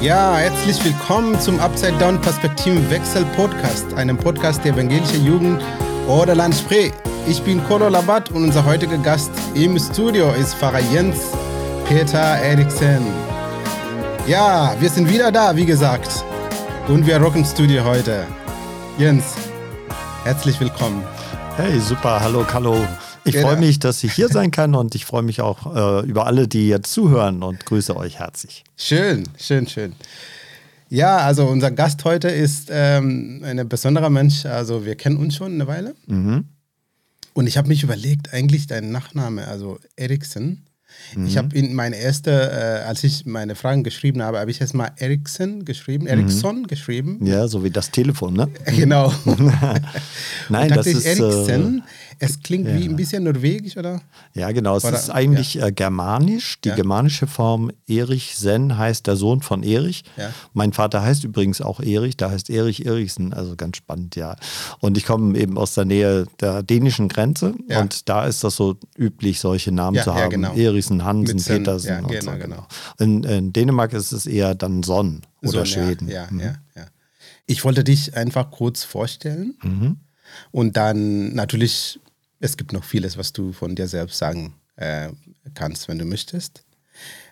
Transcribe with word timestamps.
Ja, 0.00 0.36
herzlich 0.36 0.84
willkommen 0.84 1.38
zum 1.40 1.60
Upside 1.60 1.92
Down 1.98 2.20
Perspektivenwechsel 2.20 3.24
Podcast, 3.36 3.94
einem 3.94 4.16
Podcast 4.16 4.64
der 4.64 4.72
evangelischen 4.72 5.24
Jugend 5.24 5.62
Orderland 6.08 6.54
Spree. 6.54 6.90
Ich 7.28 7.42
bin 7.42 7.62
Kolo 7.64 7.88
Labat 7.88 8.30
und 8.30 8.44
unser 8.44 8.64
heutiger 8.64 8.98
Gast 8.98 9.30
im 9.54 9.78
Studio 9.78 10.32
ist 10.32 10.54
Pfarrer 10.54 10.80
Jens 10.80 11.18
Peter 11.86 12.18
Eriksen. 12.18 13.06
Ja, 14.26 14.74
wir 14.80 14.88
sind 14.88 15.08
wieder 15.08 15.30
da, 15.30 15.54
wie 15.54 15.66
gesagt. 15.66 16.24
Und 16.86 17.06
wir 17.06 17.16
rocken 17.16 17.46
Studio 17.46 17.82
heute. 17.82 18.26
Jens, 18.98 19.24
herzlich 20.22 20.60
willkommen. 20.60 21.02
Hey, 21.56 21.80
super, 21.80 22.20
hallo, 22.20 22.44
hallo. 22.52 22.86
Ich 23.24 23.32
genau. 23.32 23.48
freue 23.48 23.56
mich, 23.58 23.78
dass 23.78 24.04
ich 24.04 24.12
hier 24.12 24.28
sein 24.28 24.50
kann 24.50 24.74
und 24.74 24.94
ich 24.94 25.06
freue 25.06 25.22
mich 25.22 25.40
auch 25.40 25.74
äh, 25.74 26.06
über 26.06 26.26
alle, 26.26 26.46
die 26.46 26.68
jetzt 26.68 26.92
zuhören 26.92 27.42
und 27.42 27.64
grüße 27.64 27.96
euch 27.96 28.18
herzlich. 28.18 28.64
Schön, 28.76 29.24
schön, 29.38 29.66
schön. 29.66 29.94
Ja, 30.90 31.16
also 31.18 31.46
unser 31.46 31.70
Gast 31.70 32.04
heute 32.04 32.28
ist 32.28 32.68
ähm, 32.70 33.40
ein 33.42 33.66
besonderer 33.66 34.10
Mensch. 34.10 34.44
Also 34.44 34.84
wir 34.84 34.94
kennen 34.94 35.16
uns 35.16 35.36
schon 35.36 35.54
eine 35.54 35.66
Weile. 35.66 35.94
Mhm. 36.06 36.44
Und 37.32 37.46
ich 37.46 37.56
habe 37.56 37.68
mich 37.68 37.82
überlegt, 37.82 38.34
eigentlich 38.34 38.66
dein 38.66 38.92
Nachname, 38.92 39.48
also 39.48 39.78
Eriksen, 39.96 40.66
Mhm. 41.14 41.26
Ich 41.26 41.36
habe 41.36 41.56
in 41.56 41.74
meine 41.74 41.96
erste, 41.96 42.30
äh, 42.30 42.86
als 42.86 43.04
ich 43.04 43.26
meine 43.26 43.54
Fragen 43.54 43.84
geschrieben 43.84 44.22
habe, 44.22 44.38
habe 44.38 44.50
ich 44.50 44.60
erst 44.60 44.74
mal 44.74 44.90
Ericsson 44.96 45.64
geschrieben, 45.64 46.06
Ericsson 46.06 46.62
mhm. 46.62 46.66
geschrieben. 46.66 47.24
Ja, 47.24 47.46
so 47.48 47.64
wie 47.64 47.70
das 47.70 47.90
Telefon, 47.90 48.34
ne? 48.34 48.48
Genau. 48.76 49.12
Nein, 50.48 50.70
das 50.70 50.86
ist 50.86 51.04
Ericsson. 51.04 51.78
Äh, 51.78 51.82
es 52.18 52.40
klingt 52.40 52.68
ja. 52.68 52.76
wie 52.76 52.84
ein 52.88 52.96
bisschen 52.96 53.24
norwegisch, 53.24 53.76
oder? 53.76 54.00
Ja, 54.34 54.50
genau. 54.52 54.76
Es 54.76 54.84
oder, 54.84 54.98
ist 54.98 55.10
eigentlich 55.10 55.54
ja. 55.54 55.66
äh, 55.66 55.72
germanisch. 55.72 56.60
Die 56.62 56.70
ja. 56.70 56.74
germanische 56.74 57.26
Form 57.26 57.70
Erich 57.86 58.36
Sen 58.36 58.76
heißt 58.76 59.06
der 59.06 59.16
Sohn 59.16 59.40
von 59.40 59.62
Erich. 59.62 60.04
Mein 60.52 60.72
Vater 60.72 61.02
heißt 61.02 61.24
übrigens 61.24 61.60
auch 61.60 61.80
Erich, 61.80 62.16
da 62.16 62.30
heißt 62.30 62.50
Erich 62.50 62.86
Erichsen, 62.86 63.32
also 63.32 63.56
ganz 63.56 63.76
spannend, 63.76 64.16
ja. 64.16 64.36
Und 64.80 64.96
ich 64.96 65.04
komme 65.04 65.38
eben 65.38 65.58
aus 65.58 65.74
der 65.74 65.84
Nähe 65.84 66.26
der 66.40 66.62
dänischen 66.62 67.08
Grenze 67.08 67.54
und 67.68 68.08
da 68.08 68.26
ist 68.26 68.44
das 68.44 68.56
so 68.56 68.76
üblich, 68.96 69.40
solche 69.40 69.72
Namen 69.72 70.02
zu 70.02 70.14
haben. 70.14 70.30
Genau. 70.30 70.54
Erichsen, 70.54 71.04
Hansen, 71.04 71.42
Petersen. 71.42 71.88
Ja, 71.88 72.00
genau, 72.00 72.32
so. 72.32 72.38
genau. 72.38 72.66
In, 72.98 73.24
in, 73.24 73.52
Dänemark 73.52 73.92
ist 73.92 74.12
es 74.12 74.26
eher 74.26 74.54
dann 74.54 74.82
Sonn 74.82 75.22
oder 75.42 75.50
Sonn, 75.50 75.66
Schweden. 75.66 76.08
Ja, 76.08 76.26
mhm. 76.30 76.40
ja, 76.40 76.54
ja. 76.76 76.86
Ich 77.46 77.64
wollte 77.64 77.84
dich 77.84 78.16
einfach 78.16 78.50
kurz 78.50 78.84
vorstellen 78.84 79.54
mhm. 79.62 79.96
und 80.50 80.76
dann 80.76 81.34
natürlich 81.34 82.00
es 82.44 82.58
gibt 82.58 82.74
noch 82.74 82.84
vieles, 82.84 83.16
was 83.16 83.32
du 83.32 83.52
von 83.52 83.74
dir 83.74 83.88
selbst 83.88 84.18
sagen 84.18 84.54
äh, 84.76 85.08
kannst, 85.54 85.88
wenn 85.88 85.98
du 85.98 86.04
möchtest. 86.04 86.62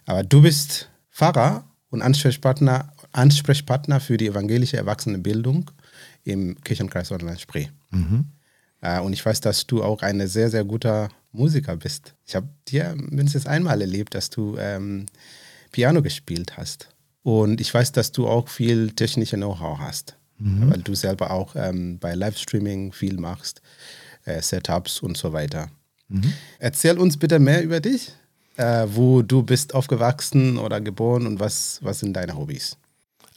Aber 0.07 0.23
du 0.23 0.41
bist 0.41 0.89
Pfarrer 1.11 1.69
und 1.91 2.01
Ansprechpartner, 2.01 2.95
Ansprechpartner 3.13 4.01
für 4.01 4.17
die 4.17 4.29
evangelische 4.29 4.79
Erwachsenenbildung 4.79 5.71
im 6.25 6.59
Kirchenkreis 6.63 7.13
Online-Spree. 7.13 7.69
Mhm. 7.91 8.25
Äh, 8.81 9.01
und 9.01 9.13
ich 9.13 9.25
weiß, 9.25 9.43
dass 9.43 9.67
du 9.67 9.85
auch 9.85 10.01
ein 10.01 10.27
sehr, 10.27 10.49
sehr 10.49 10.65
guter 10.65 11.11
Musiker 11.31 11.77
bist. 11.77 12.15
Ich 12.25 12.35
habe 12.35 12.49
dir 12.69 12.95
mindestens 12.97 13.47
einmal 13.47 13.83
erlebt, 13.83 14.15
dass 14.15 14.31
du 14.31 14.57
ähm, 14.59 15.05
Piano 15.73 16.01
gespielt 16.01 16.57
hast. 16.57 16.89
Und 17.23 17.61
ich 17.61 17.73
weiß, 17.73 17.93
dass 17.93 18.13
du 18.13 18.27
auch 18.29 18.49
viel 18.49 18.93
technische 18.93 19.37
Know-how 19.37 19.79
hast, 19.79 20.17
mhm. 20.39 20.71
weil 20.71 20.81
du 20.81 20.95
selber 20.95 21.33
auch 21.33 21.55
ähm, 21.55 21.99
bei 21.99 22.15
Livestreaming 22.15 22.93
viel 22.93 23.19
machst 23.19 23.61
äh, 24.25 24.41
Setups 24.41 25.01
und 25.01 25.17
so 25.17 25.33
weiter. 25.33 25.69
Mhm. 26.09 26.33
Erzähl 26.59 26.99
uns 26.99 27.17
bitte 27.17 27.39
mehr 27.39 27.63
über 27.63 27.81
dich, 27.81 28.13
äh, 28.57 28.87
wo 28.89 29.23
du 29.23 29.43
bist 29.43 29.75
aufgewachsen 29.75 30.59
oder 30.59 30.81
geboren 30.81 31.27
und 31.27 31.41
was, 31.41 31.79
was 31.83 32.01
sind 32.01 32.15
deine 32.15 32.37
Hobbys? 32.37 32.77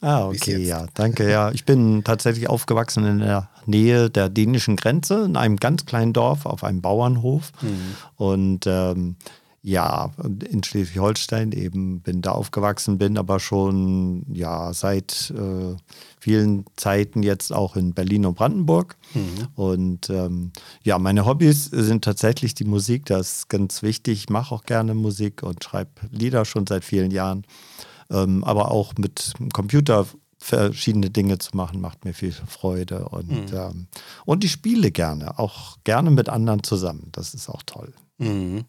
Ah, 0.02 0.28
okay, 0.28 0.58
ja, 0.58 0.86
danke. 0.94 1.30
Ja, 1.30 1.50
ich 1.52 1.64
bin 1.64 2.04
tatsächlich 2.04 2.48
aufgewachsen 2.48 3.06
in 3.06 3.18
der 3.20 3.48
Nähe 3.64 4.10
der 4.10 4.28
dänischen 4.28 4.76
Grenze, 4.76 5.24
in 5.24 5.36
einem 5.36 5.56
ganz 5.56 5.86
kleinen 5.86 6.12
Dorf 6.12 6.44
auf 6.44 6.64
einem 6.64 6.82
Bauernhof. 6.82 7.50
Mhm. 7.62 7.96
Und 8.16 8.66
ähm, 8.66 9.16
ja, 9.66 10.12
in 10.48 10.62
Schleswig-Holstein 10.62 11.50
eben 11.50 12.00
bin 12.00 12.22
da 12.22 12.30
aufgewachsen, 12.30 12.98
bin 12.98 13.18
aber 13.18 13.40
schon 13.40 14.24
ja 14.32 14.72
seit 14.72 15.34
äh, 15.36 15.74
vielen 16.20 16.64
Zeiten 16.76 17.24
jetzt 17.24 17.52
auch 17.52 17.74
in 17.74 17.92
Berlin 17.92 18.26
und 18.26 18.36
Brandenburg. 18.36 18.96
Mhm. 19.12 19.48
Und 19.56 20.08
ähm, 20.08 20.52
ja, 20.84 21.00
meine 21.00 21.26
Hobbys 21.26 21.64
sind 21.64 22.04
tatsächlich 22.04 22.54
die 22.54 22.64
Musik, 22.64 23.06
das 23.06 23.38
ist 23.38 23.48
ganz 23.48 23.82
wichtig. 23.82 24.20
Ich 24.20 24.28
mache 24.28 24.54
auch 24.54 24.62
gerne 24.62 24.94
Musik 24.94 25.42
und 25.42 25.64
schreibe 25.64 25.90
Lieder 26.12 26.44
schon 26.44 26.68
seit 26.68 26.84
vielen 26.84 27.10
Jahren. 27.10 27.44
Ähm, 28.08 28.44
aber 28.44 28.70
auch 28.70 28.94
mit 28.96 29.32
Computer 29.52 30.06
verschiedene 30.38 31.10
Dinge 31.10 31.38
zu 31.38 31.56
machen, 31.56 31.80
macht 31.80 32.04
mir 32.04 32.14
viel 32.14 32.30
Freude. 32.30 33.08
Und, 33.08 33.50
mhm. 33.50 33.56
ähm, 33.56 33.86
und 34.26 34.44
ich 34.44 34.52
spiele 34.52 34.92
gerne, 34.92 35.40
auch 35.40 35.78
gerne 35.82 36.12
mit 36.12 36.28
anderen 36.28 36.62
zusammen. 36.62 37.08
Das 37.10 37.34
ist 37.34 37.48
auch 37.48 37.64
toll. 37.66 37.92
Mhm. 38.18 38.64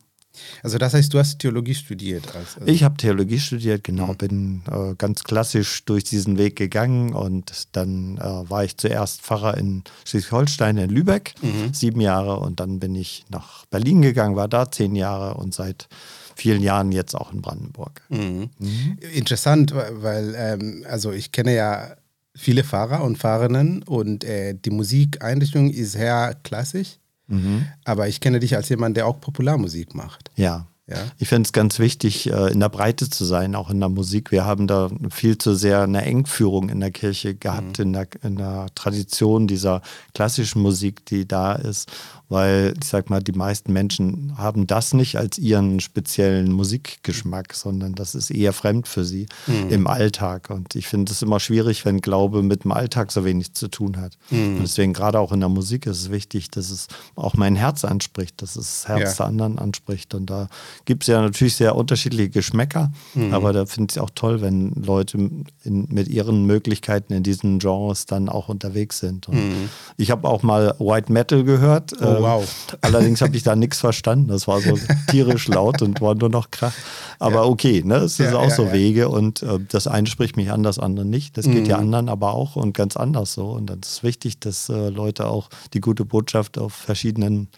Also 0.64 0.78
das 0.78 0.94
heißt, 0.94 1.14
du 1.14 1.20
hast 1.20 1.40
Theologie 1.40 1.76
studiert? 1.76 2.36
Als, 2.36 2.58
also 2.58 2.72
ich 2.72 2.84
habe 2.84 2.98
Theologie 2.98 3.40
studiert, 3.40 3.84
genau, 3.84 4.08
mhm. 4.08 4.18
bin 4.18 4.62
äh, 4.72 4.96
ganz 4.98 5.24
klassisch 5.24 5.86
durch 5.86 6.04
diesen 6.04 6.38
Weg 6.38 6.56
gegangen 6.56 7.14
und 7.14 7.68
dann 7.74 8.18
äh, 8.18 8.50
war 8.50 8.64
ich 8.64 8.78
zuerst 8.78 9.22
Pfarrer 9.22 9.58
in 9.58 9.84
Schleswig-Holstein 10.06 10.78
in 10.78 10.90
Lübeck, 10.90 11.34
mhm. 11.42 11.74
sieben 11.74 12.02
Jahre 12.02 12.40
und 12.40 12.60
dann 12.60 12.80
bin 12.80 12.96
ich 12.96 13.26
nach 13.30 13.66
Berlin 13.68 14.02
gegangen, 14.02 14.36
war 14.36 14.48
da 14.48 14.72
zehn 14.72 14.96
Jahre 14.96 15.36
und 15.36 15.54
seit 15.54 15.88
vielen 16.36 16.62
Jahren 16.62 16.92
jetzt 16.92 17.16
auch 17.16 17.34
in 17.34 17.42
Brandenburg. 17.42 18.02
Mhm. 18.10 18.50
mhm. 18.60 18.98
Interessant, 19.14 19.74
weil 19.74 20.36
ähm, 20.38 20.86
also 20.88 21.12
ich 21.12 21.32
kenne 21.32 21.56
ja 21.56 21.96
viele 22.36 22.64
Fahrer 22.64 23.04
und 23.04 23.18
Fahrerinnen 23.18 23.84
und 23.84 24.24
äh, 24.24 24.54
die 24.54 24.70
Musikeinrichtung 24.70 25.72
ist 25.72 25.94
sehr 25.94 26.36
klassisch. 26.44 27.00
Mhm. 27.28 27.66
Aber 27.84 28.08
ich 28.08 28.20
kenne 28.20 28.40
dich 28.40 28.56
als 28.56 28.70
jemand, 28.70 28.98
der 28.98 29.08
auch 29.08 29.20
Popularmusik 29.20 29.96
macht. 29.96 30.32
Ja. 30.36 30.68
Ja. 30.90 31.00
Ich 31.18 31.28
finde 31.28 31.46
es 31.48 31.52
ganz 31.52 31.80
wichtig, 31.80 32.32
äh, 32.32 32.50
in 32.50 32.62
der 32.62 32.70
Breite 32.70 33.10
zu 33.10 33.26
sein, 33.26 33.56
auch 33.56 33.70
in 33.70 33.82
der 33.82 33.90
Musik. 33.90 34.32
Wir 34.32 34.46
haben 34.46 34.68
da 34.68 34.90
viel 35.10 35.38
zu 35.38 35.54
sehr 35.54 35.82
eine 35.82 36.04
Engführung 36.04 36.70
in 36.70 36.80
der 36.80 36.92
Kirche 36.92 37.36
gehabt, 37.36 37.80
mhm. 37.80 37.84
in, 37.84 37.94
der, 37.94 38.08
in 38.24 38.36
der 38.38 38.68
Tradition 38.74 39.48
dieser 39.48 39.82
klassischen 40.14 40.62
Musik, 40.62 41.06
die 41.06 41.28
da 41.28 41.56
ist 41.56 41.92
weil 42.30 42.74
ich 42.82 42.88
sag 42.88 43.10
mal, 43.10 43.22
die 43.24 43.32
meisten 43.32 43.72
Menschen 43.72 44.38
haben 44.38 44.68
das 44.68 44.94
nicht 44.94 45.18
als 45.18 45.38
ihren 45.38 45.80
speziellen 45.80 46.52
Musikgeschmack, 46.52 47.54
sondern 47.54 47.96
das 47.96 48.16
ist 48.16 48.32
eher 48.32 48.54
fremd 48.54 48.88
für 48.88 49.06
sie 49.06 49.28
mhm. 49.48 49.70
im 49.70 49.88
Alltag. 49.88 50.50
Und 50.50 50.76
ich 50.76 50.88
finde 50.88 51.12
es 51.12 51.22
immer 51.22 51.40
schwierig, 51.40 51.86
wenn 51.86 52.02
Glaube 52.02 52.44
mit 52.44 52.66
dem 52.66 52.72
Alltag 52.74 53.12
so 53.12 53.24
wenig 53.24 53.54
zu 53.54 53.70
tun 53.70 53.98
hat. 53.98 54.18
Mhm. 54.30 54.58
Und 54.58 54.64
deswegen 54.64 54.94
gerade 54.94 55.20
auch 55.20 55.32
in 55.32 55.40
der 55.40 55.50
Musik 55.50 55.86
ist 55.86 56.02
es 56.02 56.12
wichtig, 56.12 56.52
dass 56.52 56.70
es 56.70 56.88
auch 57.16 57.36
mein 57.36 57.56
Herz 57.56 57.86
anspricht, 57.86 58.42
dass 58.42 58.56
es 58.56 58.82
das 58.82 58.88
Herz 58.90 59.12
ja. 59.12 59.14
der 59.18 59.26
anderen 59.28 59.58
anspricht. 59.58 60.14
Und 60.14 60.30
da 60.30 60.50
gibt 60.86 61.04
es 61.04 61.08
ja 61.08 61.22
natürlich 61.22 61.56
sehr 61.56 61.76
unterschiedliche 61.76 62.30
Geschmäcker, 62.30 62.92
mhm. 63.14 63.34
aber 63.34 63.54
da 63.54 63.66
finde 63.66 63.92
ich 63.92 63.98
es 63.98 64.04
auch 64.04 64.10
toll, 64.14 64.42
wenn 64.42 64.72
Leute 64.72 65.18
in, 65.64 65.88
mit 65.90 66.10
ihren 66.10 66.46
Möglichkeiten 66.46 67.14
in 67.14 67.24
diesen 67.24 67.60
Genres 67.60 68.06
dann 68.06 68.28
auch 68.28 68.50
unterwegs 68.50 69.00
sind. 69.00 69.30
Und 69.30 69.36
mhm. 69.36 69.70
ich 69.96 70.12
habe 70.12 70.28
auch 70.28 70.44
mal 70.44 70.76
White 70.80 71.12
Metal 71.12 71.44
gehört. 71.44 71.94
Oh 72.02 72.17
Oh, 72.20 72.24
wow. 72.24 72.78
Allerdings 72.82 73.22
habe 73.22 73.36
ich 73.36 73.44
da 73.44 73.56
nichts 73.56 73.80
verstanden. 73.80 74.28
Das 74.30 74.48
war 74.48 74.62
so 74.62 74.78
tierisch 75.10 75.48
laut 75.48 75.82
und 75.82 76.02
war 76.02 76.16
nur 76.16 76.30
noch 76.30 76.52
Krach. 76.52 76.74
Aber 77.20 77.36
ja. 77.36 77.44
okay, 77.44 77.84
ne? 77.84 77.96
es 77.98 78.20
ist 78.20 78.32
ja, 78.32 78.38
auch 78.38 78.50
ja, 78.50 78.56
so 78.56 78.72
Wege 78.72 79.10
und 79.10 79.42
äh, 79.42 79.60
das 79.68 79.88
eine 79.88 80.08
spricht 80.08 80.38
mich 80.38 80.52
an, 80.52 80.64
das 80.64 80.80
andere 80.80 81.06
nicht. 81.06 81.38
Das 81.38 81.46
geht 81.46 81.64
mhm. 81.64 81.70
ja 81.70 81.78
anderen 81.78 82.10
aber 82.10 82.34
auch 82.34 82.56
und 82.56 82.74
ganz 82.74 82.98
anders 82.98 83.34
so. 83.34 83.50
Und 83.52 83.70
dann 83.70 83.80
ist 83.80 84.04
wichtig, 84.04 84.40
dass 84.40 84.70
äh, 84.70 84.90
Leute 84.90 85.28
auch 85.28 85.50
die 85.74 85.82
gute 85.82 86.06
Botschaft 86.06 86.58
auf 86.58 86.74
verschiedenen 86.74 87.50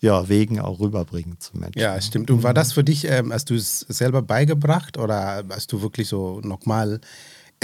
ja, 0.00 0.28
Wegen 0.28 0.60
auch 0.60 0.80
rüberbringen 0.80 1.40
zu 1.40 1.56
Menschen. 1.56 1.80
Ja, 1.80 1.98
stimmt. 2.00 2.30
Und 2.30 2.42
war 2.42 2.52
das 2.52 2.74
für 2.74 2.84
dich, 2.84 3.08
ähm, 3.08 3.32
hast 3.32 3.48
du 3.48 3.54
es 3.54 3.80
selber 3.80 4.20
beigebracht 4.20 4.98
oder 4.98 5.42
hast 5.48 5.72
du 5.72 5.80
wirklich 5.80 6.08
so 6.08 6.40
nochmal 6.42 7.00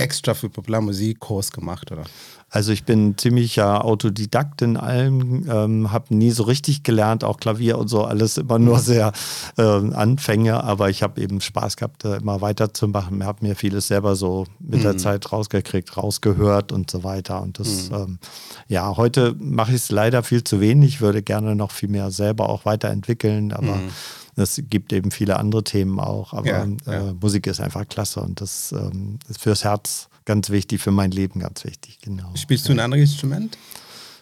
extra 0.00 0.34
für 0.34 0.48
Popularmusik 0.48 1.20
Kurs 1.20 1.52
gemacht, 1.52 1.92
oder? 1.92 2.04
Also 2.52 2.72
ich 2.72 2.84
bin 2.84 3.16
ziemlicher 3.16 3.84
Autodidakt 3.84 4.60
in 4.60 4.76
allem, 4.76 5.48
ähm, 5.48 5.92
habe 5.92 6.12
nie 6.16 6.32
so 6.32 6.42
richtig 6.42 6.82
gelernt, 6.82 7.22
auch 7.22 7.38
Klavier 7.38 7.78
und 7.78 7.86
so, 7.86 8.02
alles 8.02 8.38
immer 8.38 8.58
nur 8.58 8.78
mhm. 8.78 8.82
sehr 8.82 9.12
äh, 9.56 9.62
Anfänge, 9.62 10.64
aber 10.64 10.90
ich 10.90 11.04
habe 11.04 11.20
eben 11.22 11.40
Spaß 11.40 11.76
gehabt, 11.76 12.04
äh, 12.04 12.16
immer 12.16 12.40
weiterzumachen, 12.40 13.24
habe 13.24 13.46
mir 13.46 13.54
vieles 13.54 13.86
selber 13.86 14.16
so 14.16 14.46
mit 14.58 14.80
mhm. 14.80 14.82
der 14.82 14.96
Zeit 14.96 15.30
rausgekriegt, 15.30 15.96
rausgehört 15.96 16.72
und 16.72 16.90
so 16.90 17.04
weiter. 17.04 17.40
Und 17.40 17.60
das, 17.60 17.88
mhm. 17.88 17.96
ähm, 17.96 18.18
ja, 18.66 18.96
heute 18.96 19.36
mache 19.38 19.70
ich 19.70 19.82
es 19.82 19.90
leider 19.92 20.24
viel 20.24 20.42
zu 20.42 20.60
wenig, 20.60 21.00
würde 21.00 21.22
gerne 21.22 21.54
noch 21.54 21.70
viel 21.70 21.88
mehr 21.88 22.10
selber 22.10 22.48
auch 22.48 22.64
weiterentwickeln, 22.64 23.52
aber 23.52 23.76
mhm. 23.76 23.90
Es 24.36 24.62
gibt 24.68 24.92
eben 24.92 25.10
viele 25.10 25.38
andere 25.38 25.64
Themen 25.64 25.98
auch, 26.00 26.32
aber 26.32 26.46
ja, 26.46 26.66
ja. 26.86 27.10
Äh, 27.10 27.14
Musik 27.14 27.46
ist 27.46 27.60
einfach 27.60 27.88
klasse 27.88 28.20
und 28.20 28.40
das 28.40 28.72
ähm, 28.72 29.18
ist 29.28 29.40
fürs 29.40 29.64
Herz 29.64 30.08
ganz 30.24 30.50
wichtig, 30.50 30.80
für 30.80 30.92
mein 30.92 31.10
Leben 31.10 31.40
ganz 31.40 31.64
wichtig, 31.64 31.98
genau. 32.00 32.30
Spielst 32.34 32.68
du 32.68 32.72
ein 32.72 32.80
anderes 32.80 33.10
Instrument? 33.10 33.58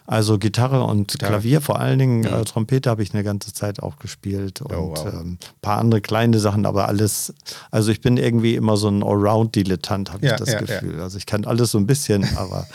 Also 0.09 0.39
Gitarre 0.39 0.83
und 0.85 1.11
Gitarre. 1.11 1.33
Klavier, 1.33 1.61
vor 1.61 1.79
allen 1.79 1.99
Dingen 1.99 2.23
ja. 2.23 2.41
äh, 2.41 2.43
Trompete 2.43 2.89
habe 2.89 3.03
ich 3.03 3.13
eine 3.13 3.23
ganze 3.23 3.53
Zeit 3.53 3.79
auch 3.83 3.99
gespielt 3.99 4.59
und 4.59 4.73
oh, 4.73 4.95
wow. 4.95 5.13
ähm, 5.13 5.37
paar 5.61 5.77
andere 5.77 6.01
kleine 6.01 6.39
Sachen, 6.39 6.65
aber 6.65 6.87
alles, 6.87 7.31
also 7.69 7.91
ich 7.91 8.01
bin 8.01 8.17
irgendwie 8.17 8.55
immer 8.55 8.75
so 8.75 8.87
ein 8.87 9.03
Allround-Dilettant, 9.03 10.11
habe 10.11 10.25
ja, 10.25 10.31
ich 10.31 10.39
das 10.39 10.51
ja, 10.51 10.61
Gefühl. 10.61 10.99
Also 10.99 11.19
ich 11.19 11.27
kann 11.27 11.45
alles 11.45 11.69
so 11.69 11.77
ein 11.77 11.85
bisschen, 11.85 12.27
aber 12.37 12.65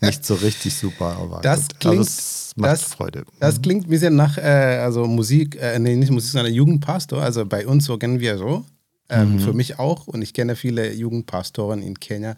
nicht 0.00 0.26
so 0.26 0.34
richtig 0.34 0.74
super. 0.74 1.16
Aber 1.20 1.40
das 1.42 1.68
gut. 1.68 1.78
klingt, 1.78 2.00
das 2.00 2.54
macht 2.56 2.72
das, 2.72 2.82
Freude. 2.82 3.22
Das 3.38 3.58
mhm. 3.58 3.62
klingt 3.62 3.86
ein 3.86 3.90
bisschen 3.90 4.16
nach 4.16 4.36
äh, 4.36 4.80
also 4.82 5.06
Musik, 5.06 5.58
äh, 5.62 5.78
nee, 5.78 5.94
nicht 5.94 6.10
Musik, 6.10 6.32
sondern 6.32 6.52
Jugendpastor. 6.52 7.22
Also 7.22 7.46
bei 7.46 7.68
uns 7.68 7.84
so 7.84 7.98
kennen 7.98 8.18
wir 8.18 8.36
so. 8.36 8.64
Ähm, 9.08 9.34
mhm. 9.34 9.38
Für 9.40 9.52
mich 9.52 9.78
auch 9.78 10.08
und 10.08 10.22
ich 10.22 10.34
kenne 10.34 10.56
viele 10.56 10.92
Jugendpastoren 10.92 11.82
in 11.82 11.98
Kenia, 11.98 12.36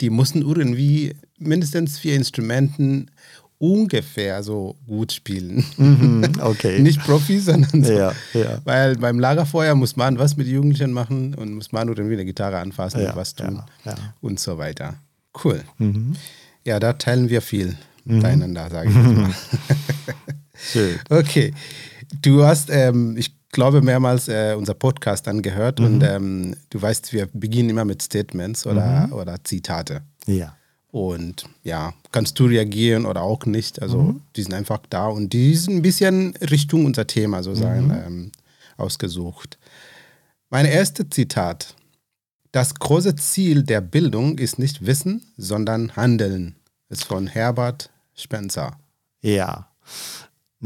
die 0.00 0.10
mussten 0.10 0.42
irgendwie 0.42 1.14
mindestens 1.38 1.98
vier 1.98 2.14
Instrumenten 2.14 3.10
ungefähr 3.58 4.42
so 4.42 4.76
gut 4.86 5.12
spielen. 5.12 5.64
Mhm, 5.76 6.32
okay. 6.40 6.80
Nicht 6.80 7.00
Profi, 7.00 7.38
sondern 7.38 7.82
so. 7.82 7.92
Ja, 7.92 8.12
ja. 8.34 8.58
Weil 8.64 8.96
beim 8.96 9.18
Lagerfeuer 9.18 9.74
muss 9.74 9.96
man 9.96 10.18
was 10.18 10.36
mit 10.36 10.46
Jugendlichen 10.46 10.92
machen 10.92 11.34
und 11.34 11.54
muss 11.54 11.72
man 11.72 11.86
nur 11.86 11.96
irgendwie 11.96 12.16
eine 12.16 12.24
Gitarre 12.24 12.58
anfassen 12.58 13.00
ja, 13.00 13.10
und 13.10 13.16
was 13.16 13.34
tun 13.34 13.62
und 14.20 14.40
so 14.40 14.58
weiter. 14.58 14.94
Cool. 15.44 15.62
Mhm. 15.78 16.16
Ja, 16.64 16.80
da 16.80 16.94
teilen 16.94 17.28
wir 17.28 17.42
viel 17.42 17.76
mhm. 18.04 18.16
miteinander, 18.16 18.68
sage 18.70 18.88
ich 18.90 18.94
mal. 18.94 19.34
Schön. 20.54 20.98
Okay. 21.08 21.54
Du 22.22 22.44
hast, 22.44 22.70
ähm, 22.70 23.16
ich 23.16 23.34
glaube, 23.50 23.82
mehrmals 23.82 24.28
äh, 24.28 24.54
unser 24.56 24.74
Podcast 24.74 25.28
angehört 25.28 25.80
und 25.80 25.98
mhm. 25.98 26.04
ähm, 26.04 26.56
du 26.70 26.80
weißt, 26.80 27.12
wir 27.12 27.28
beginnen 27.32 27.70
immer 27.70 27.84
mit 27.84 28.02
Statements 28.02 28.66
oder, 28.66 29.06
mhm. 29.06 29.12
oder 29.12 29.36
Zitate. 29.44 30.02
Ja. 30.26 30.56
Und 30.90 31.46
ja, 31.62 31.94
kannst 32.12 32.38
du 32.38 32.46
reagieren 32.46 33.06
oder 33.06 33.22
auch 33.22 33.44
nicht. 33.44 33.82
Also 33.82 34.02
mhm. 34.02 34.22
die 34.34 34.42
sind 34.42 34.54
einfach 34.54 34.80
da 34.88 35.08
und 35.08 35.32
die 35.32 35.54
sind 35.54 35.76
ein 35.76 35.82
bisschen 35.82 36.34
Richtung 36.36 36.86
unser 36.86 37.06
Thema 37.06 37.42
sozusagen 37.42 37.88
mhm. 37.88 38.02
ähm, 38.06 38.32
ausgesucht. 38.76 39.58
Mein 40.48 40.66
erstes 40.66 41.06
Zitat. 41.10 41.74
Das 42.52 42.74
große 42.74 43.16
Ziel 43.16 43.64
der 43.64 43.80
Bildung 43.82 44.38
ist 44.38 44.58
nicht 44.58 44.86
Wissen, 44.86 45.22
sondern 45.36 45.94
Handeln. 45.96 46.56
Ist 46.88 47.04
von 47.04 47.26
Herbert 47.26 47.90
Spencer. 48.14 48.78
Ja. 49.20 49.68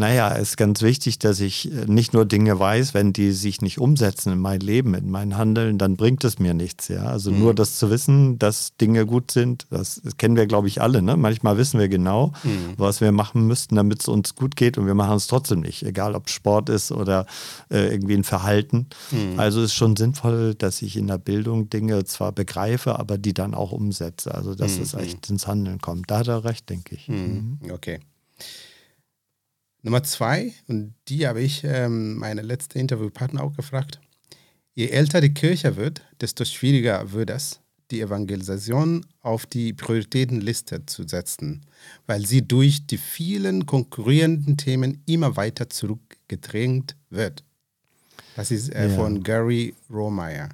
Naja, 0.00 0.35
es 0.35 0.50
ist 0.50 0.56
ganz 0.56 0.81
wichtig, 0.81 1.19
dass 1.19 1.41
ich 1.41 1.70
äh, 1.70 1.85
nicht 1.85 2.14
nur 2.14 2.25
Dinge 2.25 2.58
weiß, 2.58 2.94
wenn 2.94 3.12
die 3.12 3.32
sich 3.32 3.61
nicht 3.61 3.79
umsetzen 3.79 4.32
in 4.32 4.38
mein 4.38 4.61
Leben, 4.61 4.94
in 4.94 5.11
mein 5.11 5.37
Handeln, 5.37 5.76
dann 5.76 5.97
bringt 5.97 6.25
es 6.25 6.38
mir 6.38 6.55
nichts. 6.55 6.88
Ja? 6.88 7.02
Also 7.05 7.31
mhm. 7.31 7.41
nur 7.41 7.55
das 7.55 7.76
zu 7.76 7.91
wissen, 7.91 8.38
dass 8.38 8.75
Dinge 8.79 9.05
gut 9.05 9.31
sind, 9.31 9.67
das, 9.69 10.00
das 10.02 10.17
kennen 10.17 10.37
wir, 10.37 10.47
glaube 10.47 10.69
ich, 10.69 10.81
alle. 10.81 11.02
Ne? 11.02 11.19
Manchmal 11.19 11.58
wissen 11.58 11.79
wir 11.79 11.91
genau, 11.91 12.32
mhm. 12.44 12.73
was 12.79 13.02
wir 13.02 13.12
machen 13.12 13.47
müssten, 13.47 13.76
damit 13.76 14.00
es 14.00 14.08
uns 14.08 14.35
gut 14.35 14.56
geht 14.56 14.79
und 14.79 14.87
wir 14.87 14.94
machen 14.94 15.17
es 15.19 15.26
trotzdem 15.26 15.61
nicht, 15.61 15.82
egal 15.82 16.14
ob 16.14 16.31
Sport 16.31 16.70
ist 16.70 16.93
oder 16.93 17.26
äh, 17.70 17.93
irgendwie 17.93 18.14
ein 18.14 18.25
Verhalten. 18.25 18.87
Mhm. 19.11 19.38
Also 19.38 19.61
ist 19.62 19.75
schon 19.75 19.97
sinnvoll, 19.97 20.55
dass 20.55 20.81
ich 20.81 20.97
in 20.97 21.08
der 21.08 21.19
Bildung 21.19 21.69
Dinge 21.69 22.05
zwar 22.05 22.32
begreife, 22.32 22.99
aber 22.99 23.19
die 23.19 23.35
dann 23.35 23.52
auch 23.52 23.73
umsetze. 23.73 24.35
Also 24.35 24.55
dass 24.55 24.79
es 24.79 24.94
mhm. 24.94 25.00
echt 25.00 25.29
ins 25.29 25.47
Handeln 25.47 25.79
kommt. 25.79 26.11
Da 26.11 26.20
hat 26.20 26.29
er 26.29 26.43
recht, 26.43 26.70
denke 26.70 26.94
ich. 26.94 27.06
Mhm. 27.06 27.58
Mhm. 27.61 27.73
Okay. 27.73 28.00
Nummer 29.82 30.03
zwei, 30.03 30.53
und 30.69 30.94
die 31.09 31.27
habe 31.27 31.41
ich 31.41 31.65
ähm, 31.65 32.17
meine 32.17 32.43
letzte 32.43 32.79
Interviewpartner 32.79 33.43
auch 33.43 33.55
gefragt. 33.55 34.00
Je 34.75 34.88
älter 34.88 35.21
die 35.21 35.35
Kirche 35.35 35.77
wird, 35.77 36.03
desto 36.21 36.44
schwieriger 36.44 37.12
wird 37.12 37.31
es, 37.31 37.61
die 37.91 38.00
Evangelisation 38.00 39.05
auf 39.21 39.47
die 39.47 39.73
Prioritätenliste 39.73 40.87
zu 40.87 41.09
setzen, 41.09 41.62
weil 42.06 42.27
sie 42.27 42.47
durch 42.47 42.87
die 42.87 42.99
vielen 42.99 43.67
konkurrierenden 43.67 44.56
Themen 44.56 45.03
immer 45.06 45.37
weiter 45.37 45.69
zurückgedrängt 45.71 46.94
wird. 47.09 47.43
Das 48.37 48.50
ist 48.50 48.69
äh, 48.75 48.88
ja. 48.88 48.94
von 48.94 49.23
Gary 49.23 49.75
Rohmeier. 49.91 50.50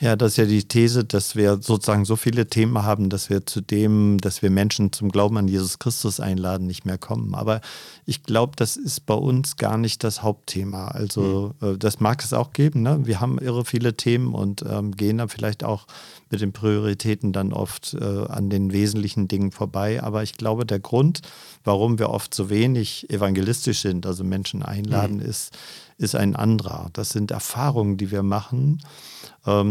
Ja, 0.00 0.14
das 0.14 0.32
ist 0.32 0.36
ja 0.36 0.44
die 0.44 0.62
These, 0.62 1.04
dass 1.04 1.34
wir 1.34 1.58
sozusagen 1.60 2.04
so 2.04 2.14
viele 2.14 2.46
Themen 2.46 2.84
haben, 2.84 3.10
dass 3.10 3.30
wir 3.30 3.46
zu 3.46 3.60
dem, 3.60 4.18
dass 4.20 4.42
wir 4.42 4.50
Menschen 4.50 4.92
zum 4.92 5.10
Glauben 5.10 5.36
an 5.38 5.48
Jesus 5.48 5.80
Christus 5.80 6.20
einladen, 6.20 6.68
nicht 6.68 6.86
mehr 6.86 6.98
kommen. 6.98 7.34
Aber 7.34 7.60
ich 8.06 8.22
glaube, 8.22 8.52
das 8.54 8.76
ist 8.76 9.06
bei 9.06 9.14
uns 9.14 9.56
gar 9.56 9.76
nicht 9.76 10.04
das 10.04 10.22
Hauptthema. 10.22 10.86
Also 10.88 11.52
mhm. 11.60 11.80
das 11.80 11.98
mag 11.98 12.22
es 12.22 12.32
auch 12.32 12.52
geben. 12.52 12.82
Ne? 12.82 13.00
Wir 13.06 13.20
haben 13.20 13.38
irre 13.38 13.64
viele 13.64 13.96
Themen 13.96 14.34
und 14.34 14.62
ähm, 14.62 14.92
gehen 14.92 15.18
dann 15.18 15.28
vielleicht 15.28 15.64
auch 15.64 15.88
mit 16.30 16.42
den 16.42 16.52
Prioritäten 16.52 17.32
dann 17.32 17.52
oft 17.52 17.94
äh, 17.94 18.04
an 18.04 18.50
den 18.50 18.72
wesentlichen 18.72 19.26
Dingen 19.26 19.50
vorbei. 19.50 20.00
Aber 20.00 20.22
ich 20.22 20.34
glaube, 20.34 20.64
der 20.64 20.78
Grund, 20.78 21.22
warum 21.64 21.98
wir 21.98 22.10
oft 22.10 22.32
so 22.34 22.50
wenig 22.50 23.10
evangelistisch 23.10 23.80
sind, 23.80 24.06
also 24.06 24.22
Menschen 24.22 24.62
einladen, 24.62 25.16
mhm. 25.16 25.22
ist, 25.22 25.58
ist 25.96 26.14
ein 26.14 26.36
anderer. 26.36 26.90
Das 26.92 27.10
sind 27.10 27.32
Erfahrungen, 27.32 27.96
die 27.96 28.12
wir 28.12 28.22
machen 28.22 28.80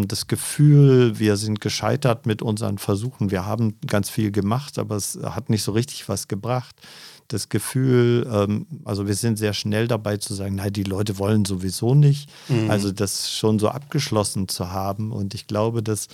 das 0.07 0.27
Gefühl, 0.27 1.19
wir 1.19 1.37
sind 1.37 1.61
gescheitert 1.61 2.25
mit 2.25 2.41
unseren 2.41 2.77
Versuchen. 2.77 3.31
Wir 3.31 3.45
haben 3.45 3.75
ganz 3.85 4.09
viel 4.09 4.31
gemacht, 4.31 4.79
aber 4.79 4.95
es 4.95 5.19
hat 5.21 5.49
nicht 5.49 5.63
so 5.63 5.71
richtig 5.71 6.09
was 6.09 6.27
gebracht. 6.27 6.75
Das 7.27 7.49
Gefühl, 7.49 8.25
ähm, 8.31 8.65
also 8.85 9.05
wir 9.07 9.15
sind 9.15 9.37
sehr 9.37 9.53
schnell 9.53 9.87
dabei 9.87 10.17
zu 10.17 10.33
sagen, 10.33 10.55
nein, 10.55 10.71
die 10.71 10.83
Leute 10.83 11.19
wollen 11.19 11.45
sowieso 11.45 11.93
nicht. 11.93 12.29
Mhm. 12.47 12.71
Also 12.71 12.91
das 12.91 13.31
schon 13.31 13.59
so 13.59 13.69
abgeschlossen 13.69 14.47
zu 14.47 14.71
haben. 14.71 15.11
Und 15.11 15.33
ich 15.33 15.45
glaube, 15.45 15.83
dass 15.83 16.07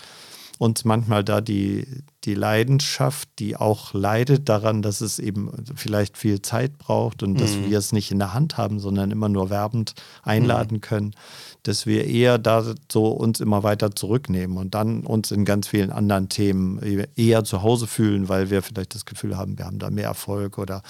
uns 0.60 0.86
manchmal 0.86 1.24
da 1.24 1.42
die, 1.42 1.88
die 2.24 2.36
Leidenschaft, 2.36 3.28
die 3.40 3.56
auch 3.56 3.94
leidet 3.94 4.48
daran, 4.48 4.82
dass 4.82 5.02
es 5.02 5.20
eben 5.20 5.52
vielleicht 5.76 6.18
viel 6.18 6.42
Zeit 6.42 6.78
braucht 6.78 7.24
und 7.24 7.34
mhm. 7.34 7.38
dass 7.38 7.58
wir 7.58 7.78
es 7.78 7.92
nicht 7.92 8.12
in 8.12 8.20
der 8.20 8.34
Hand 8.34 8.58
haben, 8.58 8.80
sondern 8.80 9.12
immer 9.12 9.30
nur 9.30 9.50
werbend 9.50 9.94
einladen 10.22 10.78
mhm. 10.78 10.82
können, 10.82 11.16
dass 11.64 11.86
wir 11.86 12.06
eher 12.06 12.38
da 12.38 12.64
so 12.92 13.08
uns 13.08 13.40
immer 13.40 13.64
weiter 13.64 13.96
zurücknehmen 13.96 14.58
und 14.58 14.76
dann 14.76 15.02
uns 15.02 15.32
in 15.32 15.46
ganz 15.46 15.68
vielen 15.68 15.92
anderen 15.92 16.30
Themen 16.30 16.80
eher 17.16 17.44
zu 17.44 17.62
Hause 17.62 17.88
fühlen, 17.88 18.30
weil 18.30 18.50
wir 18.50 18.62
vielleicht 18.62 18.96
das 18.96 19.06
Gefühl 19.06 19.38
haben, 19.38 19.58
wir 19.58 19.66
haben 19.66 19.80
da 19.80 19.90
mehr 19.90 20.08
Erfolg 20.08 20.58
oder 20.58 20.82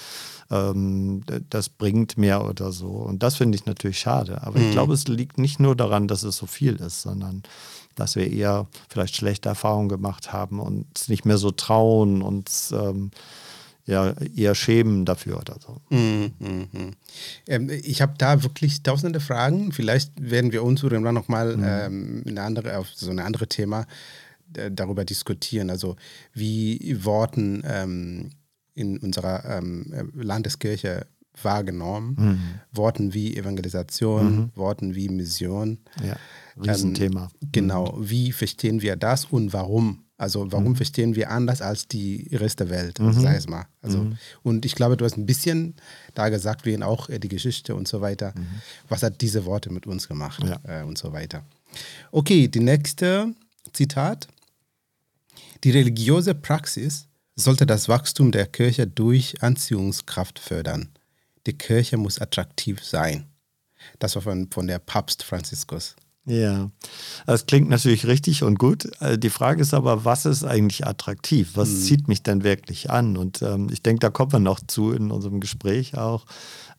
ähm, 0.50 1.22
das 1.50 1.68
bringt 1.68 2.18
mehr 2.18 2.44
oder 2.44 2.72
so. 2.72 2.88
Und 2.88 3.22
das 3.22 3.36
finde 3.36 3.56
ich 3.56 3.66
natürlich 3.66 3.98
schade. 3.98 4.42
Aber 4.42 4.58
mhm. 4.58 4.66
ich 4.66 4.72
glaube, 4.72 4.94
es 4.94 5.08
liegt 5.08 5.38
nicht 5.38 5.58
nur 5.58 5.74
daran, 5.74 6.08
dass 6.08 6.22
es 6.22 6.36
so 6.36 6.46
viel 6.46 6.76
ist, 6.76 7.02
sondern 7.02 7.42
dass 7.94 8.16
wir 8.16 8.30
eher 8.30 8.66
vielleicht 8.88 9.16
schlechte 9.16 9.48
Erfahrungen 9.48 9.88
gemacht 9.88 10.32
haben 10.32 10.60
und 10.60 11.08
nicht 11.08 11.24
mehr 11.24 11.38
so 11.38 11.50
trauen, 11.50 12.22
uns 12.22 12.72
ähm, 12.72 13.10
ja 13.86 14.14
eher 14.34 14.54
schämen 14.54 15.04
dafür 15.04 15.40
oder 15.40 15.56
so. 15.60 15.80
Mm, 15.94 16.32
mm, 16.38 16.68
mm. 16.72 16.90
Ähm, 17.46 17.70
ich 17.70 18.00
habe 18.00 18.14
da 18.16 18.42
wirklich 18.42 18.82
tausende 18.82 19.20
Fragen. 19.20 19.72
Vielleicht 19.72 20.12
werden 20.18 20.52
wir 20.52 20.62
uns 20.62 20.82
irgendwann 20.82 21.14
nochmal 21.14 21.56
mhm. 21.56 21.64
ähm, 21.66 22.24
eine 22.26 22.42
andere, 22.42 22.78
auf 22.78 22.88
so 22.94 23.10
ein 23.10 23.18
anderes 23.18 23.48
Thema 23.48 23.86
äh, 24.56 24.70
darüber 24.70 25.04
diskutieren. 25.04 25.70
Also 25.70 25.96
wie 26.32 27.04
Worten 27.04 27.62
ähm, 27.66 28.30
in 28.74 28.98
unserer 28.98 29.44
ähm, 29.44 30.10
Landeskirche 30.14 31.06
wahrgenommen. 31.42 32.16
Mhm. 32.18 32.40
Worten 32.72 33.14
wie 33.14 33.36
Evangelisation, 33.36 34.36
mhm. 34.36 34.50
Worten 34.54 34.94
wie 34.94 35.08
Mission. 35.08 35.78
Ja, 36.04 36.16
Riesenthema. 36.62 37.28
Ähm, 37.42 37.48
genau, 37.52 37.96
mhm. 37.96 38.10
wie 38.10 38.32
verstehen 38.32 38.82
wir 38.82 38.96
das 38.96 39.26
und 39.26 39.52
warum? 39.52 40.00
Also 40.16 40.52
warum 40.52 40.70
mhm. 40.70 40.76
verstehen 40.76 41.16
wir 41.16 41.30
anders 41.30 41.60
als 41.60 41.88
die 41.88 42.28
Rest 42.32 42.60
der 42.60 42.70
Welt, 42.70 43.00
mhm. 43.00 43.12
sag 43.12 43.36
ich 43.36 43.48
mal. 43.48 43.66
Also, 43.82 43.98
mhm. 43.98 44.16
Und 44.42 44.64
ich 44.64 44.76
glaube, 44.76 44.96
du 44.96 45.04
hast 45.04 45.16
ein 45.16 45.26
bisschen 45.26 45.74
da 46.14 46.28
gesagt, 46.28 46.64
wie 46.66 46.80
auch 46.82 47.08
äh, 47.08 47.18
die 47.18 47.28
Geschichte 47.28 47.74
und 47.74 47.88
so 47.88 48.00
weiter. 48.00 48.32
Mhm. 48.36 48.46
Was 48.88 49.02
hat 49.02 49.20
diese 49.20 49.44
Worte 49.44 49.72
mit 49.72 49.86
uns 49.86 50.06
gemacht 50.06 50.42
ja. 50.44 50.82
äh, 50.82 50.84
und 50.84 50.98
so 50.98 51.12
weiter. 51.12 51.44
Okay, 52.12 52.46
die 52.46 52.60
nächste 52.60 53.34
Zitat. 53.72 54.28
Die 55.64 55.70
religiöse 55.70 56.34
Praxis 56.34 57.08
sollte 57.36 57.66
das 57.66 57.88
Wachstum 57.88 58.30
der 58.30 58.46
Kirche 58.46 58.86
durch 58.86 59.42
Anziehungskraft 59.42 60.38
fördern. 60.38 60.90
Die 61.46 61.56
Kirche 61.56 61.96
muss 61.96 62.20
attraktiv 62.20 62.82
sein. 62.82 63.26
Das 63.98 64.14
war 64.14 64.22
von, 64.22 64.48
von 64.50 64.66
der 64.66 64.78
Papst 64.78 65.22
Franziskus. 65.22 65.94
Ja, 66.26 66.70
das 67.26 67.44
klingt 67.44 67.68
natürlich 67.68 68.06
richtig 68.06 68.42
und 68.42 68.58
gut. 68.58 68.90
Äh, 69.00 69.18
die 69.18 69.28
Frage 69.28 69.60
ist 69.60 69.74
aber, 69.74 70.06
was 70.06 70.24
ist 70.24 70.42
eigentlich 70.42 70.86
attraktiv? 70.86 71.50
Was 71.54 71.68
hm. 71.68 71.76
zieht 71.80 72.08
mich 72.08 72.22
denn 72.22 72.44
wirklich 72.44 72.90
an? 72.90 73.18
Und 73.18 73.42
ähm, 73.42 73.68
ich 73.70 73.82
denke, 73.82 74.00
da 74.00 74.08
kommen 74.08 74.32
wir 74.32 74.38
noch 74.38 74.60
zu 74.66 74.92
in 74.92 75.10
unserem 75.10 75.40
Gespräch 75.40 75.98
auch 75.98 76.24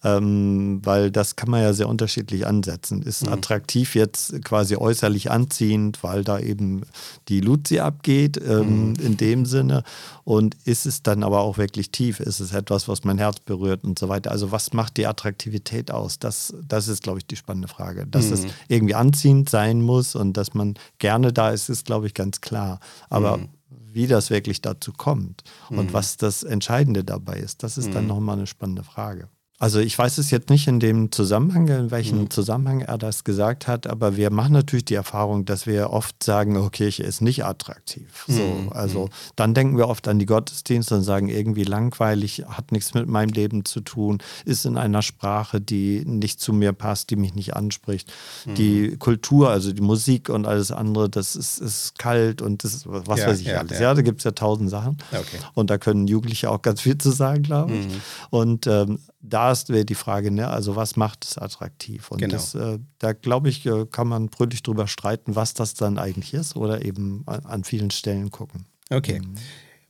ähm, 0.05 0.81
weil 0.83 1.09
das 1.09 1.35
kann 1.35 1.50
man 1.50 1.63
ja 1.63 1.74
sehr 1.74 1.89
unterschiedlich 1.89 2.45
ansetzen. 2.45 3.01
Ist 3.01 3.25
mhm. 3.25 3.33
attraktiv 3.33 3.95
jetzt 3.95 4.39
quasi 4.45 4.75
äußerlich 4.75 5.31
anziehend, 5.31 6.03
weil 6.03 6.24
da 6.24 6.38
eben 6.38 6.83
die 7.27 7.41
Luzi 7.41 7.79
abgeht 7.79 8.39
ähm, 8.47 8.89
mhm. 8.89 8.95
in 8.97 9.17
dem 9.17 9.45
Sinne 9.47 9.83
und 10.24 10.55
ist 10.63 10.85
es 10.85 11.01
dann 11.01 11.24
aber 11.24 11.39
auch 11.39 11.57
wirklich 11.57 11.89
tief? 11.89 12.19
Ist 12.19 12.39
es 12.39 12.53
etwas, 12.53 12.88
was 12.88 13.03
mein 13.03 13.17
Herz 13.17 13.39
berührt 13.39 13.83
und 13.83 13.97
so 13.97 14.07
weiter? 14.07 14.29
Also 14.29 14.51
was 14.51 14.74
macht 14.74 14.97
die 14.97 15.07
Attraktivität 15.07 15.89
aus? 15.89 16.19
Das, 16.19 16.53
das 16.67 16.88
ist, 16.88 17.01
glaube 17.01 17.17
ich, 17.17 17.25
die 17.25 17.35
spannende 17.35 17.67
Frage. 17.67 18.05
Dass 18.05 18.27
mhm. 18.27 18.33
es 18.33 18.45
irgendwie 18.67 18.95
anziehend 18.95 19.50
sein 19.50 19.81
muss 19.81 20.13
und 20.13 20.38
dass 20.38 20.53
man 20.53 20.75
gerne 21.00 21.33
da 21.33 21.50
ist, 21.50 21.69
ist, 21.69 21.85
glaube 21.85 22.05
ich, 22.05 22.13
ganz 22.13 22.41
klar. 22.41 22.79
Aber 23.09 23.38
mhm 23.38 23.50
wie 23.91 24.07
das 24.07 24.29
wirklich 24.29 24.62
dazu 24.62 24.91
kommt 24.91 25.43
und 25.69 25.85
mhm. 25.85 25.93
was 25.93 26.17
das 26.17 26.43
Entscheidende 26.43 27.05
dabei 27.05 27.38
ist, 27.38 27.63
das 27.63 27.77
ist 27.77 27.95
dann 27.95 28.03
mhm. 28.03 28.09
nochmal 28.09 28.35
eine 28.35 28.45
spannende 28.45 28.83
Frage. 28.83 29.29
Also 29.57 29.79
ich 29.79 29.97
weiß 29.97 30.17
es 30.17 30.31
jetzt 30.31 30.50
nicht 30.50 30.67
in 30.67 30.81
dem 30.81 31.13
Zusammenhang, 31.13 31.69
in 31.69 31.89
welchem 31.89 32.21
mhm. 32.21 32.29
Zusammenhang 32.29 32.81
er 32.81 32.97
das 32.97 33.24
gesagt 33.24 33.67
hat, 33.67 33.88
aber 33.88 34.17
wir 34.17 34.29
machen 34.29 34.51
natürlich 34.51 34.83
die 34.83 34.95
Erfahrung, 34.95 35.45
dass 35.45 35.65
wir 35.65 35.91
oft 35.91 36.21
sagen, 36.21 36.57
oh, 36.57 36.69
Kirche 36.69 37.03
ist 37.03 37.21
nicht 37.21 37.45
attraktiv. 37.45 38.25
So, 38.27 38.41
mhm. 38.41 38.74
Also 38.74 39.09
dann 39.38 39.53
denken 39.53 39.77
wir 39.77 39.88
oft 39.88 40.09
an 40.09 40.19
die 40.19 40.25
Gottesdienste 40.25 40.95
und 40.95 41.03
sagen, 41.03 41.29
irgendwie 41.29 41.63
langweilig, 41.63 42.43
hat 42.50 42.74
nichts 42.74 42.93
mit 42.93 43.07
meinem 43.07 43.29
Leben 43.29 43.63
zu 43.63 43.79
tun, 43.79 44.17
ist 44.43 44.65
in 44.65 44.77
einer 44.77 45.01
Sprache, 45.01 45.62
die 45.62 46.03
nicht 46.05 46.41
zu 46.41 46.51
mir 46.51 46.74
passt, 46.74 47.09
die 47.09 47.15
mich 47.15 47.33
nicht 47.33 47.55
anspricht. 47.55 48.12
Mhm. 48.45 48.55
Die 48.55 48.97
Kultur, 48.97 49.51
also 49.51 49.71
die 49.71 49.81
Musik 49.81 50.27
und 50.27 50.45
alles 50.45 50.71
andere, 50.71 51.09
das 51.09 51.38
ist, 51.38 51.59
ist 51.59 51.97
kalt 51.97 52.41
und 52.41 52.65
das 52.65 52.74
ist, 52.74 52.88
was 52.88 53.19
ja, 53.19 53.27
weiß 53.27 53.39
ich 53.39 53.47
ja, 53.47 53.59
alles. 53.59 53.79
Ja, 53.79 53.83
ja 53.83 53.93
da 53.93 54.01
gibt 54.01 54.17
es 54.17 54.25
ja 54.25 54.31
tausend 54.31 54.69
Sachen. 54.69 54.97
Okay. 55.13 55.38
Und 55.53 55.69
da 55.69 55.77
können 55.77 56.07
Jugendliche 56.07 56.50
auch 56.50 56.62
ganz 56.62 56.81
viel 56.81 56.97
zu 56.97 57.12
sagen, 57.12 57.43
glaube 57.43 57.74
ich. 57.74 57.88
Mhm. 57.88 58.01
Und 58.31 58.67
ähm, 58.67 59.00
da 59.27 59.51
ist 59.51 59.70
die 59.70 59.96
Frage, 59.96 60.32
ne? 60.32 60.50
also 60.50 60.75
was 60.75 60.96
macht 60.96 61.25
es 61.25 61.38
attraktiv? 61.38 62.12
Und 62.12 62.20
genau. 62.20 62.34
das, 62.34 62.55
äh, 62.55 62.79
da 63.00 63.13
glaube 63.13 63.50
ich, 63.50 63.65
äh, 63.65 63.86
kann 63.86 64.08
man 64.08 64.27
brütlich 64.27 64.63
drüber 64.63 64.88
streiten, 64.88 65.36
was 65.36 65.53
das 65.53 65.74
dann 65.74 65.98
eigentlich 65.98 66.34
ist 66.34 66.55
oder 66.55 66.86
eben 66.86 67.24
an, 67.25 67.63
vielen 67.63 67.91
Stellen 67.91 68.32
gucken. 68.32 68.65
Okay. 68.89 69.20
Mhm. 69.20 69.36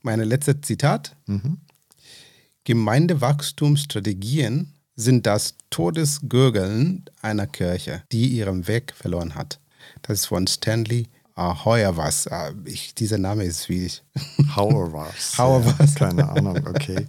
Meine 0.02 0.24
letzte 0.24 0.60
Zitat. 0.60 1.16
Mhm. 1.26 1.58
Gemeindewachstumsstrategien 2.64 4.72
sind 4.96 5.26
das 5.26 5.54
Todesgurgeln 5.70 7.04
einer 7.22 7.46
Kirche, 7.46 8.02
die 8.10 8.28
ihren 8.28 8.66
Weg 8.66 8.92
verloren 8.94 9.34
hat. 9.34 9.60
Das 10.02 10.20
ist 10.20 10.26
von 10.26 10.46
Stanley. 10.46 11.08
Ah, 11.34 11.54
ich, 12.64 12.94
dieser 12.94 13.18
Name 13.18 13.44
ist 13.44 13.66
schwierig. 13.66 14.02
Hauerwas. 14.56 15.36
Hauerwas. 15.36 15.74
Ja, 16.00 16.06
keine 16.06 16.28
Ahnung, 16.30 16.66
okay. 16.66 17.06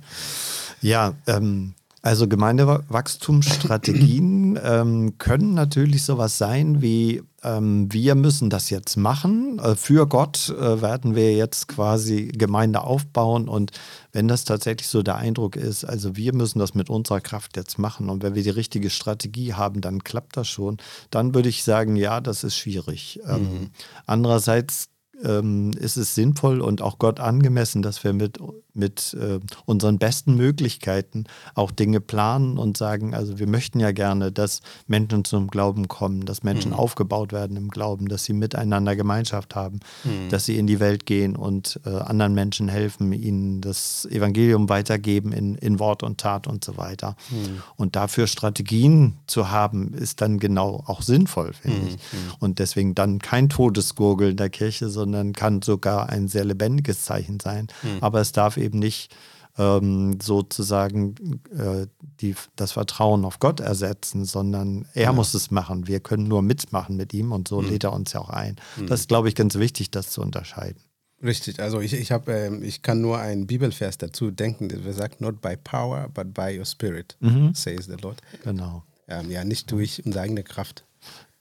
Ja, 0.81 1.15
ähm, 1.27 1.75
also 2.07 2.27
Gemeindewachstumsstrategien 2.29 4.57
ähm, 4.63 5.17
können 5.17 5.53
natürlich 5.53 6.05
sowas 6.05 6.37
sein 6.37 6.81
wie, 6.81 7.21
ähm, 7.43 7.91
wir 7.91 8.15
müssen 8.15 8.49
das 8.49 8.69
jetzt 8.69 8.95
machen. 8.95 9.59
Äh, 9.59 9.75
für 9.75 10.07
Gott 10.07 10.55
äh, 10.57 10.81
werden 10.81 11.15
wir 11.15 11.33
jetzt 11.33 11.67
quasi 11.67 12.27
Gemeinde 12.27 12.79
aufbauen. 12.81 13.49
Und 13.49 13.71
wenn 14.13 14.29
das 14.29 14.45
tatsächlich 14.45 14.87
so 14.87 15.03
der 15.03 15.17
Eindruck 15.17 15.57
ist, 15.57 15.83
also 15.83 16.15
wir 16.15 16.33
müssen 16.33 16.59
das 16.59 16.75
mit 16.75 16.89
unserer 16.89 17.19
Kraft 17.19 17.57
jetzt 17.57 17.77
machen. 17.77 18.09
Und 18.09 18.23
wenn 18.23 18.35
wir 18.35 18.43
die 18.43 18.51
richtige 18.51 18.89
Strategie 18.89 19.55
haben, 19.55 19.81
dann 19.81 20.01
klappt 20.01 20.37
das 20.37 20.47
schon. 20.47 20.77
Dann 21.09 21.35
würde 21.35 21.49
ich 21.49 21.65
sagen, 21.65 21.97
ja, 21.97 22.21
das 22.21 22.45
ist 22.45 22.55
schwierig. 22.55 23.19
Ähm, 23.27 23.41
mhm. 23.41 23.69
andererseits 24.05 24.87
ähm, 25.23 25.71
ist 25.71 25.97
es 25.97 26.15
sinnvoll 26.15 26.61
und 26.61 26.81
auch 26.81 26.99
Gott 26.99 27.19
angemessen, 27.19 27.81
dass 27.81 28.03
wir 28.03 28.13
mit, 28.13 28.39
mit 28.77 29.15
äh, 29.19 29.39
unseren 29.65 29.97
besten 29.97 30.35
Möglichkeiten 30.35 31.25
auch 31.55 31.71
Dinge 31.71 31.99
planen 31.99 32.57
und 32.57 32.77
sagen, 32.77 33.13
also 33.13 33.39
wir 33.39 33.47
möchten 33.47 33.79
ja 33.79 33.91
gerne, 33.91 34.31
dass 34.31 34.61
Menschen 34.87 35.25
zum 35.25 35.47
Glauben 35.47 35.87
kommen, 35.87 36.25
dass 36.25 36.43
Menschen 36.43 36.71
mhm. 36.71 36.77
aufgebaut 36.77 37.33
werden 37.33 37.57
im 37.57 37.69
Glauben, 37.69 38.07
dass 38.07 38.23
sie 38.23 38.33
miteinander 38.33 38.95
Gemeinschaft 38.95 39.55
haben, 39.55 39.79
mhm. 40.03 40.29
dass 40.29 40.45
sie 40.45 40.57
in 40.57 40.67
die 40.67 40.79
Welt 40.79 41.05
gehen 41.05 41.35
und 41.35 41.79
äh, 41.85 41.89
anderen 41.89 42.33
Menschen 42.33 42.69
helfen, 42.69 43.11
ihnen 43.11 43.61
das 43.61 44.05
Evangelium 44.05 44.69
weitergeben 44.69 45.33
in, 45.33 45.55
in 45.55 45.79
Wort 45.79 46.03
und 46.03 46.19
Tat 46.19 46.47
und 46.47 46.63
so 46.63 46.77
weiter. 46.77 47.15
Mhm. 47.29 47.61
Und 47.75 47.95
dafür 47.95 48.27
Strategien 48.27 49.17
zu 49.27 49.49
haben, 49.51 49.93
ist 49.93 50.21
dann 50.21 50.39
genau 50.39 50.83
auch 50.85 51.01
sinnvoll, 51.01 51.53
finde 51.53 51.81
mhm. 51.81 51.87
ich. 51.87 51.93
Mhm. 51.95 52.33
Und 52.39 52.59
deswegen 52.59 52.95
dann 52.95 53.19
kein 53.19 53.49
Todesgurgel 53.49 54.31
in 54.31 54.37
der 54.37 54.49
Kirche, 54.49 54.89
sondern 54.89 55.07
sondern 55.07 55.33
kann 55.33 55.61
sogar 55.61 56.09
ein 56.09 56.27
sehr 56.27 56.45
lebendiges 56.45 57.03
Zeichen 57.03 57.39
sein. 57.39 57.67
Mhm. 57.81 57.97
Aber 58.01 58.19
es 58.19 58.33
darf 58.33 58.57
eben 58.57 58.66
nicht 58.73 59.15
ähm, 59.57 60.19
sozusagen 60.21 61.41
äh, 61.57 61.87
die, 62.21 62.35
das 62.55 62.73
Vertrauen 62.73 63.25
auf 63.25 63.39
Gott 63.39 63.59
ersetzen, 63.59 64.25
sondern 64.25 64.85
er 64.93 65.03
ja. 65.03 65.11
muss 65.13 65.33
es 65.33 65.51
machen. 65.51 65.87
Wir 65.87 65.99
können 65.99 66.27
nur 66.27 66.41
mitmachen 66.41 66.95
mit 66.95 67.13
ihm 67.13 67.31
und 67.31 67.47
so 67.47 67.61
mhm. 67.61 67.69
lädt 67.69 67.83
er 67.83 67.93
uns 67.93 68.13
ja 68.13 68.19
auch 68.19 68.29
ein. 68.29 68.57
Mhm. 68.77 68.87
Das 68.87 69.01
ist, 69.01 69.09
glaube 69.09 69.29
ich, 69.29 69.35
ganz 69.35 69.55
wichtig, 69.55 69.91
das 69.91 70.09
zu 70.09 70.21
unterscheiden. 70.21 70.81
Richtig, 71.23 71.59
also 71.59 71.81
ich, 71.81 71.93
ich, 71.93 72.11
hab, 72.11 72.29
ähm, 72.29 72.61
ich 72.61 72.83
kann 72.83 73.01
nur 73.01 73.17
einen 73.17 73.47
Bibelvers 73.47 73.97
dazu 73.97 74.29
denken, 74.29 74.69
der 74.69 74.93
sagt, 74.93 75.19
not 75.19 75.41
by 75.41 75.57
power, 75.57 76.09
but 76.09 76.31
by 76.33 76.55
your 76.57 76.65
spirit, 76.65 77.17
mhm. 77.19 77.55
says 77.55 77.85
the 77.85 77.95
Lord. 77.99 78.21
Genau. 78.43 78.83
Ähm, 79.07 79.31
ja, 79.31 79.43
nicht 79.43 79.71
durch 79.71 80.05
unsere 80.05 80.25
eigene 80.25 80.43
Kraft, 80.43 80.85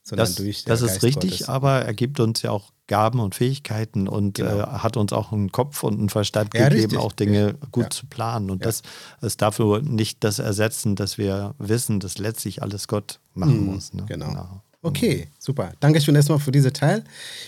sondern 0.09 0.27
das, 0.27 0.37
durch 0.37 0.65
Das 0.65 0.83
ist 0.83 0.93
Geist 0.93 1.03
richtig, 1.03 1.31
Gottes. 1.31 1.49
aber 1.49 1.83
er 1.83 1.93
gibt 1.93 2.21
uns 2.21 2.41
ja 2.43 2.53
auch 2.53 2.73
Gaben 2.87 3.19
und 3.19 3.35
Fähigkeiten 3.35 4.07
und 4.07 4.35
genau. 4.35 4.61
äh, 4.61 4.63
hat 4.63 4.97
uns 4.97 5.13
auch 5.13 5.33
einen 5.33 5.51
Kopf 5.51 5.83
und 5.83 5.99
einen 5.99 6.09
Verstand 6.09 6.55
ja, 6.55 6.69
gegeben, 6.69 6.83
richtig. 6.83 6.99
auch 7.01 7.13
Dinge 7.13 7.47
ja. 7.61 7.69
gut 7.73 7.85
ja. 7.85 7.91
zu 7.91 8.07
planen. 8.07 8.51
Und 8.51 8.65
das 8.65 8.83
ist 9.21 9.43
dafür 9.43 9.83
nicht 9.83 10.23
das 10.23 10.39
ersetzen, 10.39 10.95
dass 10.95 11.19
wir 11.19 11.57
wissen, 11.59 11.99
dass 11.99 12.19
letztlich 12.19 12.63
alles 12.63 12.87
Gott 12.87 13.19
machen 13.35 13.67
mhm. 13.67 13.75
muss. 13.75 13.93
Ne? 13.95 14.05
Genau. 14.07 14.29
genau. 14.29 14.63
Okay, 14.83 15.27
super. 15.41 15.73
Danke 15.81 16.01
schön 16.01 16.15
erstmal 16.15 16.39
für 16.39 16.53
diesen 16.53 16.73
Teil. 16.73 17.03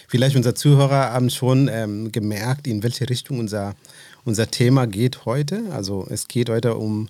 Vielleicht 0.08 0.34
unsere 0.34 0.54
Zuhörer 0.54 1.12
haben 1.12 1.30
schon 1.30 1.68
ähm, 1.68 2.10
gemerkt, 2.10 2.66
in 2.66 2.82
welche 2.82 3.08
Richtung 3.08 3.38
unser, 3.38 3.76
unser 4.24 4.50
Thema 4.50 4.88
geht 4.88 5.24
heute. 5.24 5.62
Also 5.70 6.04
es 6.10 6.26
geht 6.26 6.50
heute 6.50 6.74
um 6.74 7.08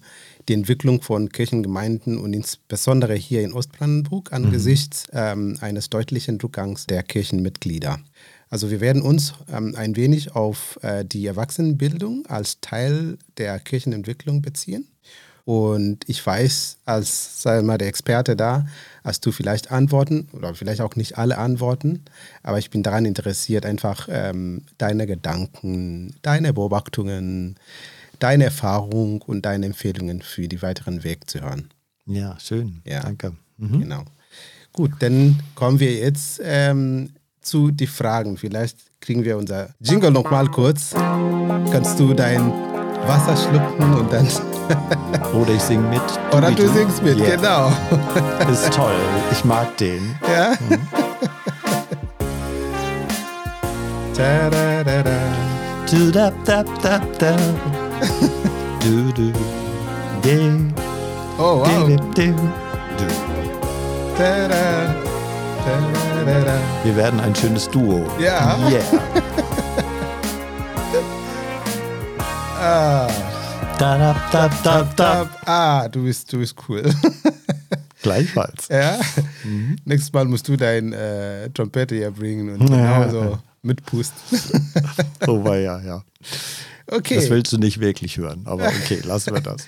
die 0.49 0.55
Entwicklung 0.55 1.03
von 1.03 1.29
Kirchengemeinden 1.29 2.19
und 2.19 2.33
insbesondere 2.33 3.15
hier 3.15 3.43
in 3.43 3.53
Ostbrandenburg 3.53 4.33
angesichts 4.33 5.07
mhm. 5.13 5.19
ähm, 5.19 5.59
eines 5.61 5.91
deutlichen 5.91 6.41
Rückgangs 6.41 6.87
der 6.87 7.03
Kirchenmitglieder. 7.03 8.01
Also 8.51 8.71
wir 8.71 8.81
werden 8.81 9.03
uns 9.03 9.35
ähm, 9.53 9.75
ein 9.77 9.95
wenig 9.97 10.35
auf 10.35 10.79
äh, 10.83 11.05
die 11.05 11.27
Erwachsenenbildung 11.27 12.25
als 12.27 12.61
Teil 12.61 13.19
der 13.37 13.59
Kirchenentwicklung 13.61 14.41
beziehen. 14.41 14.89
Und 15.45 16.07
ich 16.07 16.25
weiß, 16.25 16.77
als 16.85 17.43
sei 17.43 17.63
mal 17.63 17.79
der 17.79 17.89
Experte 17.89 18.37
da, 18.37 18.67
hast 19.03 19.25
du 19.25 19.33
vielleicht 19.33 19.71
Antworten 19.71 20.29
oder 20.33 20.55
vielleicht 20.55 20.83
auch 20.83 20.95
nicht 20.95 21.17
alle 21.17 21.39
Antworten, 21.39 22.05
aber 22.43 22.59
ich 22.59 22.69
bin 22.69 22.83
daran 22.83 23.07
interessiert, 23.07 23.65
einfach 23.65 24.09
ähm, 24.11 24.65
deine 24.77 25.07
Gedanken, 25.07 26.15
deine 26.21 26.53
Beobachtungen, 26.53 27.57
deine 28.19 28.45
Erfahrung 28.45 29.23
und 29.23 29.45
deine 29.47 29.67
Empfehlungen 29.67 30.23
für 30.23 30.49
die 30.49 30.63
weiteren 30.63 31.05
Weg 31.05 31.29
zu 31.29 31.41
hören. 31.41 31.71
Ja, 32.07 32.39
schön. 32.41 32.81
Ja, 32.85 33.01
Danke. 33.01 33.33
Mhm. 33.59 33.81
Genau. 33.81 34.05
Gut, 34.73 34.93
dann 35.01 35.41
kommen 35.55 35.81
wir 35.81 35.93
jetzt 35.93 36.41
ähm, 36.43 37.11
zu 37.41 37.71
den 37.71 37.89
Fragen. 37.89 38.37
Vielleicht 38.37 38.79
kriegen 39.01 39.25
wir 39.25 39.37
unser 39.37 39.71
Jingle 39.81 40.11
noch 40.11 40.31
mal 40.31 40.49
kurz. 40.49 40.93
Kannst 40.95 41.99
du 41.99 42.15
dein 42.15 42.53
Wasser 43.07 43.37
schlucken 43.37 43.95
und 43.95 44.13
dann. 44.13 44.29
Oder 45.35 45.55
ich 45.55 45.63
singe 45.63 45.89
mit. 45.89 46.03
Oder 46.37 46.51
du 46.51 46.69
singst 46.69 47.03
mit, 47.03 47.19
yeah. 47.19 47.37
genau. 47.37 47.73
Ist 48.53 48.73
toll. 48.73 48.95
Ich 49.33 49.45
mag 49.45 49.77
den. 49.79 50.15
Ja. 50.31 50.55
Mhm. 50.61 50.79
da, 54.15 54.51
da, 54.51 54.85
da, 54.85 55.03
da. 55.03 55.19
Da, 56.13 56.31
da, 56.45 56.65
da, 56.83 57.01
da 57.19 57.78
du, 58.81 59.13
du, 59.13 59.33
de, 60.23 60.73
oh, 61.39 61.59
wow. 61.61 61.87
De, 61.87 61.97
de, 62.15 62.35
de, 62.95 63.07
da, 64.19 64.49
da, 64.49 64.55
da, 65.65 66.59
Wir 66.85 66.97
werden 66.97 67.21
ein 67.21 67.35
schönes 67.35 67.69
Duo. 67.69 68.07
Ja. 68.19 68.57
Yeah. 68.69 68.83
ah. 72.61 73.09
Da, 73.79 73.97
da, 73.97 74.17
da, 74.33 74.49
da, 74.65 74.83
da. 74.97 75.31
Ah, 75.45 75.89
du 75.89 76.03
bist, 76.03 76.33
du 76.33 76.39
bist 76.39 76.57
cool. 76.69 76.83
Gleichfalls. 78.03 78.69
Ja. 78.69 78.99
Mhm. 79.45 79.77
Nächstes 79.85 80.13
Mal 80.13 80.25
musst 80.25 80.49
du 80.49 80.57
dein 80.57 80.93
äh, 80.93 81.49
Trompete 81.51 81.95
hier 81.95 82.11
bringen 82.11 82.57
und 82.57 82.69
ja. 82.71 83.09
so 83.09 83.39
mitpusten. 83.63 84.41
so 85.25 85.45
war 85.45 85.59
ja, 85.59 85.81
ja. 85.81 86.03
Okay. 86.91 87.17
Das 87.17 87.31
willst 87.31 87.53
du 87.53 87.59
nicht 87.59 87.81
wirklich 87.81 88.17
hören, 88.17 88.43
aber 88.47 88.67
okay, 88.83 89.01
lassen 89.05 89.35
wir 89.35 89.41
das. 89.41 89.67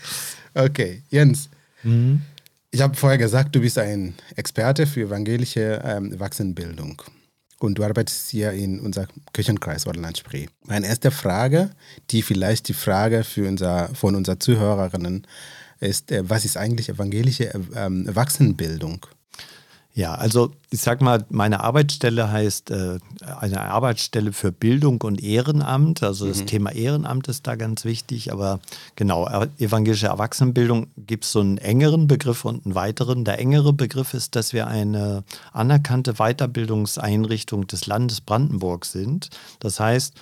Okay, 0.54 1.02
Jens. 1.10 1.48
Mhm. 1.82 2.22
Ich 2.70 2.80
habe 2.80 2.94
vorher 2.94 3.18
gesagt, 3.18 3.54
du 3.54 3.60
bist 3.60 3.78
ein 3.78 4.14
Experte 4.36 4.86
für 4.86 5.02
evangelische 5.02 5.82
ähm, 5.84 6.12
Erwachsenenbildung 6.12 7.02
und 7.58 7.78
du 7.78 7.84
arbeitest 7.84 8.30
hier 8.30 8.52
in 8.52 8.80
unser 8.80 9.06
Kirchenkreis 9.32 9.86
Orland-Spree. 9.86 10.46
Meine 10.66 10.86
erste 10.86 11.10
Frage, 11.10 11.70
die 12.10 12.22
vielleicht 12.22 12.68
die 12.68 12.74
Frage 12.74 13.24
für 13.24 13.48
unser, 13.48 13.88
von 13.94 14.14
unseren 14.14 14.40
Zuhörerinnen 14.40 15.26
ist, 15.80 16.12
äh, 16.12 16.28
was 16.28 16.44
ist 16.44 16.56
eigentlich 16.56 16.88
evangelische 16.88 17.52
ähm, 17.74 18.06
Erwachsenenbildung? 18.06 19.06
Ja, 20.00 20.14
also 20.14 20.50
ich 20.70 20.80
sag 20.80 21.02
mal, 21.02 21.26
meine 21.28 21.60
Arbeitsstelle 21.60 22.32
heißt 22.32 22.70
äh, 22.70 23.00
eine 23.38 23.60
Arbeitsstelle 23.60 24.32
für 24.32 24.50
Bildung 24.50 25.02
und 25.02 25.22
Ehrenamt. 25.22 26.02
Also 26.02 26.26
das 26.26 26.40
mhm. 26.40 26.46
Thema 26.46 26.72
Ehrenamt 26.72 27.28
ist 27.28 27.46
da 27.46 27.54
ganz 27.54 27.84
wichtig. 27.84 28.32
Aber 28.32 28.60
genau, 28.96 29.28
evangelische 29.58 30.06
Erwachsenenbildung 30.06 30.86
gibt 30.96 31.26
es 31.26 31.32
so 31.32 31.40
einen 31.40 31.58
engeren 31.58 32.06
Begriff 32.06 32.46
und 32.46 32.64
einen 32.64 32.74
weiteren. 32.74 33.26
Der 33.26 33.38
engere 33.40 33.74
Begriff 33.74 34.14
ist, 34.14 34.36
dass 34.36 34.54
wir 34.54 34.68
eine 34.68 35.22
anerkannte 35.52 36.14
Weiterbildungseinrichtung 36.14 37.66
des 37.66 37.84
Landes 37.84 38.22
Brandenburg 38.22 38.86
sind. 38.86 39.28
Das 39.58 39.80
heißt, 39.80 40.14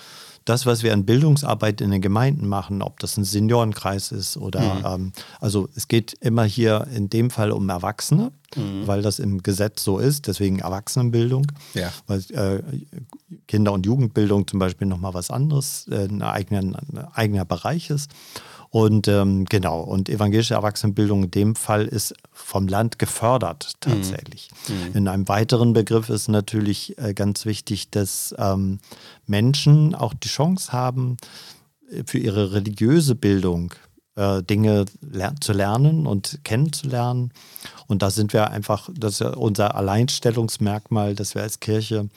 das, 0.49 0.65
was 0.65 0.81
wir 0.81 0.93
an 0.93 1.05
Bildungsarbeit 1.05 1.79
in 1.79 1.91
den 1.91 2.01
Gemeinden 2.01 2.47
machen, 2.47 2.81
ob 2.81 2.99
das 2.99 3.17
ein 3.17 3.23
Seniorenkreis 3.23 4.11
ist 4.11 4.35
oder, 4.35 4.61
mhm. 4.61 4.85
ähm, 4.85 5.11
also 5.39 5.69
es 5.75 5.87
geht 5.87 6.13
immer 6.21 6.43
hier 6.43 6.87
in 6.93 7.09
dem 7.09 7.29
Fall 7.29 7.51
um 7.51 7.69
Erwachsene, 7.69 8.31
mhm. 8.55 8.87
weil 8.87 9.03
das 9.03 9.19
im 9.19 9.43
Gesetz 9.43 9.83
so 9.83 9.99
ist, 9.99 10.27
deswegen 10.27 10.59
Erwachsenenbildung, 10.59 11.45
ja. 11.75 11.91
weil 12.07 12.19
äh, 12.31 12.63
Kinder- 13.47 13.73
und 13.73 13.85
Jugendbildung 13.85 14.47
zum 14.47 14.57
Beispiel 14.57 14.87
nochmal 14.87 15.13
was 15.13 15.29
anderes, 15.29 15.87
äh, 15.91 16.05
ein, 16.05 16.23
eigener, 16.23 16.61
ein 16.61 17.07
eigener 17.13 17.45
Bereich 17.45 17.91
ist. 17.91 18.09
Und 18.71 19.07
ähm, 19.07 19.45
genau, 19.45 19.81
und 19.81 20.09
evangelische 20.09 20.53
Erwachsenenbildung 20.53 21.23
in 21.23 21.31
dem 21.31 21.55
Fall 21.55 21.85
ist 21.87 22.13
vom 22.31 22.67
Land 22.67 22.99
gefördert 22.99 23.73
tatsächlich. 23.79 24.51
Mhm. 24.67 24.95
In 24.95 25.07
einem 25.07 25.27
weiteren 25.27 25.73
Begriff 25.73 26.09
ist 26.09 26.27
natürlich 26.27 26.97
äh, 26.99 27.13
ganz 27.13 27.45
wichtig, 27.45 27.89
dass 27.89 28.35
ähm, 28.37 28.79
Menschen 29.25 29.95
auch 29.95 30.13
die 30.13 30.27
Chance 30.27 30.71
haben, 30.71 31.17
äh, 31.91 32.03
für 32.05 32.19
ihre 32.19 32.53
religiöse 32.53 33.15
Bildung 33.15 33.73
äh, 34.19 34.43
Dinge 34.43 34.83
ler 34.99 35.33
zu 35.39 35.53
lernen 35.53 36.05
und 36.05 36.39
kennenzulernen. 36.43 37.31
Und 37.87 38.01
da 38.01 38.11
sind 38.11 38.33
wir 38.33 38.51
einfach, 38.51 38.89
das 38.93 39.21
ist 39.21 39.35
unser 39.37 39.75
Alleinstellungsmerkmal, 39.75 41.15
dass 41.15 41.35
wir 41.35 41.41
als 41.41 41.61
Kirche 41.61 42.09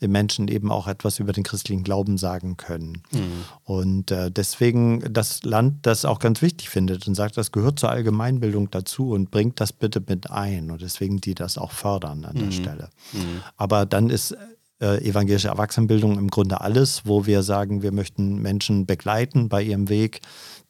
den 0.00 0.10
Menschen 0.10 0.48
eben 0.48 0.72
auch 0.72 0.88
etwas 0.88 1.18
über 1.18 1.32
den 1.32 1.44
christlichen 1.44 1.84
Glauben 1.84 2.16
sagen 2.16 2.56
können. 2.56 3.02
Mhm. 3.12 3.44
Und 3.64 4.10
äh, 4.10 4.30
deswegen 4.30 5.12
das 5.12 5.44
Land 5.44 5.86
das 5.86 6.06
auch 6.06 6.18
ganz 6.18 6.40
wichtig 6.40 6.70
findet 6.70 7.06
und 7.06 7.14
sagt, 7.14 7.36
das 7.36 7.52
gehört 7.52 7.78
zur 7.78 7.90
Allgemeinbildung 7.90 8.70
dazu 8.70 9.10
und 9.10 9.30
bringt 9.30 9.60
das 9.60 9.74
bitte 9.74 10.02
mit 10.04 10.30
ein. 10.30 10.70
Und 10.70 10.80
deswegen 10.80 11.20
die 11.20 11.34
das 11.34 11.58
auch 11.58 11.72
fördern 11.72 12.24
an 12.24 12.36
der 12.36 12.46
mhm. 12.46 12.52
Stelle. 12.52 12.88
Mhm. 13.12 13.42
Aber 13.58 13.84
dann 13.84 14.08
ist 14.08 14.34
äh, 14.80 15.06
evangelische 15.06 15.48
Erwachsenenbildung 15.48 16.18
im 16.18 16.28
Grunde 16.28 16.62
alles, 16.62 17.02
wo 17.04 17.26
wir 17.26 17.42
sagen, 17.42 17.82
wir 17.82 17.92
möchten 17.92 18.40
Menschen 18.40 18.86
begleiten 18.86 19.50
bei 19.50 19.62
ihrem 19.62 19.90
Weg 19.90 20.22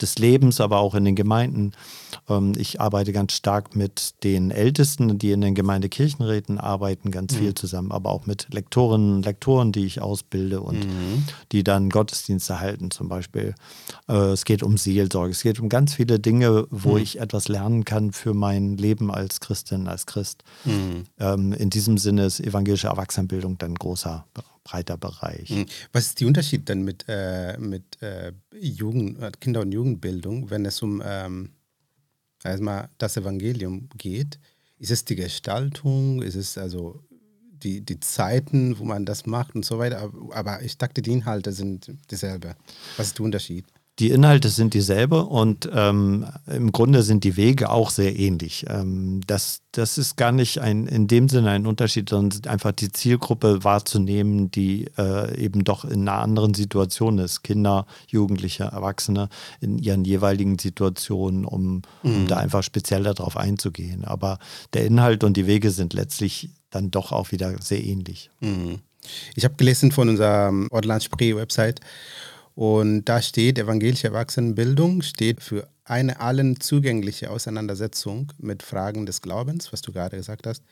des 0.02 0.19
Lebens, 0.19 0.61
aber 0.61 0.78
auch 0.78 0.95
in 0.95 1.04
den 1.04 1.14
Gemeinden. 1.14 1.73
Ähm, 2.28 2.52
ich 2.57 2.80
arbeite 2.80 3.12
ganz 3.12 3.33
stark 3.33 3.76
mit 3.76 4.14
den 4.25 4.50
Ältesten, 4.50 5.19
die 5.19 5.33
in 5.33 5.40
den 5.40 5.54
Gemeindekirchenräten 5.54 6.59
arbeiten, 6.59 7.11
ganz 7.11 7.35
mhm. 7.35 7.38
viel 7.38 7.54
zusammen, 7.54 7.92
aber 7.92 8.11
auch 8.11 8.26
mit 8.26 8.49
Lektorinnen 8.52 9.14
und 9.16 9.25
Lektoren, 9.25 9.73
die 9.73 9.85
ich 9.85 10.00
ausbilde 10.00 10.61
und 10.61 10.87
mhm. 10.87 11.25
die 11.52 11.64
dann 11.64 11.90
Gottesdienste 11.90 12.61
halten 12.61 12.90
zum 12.90 13.09
Beispiel. 13.09 13.54
Äh, 14.09 14.14
es 14.33 14.45
geht 14.45 14.62
um 14.62 14.76
Seelsorge, 14.76 15.33
es 15.33 15.42
geht 15.42 15.61
um 15.61 15.69
ganz 15.69 15.95
viele 15.95 16.19
Dinge, 16.19 16.66
wo 16.71 16.92
mhm. 16.92 16.99
ich 16.99 17.21
etwas 17.21 17.49
lernen 17.49 17.85
kann 17.85 18.12
für 18.12 18.35
mein 18.35 18.76
Leben 18.76 19.11
als 19.11 19.40
Christin, 19.40 19.88
als 19.88 20.07
Christ. 20.07 20.45
Mhm. 20.64 21.04
Ähm, 21.19 21.52
in 21.52 21.71
diesem 21.71 21.99
Sinne 21.99 22.26
ist 22.26 22.40
evangelische 22.40 22.88
Erwachsenenbildung 22.88 23.59
dann 23.59 23.73
ein 23.73 23.75
großer 23.75 24.25
breiter 24.64 24.97
Bereich. 24.97 25.50
Mhm. 25.50 25.67
Was 25.93 26.07
ist 26.07 26.21
der 26.21 26.29
Unterschied 26.29 26.69
denn 26.69 26.83
mit, 26.83 27.05
äh, 27.09 27.57
mit 27.59 28.00
äh, 28.02 28.33
Jugend, 28.52 29.21
äh, 29.21 29.31
Kinder- 29.40 29.61
und 29.61 29.73
Jugendbildung, 29.73 30.50
wenn 30.50 30.64
es 30.67 30.83
um 30.83 31.02
ähm, 31.05 31.50
erstmal 32.45 32.88
das 32.99 33.17
Evangelium 33.17 33.88
geht? 33.97 34.38
Ist 34.79 34.90
es 34.90 35.05
die 35.05 35.17
Gestaltung? 35.17 36.23
Ist 36.23 36.37
es 36.37 36.57
also 36.57 37.02
die, 37.11 37.83
die 37.83 38.00
Zeiten, 38.00 38.79
wo 38.79 38.85
man 38.85 39.05
das 39.05 39.26
macht 39.26 39.55
und 39.55 39.64
so 39.64 39.79
weiter? 39.79 40.11
Aber 40.31 40.62
ich 40.62 40.79
dachte, 40.79 41.02
die 41.02 41.12
Inhalte 41.12 41.52
sind 41.52 41.93
dieselbe. 42.11 42.57
Was 42.97 43.09
ist 43.09 43.19
der 43.19 43.25
Unterschied? 43.25 43.67
Die 44.00 44.09
Inhalte 44.09 44.49
sind 44.49 44.73
dieselbe 44.73 45.26
und 45.26 45.69
ähm, 45.75 46.26
im 46.47 46.73
Grunde 46.73 47.02
sind 47.02 47.23
die 47.23 47.37
Wege 47.37 47.69
auch 47.69 47.90
sehr 47.90 48.19
ähnlich. 48.19 48.64
Ähm, 48.66 49.21
das, 49.26 49.61
das 49.73 49.99
ist 49.99 50.16
gar 50.16 50.33
nicht 50.33 50.59
ein, 50.59 50.87
in 50.87 51.07
dem 51.07 51.28
Sinne 51.28 51.50
ein 51.50 51.66
Unterschied, 51.66 52.09
sondern 52.09 52.50
einfach 52.50 52.73
die 52.73 52.90
Zielgruppe 52.90 53.62
wahrzunehmen, 53.62 54.50
die 54.50 54.87
äh, 54.97 55.38
eben 55.38 55.64
doch 55.64 55.85
in 55.85 56.09
einer 56.09 56.19
anderen 56.19 56.54
Situation 56.54 57.19
ist. 57.19 57.42
Kinder, 57.42 57.85
Jugendliche, 58.09 58.64
Erwachsene 58.64 59.28
in 59.61 59.78
ihren 59.78 60.07
jeweiligen 60.07 60.59
Situationen, 60.59 61.45
um, 61.45 61.83
mhm. 62.02 62.14
um 62.14 62.26
da 62.26 62.38
einfach 62.38 62.62
speziell 62.62 63.02
darauf 63.02 63.37
einzugehen. 63.37 64.07
Aber 64.07 64.38
der 64.72 64.87
Inhalt 64.87 65.24
und 65.24 65.37
die 65.37 65.46
Wege 65.46 65.70
sind 65.70 65.92
letztlich 65.92 66.48
dann 66.70 66.90
doch 66.90 67.12
auch 67.12 67.33
wieder 67.33 67.61
sehr 67.61 67.85
ähnlich. 67.85 68.31
Mhm. 68.40 68.79
Ich 69.35 69.44
habe 69.44 69.55
gelesen 69.57 69.92
von 69.92 70.09
unserer 70.09 70.53
Ortland 70.70 71.03
Spree 71.03 71.35
Website, 71.37 71.81
und 72.61 73.07
da 73.07 73.23
steht, 73.23 73.59
evangelische 73.59 74.09
Erwachsenenbildung 74.09 75.01
steht 75.01 75.42
für 75.42 75.66
eine 75.83 76.20
allen 76.20 76.61
zugängliche 76.61 77.31
Auseinandersetzung 77.31 78.35
mit 78.37 78.62
Fragen 78.62 79.07
des 79.07 79.23
Glaubens, 79.23 79.73
was 79.73 79.81
du 79.81 79.92
gerade 79.92 80.18
gesagt 80.18 80.46
hast, 80.46 80.62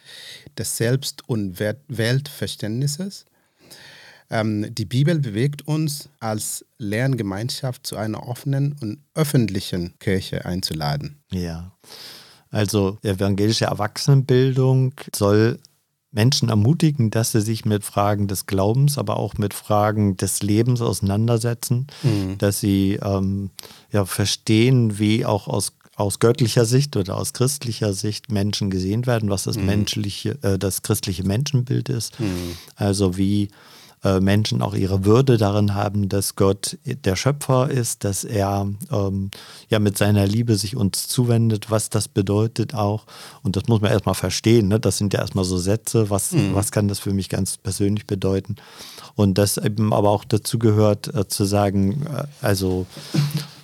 des 0.58 0.76
Selbst- 0.76 1.26
und 1.26 1.58
Weltverständnisses. 1.58 3.24
Ähm, 4.28 4.66
die 4.74 4.84
Bibel 4.84 5.18
bewegt 5.18 5.66
uns 5.66 6.10
als 6.20 6.62
Lerngemeinschaft 6.76 7.86
zu 7.86 7.96
einer 7.96 8.28
offenen 8.28 8.76
und 8.82 8.98
öffentlichen 9.14 9.98
Kirche 9.98 10.44
einzuladen. 10.44 11.16
Ja. 11.32 11.72
Also 12.50 12.98
evangelische 13.02 13.64
Erwachsenenbildung 13.64 14.92
soll 15.16 15.58
Menschen 16.10 16.48
ermutigen, 16.48 17.10
dass 17.10 17.32
sie 17.32 17.42
sich 17.42 17.64
mit 17.64 17.84
Fragen 17.84 18.28
des 18.28 18.46
Glaubens, 18.46 18.96
aber 18.96 19.18
auch 19.18 19.34
mit 19.34 19.52
Fragen 19.52 20.16
des 20.16 20.42
Lebens 20.42 20.80
auseinandersetzen, 20.80 21.86
mhm. 22.02 22.38
dass 22.38 22.60
sie 22.60 22.98
ähm, 23.02 23.50
ja, 23.92 24.04
verstehen, 24.06 24.98
wie 24.98 25.26
auch 25.26 25.48
aus, 25.48 25.74
aus 25.96 26.18
göttlicher 26.18 26.64
Sicht 26.64 26.96
oder 26.96 27.16
aus 27.16 27.34
christlicher 27.34 27.92
Sicht 27.92 28.32
Menschen 28.32 28.70
gesehen 28.70 29.06
werden, 29.06 29.28
was 29.28 29.44
das 29.44 29.58
mhm. 29.58 29.66
menschliche, 29.66 30.38
äh, 30.42 30.58
das 30.58 30.82
christliche 30.82 31.24
Menschenbild 31.24 31.90
ist. 31.90 32.18
Mhm. 32.18 32.56
Also 32.76 33.18
wie 33.18 33.48
äh, 34.04 34.20
Menschen 34.20 34.62
auch 34.62 34.74
ihre 34.74 35.04
Würde 35.04 35.38
darin 35.38 35.74
haben, 35.74 36.08
dass 36.08 36.36
Gott 36.36 36.78
der 36.84 37.16
Schöpfer 37.16 37.70
ist, 37.70 38.04
dass 38.04 38.24
er 38.24 38.68
ähm, 38.92 39.30
ja 39.68 39.78
mit 39.78 39.98
seiner 39.98 40.26
Liebe 40.26 40.56
sich 40.56 40.76
uns 40.76 41.08
zuwendet, 41.08 41.70
was 41.70 41.90
das 41.90 42.08
bedeutet 42.08 42.74
auch. 42.74 43.06
Und 43.42 43.56
das 43.56 43.64
muss 43.66 43.80
man 43.80 43.90
erstmal 43.90 44.14
verstehen. 44.14 44.68
Ne? 44.68 44.78
Das 44.78 44.98
sind 44.98 45.12
ja 45.14 45.20
erstmal 45.20 45.44
so 45.44 45.58
Sätze, 45.58 46.10
was, 46.10 46.32
mhm. 46.32 46.54
was 46.54 46.70
kann 46.70 46.88
das 46.88 46.98
für 46.98 47.12
mich 47.12 47.28
ganz 47.28 47.56
persönlich 47.56 48.06
bedeuten. 48.06 48.56
Und 49.14 49.36
das 49.36 49.56
eben 49.56 49.92
aber 49.92 50.10
auch 50.10 50.24
dazu 50.24 50.58
gehört, 50.58 51.12
äh, 51.14 51.26
zu 51.26 51.44
sagen, 51.44 52.06
äh, 52.06 52.24
also 52.40 52.86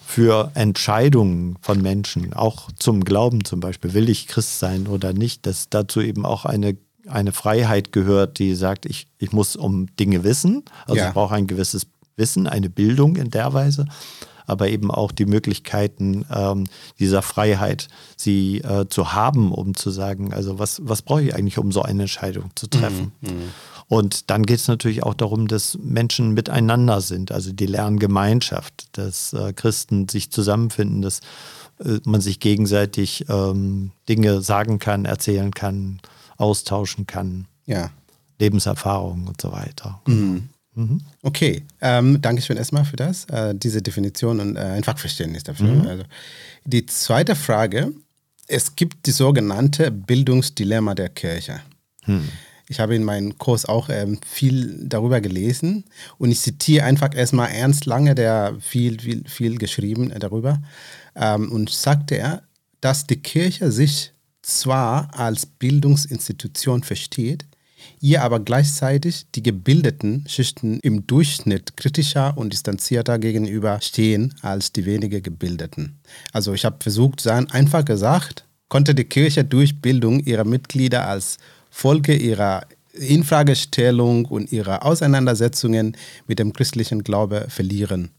für 0.04 0.50
Entscheidungen 0.54 1.56
von 1.60 1.80
Menschen, 1.80 2.34
auch 2.34 2.70
zum 2.76 3.04
Glauben 3.04 3.44
zum 3.44 3.60
Beispiel, 3.60 3.94
will 3.94 4.08
ich 4.08 4.26
Christ 4.28 4.58
sein 4.58 4.86
oder 4.86 5.12
nicht, 5.12 5.46
dass 5.46 5.68
dazu 5.70 6.00
eben 6.00 6.24
auch 6.24 6.44
eine 6.44 6.76
eine 7.08 7.32
Freiheit 7.32 7.92
gehört, 7.92 8.38
die 8.38 8.54
sagt, 8.54 8.86
ich, 8.86 9.06
ich 9.18 9.32
muss 9.32 9.56
um 9.56 9.94
Dinge 9.96 10.24
wissen. 10.24 10.64
Also 10.86 10.96
ja. 10.96 11.08
ich 11.08 11.14
brauche 11.14 11.34
ein 11.34 11.46
gewisses 11.46 11.86
Wissen, 12.16 12.46
eine 12.46 12.70
Bildung 12.70 13.16
in 13.16 13.30
der 13.30 13.52
Weise, 13.52 13.86
aber 14.46 14.68
eben 14.68 14.90
auch 14.90 15.12
die 15.12 15.26
Möglichkeiten 15.26 16.24
ähm, 16.32 16.66
dieser 16.98 17.22
Freiheit, 17.22 17.88
sie 18.16 18.58
äh, 18.58 18.86
zu 18.88 19.12
haben, 19.12 19.52
um 19.52 19.74
zu 19.74 19.90
sagen, 19.90 20.32
also 20.32 20.58
was, 20.58 20.80
was 20.84 21.02
brauche 21.02 21.22
ich 21.22 21.34
eigentlich, 21.34 21.58
um 21.58 21.72
so 21.72 21.82
eine 21.82 22.02
Entscheidung 22.02 22.50
zu 22.54 22.68
treffen. 22.68 23.12
Mhm, 23.20 23.30
mhm. 23.30 23.50
Und 23.86 24.30
dann 24.30 24.44
geht 24.44 24.60
es 24.60 24.68
natürlich 24.68 25.02
auch 25.02 25.14
darum, 25.14 25.46
dass 25.46 25.78
Menschen 25.82 26.32
miteinander 26.32 27.00
sind, 27.00 27.32
also 27.32 27.52
die 27.52 27.66
Lerngemeinschaft, 27.66 28.86
dass 28.92 29.32
äh, 29.34 29.52
Christen 29.52 30.08
sich 30.08 30.30
zusammenfinden, 30.30 31.02
dass 31.02 31.20
äh, 31.80 31.98
man 32.04 32.20
sich 32.20 32.40
gegenseitig 32.40 33.26
ähm, 33.28 33.90
Dinge 34.08 34.40
sagen 34.40 34.78
kann, 34.78 35.04
erzählen 35.04 35.52
kann, 35.52 36.00
austauschen 36.36 37.06
kann. 37.06 37.46
Ja. 37.66 37.90
Lebenserfahrungen 38.38 39.28
und 39.28 39.40
so 39.40 39.52
weiter. 39.52 40.00
Mhm. 40.06 40.48
Mhm. 40.74 41.00
Okay, 41.22 41.62
ähm, 41.80 42.20
danke 42.20 42.42
schön 42.42 42.56
erstmal 42.56 42.84
für 42.84 42.96
das, 42.96 43.26
äh, 43.26 43.54
diese 43.54 43.80
Definition 43.80 44.40
und 44.40 44.56
äh, 44.56 44.60
ein 44.60 44.82
Fachverständnis 44.82 45.44
dafür. 45.44 45.68
Mhm. 45.68 45.86
Also, 45.86 46.04
die 46.64 46.84
zweite 46.86 47.36
Frage, 47.36 47.92
es 48.48 48.74
gibt 48.74 49.06
die 49.06 49.12
sogenannte 49.12 49.90
Bildungsdilemma 49.90 50.94
der 50.94 51.10
Kirche. 51.10 51.60
Hm. 52.02 52.28
Ich 52.68 52.80
habe 52.80 52.94
in 52.94 53.04
meinem 53.04 53.38
Kurs 53.38 53.66
auch 53.66 53.88
ähm, 53.90 54.18
viel 54.26 54.88
darüber 54.88 55.20
gelesen 55.20 55.84
und 56.18 56.30
ich 56.30 56.40
zitiere 56.40 56.84
einfach 56.84 57.14
erstmal 57.14 57.50
Ernst 57.50 57.86
Lange, 57.86 58.14
der 58.14 58.56
viel, 58.60 59.00
viel, 59.00 59.24
viel 59.28 59.58
geschrieben 59.58 60.10
äh, 60.10 60.18
darüber. 60.18 60.62
Ähm, 61.14 61.52
und 61.52 61.70
sagte 61.70 62.16
er, 62.16 62.42
dass 62.80 63.06
die 63.06 63.16
Kirche 63.16 63.70
sich 63.70 64.13
zwar 64.44 65.08
als 65.18 65.46
Bildungsinstitution 65.46 66.82
versteht, 66.82 67.46
ihr 68.00 68.22
aber 68.22 68.40
gleichzeitig 68.40 69.26
die 69.34 69.42
gebildeten 69.42 70.24
Schichten 70.28 70.78
im 70.80 71.06
Durchschnitt 71.06 71.76
kritischer 71.76 72.36
und 72.36 72.52
distanzierter 72.52 73.18
gegenüber 73.18 73.80
stehen 73.80 74.34
als 74.42 74.72
die 74.72 74.86
weniger 74.86 75.20
gebildeten. 75.20 75.98
Also 76.32 76.52
ich 76.52 76.64
habe 76.64 76.76
versucht 76.80 77.20
sagen, 77.20 77.50
einfach 77.50 77.84
gesagt, 77.84 78.44
konnte 78.68 78.94
die 78.94 79.04
Kirche 79.04 79.44
durch 79.44 79.80
Bildung 79.80 80.20
ihrer 80.20 80.44
Mitglieder 80.44 81.06
als 81.06 81.38
Folge 81.70 82.14
ihrer 82.14 82.66
Infragestellung 82.92 84.26
und 84.26 84.52
ihrer 84.52 84.84
Auseinandersetzungen 84.84 85.96
mit 86.26 86.38
dem 86.38 86.52
christlichen 86.52 87.02
Glaube 87.02 87.46
verlieren. 87.48 88.10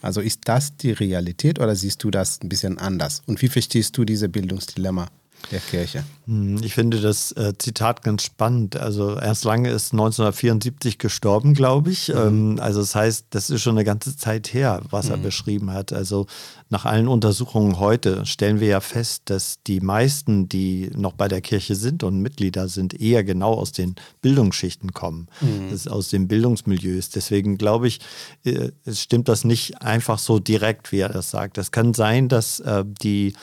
Also 0.00 0.20
ist 0.20 0.40
das 0.44 0.76
die 0.76 0.92
Realität 0.92 1.58
oder 1.58 1.74
siehst 1.76 2.02
du 2.04 2.10
das 2.10 2.40
ein 2.42 2.48
bisschen 2.48 2.78
anders? 2.78 3.22
Und 3.26 3.40
wie 3.42 3.48
verstehst 3.48 3.96
du 3.96 4.04
diese 4.04 4.28
Bildungsdilemma? 4.28 5.08
Der 5.50 5.60
Kirche. 5.60 6.04
Hm, 6.26 6.62
ich 6.62 6.74
finde 6.74 7.00
das 7.00 7.32
äh, 7.32 7.52
Zitat 7.58 8.02
ganz 8.02 8.22
spannend. 8.22 8.76
Also 8.76 9.14
Ernst 9.14 9.44
Lange 9.44 9.70
ist 9.70 9.92
1974 9.92 10.98
gestorben, 10.98 11.54
glaube 11.54 11.90
ich. 11.90 12.08
Mhm. 12.08 12.16
Ähm, 12.16 12.58
also 12.60 12.80
das 12.80 12.94
heißt, 12.94 13.26
das 13.30 13.50
ist 13.50 13.62
schon 13.62 13.76
eine 13.76 13.84
ganze 13.84 14.16
Zeit 14.16 14.54
her, 14.54 14.82
was 14.90 15.06
mhm. 15.06 15.12
er 15.12 15.16
beschrieben 15.18 15.72
hat. 15.72 15.92
Also 15.92 16.26
nach 16.70 16.84
allen 16.84 17.08
Untersuchungen 17.08 17.78
heute 17.78 18.24
stellen 18.24 18.60
wir 18.60 18.68
ja 18.68 18.80
fest, 18.80 19.22
dass 19.26 19.58
die 19.66 19.80
meisten, 19.80 20.48
die 20.48 20.90
noch 20.96 21.12
bei 21.12 21.28
der 21.28 21.40
Kirche 21.40 21.74
sind 21.74 22.02
und 22.02 22.20
Mitglieder 22.20 22.68
sind, 22.68 22.98
eher 22.98 23.24
genau 23.24 23.54
aus 23.54 23.72
den 23.72 23.96
Bildungsschichten 24.22 24.92
kommen, 24.92 25.26
mhm. 25.40 25.76
aus 25.90 26.08
den 26.08 26.28
Bildungsmilieus. 26.28 27.10
Deswegen 27.10 27.58
glaube 27.58 27.88
ich, 27.88 28.00
äh, 28.44 28.70
es 28.84 29.00
stimmt 29.00 29.28
das 29.28 29.44
nicht 29.44 29.82
einfach 29.82 30.18
so 30.18 30.38
direkt, 30.38 30.92
wie 30.92 31.00
er 31.00 31.08
das 31.08 31.30
sagt. 31.30 31.58
Es 31.58 31.72
kann 31.72 31.94
sein, 31.94 32.28
dass 32.28 32.60
äh, 32.60 32.84
die 32.86 33.34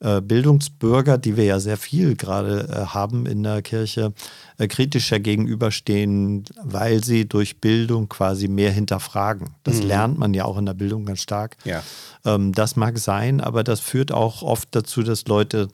äh, 0.00 0.20
Bildungsbürger, 0.20 1.18
die 1.18 1.36
wir 1.36 1.44
ja 1.44 1.60
sehr 1.60 1.76
viel 1.76 2.16
gerade 2.16 2.68
äh, 2.68 2.86
haben 2.86 3.26
in 3.26 3.42
der 3.42 3.60
Kirche, 3.60 4.12
äh, 4.58 4.66
kritischer 4.66 5.20
gegenüberstehen, 5.20 6.44
weil 6.62 7.04
sie 7.04 7.28
durch 7.28 7.60
Bildung 7.60 8.08
quasi 8.08 8.48
mehr 8.48 8.72
hinterfragen. 8.72 9.50
Das 9.62 9.82
mhm. 9.82 9.88
lernt 9.88 10.18
man 10.18 10.32
ja 10.32 10.46
auch 10.46 10.56
in 10.56 10.66
der 10.66 10.74
Bildung 10.74 11.04
ganz 11.04 11.20
stark. 11.20 11.56
Ja. 11.64 11.82
Ähm, 12.24 12.52
das 12.52 12.76
mag 12.76 12.98
sein, 12.98 13.40
aber 13.40 13.62
das 13.62 13.80
führt 13.80 14.10
auch 14.10 14.42
oft 14.42 14.68
dazu, 14.72 15.02
dass 15.02 15.26
Leute 15.26 15.68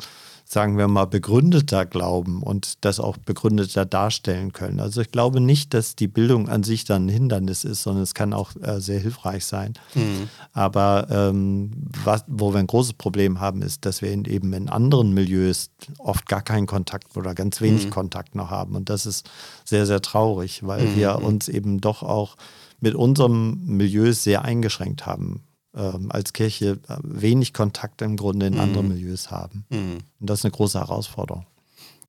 sagen 0.48 0.78
wir 0.78 0.86
mal, 0.86 1.06
begründeter 1.06 1.84
glauben 1.84 2.40
und 2.40 2.84
das 2.84 3.00
auch 3.00 3.16
begründeter 3.16 3.84
darstellen 3.84 4.52
können. 4.52 4.78
Also 4.78 5.00
ich 5.00 5.10
glaube 5.10 5.40
nicht, 5.40 5.74
dass 5.74 5.96
die 5.96 6.06
Bildung 6.06 6.48
an 6.48 6.62
sich 6.62 6.84
dann 6.84 7.06
ein 7.06 7.08
Hindernis 7.08 7.64
ist, 7.64 7.82
sondern 7.82 8.04
es 8.04 8.14
kann 8.14 8.32
auch 8.32 8.52
äh, 8.62 8.80
sehr 8.80 9.00
hilfreich 9.00 9.44
sein. 9.44 9.74
Mhm. 9.96 10.28
Aber 10.52 11.08
ähm, 11.10 11.72
was, 12.04 12.24
wo 12.28 12.52
wir 12.52 12.60
ein 12.60 12.68
großes 12.68 12.92
Problem 12.92 13.40
haben, 13.40 13.60
ist, 13.60 13.84
dass 13.84 14.02
wir 14.02 14.12
in, 14.12 14.24
eben 14.24 14.52
in 14.52 14.68
anderen 14.68 15.12
Milieus 15.12 15.70
oft 15.98 16.26
gar 16.26 16.42
keinen 16.42 16.68
Kontakt 16.68 17.16
oder 17.16 17.34
ganz 17.34 17.60
wenig 17.60 17.86
mhm. 17.86 17.90
Kontakt 17.90 18.36
noch 18.36 18.48
haben. 18.48 18.76
Und 18.76 18.88
das 18.88 19.04
ist 19.04 19.28
sehr, 19.64 19.84
sehr 19.84 20.00
traurig, 20.00 20.64
weil 20.64 20.86
mhm. 20.86 20.96
wir 20.96 21.22
uns 21.22 21.48
eben 21.48 21.80
doch 21.80 22.04
auch 22.04 22.36
mit 22.78 22.94
unserem 22.94 23.64
Milieu 23.64 24.12
sehr 24.12 24.44
eingeschränkt 24.44 25.06
haben 25.06 25.45
ähm, 25.76 26.10
als 26.10 26.32
Kirche 26.32 26.78
äh, 26.88 26.96
wenig 27.02 27.52
Kontakt 27.52 28.02
im 28.02 28.16
Grunde 28.16 28.46
in 28.46 28.54
mhm. 28.54 28.60
andere 28.60 28.84
Milieus 28.84 29.30
haben. 29.30 29.64
Mhm. 29.68 29.98
Und 30.20 30.30
das 30.30 30.40
ist 30.40 30.44
eine 30.44 30.52
große 30.52 30.78
Herausforderung. 30.78 31.46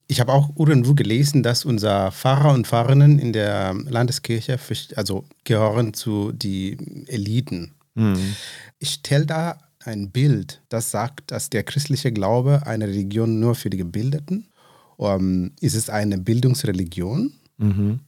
Ich 0.07 0.21
habe 0.21 0.31
auch 0.31 0.49
irgendwo 0.57 0.93
gelesen, 0.93 1.43
dass 1.43 1.65
unser 1.65 2.11
Pfarrer 2.11 2.53
und 2.53 2.65
Pfarrerinnen 2.65 3.19
in 3.19 3.33
der 3.33 3.73
Landeskirche, 3.73 4.57
also 4.95 5.25
gehören 5.43 5.93
zu 5.93 6.31
den 6.31 7.05
Eliten. 7.07 7.73
Mhm. 7.95 8.35
Ich 8.79 8.91
stelle 8.91 9.25
da 9.25 9.57
ein 9.83 10.11
Bild, 10.11 10.61
das 10.69 10.91
sagt, 10.91 11.31
dass 11.31 11.49
der 11.49 11.63
christliche 11.63 12.13
Glaube 12.13 12.63
eine 12.65 12.87
Religion 12.87 13.39
nur 13.39 13.55
für 13.55 13.69
die 13.69 13.77
Gebildeten. 13.77 14.47
Um, 14.95 15.11
ähm, 15.11 15.51
ist 15.59 15.75
es 15.75 15.91
eine 15.91 16.17
Bildungsreligion? 16.17 17.31
Mhm 17.57 17.99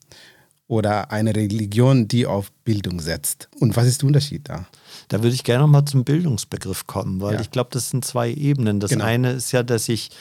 oder 0.70 1.12
eine 1.12 1.36
Religion, 1.36 2.08
die 2.08 2.26
auf 2.26 2.52
Bildung 2.64 3.02
setzt? 3.02 3.50
Und 3.60 3.76
was 3.76 3.88
ist 3.88 4.02
der 4.02 4.08
Unterschied 4.08 4.48
da? 4.48 4.68
Da 5.10 5.22
würde 5.22 5.36
ich 5.36 5.44
gerne 5.44 5.64
noch 5.64 5.70
mal 5.70 5.86
zum 5.86 6.04
Bildungsbegriff 6.06 6.88
kommen, 6.88 7.20
weil 7.20 7.36
ja. 7.36 7.42
ich 7.42 7.52
glaube, 7.52 7.72
das 7.74 7.90
sind 7.90 8.06
zwei 8.06 8.32
Ebenen. 8.32 8.80
Das 8.80 8.92
genau. 8.92 9.06
eine 9.06 9.32
ist 9.32 9.52
ja, 9.52 9.64
dass 9.64 9.90
ich 9.90 10.12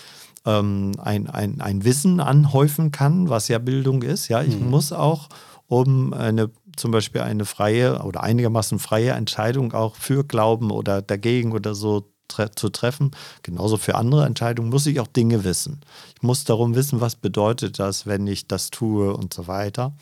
ähm, 0.45 0.93
ein, 0.99 1.29
ein, 1.29 1.61
ein 1.61 1.85
Wissen 1.85 2.21
anhäufen 2.21 2.91
kann, 2.91 3.29
was 3.29 3.49
ja 3.49 3.59
Bildung 3.59 4.03
ist. 4.03 4.29
Ja, 4.29 4.43
ich 4.43 4.59
mhm. 4.59 4.71
muss 4.71 4.93
auch, 4.93 5.29
um 5.67 6.15
eine 6.15 6.51
zum 6.77 6.91
Beispiel 6.91 7.21
eine 7.21 7.45
freie 7.45 8.03
oder 8.03 8.23
einigermaßen 8.23 8.79
freie 8.79 9.13
Entscheidung 9.13 9.73
auch 9.75 9.97
für 9.97 10.25
Glauben 10.25 10.71
oder 10.71 11.03
dagegen 11.03 11.53
oder 11.53 11.75
so 11.75 12.11
tre 12.29 12.51
zu 12.51 12.69
treffen. 12.71 13.11
Genauso 13.43 13.77
für 13.77 13.95
andere 13.95 14.25
Entscheidungen 14.25 14.71
muss 14.71 14.87
ich 14.87 15.01
auch 15.01 15.07
Dinge 15.07 15.45
wissen. 15.45 15.81
Ich 16.15 16.23
muss 16.23 16.45
darum 16.45 16.75
wissen, 16.75 17.01
was 17.01 17.17
bedeutet 17.17 17.79
das, 17.79 18.07
wenn 18.07 18.27
ich 18.27 18.47
das 18.47 18.71
tue 18.71 19.15
und 19.15 19.35
so 19.35 19.47
weiter. 19.49 19.95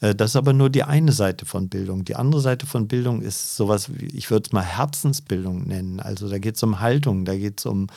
Äh, 0.00 0.14
das 0.14 0.30
ist 0.30 0.36
aber 0.36 0.52
nur 0.52 0.70
die 0.70 0.82
eine 0.82 1.12
Seite 1.12 1.46
von 1.46 1.68
Bildung. 1.68 2.04
Die 2.04 2.16
andere 2.16 2.40
Seite 2.40 2.66
von 2.66 2.88
Bildung 2.88 3.22
ist 3.22 3.56
sowas, 3.56 3.90
ich 4.00 4.30
würde 4.30 4.46
es 4.46 4.52
mal 4.52 4.64
Herzensbildung 4.64 5.66
nennen. 5.66 6.00
Also 6.00 6.28
da 6.28 6.38
geht 6.38 6.56
es 6.56 6.62
um 6.62 6.80
Haltung, 6.80 7.24
da 7.24 7.36
geht 7.36 7.60
es 7.60 7.66
um 7.66 7.88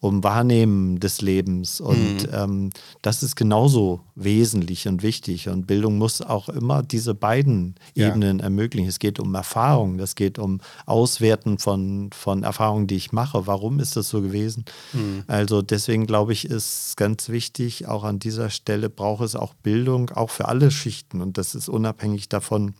um 0.00 0.24
Wahrnehmen 0.24 0.98
des 0.98 1.20
Lebens. 1.20 1.80
Und 1.80 2.22
mhm. 2.22 2.28
ähm, 2.32 2.70
das 3.02 3.22
ist 3.22 3.36
genauso 3.36 4.00
wesentlich 4.14 4.88
und 4.88 5.02
wichtig. 5.02 5.48
Und 5.48 5.66
Bildung 5.66 5.98
muss 5.98 6.22
auch 6.22 6.48
immer 6.48 6.82
diese 6.82 7.14
beiden 7.14 7.74
ja. 7.94 8.08
Ebenen 8.08 8.40
ermöglichen. 8.40 8.88
Es 8.88 8.98
geht 8.98 9.20
um 9.20 9.34
Erfahrung, 9.34 9.98
das 9.98 10.14
geht 10.14 10.38
um 10.38 10.60
Auswerten 10.86 11.58
von, 11.58 12.10
von 12.14 12.42
Erfahrungen, 12.42 12.86
die 12.86 12.96
ich 12.96 13.12
mache. 13.12 13.46
Warum 13.46 13.78
ist 13.78 13.96
das 13.96 14.08
so 14.08 14.22
gewesen? 14.22 14.64
Mhm. 14.94 15.24
Also 15.26 15.60
deswegen 15.60 16.06
glaube 16.06 16.32
ich, 16.32 16.46
ist 16.46 16.96
ganz 16.96 17.28
wichtig, 17.28 17.86
auch 17.86 18.04
an 18.04 18.18
dieser 18.18 18.48
Stelle 18.48 18.88
braucht 18.88 19.22
es 19.22 19.36
auch 19.36 19.52
Bildung, 19.52 20.10
auch 20.10 20.30
für 20.30 20.48
alle 20.48 20.70
Schichten. 20.70 21.20
Und 21.20 21.36
das 21.36 21.54
ist 21.54 21.68
unabhängig 21.68 22.30
davon, 22.30 22.74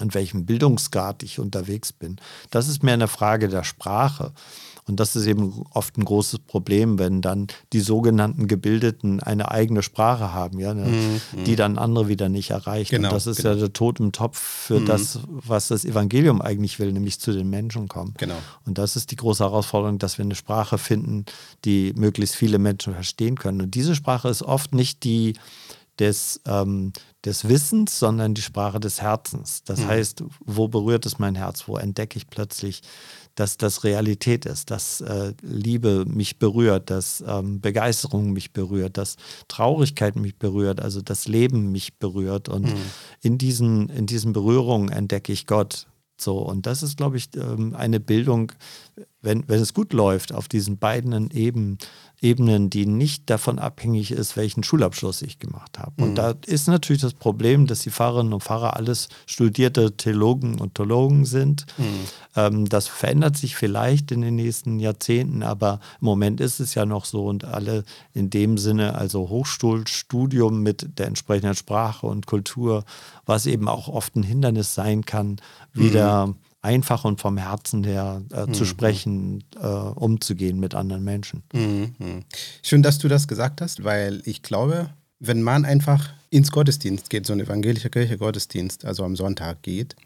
in 0.00 0.14
welchem 0.14 0.46
Bildungsgrad 0.46 1.22
ich 1.22 1.38
unterwegs 1.38 1.92
bin. 1.92 2.16
Das 2.50 2.68
ist 2.68 2.82
mehr 2.82 2.94
eine 2.94 3.08
Frage 3.08 3.48
der 3.48 3.64
Sprache. 3.64 4.32
Und 4.88 4.98
das 4.98 5.14
ist 5.16 5.26
eben 5.26 5.64
oft 5.72 5.96
ein 5.98 6.04
großes 6.04 6.40
Problem, 6.40 6.98
wenn 6.98 7.20
dann 7.20 7.46
die 7.72 7.80
sogenannten 7.80 8.48
Gebildeten 8.48 9.20
eine 9.20 9.50
eigene 9.50 9.82
Sprache 9.82 10.32
haben, 10.32 10.58
ja, 10.58 10.74
ne, 10.74 10.86
mhm. 10.86 11.44
die 11.44 11.56
dann 11.56 11.78
andere 11.78 12.08
wieder 12.08 12.28
nicht 12.28 12.50
erreichen. 12.50 12.96
Genau, 12.96 13.08
und 13.08 13.14
das 13.14 13.26
ist 13.26 13.36
genau. 13.38 13.50
ja 13.50 13.54
der 13.56 13.72
Tod 13.72 14.00
im 14.00 14.12
Topf 14.12 14.38
für 14.38 14.80
mhm. 14.80 14.86
das, 14.86 15.20
was 15.28 15.68
das 15.68 15.84
Evangelium 15.84 16.40
eigentlich 16.40 16.78
will, 16.78 16.92
nämlich 16.92 17.20
zu 17.20 17.32
den 17.32 17.50
Menschen 17.50 17.88
kommen. 17.88 18.14
Genau. 18.16 18.36
Und 18.64 18.78
das 18.78 18.96
ist 18.96 19.10
die 19.10 19.16
große 19.16 19.44
Herausforderung, 19.44 19.98
dass 19.98 20.18
wir 20.18 20.24
eine 20.24 20.34
Sprache 20.34 20.78
finden, 20.78 21.26
die 21.64 21.92
möglichst 21.94 22.34
viele 22.34 22.58
Menschen 22.58 22.94
verstehen 22.94 23.36
können. 23.36 23.60
Und 23.60 23.74
diese 23.74 23.94
Sprache 23.94 24.28
ist 24.28 24.42
oft 24.42 24.74
nicht 24.74 25.04
die 25.04 25.34
des, 25.98 26.40
ähm, 26.46 26.92
des 27.24 27.48
Wissens, 27.48 27.98
sondern 27.98 28.34
die 28.34 28.42
Sprache 28.42 28.80
des 28.80 29.02
Herzens. 29.02 29.62
Das 29.64 29.80
mhm. 29.80 29.86
heißt, 29.88 30.24
wo 30.44 30.68
berührt 30.68 31.06
es 31.06 31.18
mein 31.18 31.34
Herz? 31.34 31.64
Wo 31.66 31.76
entdecke 31.76 32.18
ich 32.18 32.28
plötzlich 32.28 32.82
dass 33.38 33.56
das 33.56 33.84
Realität 33.84 34.46
ist, 34.46 34.72
dass 34.72 35.00
äh, 35.00 35.32
Liebe 35.42 36.04
mich 36.06 36.40
berührt, 36.40 36.90
dass 36.90 37.22
ähm, 37.26 37.60
Begeisterung 37.60 38.32
mich 38.32 38.52
berührt, 38.52 38.96
dass 38.96 39.16
Traurigkeit 39.46 40.16
mich 40.16 40.36
berührt, 40.36 40.80
also 40.80 41.00
das 41.02 41.28
Leben 41.28 41.70
mich 41.70 41.98
berührt. 41.98 42.48
Und 42.48 42.66
mhm. 42.66 42.80
in, 43.22 43.38
diesen, 43.38 43.90
in 43.90 44.06
diesen 44.06 44.32
Berührungen 44.32 44.88
entdecke 44.88 45.32
ich 45.32 45.46
Gott. 45.46 45.86
So, 46.20 46.38
und 46.38 46.66
das 46.66 46.82
ist, 46.82 46.96
glaube 46.96 47.16
ich, 47.16 47.28
ähm, 47.36 47.76
eine 47.76 48.00
Bildung, 48.00 48.50
wenn, 49.22 49.48
wenn 49.48 49.60
es 49.60 49.72
gut 49.72 49.92
läuft, 49.92 50.34
auf 50.34 50.48
diesen 50.48 50.78
beiden 50.78 51.30
Ebenen, 51.30 51.78
Ebenen, 52.20 52.68
die 52.68 52.84
nicht 52.86 53.30
davon 53.30 53.58
abhängig 53.58 54.10
ist, 54.10 54.36
welchen 54.36 54.64
Schulabschluss 54.64 55.22
ich 55.22 55.38
gemacht 55.38 55.78
habe. 55.78 56.02
Und 56.02 56.10
mhm. 56.10 56.14
da 56.16 56.34
ist 56.46 56.66
natürlich 56.66 57.02
das 57.02 57.14
Problem, 57.14 57.66
dass 57.66 57.80
die 57.80 57.90
Pfarrerinnen 57.90 58.32
und 58.32 58.42
Pfarrer 58.42 58.76
alles 58.76 59.08
studierte 59.26 59.96
Theologen 59.96 60.60
und 60.60 60.74
Theologen 60.74 61.24
sind. 61.24 61.66
Mhm. 61.76 61.84
Ähm, 62.34 62.68
das 62.68 62.88
verändert 62.88 63.36
sich 63.36 63.54
vielleicht 63.54 64.10
in 64.10 64.22
den 64.22 64.34
nächsten 64.34 64.80
Jahrzehnten, 64.80 65.44
aber 65.44 65.80
im 66.00 66.06
Moment 66.06 66.40
ist 66.40 66.58
es 66.58 66.74
ja 66.74 66.86
noch 66.86 67.04
so 67.04 67.26
und 67.26 67.44
alle 67.44 67.84
in 68.14 68.30
dem 68.30 68.58
Sinne, 68.58 68.96
also 68.96 69.28
Hochschulstudium 69.28 70.60
mit 70.60 70.98
der 70.98 71.06
entsprechenden 71.06 71.54
Sprache 71.54 72.06
und 72.06 72.26
Kultur, 72.26 72.84
was 73.26 73.46
eben 73.46 73.68
auch 73.68 73.86
oft 73.86 74.16
ein 74.16 74.24
Hindernis 74.24 74.74
sein 74.74 75.04
kann, 75.04 75.36
wieder. 75.72 76.28
Mhm 76.28 76.34
einfach 76.62 77.04
und 77.04 77.20
vom 77.20 77.36
Herzen 77.36 77.84
her 77.84 78.22
äh, 78.32 78.46
mhm. 78.46 78.54
zu 78.54 78.64
sprechen, 78.64 79.44
äh, 79.60 79.66
umzugehen 79.66 80.58
mit 80.58 80.74
anderen 80.74 81.04
Menschen. 81.04 81.42
Mhm. 81.52 82.24
Schön, 82.62 82.82
dass 82.82 82.98
du 82.98 83.08
das 83.08 83.28
gesagt 83.28 83.60
hast, 83.60 83.84
weil 83.84 84.22
ich 84.24 84.42
glaube, 84.42 84.90
wenn 85.20 85.42
man 85.42 85.64
einfach 85.64 86.10
ins 86.30 86.50
Gottesdienst 86.50 87.10
geht, 87.10 87.26
so 87.26 87.32
ein 87.32 87.40
evangelischer 87.40 87.88
Kirche 87.88 88.18
Gottesdienst, 88.18 88.84
also 88.84 89.04
am 89.04 89.16
Sonntag 89.16 89.62
geht, 89.62 89.96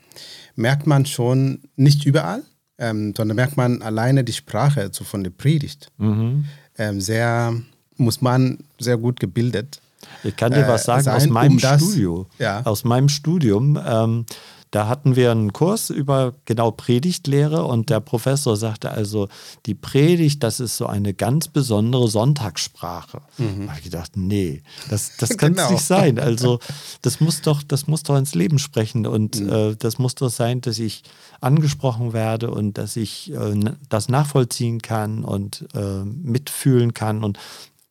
merkt 0.54 0.86
man 0.86 1.06
schon 1.06 1.62
nicht 1.76 2.04
überall, 2.04 2.42
ähm, 2.78 3.14
sondern 3.16 3.36
merkt 3.36 3.56
man 3.56 3.82
alleine 3.82 4.24
die 4.24 4.32
Sprache 4.32 4.90
so 4.92 5.04
von 5.04 5.24
der 5.24 5.30
Predigt. 5.30 5.88
Mhm. 5.98 6.44
Ähm, 6.78 7.00
sehr, 7.00 7.54
muss 7.96 8.20
man 8.20 8.58
sehr 8.78 8.96
gut 8.96 9.20
gebildet. 9.20 9.80
Ich 10.24 10.36
kann 10.36 10.52
dir 10.52 10.66
was 10.66 10.82
äh, 10.82 10.84
sagen 10.84 11.02
sein, 11.04 11.16
aus 11.16 11.26
meinem 11.28 11.52
um 11.52 11.58
das, 11.58 11.80
Studio. 11.80 12.26
Ja. 12.38 12.62
Aus 12.64 12.84
meinem 12.84 13.08
Studium. 13.08 13.78
Ähm, 13.84 14.26
da 14.72 14.88
hatten 14.88 15.16
wir 15.16 15.30
einen 15.30 15.52
Kurs 15.52 15.90
über 15.90 16.32
genau 16.46 16.70
Predigtlehre 16.70 17.64
und 17.64 17.90
der 17.90 18.00
Professor 18.00 18.56
sagte 18.56 18.90
also, 18.90 19.28
die 19.66 19.74
Predigt, 19.74 20.42
das 20.42 20.60
ist 20.60 20.78
so 20.78 20.86
eine 20.86 21.12
ganz 21.12 21.48
besondere 21.48 22.08
Sonntagssprache. 22.08 23.20
Mhm. 23.36 23.66
Da 23.66 23.68
habe 23.68 23.78
ich 23.78 23.84
gedacht, 23.84 24.16
nee, 24.16 24.62
das, 24.88 25.18
das 25.18 25.28
kann 25.36 25.52
genau. 25.52 25.70
nicht 25.70 25.84
sein. 25.84 26.18
Also 26.18 26.58
das 27.02 27.20
muss 27.20 27.42
doch, 27.42 27.62
das 27.62 27.86
muss 27.86 28.02
doch 28.02 28.16
ins 28.16 28.34
Leben 28.34 28.58
sprechen 28.58 29.06
und 29.06 29.40
mhm. 29.40 29.52
äh, 29.52 29.76
das 29.76 29.98
muss 29.98 30.14
doch 30.14 30.30
sein, 30.30 30.62
dass 30.62 30.78
ich 30.78 31.02
angesprochen 31.42 32.14
werde 32.14 32.50
und 32.50 32.78
dass 32.78 32.96
ich 32.96 33.30
äh, 33.30 33.54
das 33.90 34.08
nachvollziehen 34.08 34.80
kann 34.80 35.22
und 35.22 35.66
äh, 35.74 36.02
mitfühlen 36.04 36.94
kann 36.94 37.24
und 37.24 37.38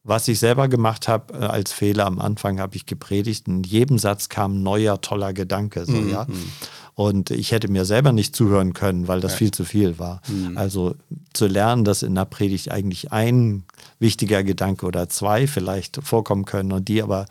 was 0.04 0.28
ich 0.28 0.40
selber 0.40 0.68
gemacht 0.68 1.08
habe 1.08 1.34
äh, 1.34 1.46
als 1.46 1.72
Fehler 1.72 2.06
am 2.06 2.20
Anfang, 2.20 2.60
habe 2.60 2.76
ich 2.76 2.86
gepredigt. 2.86 3.48
In 3.48 3.64
jedem 3.64 4.00
Satz 4.00 4.30
kam 4.30 4.56
ein 4.56 4.64
neuer, 4.64 5.00
toller 5.02 5.34
Gedanke. 5.34 5.86
So, 5.86 5.94
mhm. 5.94 6.10
ja? 6.10 6.28
Und 6.94 7.32
ich 7.32 7.52
hätte 7.52 7.70
mir 7.70 7.86
selber 7.86 8.12
nicht 8.12 8.36
zuhören 8.36 8.74
können, 8.74 9.08
weil 9.08 9.22
das 9.22 9.34
ja. 9.34 9.38
viel 9.38 9.52
zu 9.52 9.64
viel 9.64 9.98
war. 9.98 10.22
Mhm. 10.28 10.58
Also 10.58 10.96
zu 11.34 11.48
lernen, 11.48 11.86
dass 11.86 12.04
in 12.04 12.16
der 12.16 12.26
Predigt 12.26 12.72
eigentlich 12.72 13.12
ein 13.12 13.64
wichtiger 14.00 14.44
Gedanke 14.44 14.86
oder 14.86 15.08
zwei 15.08 15.48
vielleicht 15.48 16.00
vorkommen 16.04 16.46
können 16.46 16.72
und 16.72 16.88
die 16.88 17.02
aber 17.02 17.28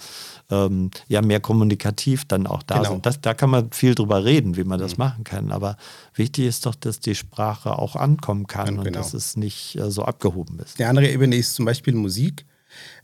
ähm, 0.50 0.90
ja 1.08 1.22
mehr 1.22 1.40
kommunikativ 1.40 2.24
dann 2.24 2.46
auch 2.46 2.62
da 2.62 2.78
genau. 2.78 2.90
sind. 2.90 3.06
Das, 3.06 3.20
da 3.20 3.34
kann 3.34 3.50
man 3.50 3.70
viel 3.72 3.94
drüber 3.94 4.24
reden, 4.24 4.56
wie 4.56 4.64
man 4.64 4.80
das 4.80 4.96
mhm. 4.96 5.04
machen 5.04 5.24
kann. 5.24 5.52
Aber 5.52 5.76
wichtig 6.14 6.46
ist 6.46 6.66
doch, 6.66 6.74
dass 6.74 7.00
die 7.00 7.14
Sprache 7.14 7.78
auch 7.78 7.96
ankommen 7.96 8.46
kann 8.46 8.68
genau. 8.68 8.82
und 8.82 8.96
dass 8.96 9.12
es 9.12 9.36
nicht 9.36 9.76
äh, 9.76 9.90
so 9.90 10.04
abgehoben 10.04 10.58
ist. 10.60 10.78
Die 10.78 10.84
andere 10.84 11.08
Ebene 11.08 11.36
ist 11.36 11.54
zum 11.54 11.64
Beispiel 11.64 11.94
Musik 11.94 12.46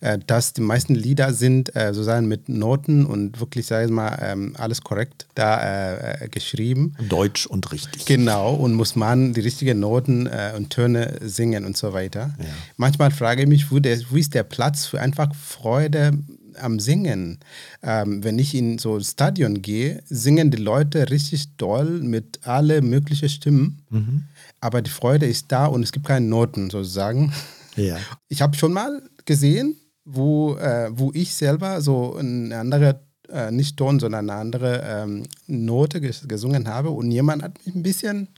äh, 0.01 0.19
dass 0.27 0.53
die 0.53 0.61
meisten 0.61 0.95
Lieder 0.95 1.33
sind 1.33 1.75
äh, 1.75 1.93
sozusagen 1.93 2.27
mit 2.27 2.49
Noten 2.49 3.07
und 3.07 3.41
wirklich, 3.41 3.67
sage 3.67 3.87
ich 3.87 3.91
mal, 3.91 4.19
ähm, 4.23 4.55
alles 4.59 4.83
korrekt 4.83 5.27
da 5.35 5.61
äh, 5.61 6.25
äh, 6.25 6.29
geschrieben. 6.29 6.95
Deutsch 7.09 7.47
und 7.47 7.73
richtig. 7.73 8.05
Genau, 8.05 8.55
und 8.55 8.75
muss 8.75 8.97
man 8.97 9.33
die 9.33 9.41
richtigen 9.41 9.81
Noten 9.81 10.27
äh, 10.27 10.53
und 10.57 10.71
Töne 10.71 11.19
singen 11.23 11.65
und 11.65 11.77
so 11.77 11.93
weiter. 11.93 12.35
Ja. 12.39 12.47
Manchmal 12.77 13.11
frage 13.11 13.43
ich 13.43 13.49
mich, 13.49 13.71
wo, 13.71 13.79
der, 13.79 13.99
wo 14.11 14.17
ist 14.17 14.35
der 14.35 14.45
Platz 14.45 14.87
für 14.87 15.01
einfach 15.01 15.35
Freude 15.35 16.13
am 16.61 16.81
Singen. 16.81 17.39
Ähm, 17.83 18.25
wenn 18.25 18.39
ich 18.39 18.55
in 18.55 18.79
so 18.79 18.97
ein 18.97 19.05
Stadion 19.05 19.63
gehe, 19.63 20.03
singen 20.07 20.51
die 20.51 20.59
Leute 20.59 21.11
richtig 21.11 21.57
doll 21.57 22.01
mit 22.01 22.41
alle 22.47 22.83
möglichen 22.83 23.29
Stimmen. 23.29 23.83
Mhm. 23.91 24.25
Aber 24.61 24.83
die 24.83 24.91
Freude 24.91 25.27
ist 25.27 25.47
da 25.53 25.67
und 25.67 25.83
es 25.83 25.93
gibt 25.93 26.07
keine 26.07 26.27
Noten 26.27 26.71
sozusagen. 26.71 27.33
Ja. 27.77 27.99
Ich 28.29 28.43
habe 28.43 28.57
schon 28.57 28.73
mal 28.73 29.03
gesehen, 29.27 29.77
wo, 30.05 30.57
äh, 30.57 30.89
wo 30.93 31.11
ich 31.13 31.35
selber 31.35 31.81
so 31.81 32.17
eine 32.17 32.57
andere, 32.57 33.01
äh, 33.29 33.51
nicht 33.51 33.77
Ton, 33.77 33.99
sondern 33.99 34.31
eine 34.31 34.41
andere 34.41 34.83
ähm, 34.87 35.25
Note 35.47 36.01
ges 36.01 36.27
gesungen 36.27 36.69
habe 36.69 36.91
und 36.91 37.11
jemand 37.11 37.43
hat 37.43 37.59
mich 37.67 37.75
ein 37.75 37.83
bisschen 37.83 38.29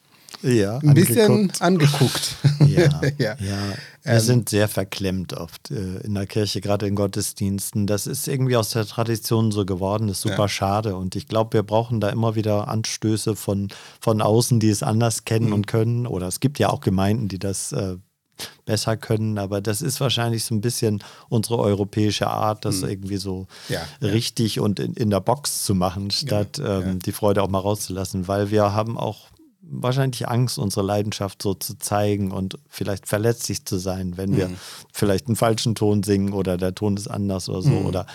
ja, 0.42 0.78
ein 0.78 0.94
bisschen 0.94 1.52
angeguckt. 1.58 2.36
Ja, 2.66 3.00
ja. 3.18 3.36
ja. 3.40 3.74
wir 4.02 4.12
ähm, 4.12 4.20
sind 4.20 4.48
sehr 4.48 4.68
verklemmt 4.68 5.32
oft 5.32 5.70
äh, 5.70 5.98
in 6.00 6.14
der 6.14 6.26
Kirche, 6.26 6.60
gerade 6.60 6.86
in 6.86 6.94
Gottesdiensten. 6.94 7.86
Das 7.86 8.06
ist 8.06 8.28
irgendwie 8.28 8.56
aus 8.56 8.70
der 8.70 8.84
Tradition 8.84 9.52
so 9.52 9.64
geworden, 9.64 10.08
ist 10.08 10.20
super 10.20 10.42
ja. 10.42 10.48
schade. 10.48 10.96
Und 10.96 11.16
ich 11.16 11.28
glaube, 11.28 11.54
wir 11.54 11.62
brauchen 11.62 12.00
da 12.00 12.10
immer 12.10 12.34
wieder 12.34 12.68
Anstöße 12.68 13.36
von, 13.36 13.68
von 14.00 14.20
außen, 14.20 14.60
die 14.60 14.68
es 14.68 14.82
anders 14.82 15.24
kennen 15.24 15.46
mhm. 15.46 15.52
und 15.54 15.66
können. 15.66 16.06
Oder 16.06 16.26
es 16.26 16.40
gibt 16.40 16.58
ja 16.58 16.68
auch 16.68 16.80
Gemeinden, 16.80 17.28
die 17.28 17.38
das 17.38 17.72
äh, 17.72 17.96
besser 18.64 18.96
können. 18.96 19.38
Aber 19.38 19.60
das 19.60 19.82
ist 19.82 20.00
wahrscheinlich 20.00 20.44
so 20.44 20.54
ein 20.54 20.60
bisschen 20.60 21.02
unsere 21.28 21.58
europäische 21.58 22.28
Art, 22.28 22.64
das 22.64 22.82
hm. 22.82 22.90
irgendwie 22.90 23.16
so 23.16 23.46
ja, 23.68 23.80
richtig 24.02 24.56
ja. 24.56 24.62
und 24.62 24.80
in, 24.80 24.94
in, 24.94 25.10
der 25.10 25.20
Box 25.20 25.64
zu 25.64 25.74
machen, 25.74 26.10
statt 26.10 26.58
ja, 26.58 26.80
ähm, 26.80 26.98
die 27.00 27.12
Freude 27.12 27.42
auch 27.42 27.48
mal 27.48 27.58
rauszulassen, 27.58 28.28
weil 28.28 28.50
wir 28.50 28.72
haben 28.72 28.98
auch 28.98 29.28
wahrscheinlich 29.70 30.28
Angst, 30.28 30.58
unsere 30.58 30.84
Leidenschaft 30.84 31.42
so 31.42 31.54
zu 31.54 31.78
zeigen 31.78 32.32
und 32.32 32.58
vielleicht 32.68 33.06
verletzlich 33.06 33.64
zu 33.64 33.78
sein, 33.78 34.16
wenn 34.16 34.36
wir 34.36 34.46
hm. 34.46 34.56
vielleicht 34.92 35.26
einen 35.26 35.36
falschen 35.36 35.74
Ton 35.74 36.02
singen 36.02 36.32
oder 36.32 36.56
der 36.56 36.74
Ton 36.74 36.96
ist 36.96 37.08
anders 37.08 37.48
oder 37.48 37.62
so. 37.62 37.70
Hm. 37.70 37.86
Oder 37.86 38.06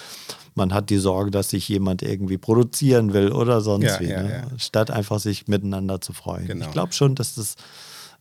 man 0.56 0.74
hat 0.74 0.90
die 0.90 0.98
Sorge, 0.98 1.32
dass 1.32 1.50
sich 1.50 1.68
jemand 1.68 2.02
irgendwie 2.02 2.38
produzieren 2.38 3.14
will 3.14 3.32
oder 3.32 3.62
sonst 3.62 4.00
wie, 4.00 4.08
ne? 4.08 4.48
statt 4.58 4.92
einfach 4.92 5.20
sich 5.20 5.48
miteinander 5.48 6.02
zu 6.02 6.14
freuen. 6.14 6.48
Genau. 6.48 6.66
Ich 6.66 6.72
glaube 6.72 6.94
schon, 6.94 7.16
dass 7.16 7.36
das 7.36 7.56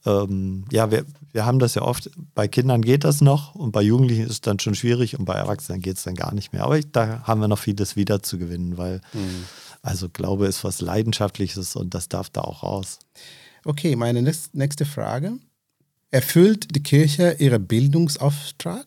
ähm, 0.04 0.64
ja, 0.70 0.90
wir, 0.90 1.04
wir 1.32 1.46
haben 1.46 1.58
das 1.58 1.74
ja 1.74 1.82
oft, 1.82 2.10
bei 2.34 2.48
Kindern 2.48 2.82
geht 2.82 3.04
das 3.04 3.20
noch 3.20 3.54
und 3.54 3.72
bei 3.72 3.82
Jugendlichen 3.82 4.24
ist 4.24 4.30
es 4.30 4.40
dann 4.40 4.58
schon 4.58 4.74
schwierig 4.74 5.18
und 5.18 5.24
bei 5.24 5.34
Erwachsenen 5.34 5.80
geht 5.80 5.96
es 5.96 6.04
dann 6.04 6.14
gar 6.14 6.34
nicht 6.34 6.52
mehr. 6.52 6.64
Aber 6.64 6.78
ich, 6.78 6.90
da 6.90 7.22
haben 7.24 7.40
wir 7.40 7.48
noch 7.48 7.58
vieles 7.58 7.96
wieder 7.96 8.22
zu 8.22 8.38
gewinnen, 8.38 8.78
weil 8.78 9.00
mhm. 9.12 9.44
also 9.82 10.08
Glaube 10.08 10.46
ist 10.46 10.64
was 10.64 10.80
Leidenschaftliches 10.80 11.76
und 11.76 11.94
das 11.94 12.08
darf 12.08 12.30
da 12.30 12.42
auch 12.42 12.62
raus. 12.62 12.98
Okay, 13.64 13.94
meine 13.94 14.22
nächste 14.22 14.84
Frage. 14.84 15.38
Erfüllt 16.10 16.74
die 16.74 16.82
Kirche 16.82 17.36
ihren 17.38 17.66
Bildungsauftrag 17.66 18.86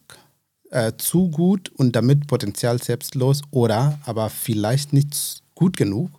äh, 0.70 0.92
zu 0.98 1.30
gut 1.30 1.70
und 1.70 1.96
damit 1.96 2.28
potenziell 2.28 2.82
selbstlos 2.82 3.42
oder 3.52 4.00
aber 4.06 4.30
vielleicht 4.30 4.94
nicht 4.94 5.42
gut 5.56 5.78
genug? 5.78 6.12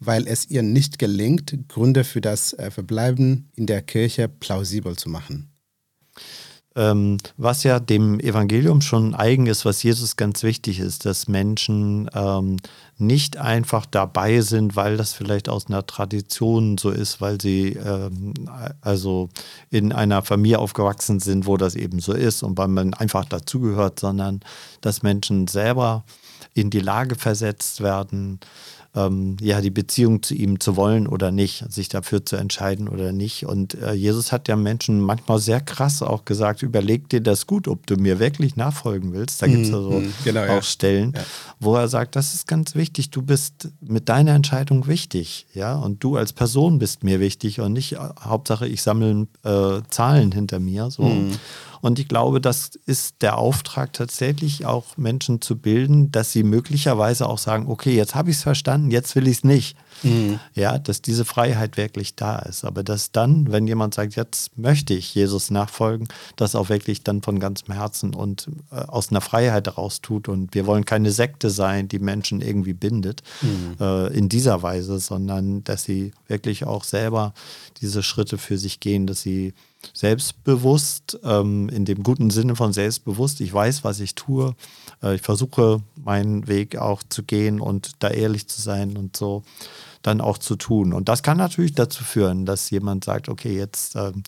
Weil 0.00 0.26
es 0.26 0.50
ihr 0.50 0.62
nicht 0.62 0.98
gelingt, 0.98 1.68
Gründe 1.68 2.04
für 2.04 2.20
das 2.20 2.54
äh, 2.54 2.70
Verbleiben 2.70 3.50
in 3.54 3.66
der 3.66 3.82
Kirche 3.82 4.28
plausibel 4.28 4.96
zu 4.96 5.10
machen. 5.10 5.50
Ähm, 6.76 7.18
was 7.36 7.64
ja 7.64 7.80
dem 7.80 8.20
Evangelium 8.20 8.80
schon 8.80 9.14
eigen 9.14 9.46
ist, 9.46 9.64
was 9.64 9.82
Jesus 9.82 10.14
ganz 10.14 10.44
wichtig 10.44 10.78
ist, 10.78 11.04
dass 11.04 11.26
Menschen 11.26 12.08
ähm, 12.14 12.58
nicht 12.96 13.38
einfach 13.38 13.86
dabei 13.86 14.40
sind, 14.40 14.76
weil 14.76 14.96
das 14.96 15.12
vielleicht 15.12 15.48
aus 15.48 15.66
einer 15.66 15.84
Tradition 15.84 16.78
so 16.78 16.90
ist, 16.90 17.20
weil 17.20 17.40
sie 17.40 17.72
ähm, 17.72 18.34
also 18.82 19.30
in 19.68 19.92
einer 19.92 20.22
Familie 20.22 20.60
aufgewachsen 20.60 21.18
sind, 21.18 21.46
wo 21.46 21.56
das 21.56 21.74
eben 21.74 21.98
so 21.98 22.12
ist 22.12 22.44
und 22.44 22.56
weil 22.56 22.68
man 22.68 22.94
einfach 22.94 23.24
dazugehört, 23.24 23.98
sondern 23.98 24.38
dass 24.80 25.02
Menschen 25.02 25.48
selber 25.48 26.04
in 26.54 26.70
die 26.70 26.80
Lage 26.80 27.16
versetzt 27.16 27.80
werden, 27.80 28.38
ähm, 28.94 29.36
ja, 29.40 29.60
die 29.60 29.70
Beziehung 29.70 30.22
zu 30.22 30.34
ihm 30.34 30.58
zu 30.58 30.76
wollen 30.76 31.06
oder 31.06 31.30
nicht, 31.30 31.64
sich 31.72 31.88
dafür 31.88 32.26
zu 32.26 32.36
entscheiden 32.36 32.88
oder 32.88 33.12
nicht. 33.12 33.46
Und 33.46 33.74
äh, 33.74 33.92
Jesus 33.92 34.32
hat 34.32 34.48
ja 34.48 34.56
Menschen 34.56 35.00
manchmal 35.00 35.38
sehr 35.38 35.60
krass 35.60 36.02
auch 36.02 36.24
gesagt, 36.24 36.62
überleg 36.62 37.08
dir 37.08 37.20
das 37.20 37.46
gut, 37.46 37.68
ob 37.68 37.86
du 37.86 37.96
mir 37.96 38.18
wirklich 38.18 38.56
nachfolgen 38.56 39.12
willst. 39.12 39.42
Da 39.42 39.46
gibt 39.46 39.66
es 39.66 39.72
also 39.72 40.00
mm, 40.00 40.12
genau, 40.24 40.42
auch 40.42 40.46
ja. 40.46 40.62
Stellen, 40.62 41.12
ja. 41.14 41.22
wo 41.60 41.76
er 41.76 41.86
sagt, 41.86 42.16
das 42.16 42.34
ist 42.34 42.48
ganz 42.48 42.74
wichtig, 42.74 43.10
du 43.10 43.22
bist 43.22 43.68
mit 43.80 44.08
deiner 44.08 44.34
Entscheidung 44.34 44.88
wichtig, 44.88 45.46
ja, 45.54 45.76
und 45.76 46.02
du 46.02 46.16
als 46.16 46.32
Person 46.32 46.78
bist 46.78 47.04
mir 47.04 47.20
wichtig 47.20 47.60
und 47.60 47.72
nicht 47.72 47.92
äh, 47.92 47.98
Hauptsache, 48.20 48.66
ich 48.66 48.82
sammle 48.82 49.28
äh, 49.44 49.82
Zahlen 49.90 50.32
hinter 50.32 50.58
mir. 50.58 50.90
So. 50.90 51.04
Mm. 51.04 51.32
Und 51.80 51.98
ich 51.98 52.08
glaube, 52.08 52.40
das 52.40 52.70
ist 52.86 53.16
der 53.22 53.38
Auftrag 53.38 53.92
tatsächlich 53.92 54.66
auch 54.66 54.96
Menschen 54.96 55.40
zu 55.40 55.56
bilden, 55.56 56.12
dass 56.12 56.32
sie 56.32 56.42
möglicherweise 56.42 57.28
auch 57.28 57.38
sagen, 57.38 57.66
okay, 57.68 57.94
jetzt 57.94 58.14
habe 58.14 58.30
ich 58.30 58.36
es 58.36 58.42
verstanden, 58.42 58.90
jetzt 58.90 59.16
will 59.16 59.26
ich 59.26 59.38
es 59.38 59.44
nicht. 59.44 59.76
Mhm. 60.02 60.38
Ja, 60.54 60.78
dass 60.78 61.02
diese 61.02 61.24
Freiheit 61.24 61.76
wirklich 61.76 62.14
da 62.14 62.38
ist. 62.38 62.64
Aber 62.64 62.82
dass 62.82 63.12
dann, 63.12 63.50
wenn 63.52 63.66
jemand 63.66 63.94
sagt, 63.94 64.16
jetzt 64.16 64.56
möchte 64.56 64.94
ich 64.94 65.14
Jesus 65.14 65.50
nachfolgen, 65.50 66.08
das 66.36 66.54
auch 66.54 66.68
wirklich 66.68 67.02
dann 67.02 67.22
von 67.22 67.40
ganzem 67.40 67.74
Herzen 67.74 68.14
und 68.14 68.48
äh, 68.70 68.76
aus 68.76 69.10
einer 69.10 69.20
Freiheit 69.20 69.66
heraus 69.66 70.00
tut. 70.00 70.28
Und 70.28 70.54
wir 70.54 70.66
wollen 70.66 70.84
keine 70.84 71.10
Sekte 71.10 71.50
sein, 71.50 71.88
die 71.88 71.98
Menschen 71.98 72.40
irgendwie 72.40 72.74
bindet 72.74 73.22
mhm. 73.42 73.76
äh, 73.80 74.06
in 74.08 74.28
dieser 74.28 74.62
Weise, 74.62 74.98
sondern 74.98 75.64
dass 75.64 75.84
sie 75.84 76.12
wirklich 76.28 76.64
auch 76.64 76.84
selber 76.84 77.34
diese 77.80 78.02
Schritte 78.02 78.38
für 78.38 78.58
sich 78.58 78.80
gehen, 78.80 79.06
dass 79.06 79.22
sie 79.22 79.54
selbstbewusst, 79.94 81.18
ähm, 81.24 81.68
in 81.68 81.84
dem 81.84 82.02
guten 82.02 82.30
Sinne 82.30 82.56
von 82.56 82.72
selbstbewusst. 82.72 83.40
Ich 83.40 83.52
weiß, 83.52 83.84
was 83.84 84.00
ich 84.00 84.14
tue. 84.14 84.54
Äh, 85.02 85.16
ich 85.16 85.22
versuche, 85.22 85.82
meinen 85.96 86.48
Weg 86.48 86.76
auch 86.76 87.02
zu 87.08 87.22
gehen 87.22 87.60
und 87.60 87.92
da 88.00 88.08
ehrlich 88.08 88.48
zu 88.48 88.60
sein 88.60 88.96
und 88.96 89.16
so 89.16 89.42
dann 90.02 90.20
auch 90.20 90.38
zu 90.38 90.56
tun. 90.56 90.92
Und 90.92 91.08
das 91.08 91.22
kann 91.22 91.36
natürlich 91.36 91.74
dazu 91.74 92.04
führen, 92.04 92.46
dass 92.46 92.70
jemand 92.70 93.04
sagt, 93.04 93.28
okay, 93.28 93.56
jetzt 93.56 93.96
ähm, 93.96 94.22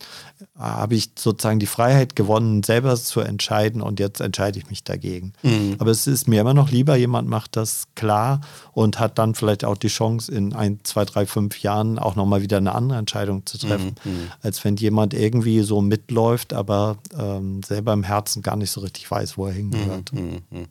habe 0.57 0.95
ich 0.95 1.11
sozusagen 1.17 1.59
die 1.59 1.65
Freiheit 1.65 2.15
gewonnen, 2.15 2.61
selber 2.61 2.95
zu 2.95 3.21
entscheiden 3.21 3.81
und 3.81 3.99
jetzt 3.99 4.21
entscheide 4.21 4.59
ich 4.59 4.69
mich 4.69 4.83
dagegen. 4.83 5.33
Mhm. 5.41 5.75
Aber 5.79 5.89
es 5.89 6.05
ist 6.05 6.27
mir 6.27 6.41
immer 6.41 6.53
noch 6.53 6.69
lieber, 6.69 6.95
jemand 6.95 7.27
macht 7.27 7.55
das 7.55 7.87
klar 7.95 8.41
und 8.71 8.99
hat 8.99 9.17
dann 9.17 9.33
vielleicht 9.33 9.65
auch 9.65 9.77
die 9.77 9.87
Chance, 9.87 10.31
in 10.31 10.53
ein, 10.53 10.79
zwei, 10.83 11.05
drei, 11.05 11.25
fünf 11.25 11.61
Jahren 11.63 11.97
auch 11.97 12.15
nochmal 12.15 12.41
wieder 12.41 12.57
eine 12.57 12.75
andere 12.75 12.99
Entscheidung 12.99 13.45
zu 13.45 13.57
treffen, 13.57 13.95
mhm. 14.03 14.11
mhm. 14.11 14.31
als 14.41 14.63
wenn 14.63 14.75
jemand 14.75 15.15
irgendwie 15.15 15.61
so 15.61 15.81
mitläuft, 15.81 16.53
aber 16.53 16.97
ähm, 17.17 17.63
selber 17.63 17.93
im 17.93 18.03
Herzen 18.03 18.43
gar 18.43 18.55
nicht 18.55 18.71
so 18.71 18.81
richtig 18.81 19.09
weiß, 19.09 19.37
wo 19.37 19.47
er 19.47 19.53
hingehört. 19.53 20.13
Mhm. 20.13 20.41
mhm. 20.51 20.67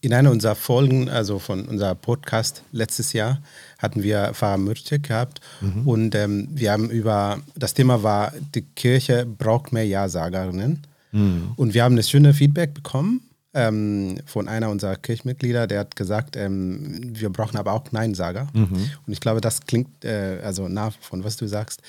In 0.00 0.14
einer 0.14 0.30
unserer 0.30 0.54
Folgen, 0.54 1.10
also 1.10 1.38
von 1.38 1.66
unserem 1.66 1.96
Podcast 1.98 2.62
letztes 2.72 3.12
Jahr, 3.12 3.40
hatten 3.78 4.02
wir 4.02 4.32
Pfarrer 4.34 4.58
Mürtek 4.58 5.04
gehabt 5.04 5.40
mhm. 5.60 5.86
und 5.86 6.14
ähm, 6.14 6.48
wir 6.50 6.72
haben 6.72 6.90
über, 6.90 7.38
das 7.54 7.74
Thema 7.74 8.02
war, 8.02 8.32
die 8.54 8.62
Kirche 8.62 9.26
braucht 9.26 9.72
mehr 9.72 9.86
Ja-Sagerinnen 9.86 10.82
mhm. 11.12 11.52
und 11.56 11.74
wir 11.74 11.84
haben 11.84 11.96
das 11.96 12.10
schöne 12.10 12.34
Feedback 12.34 12.74
bekommen 12.74 13.22
ähm, 13.54 14.18
von 14.26 14.48
einer 14.48 14.70
unserer 14.70 14.96
Kirchmitglieder, 14.96 15.66
der 15.66 15.80
hat 15.80 15.96
gesagt, 15.96 16.36
ähm, 16.36 17.00
wir 17.18 17.30
brauchen 17.30 17.56
aber 17.56 17.72
auch 17.72 17.90
Neinsager 17.92 18.48
mhm. 18.52 18.90
und 19.06 19.12
ich 19.12 19.20
glaube, 19.20 19.40
das 19.40 19.60
klingt 19.62 20.04
äh, 20.04 20.40
also 20.42 20.68
nah 20.68 20.90
von 21.00 21.24
was 21.24 21.36
du 21.36 21.46
sagst 21.46 21.82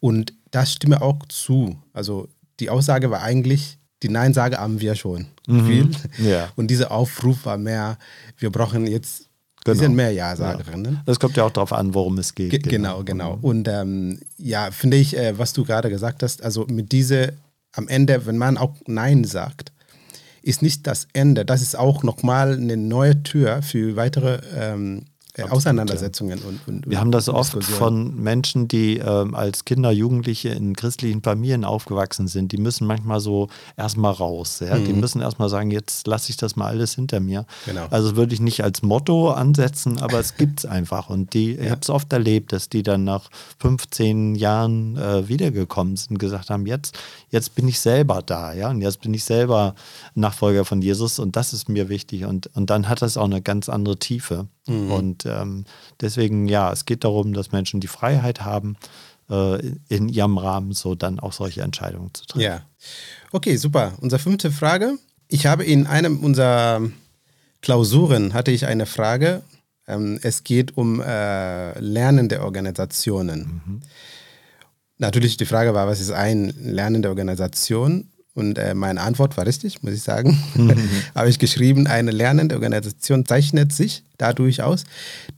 und 0.00 0.32
das 0.50 0.72
stimme 0.72 1.02
auch 1.02 1.26
zu, 1.28 1.76
also 1.92 2.28
die 2.60 2.70
Aussage 2.70 3.10
war 3.10 3.22
eigentlich, 3.22 3.78
die 4.02 4.08
Neinsage 4.08 4.58
haben 4.58 4.80
wir 4.80 4.94
schon 4.94 5.26
mhm. 5.46 5.66
viel. 5.66 5.90
Ja. 6.18 6.48
Und 6.56 6.68
dieser 6.68 6.92
Aufruf 6.92 7.46
war 7.46 7.58
mehr, 7.58 7.98
wir 8.38 8.50
brauchen 8.50 8.86
jetzt 8.86 9.27
Genau. 9.72 9.80
Die 9.80 9.86
sind 9.86 9.96
mehr 9.96 10.12
Ja-Sagerinnen. 10.12 10.94
Ja. 10.94 11.02
Das 11.06 11.20
kommt 11.20 11.36
ja 11.36 11.44
auch 11.44 11.50
darauf 11.50 11.72
an, 11.72 11.94
worum 11.94 12.18
es 12.18 12.34
geht. 12.34 12.50
Ge 12.50 12.58
genau, 12.58 13.02
genau. 13.04 13.36
genau. 13.36 13.38
Und 13.40 13.68
ähm, 13.68 14.20
ja, 14.36 14.70
finde 14.70 14.96
ich, 14.96 15.16
äh, 15.16 15.38
was 15.38 15.52
du 15.52 15.64
gerade 15.64 15.90
gesagt 15.90 16.22
hast, 16.22 16.42
also 16.42 16.66
mit 16.68 16.92
diese 16.92 17.34
am 17.72 17.88
Ende, 17.88 18.26
wenn 18.26 18.38
man 18.38 18.56
auch 18.56 18.74
Nein 18.86 19.24
sagt, 19.24 19.72
ist 20.42 20.62
nicht 20.62 20.86
das 20.86 21.08
Ende. 21.12 21.44
Das 21.44 21.62
ist 21.62 21.76
auch 21.76 22.02
nochmal 22.02 22.54
eine 22.54 22.76
neue 22.76 23.22
Tür 23.22 23.62
für 23.62 23.96
weitere 23.96 24.40
ähm, 24.56 25.04
äh, 25.38 25.44
Auseinandersetzungen 25.44 26.40
und, 26.40 26.60
und, 26.66 26.90
Wir 26.90 26.98
haben 26.98 27.12
das 27.12 27.28
oft 27.28 27.62
von 27.62 28.20
Menschen, 28.20 28.66
die 28.66 28.98
äh, 28.98 29.02
als 29.04 29.64
Kinder, 29.64 29.90
Jugendliche 29.92 30.48
in 30.48 30.74
christlichen 30.74 31.22
Familien 31.22 31.64
aufgewachsen 31.64 32.26
sind. 32.26 32.50
Die 32.50 32.56
müssen 32.56 32.86
manchmal 32.86 33.20
so 33.20 33.48
erstmal 33.76 34.12
raus. 34.12 34.60
Ja? 34.60 34.76
Mhm. 34.76 34.84
Die 34.84 34.92
müssen 34.94 35.20
erstmal 35.20 35.48
sagen, 35.48 35.70
jetzt 35.70 36.06
lasse 36.06 36.30
ich 36.30 36.36
das 36.36 36.56
mal 36.56 36.66
alles 36.66 36.94
hinter 36.94 37.20
mir. 37.20 37.46
Genau. 37.66 37.86
Also 37.90 38.16
würde 38.16 38.34
ich 38.34 38.40
nicht 38.40 38.64
als 38.64 38.82
Motto 38.82 39.30
ansetzen, 39.30 39.98
aber 39.98 40.18
es 40.18 40.36
gibt 40.36 40.60
es 40.60 40.66
einfach. 40.66 41.08
Und 41.08 41.34
die, 41.34 41.52
ja. 41.52 41.62
ich 41.62 41.70
habe 41.70 41.80
es 41.82 41.90
oft 41.90 42.12
erlebt, 42.12 42.52
dass 42.52 42.68
die 42.68 42.82
dann 42.82 43.04
nach 43.04 43.30
15 43.60 44.34
Jahren 44.34 44.96
äh, 44.96 45.28
wiedergekommen 45.28 45.96
sind 45.96 46.12
und 46.12 46.18
gesagt 46.18 46.50
haben, 46.50 46.66
jetzt, 46.66 46.98
jetzt 47.30 47.54
bin 47.54 47.68
ich 47.68 47.78
selber 47.78 48.22
da, 48.24 48.52
ja, 48.52 48.70
und 48.70 48.80
jetzt 48.80 49.00
bin 49.02 49.14
ich 49.14 49.22
selber 49.22 49.74
Nachfolger 50.14 50.64
von 50.64 50.82
Jesus 50.82 51.18
und 51.20 51.36
das 51.36 51.52
ist 51.52 51.68
mir 51.68 51.88
wichtig. 51.88 52.24
Und, 52.24 52.50
und 52.56 52.70
dann 52.70 52.88
hat 52.88 53.02
das 53.02 53.16
auch 53.16 53.24
eine 53.24 53.40
ganz 53.40 53.68
andere 53.68 53.98
Tiefe. 53.98 54.48
Mhm. 54.66 54.90
Und 54.92 55.26
ähm, 55.28 55.64
deswegen, 56.00 56.48
ja, 56.48 56.72
es 56.72 56.84
geht 56.84 57.04
darum, 57.04 57.32
dass 57.32 57.52
Menschen 57.52 57.80
die 57.80 57.86
Freiheit 57.86 58.42
haben, 58.42 58.76
äh, 59.30 59.58
in 59.88 60.08
ihrem 60.08 60.38
Rahmen 60.38 60.72
so 60.72 60.94
dann 60.94 61.20
auch 61.20 61.32
solche 61.32 61.62
Entscheidungen 61.62 62.12
zu 62.14 62.26
treffen. 62.26 62.42
Ja. 62.42 62.62
Okay, 63.32 63.56
super. 63.56 63.92
Unsere 64.00 64.20
fünfte 64.20 64.50
Frage. 64.50 64.98
Ich 65.28 65.46
habe 65.46 65.64
in 65.64 65.86
einem 65.86 66.20
unserer 66.20 66.82
Klausuren 67.60 68.34
hatte 68.34 68.50
ich 68.50 68.66
eine 68.66 68.86
Frage. 68.86 69.42
Ähm, 69.86 70.18
es 70.22 70.44
geht 70.44 70.76
um 70.76 71.00
äh, 71.00 71.78
lernende 71.80 72.42
Organisationen. 72.42 73.60
Mhm. 73.66 73.80
Natürlich 74.98 75.36
die 75.36 75.46
Frage 75.46 75.74
war, 75.74 75.86
was 75.86 76.00
ist 76.00 76.10
eine 76.10 76.50
lernende 76.52 77.08
Organisation? 77.08 78.10
Und 78.38 78.56
äh, 78.56 78.72
meine 78.72 79.00
Antwort 79.00 79.36
war 79.36 79.46
richtig, 79.46 79.82
muss 79.82 79.94
ich 79.94 80.02
sagen. 80.02 80.38
Mhm. 80.54 80.76
Habe 81.16 81.28
ich 81.28 81.40
geschrieben, 81.40 81.88
eine 81.88 82.12
lernende 82.12 82.54
Organisation 82.54 83.26
zeichnet 83.26 83.72
sich 83.72 84.04
dadurch 84.16 84.62
aus, 84.62 84.84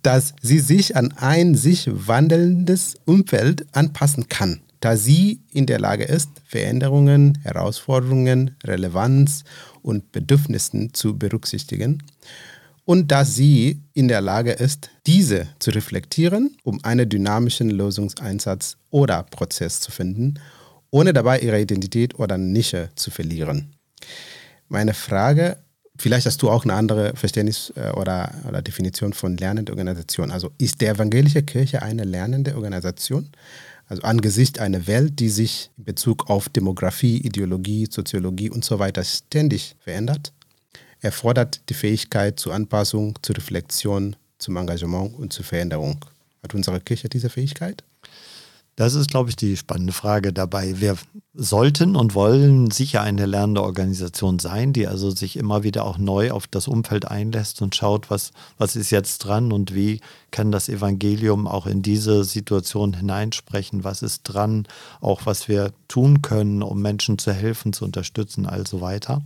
dass 0.02 0.34
sie 0.42 0.58
sich 0.58 0.96
an 0.96 1.14
ein 1.16 1.54
sich 1.54 1.88
wandelndes 1.90 2.96
Umfeld 3.06 3.64
anpassen 3.72 4.28
kann, 4.28 4.60
da 4.80 4.98
sie 4.98 5.40
in 5.50 5.64
der 5.64 5.80
Lage 5.80 6.04
ist, 6.04 6.28
Veränderungen, 6.46 7.38
Herausforderungen, 7.42 8.50
Relevanz 8.64 9.44
und 9.80 10.12
Bedürfnissen 10.12 10.92
zu 10.92 11.16
berücksichtigen 11.16 12.02
und 12.84 13.10
dass 13.10 13.34
sie 13.34 13.80
in 13.94 14.08
der 14.08 14.20
Lage 14.20 14.52
ist, 14.52 14.90
diese 15.06 15.48
zu 15.58 15.70
reflektieren, 15.70 16.58
um 16.64 16.84
einen 16.84 17.08
dynamischen 17.08 17.70
Lösungseinsatz 17.70 18.76
oder 18.90 19.22
Prozess 19.22 19.80
zu 19.80 19.90
finden 19.90 20.34
ohne 20.90 21.12
dabei 21.12 21.40
ihre 21.40 21.61
Identität 21.61 22.18
oder 22.18 22.38
Nische 22.38 22.90
zu 22.94 23.11
verlieren. 23.11 23.74
Meine 24.68 24.94
Frage, 24.94 25.57
vielleicht 25.98 26.26
hast 26.26 26.42
du 26.42 26.50
auch 26.50 26.64
eine 26.64 26.74
andere 26.74 27.14
Verständnis 27.16 27.72
äh, 27.76 27.90
oder, 27.90 28.33
oder 28.48 28.62
Definition 28.62 29.12
von 29.12 29.37
lernende 29.37 29.72
Organisation. 29.72 30.31
Also 30.31 30.50
ist 30.59 30.81
die 30.81 30.87
evangelische 30.87 31.42
Kirche 31.42 31.83
eine 31.83 32.05
lernende 32.05 32.55
Organisation? 32.55 33.31
Also 33.87 34.03
angesichts 34.03 34.61
einer 34.61 34.87
Welt, 34.87 35.18
die 35.18 35.29
sich 35.29 35.70
in 35.76 35.85
Bezug 35.85 36.31
auf 36.31 36.48
Demografie, 36.48 37.16
Ideologie, 37.18 37.88
Soziologie 37.90 38.48
und 38.48 38.64
so 38.64 38.79
weiter 38.79 39.03
ständig 39.03 39.74
verändert, 39.81 40.33
erfordert 41.00 41.61
die 41.68 41.74
Fähigkeit 41.74 42.38
zur 42.38 42.55
Anpassung, 42.55 43.18
zur 43.22 43.37
Reflexion, 43.37 44.14
zum 44.38 44.57
Engagement 44.57 45.18
und 45.18 45.33
zur 45.33 45.44
Veränderung. 45.44 46.05
Hat 46.42 46.55
unsere 46.55 46.81
Kirche 46.81 47.09
diese 47.09 47.29
Fähigkeit? 47.29 47.83
Das 48.76 48.94
ist, 48.94 49.11
glaube 49.11 49.28
ich, 49.28 49.37
die 49.37 49.56
spannende 49.56 49.92
Frage 49.92 50.33
dabei. 50.33 50.80
Wir 50.80 50.96
sollten 51.35 51.96
und 51.96 52.14
wollen 52.14 52.70
sicher 52.70 53.02
eine 53.02 53.26
lernende 53.26 53.62
Organisation 53.62 54.38
sein, 54.38 54.72
die 54.72 54.87
also 54.87 55.11
sich 55.11 55.37
immer 55.37 55.62
wieder 55.62 55.85
auch 55.85 55.98
neu 55.98 56.30
auf 56.30 56.46
das 56.46 56.66
Umfeld 56.66 57.06
einlässt 57.06 57.61
und 57.62 57.76
schaut, 57.76 58.11
was, 58.11 58.33
was 58.59 58.76
ist 58.76 58.90
jetzt 58.90 59.18
dran 59.18 59.52
und 59.52 59.74
wie 59.74 60.00
kann 60.30 60.50
das 60.50 60.68
Evangelium 60.68 61.46
auch 61.46 61.66
in 61.66 61.83
diese 61.83 62.24
Situation 62.24 62.94
hineinsprechen, 62.94 63.85
was 63.85 64.02
ist 64.02 64.22
dran, 64.22 64.66
auch 65.00 65.26
was 65.26 65.46
wir 65.46 65.72
tun 65.88 66.22
können, 66.22 66.62
um 66.62 66.80
Menschen 66.80 67.18
zu 67.18 67.33
helfen, 67.33 67.72
zu 67.72 67.85
unterstützen, 67.85 68.46
also 68.46 68.80
weiter. 68.80 69.22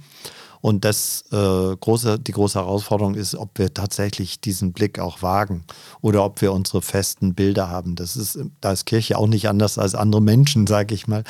Und 0.64 0.87
das 0.87 1.24
äh, 1.31 1.37
große, 1.37 2.18
die 2.18 2.33
große 2.33 2.59
Herausforderung 2.59 3.16
ist, 3.16 3.35
ob 3.35 3.59
wir 3.59 3.74
tatsächlich 3.74 4.40
diesen 4.40 4.72
Blick 4.72 4.98
auch 4.98 5.20
wagen 5.20 5.64
oder 6.00 6.24
ob 6.24 6.40
wir 6.40 6.55
unsere 6.55 6.81
festen 6.81 7.35
Bilder 7.35 7.68
haben. 7.68 7.96
Das 7.96 8.16
ist, 8.16 8.38
da 8.62 8.72
ist 8.72 8.87
Kirche 8.87 9.18
auch 9.18 9.27
nicht 9.27 9.46
anders 9.46 9.77
als 9.77 9.94
andere 9.94 10.22
Menschen, 10.22 10.66
sage 10.66 10.94
ich 10.94 11.07
mal. 11.07 11.22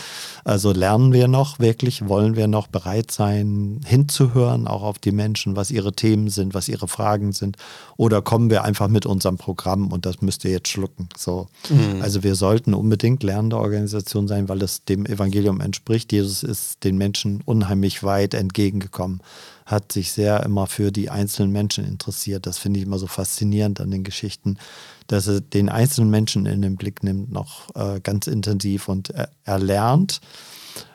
Also 0.45 0.71
lernen 0.71 1.13
wir 1.13 1.27
noch 1.27 1.59
wirklich, 1.59 2.07
wollen 2.07 2.37
wir 2.37 2.47
noch 2.47 2.69
bereit 2.69 3.11
sein, 3.11 3.81
hinzuhören, 3.85 4.69
auch 4.69 4.85
auf 4.85 5.01
die 5.01 5.11
Menschen, 5.11 5.57
was 5.57 5.73
ihre 5.73 5.95
Themen 5.95 6.31
sind, 6.31 6.55
was 6.55 6.69
ihre 6.69 6.87
Fragen 6.87 7.33
sind. 7.33 7.57
Oder 7.97 8.23
kommen 8.23 8.51
wir 8.51 8.63
einfach 8.63 8.87
mit 8.87 9.05
unserem 9.05 9.37
Programm 9.37 9.91
und 9.91 10.07
das 10.07 10.23
müsst 10.23 10.45
ihr 10.45 10.53
jetzt 10.53 10.69
schlucken. 10.69 11.09
So. 11.17 11.49
Mhm. 11.71 12.03
Also 12.03 12.23
wir 12.23 12.37
sollten 12.37 12.73
unbedingt 12.73 13.25
lernende 13.25 13.59
Organisation 13.59 14.29
sein, 14.29 14.49
weil 14.49 14.63
es 14.63 14.85
dem 14.85 15.05
Evangelium 15.07 15.61
entspricht. 15.61 16.13
Jesus 16.13 16.45
ist 16.45 16.85
den 16.85 16.97
Menschen 16.99 17.43
unheimlich 17.45 18.05
weit 18.05 18.35
entgegengekommen 18.35 19.23
hat 19.67 19.93
sich 19.93 20.13
sehr 20.13 20.43
immer 20.43 20.67
für 20.67 20.93
die 20.93 21.11
einzelnen 21.11 21.53
Menschen 21.53 21.85
interessiert. 21.85 22.47
Das 22.47 22.59
finde 22.59 22.81
ich 22.81 22.87
immer 22.87 22.99
so 22.99 23.07
faszinierend 23.07 23.81
an 23.81 23.91
den 23.91 24.05
Geschichten, 24.05 24.59
dass 25.07 25.27
er 25.27 25.41
den 25.41 25.69
einzelnen 25.69 26.11
Menschen 26.11 26.47
in 26.47 26.63
den 26.63 26.77
Blick 26.77 27.03
nimmt, 27.03 27.33
noch 27.33 27.75
äh, 27.75 28.01
ganz 28.01 28.27
intensiv 28.27 28.89
und 28.89 29.11
er, 29.11 29.31
er, 29.45 29.59
lernt 29.59 30.21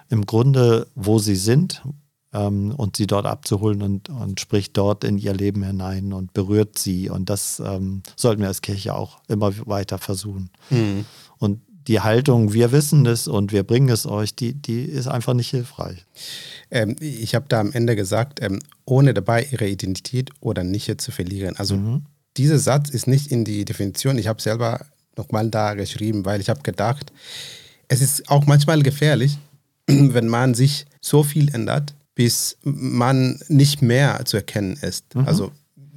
im 0.09 0.25
Grunde, 0.25 0.87
wo 0.95 1.19
sie 1.19 1.35
sind 1.35 1.81
ähm, 2.33 2.73
und 2.75 2.97
sie 2.97 3.07
dort 3.07 3.25
abzuholen 3.25 3.81
und, 3.81 4.09
und 4.09 4.39
spricht 4.39 4.77
dort 4.77 5.03
in 5.03 5.17
ihr 5.17 5.33
Leben 5.33 5.63
hinein 5.63 6.13
und 6.13 6.33
berührt 6.33 6.77
sie. 6.77 7.09
Und 7.09 7.29
das 7.29 7.59
ähm, 7.59 8.01
sollten 8.15 8.41
wir 8.41 8.47
als 8.47 8.61
Kirche 8.61 8.95
auch 8.95 9.19
immer 9.27 9.51
weiter 9.67 9.97
versuchen. 9.97 10.51
Mhm. 10.69 11.05
Die 11.89 12.01
Haltung, 12.01 12.53
wir 12.53 12.71
wissen 12.71 13.03
es 13.07 13.27
und 13.27 13.51
wir 13.51 13.63
bringen 13.63 13.89
es 13.89 14.05
euch, 14.05 14.35
die, 14.35 14.53
die 14.53 14.83
ist 14.83 15.07
einfach 15.07 15.33
nicht 15.33 15.49
hilfreich. 15.49 16.05
Ähm, 16.69 16.95
ich 16.99 17.33
habe 17.33 17.47
da 17.49 17.59
am 17.59 17.71
Ende 17.73 17.95
gesagt, 17.95 18.43
ähm, 18.43 18.59
ohne 18.85 19.15
dabei 19.15 19.47
ihre 19.49 19.67
Identität 19.67 20.29
oder 20.39 20.63
Nische 20.63 20.97
zu 20.97 21.11
verlieren. 21.11 21.55
Also 21.57 21.77
mhm. 21.77 22.05
dieser 22.37 22.59
Satz 22.59 22.91
ist 22.91 23.07
nicht 23.07 23.31
in 23.31 23.43
die 23.43 23.65
Definition. 23.65 24.19
Ich 24.19 24.27
habe 24.27 24.39
selber 24.39 24.85
nochmal 25.17 25.49
da 25.49 25.73
geschrieben, 25.73 26.25
weil 26.25 26.41
ich 26.41 26.49
habe 26.49 26.61
gedacht, 26.61 27.11
es 27.87 28.01
ist 28.01 28.29
auch 28.29 28.45
manchmal 28.45 28.83
gefährlich, 28.83 29.39
wenn 29.87 30.27
man 30.27 30.53
sich 30.53 30.85
so 31.01 31.23
viel 31.23 31.51
ändert, 31.55 31.95
bis 32.13 32.57
man 32.61 33.39
nicht 33.47 33.81
mehr 33.81 34.23
zu 34.25 34.37
erkennen 34.37 34.77
ist. 34.79 35.15
Mhm. 35.15 35.25
Also 35.25 35.51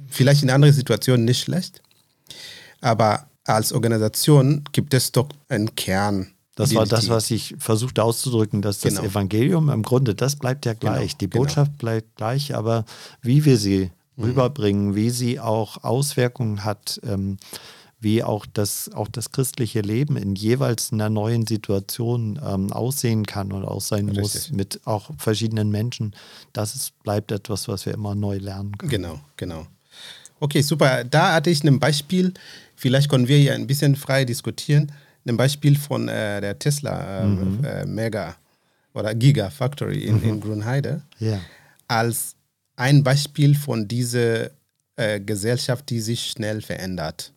vielleicht 0.07 0.41
in 0.41 0.49
anderen 0.49 0.73
Situationen 0.73 1.23
nicht 1.23 1.41
schlecht, 1.41 1.83
aber 2.81 3.27
als 3.45 3.73
Organisation 3.73 4.63
gibt 4.71 4.93
es 4.93 5.11
doch 5.11 5.29
einen 5.49 5.75
Kern. 5.75 6.33
Das 6.55 6.75
war 6.75 6.85
das, 6.85 7.09
was 7.09 7.31
ich 7.31 7.55
versuchte 7.57 8.03
auszudrücken, 8.03 8.61
dass 8.61 8.79
das 8.79 8.95
genau. 8.95 9.07
Evangelium 9.07 9.69
im 9.69 9.81
Grunde, 9.81 10.13
das 10.13 10.35
bleibt 10.35 10.65
ja 10.67 10.73
gleich. 10.73 11.11
Genau, 11.11 11.17
die 11.19 11.29
genau. 11.29 11.43
Botschaft 11.43 11.71
genau. 11.71 11.79
bleibt 11.79 12.15
gleich, 12.15 12.55
aber 12.55 12.85
wie 13.21 13.43
wir 13.43 13.57
sie 13.57 13.89
mhm. 14.15 14.23
rüberbringen, 14.23 14.95
wie 14.95 15.09
sie 15.09 15.39
auch 15.39 15.83
Auswirkungen 15.83 16.63
hat, 16.63 17.01
ähm, 17.03 17.37
wie 17.99 18.21
auch 18.21 18.45
das, 18.45 18.91
auch 18.93 19.07
das 19.07 19.31
christliche 19.31 19.81
Leben 19.81 20.17
in 20.17 20.35
jeweils 20.35 20.91
einer 20.91 21.09
neuen 21.09 21.47
Situation 21.47 22.39
ähm, 22.45 22.71
aussehen 22.71 23.25
kann 23.25 23.51
und 23.51 23.65
auch 23.65 23.81
sein 23.81 24.09
Richtig. 24.09 24.21
muss 24.21 24.51
mit 24.51 24.81
auch 24.85 25.09
verschiedenen 25.17 25.71
Menschen, 25.71 26.13
das 26.51 26.75
ist, 26.75 26.99
bleibt 27.01 27.31
etwas, 27.31 27.67
was 27.67 27.85
wir 27.85 27.93
immer 27.93 28.13
neu 28.13 28.37
lernen 28.37 28.77
können. 28.77 28.91
Genau, 28.91 29.19
genau. 29.37 29.65
Okay, 30.43 30.61
super. 30.61 31.03
Da 31.05 31.33
hatte 31.33 31.49
ich 31.49 31.63
ein 31.63 31.79
Beispiel 31.79 32.33
Vielleicht 32.83 33.09
können 33.09 33.29
wir 33.29 33.37
hier 33.37 33.53
ein 33.53 33.65
bisschen 33.65 33.95
frei 33.95 34.25
diskutieren. 34.25 34.91
Ein 35.25 35.37
Beispiel 35.37 35.77
von 35.77 36.09
äh, 36.09 36.41
der 36.41 36.59
Tesla 36.59 37.21
äh, 37.21 37.25
mhm. 37.25 37.63
äh, 37.63 37.85
Mega 37.85 38.35
oder 38.93 39.15
Giga 39.15 39.49
Factory 39.49 40.03
in, 40.03 40.17
mhm. 40.17 40.29
in 40.29 40.41
Grünheide 40.41 41.01
ja. 41.19 41.39
als 41.87 42.35
ein 42.75 43.03
Beispiel 43.03 43.55
von 43.55 43.87
dieser 43.87 44.49
äh, 44.97 45.21
Gesellschaft, 45.21 45.89
die 45.89 46.01
sich 46.01 46.31
schnell 46.31 46.61
verändert. 46.61 47.31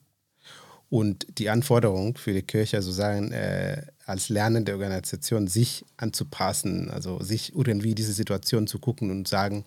Und 0.88 1.26
die 1.38 1.48
Anforderung 1.48 2.16
für 2.16 2.32
die 2.32 2.42
Kirche 2.42 2.82
sozusagen 2.82 3.30
äh, 3.30 3.82
als 4.04 4.28
lernende 4.28 4.72
Organisation 4.72 5.46
sich 5.46 5.84
anzupassen, 5.96 6.90
also 6.90 7.22
sich 7.22 7.54
irgendwie 7.54 7.94
diese 7.94 8.12
Situation 8.12 8.66
zu 8.66 8.80
gucken 8.80 9.12
und 9.12 9.28
sagen, 9.28 9.64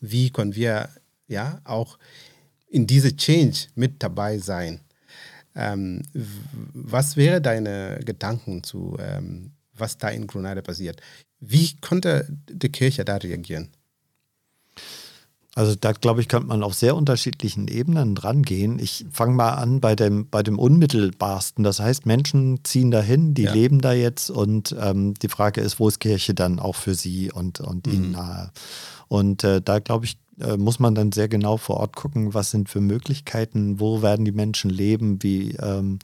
wie 0.00 0.30
können 0.30 0.54
wir 0.54 0.90
ja 1.26 1.60
auch 1.64 1.98
in 2.72 2.86
diese 2.86 3.14
Change 3.14 3.68
mit 3.74 4.02
dabei 4.02 4.38
sein. 4.38 4.80
Ähm, 5.54 6.02
was 6.72 7.16
wäre 7.16 7.42
deine 7.42 8.00
Gedanken 8.04 8.64
zu, 8.64 8.96
ähm, 8.98 9.52
was 9.74 9.98
da 9.98 10.08
in 10.08 10.26
Grenada 10.26 10.62
passiert? 10.62 11.00
Wie 11.38 11.76
konnte 11.80 12.26
die 12.50 12.70
Kirche 12.70 13.04
da 13.04 13.16
reagieren? 13.16 13.68
Also 15.54 15.74
da 15.74 15.92
glaube 15.92 16.22
ich, 16.22 16.28
könnte 16.28 16.46
man 16.46 16.62
auf 16.62 16.72
sehr 16.72 16.96
unterschiedlichen 16.96 17.68
Ebenen 17.68 18.14
dran 18.14 18.42
gehen. 18.42 18.78
Ich 18.78 19.04
fange 19.12 19.34
mal 19.34 19.50
an 19.50 19.80
bei 19.80 19.94
dem, 19.94 20.30
bei 20.30 20.42
dem 20.42 20.58
Unmittelbarsten. 20.58 21.62
Das 21.62 21.78
heißt, 21.78 22.06
Menschen 22.06 22.64
ziehen 22.64 22.90
dahin, 22.90 23.34
die 23.34 23.42
ja. 23.42 23.52
leben 23.52 23.82
da 23.82 23.92
jetzt 23.92 24.30
und 24.30 24.74
ähm, 24.80 25.12
die 25.12 25.28
Frage 25.28 25.60
ist, 25.60 25.78
wo 25.78 25.88
ist 25.88 26.00
Kirche 26.00 26.32
dann 26.32 26.58
auch 26.58 26.76
für 26.76 26.94
sie 26.94 27.30
und, 27.30 27.60
und 27.60 27.86
mhm. 27.86 27.92
ihnen 27.92 28.10
nahe? 28.12 28.50
Und 29.08 29.44
äh, 29.44 29.60
da 29.60 29.78
glaube 29.78 30.06
ich, 30.06 30.16
äh, 30.40 30.56
muss 30.56 30.78
man 30.78 30.94
dann 30.94 31.12
sehr 31.12 31.28
genau 31.28 31.56
vor 31.56 31.78
Ort 31.78 31.96
gucken, 31.96 32.34
was 32.34 32.50
sind 32.50 32.68
für 32.68 32.80
Möglichkeiten, 32.80 33.80
wo 33.80 34.02
werden 34.02 34.24
die 34.24 34.32
Menschen 34.32 34.70
leben, 34.70 35.22
wie, 35.22 35.52
ähm, 35.56 35.98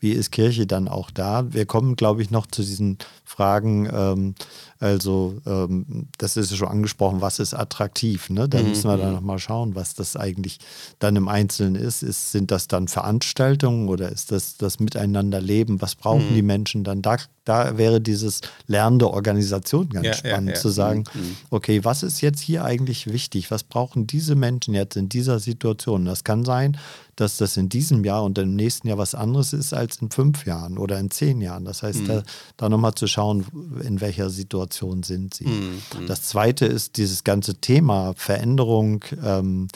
wie 0.00 0.12
ist 0.12 0.32
Kirche 0.32 0.66
dann 0.66 0.88
auch 0.88 1.10
da. 1.10 1.52
Wir 1.52 1.66
kommen, 1.66 1.94
glaube 1.94 2.22
ich, 2.22 2.30
noch 2.30 2.46
zu 2.46 2.62
diesen 2.62 2.98
Fragen, 3.24 3.88
ähm, 3.92 4.34
also 4.80 5.36
ähm, 5.46 6.08
das 6.16 6.38
ist 6.38 6.56
schon 6.56 6.68
angesprochen, 6.68 7.20
was 7.20 7.38
ist 7.38 7.52
attraktiv. 7.52 8.30
Ne? 8.30 8.48
Da 8.48 8.60
mhm. 8.60 8.70
müssen 8.70 8.88
wir 8.88 8.96
dann 8.96 9.12
nochmal 9.12 9.38
schauen, 9.38 9.74
was 9.74 9.94
das 9.94 10.16
eigentlich 10.16 10.58
dann 10.98 11.16
im 11.16 11.28
Einzelnen 11.28 11.74
ist. 11.74 12.02
ist. 12.02 12.32
Sind 12.32 12.50
das 12.50 12.66
dann 12.66 12.88
Veranstaltungen 12.88 13.88
oder 13.88 14.10
ist 14.10 14.32
das 14.32 14.56
das 14.56 14.80
Miteinanderleben? 14.80 15.82
Was 15.82 15.94
brauchen 15.96 16.30
mhm. 16.30 16.34
die 16.34 16.42
Menschen 16.42 16.82
dann? 16.82 17.02
Da, 17.02 17.18
da 17.44 17.76
wäre 17.76 18.00
dieses 18.00 18.40
lernende 18.66 19.10
Organisation 19.10 19.90
ganz 19.90 20.06
ja, 20.06 20.14
spannend 20.14 20.48
ja, 20.48 20.54
ja. 20.54 20.60
zu 20.60 20.70
sagen, 20.70 21.04
mhm. 21.12 21.20
mhm. 21.20 21.36
okay, 21.50 21.84
was 21.84 22.02
ist 22.02 22.22
jetzt 22.22 22.40
hier 22.40 22.64
eigentlich 22.64 23.12
wichtig? 23.12 23.50
Was 23.50 23.64
brauchen 23.64 24.06
diese 24.06 24.34
Menschen 24.34 24.72
jetzt 24.72 24.96
in 24.96 25.10
dieser 25.10 25.40
Situation? 25.40 26.06
Das 26.06 26.24
kann 26.24 26.46
sein, 26.46 26.78
dass 27.16 27.36
das 27.36 27.58
in 27.58 27.68
diesem 27.68 28.02
Jahr 28.04 28.24
und 28.24 28.38
im 28.38 28.56
nächsten 28.56 28.88
Jahr 28.88 28.96
was 28.96 29.14
anderes 29.14 29.52
ist 29.52 29.74
als 29.74 29.89
in 29.96 30.10
fünf 30.10 30.46
Jahren 30.46 30.78
oder 30.78 30.98
in 30.98 31.10
zehn 31.10 31.40
Jahren. 31.40 31.64
Das 31.64 31.82
heißt, 31.82 32.02
mhm. 32.02 32.06
da, 32.06 32.22
da 32.56 32.68
nochmal 32.68 32.94
zu 32.94 33.06
schauen, 33.06 33.46
in 33.82 34.00
welcher 34.00 34.30
Situation 34.30 35.02
sind 35.02 35.34
sie. 35.34 35.46
Mhm. 35.46 35.80
Das 36.06 36.22
zweite 36.22 36.66
ist 36.66 36.96
dieses 36.96 37.24
ganze 37.24 37.56
Thema 37.56 38.14
Veränderung, 38.16 39.04
ähm, 39.24 39.68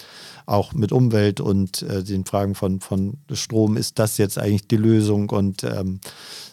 auch 0.46 0.74
mit 0.74 0.92
Umwelt 0.92 1.40
und 1.40 1.82
äh, 1.82 2.02
den 2.04 2.24
Fragen 2.24 2.54
von, 2.54 2.80
von 2.80 3.14
Strom. 3.32 3.76
Ist 3.76 3.98
das 3.98 4.18
jetzt 4.18 4.38
eigentlich 4.38 4.68
die 4.68 4.76
Lösung 4.76 5.30
und 5.30 5.64
ähm, 5.64 6.00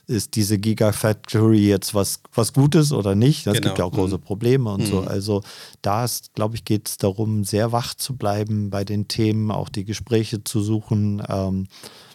ist 0.08 0.36
diese 0.36 0.58
Gigafactory 0.58 1.68
jetzt 1.68 1.94
was, 1.94 2.22
was 2.34 2.54
Gutes 2.54 2.92
oder 2.92 3.16
nicht? 3.16 3.48
Das 3.48 3.54
genau. 3.54 3.68
gibt 3.68 3.80
ja 3.80 3.86
auch 3.86 3.92
große 3.92 4.18
mhm. 4.18 4.22
Probleme 4.22 4.72
und 4.72 4.82
mhm. 4.82 4.88
so. 4.88 5.00
Also 5.02 5.42
da 5.82 6.06
ist, 6.06 6.34
glaube 6.34 6.56
ich, 6.56 6.66
geht 6.66 6.88
es 6.88 6.98
darum, 6.98 7.44
sehr 7.44 7.72
wach 7.72 7.94
zu 7.94 8.16
bleiben 8.16 8.70
bei 8.70 8.84
den 8.84 9.08
Themen, 9.08 9.52
auch 9.52 9.70
die 9.70 9.86
Gespräche 9.86 10.44
zu 10.44 10.62
suchen. 10.62 11.24
Ähm, 11.28 11.68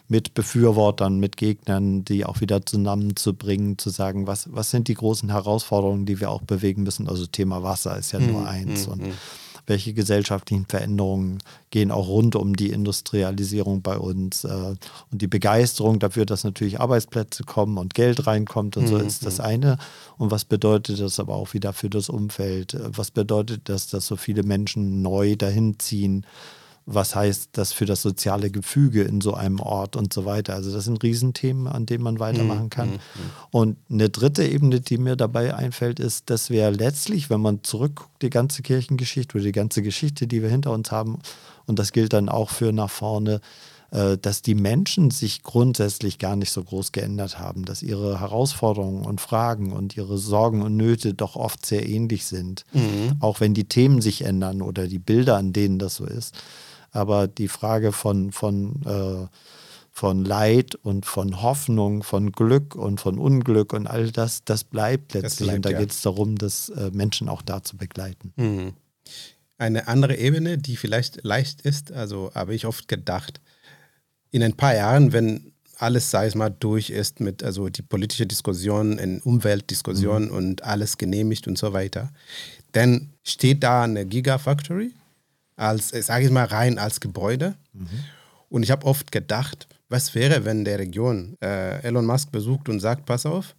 mit 0.08 0.34
Befürwortern, 0.34 1.18
mit 1.18 1.36
Gegnern, 1.36 2.04
die 2.04 2.24
auch 2.24 2.40
wieder 2.40 2.64
zusammenzubringen, 2.64 3.78
zu 3.78 3.90
sagen, 3.90 4.26
was, 4.26 4.48
was 4.52 4.70
sind 4.70 4.88
die 4.88 4.94
großen 4.94 5.30
Herausforderungen, 5.30 6.06
die 6.06 6.20
wir 6.20 6.30
auch 6.30 6.42
bewegen 6.42 6.84
müssen. 6.84 7.08
Also 7.08 7.26
Thema 7.26 7.62
Wasser 7.62 7.98
ist 7.98 8.12
ja 8.12 8.20
nur 8.20 8.42
mhm. 8.42 8.46
eins. 8.46 8.86
Und 8.86 9.02
welche 9.66 9.92
gesellschaftlichen 9.92 10.66
Veränderungen 10.66 11.38
gehen 11.70 11.90
auch 11.90 12.06
rund 12.06 12.36
um 12.36 12.54
die 12.54 12.70
Industrialisierung 12.70 13.82
bei 13.82 13.98
uns 13.98 14.44
äh, 14.44 14.74
und 15.10 15.22
die 15.22 15.26
Begeisterung 15.26 15.98
dafür, 15.98 16.24
dass 16.24 16.44
natürlich 16.44 16.80
Arbeitsplätze 16.80 17.42
kommen 17.42 17.76
und 17.76 17.94
Geld 17.94 18.26
reinkommt 18.26 18.76
und 18.76 18.84
mhm. 18.84 18.88
so 18.88 18.96
ist 18.98 19.26
das 19.26 19.40
eine. 19.40 19.78
Und 20.18 20.30
was 20.30 20.44
bedeutet 20.44 21.00
das 21.00 21.18
aber 21.18 21.34
auch 21.34 21.52
wieder 21.52 21.72
für 21.72 21.90
das 21.90 22.08
Umfeld? 22.08 22.76
Was 22.96 23.10
bedeutet 23.10 23.62
das, 23.68 23.88
dass 23.88 24.06
so 24.06 24.16
viele 24.16 24.44
Menschen 24.44 25.02
neu 25.02 25.34
dahin 25.36 25.78
ziehen? 25.78 26.24
Was 26.86 27.16
heißt 27.16 27.50
das 27.52 27.72
für 27.72 27.84
das 27.84 28.00
soziale 28.00 28.50
Gefüge 28.50 29.02
in 29.02 29.20
so 29.20 29.34
einem 29.34 29.58
Ort 29.58 29.96
und 29.96 30.12
so 30.12 30.24
weiter. 30.24 30.54
Also 30.54 30.72
das 30.72 30.84
sind 30.84 31.02
Riesenthemen, 31.02 31.66
an 31.66 31.84
denen 31.84 32.04
man 32.04 32.20
weitermachen 32.20 32.70
kann. 32.70 32.90
Mhm. 32.90 32.94
mhm. 32.94 33.30
Und 33.50 33.76
eine 33.90 34.08
dritte 34.08 34.44
Ebene, 34.44 34.80
die 34.80 34.96
mir 34.96 35.16
dabei 35.16 35.54
einfällt, 35.54 35.98
ist, 35.98 36.30
dass 36.30 36.48
wir 36.48 36.70
letztlich, 36.70 37.28
wenn 37.28 37.40
man 37.40 37.64
zurückguckt, 37.64 38.22
die 38.22 38.30
ganze 38.30 38.62
Kirchengeschichte 38.62 39.36
oder 39.36 39.44
die 39.44 39.52
ganze 39.52 39.82
Geschichte, 39.82 40.28
die 40.28 40.42
wir 40.42 40.48
hinter 40.48 40.70
uns 40.72 40.92
haben, 40.92 41.18
und 41.66 41.80
das 41.80 41.90
gilt 41.90 42.12
dann 42.12 42.28
auch 42.28 42.50
für 42.50 42.72
nach 42.72 42.90
vorne, 42.90 43.40
äh, 43.90 44.16
dass 44.18 44.42
die 44.42 44.54
Menschen 44.54 45.10
sich 45.10 45.42
grundsätzlich 45.42 46.18
gar 46.18 46.36
nicht 46.36 46.52
so 46.52 46.62
groß 46.62 46.92
geändert 46.92 47.40
haben, 47.40 47.64
dass 47.64 47.82
ihre 47.82 48.20
Herausforderungen 48.20 49.04
und 49.04 49.20
Fragen 49.20 49.72
und 49.72 49.96
ihre 49.96 50.18
Sorgen 50.18 50.62
und 50.62 50.76
Nöte 50.76 51.14
doch 51.14 51.34
oft 51.34 51.66
sehr 51.66 51.88
ähnlich 51.88 52.26
sind, 52.26 52.64
mhm. 52.72 53.16
auch 53.18 53.40
wenn 53.40 53.54
die 53.54 53.64
Themen 53.64 54.00
sich 54.00 54.22
ändern 54.22 54.62
oder 54.62 54.86
die 54.86 55.00
Bilder, 55.00 55.36
an 55.36 55.52
denen 55.52 55.80
das 55.80 55.96
so 55.96 56.04
ist. 56.04 56.34
Aber 56.96 57.28
die 57.28 57.48
Frage 57.48 57.92
von, 57.92 58.32
von, 58.32 58.82
äh, 58.84 59.28
von 59.92 60.24
Leid 60.24 60.74
und 60.74 61.06
von 61.06 61.42
Hoffnung, 61.42 62.02
von 62.02 62.32
Glück 62.32 62.74
und 62.74 63.00
von 63.00 63.18
Unglück 63.18 63.72
und 63.72 63.86
all 63.86 64.10
das, 64.10 64.44
das 64.44 64.64
bleibt 64.64 65.14
letztlich. 65.14 65.22
Das 65.22 65.36
bleibt, 65.36 65.56
und 65.56 65.64
da 65.66 65.70
ja. 65.70 65.78
geht 65.78 65.90
es 65.90 66.02
darum, 66.02 66.36
das 66.36 66.70
äh, 66.70 66.90
Menschen 66.92 67.28
auch 67.28 67.42
da 67.42 67.62
zu 67.62 67.76
begleiten. 67.76 68.32
Mhm. 68.36 68.72
Eine 69.58 69.88
andere 69.88 70.16
Ebene, 70.16 70.58
die 70.58 70.76
vielleicht 70.76 71.22
leicht 71.22 71.62
ist, 71.62 71.92
also 71.92 72.30
habe 72.34 72.54
ich 72.54 72.66
oft 72.66 72.88
gedacht, 72.88 73.40
in 74.30 74.42
ein 74.42 74.54
paar 74.54 74.74
Jahren, 74.74 75.12
wenn 75.12 75.52
alles, 75.78 76.10
sei 76.10 76.26
es 76.26 76.34
mal, 76.34 76.50
durch 76.50 76.90
ist 76.90 77.20
mit 77.20 77.42
also 77.42 77.68
die 77.68 77.82
politische 77.82 78.26
Diskussion, 78.26 78.98
in 78.98 79.20
Umweltdiskussion 79.20 80.26
mhm. 80.26 80.30
und 80.30 80.64
alles 80.64 80.98
genehmigt 80.98 81.46
und 81.48 81.58
so 81.58 81.72
weiter, 81.72 82.10
dann 82.72 83.12
steht 83.22 83.62
da 83.62 83.84
eine 83.84 84.04
Gigafactory 84.04 84.92
als, 85.56 85.88
sage 85.88 86.26
ich 86.26 86.30
mal, 86.30 86.44
rein 86.44 86.78
als 86.78 87.00
Gebäude. 87.00 87.54
Mhm. 87.72 87.88
Und 88.48 88.62
ich 88.62 88.70
habe 88.70 88.86
oft 88.86 89.10
gedacht, 89.10 89.66
was 89.88 90.14
wäre, 90.14 90.44
wenn 90.44 90.64
der 90.64 90.78
Region 90.78 91.36
äh, 91.42 91.82
Elon 91.82 92.06
Musk 92.06 92.32
besucht 92.32 92.68
und 92.68 92.80
sagt, 92.80 93.06
pass 93.06 93.26
auf, 93.26 93.54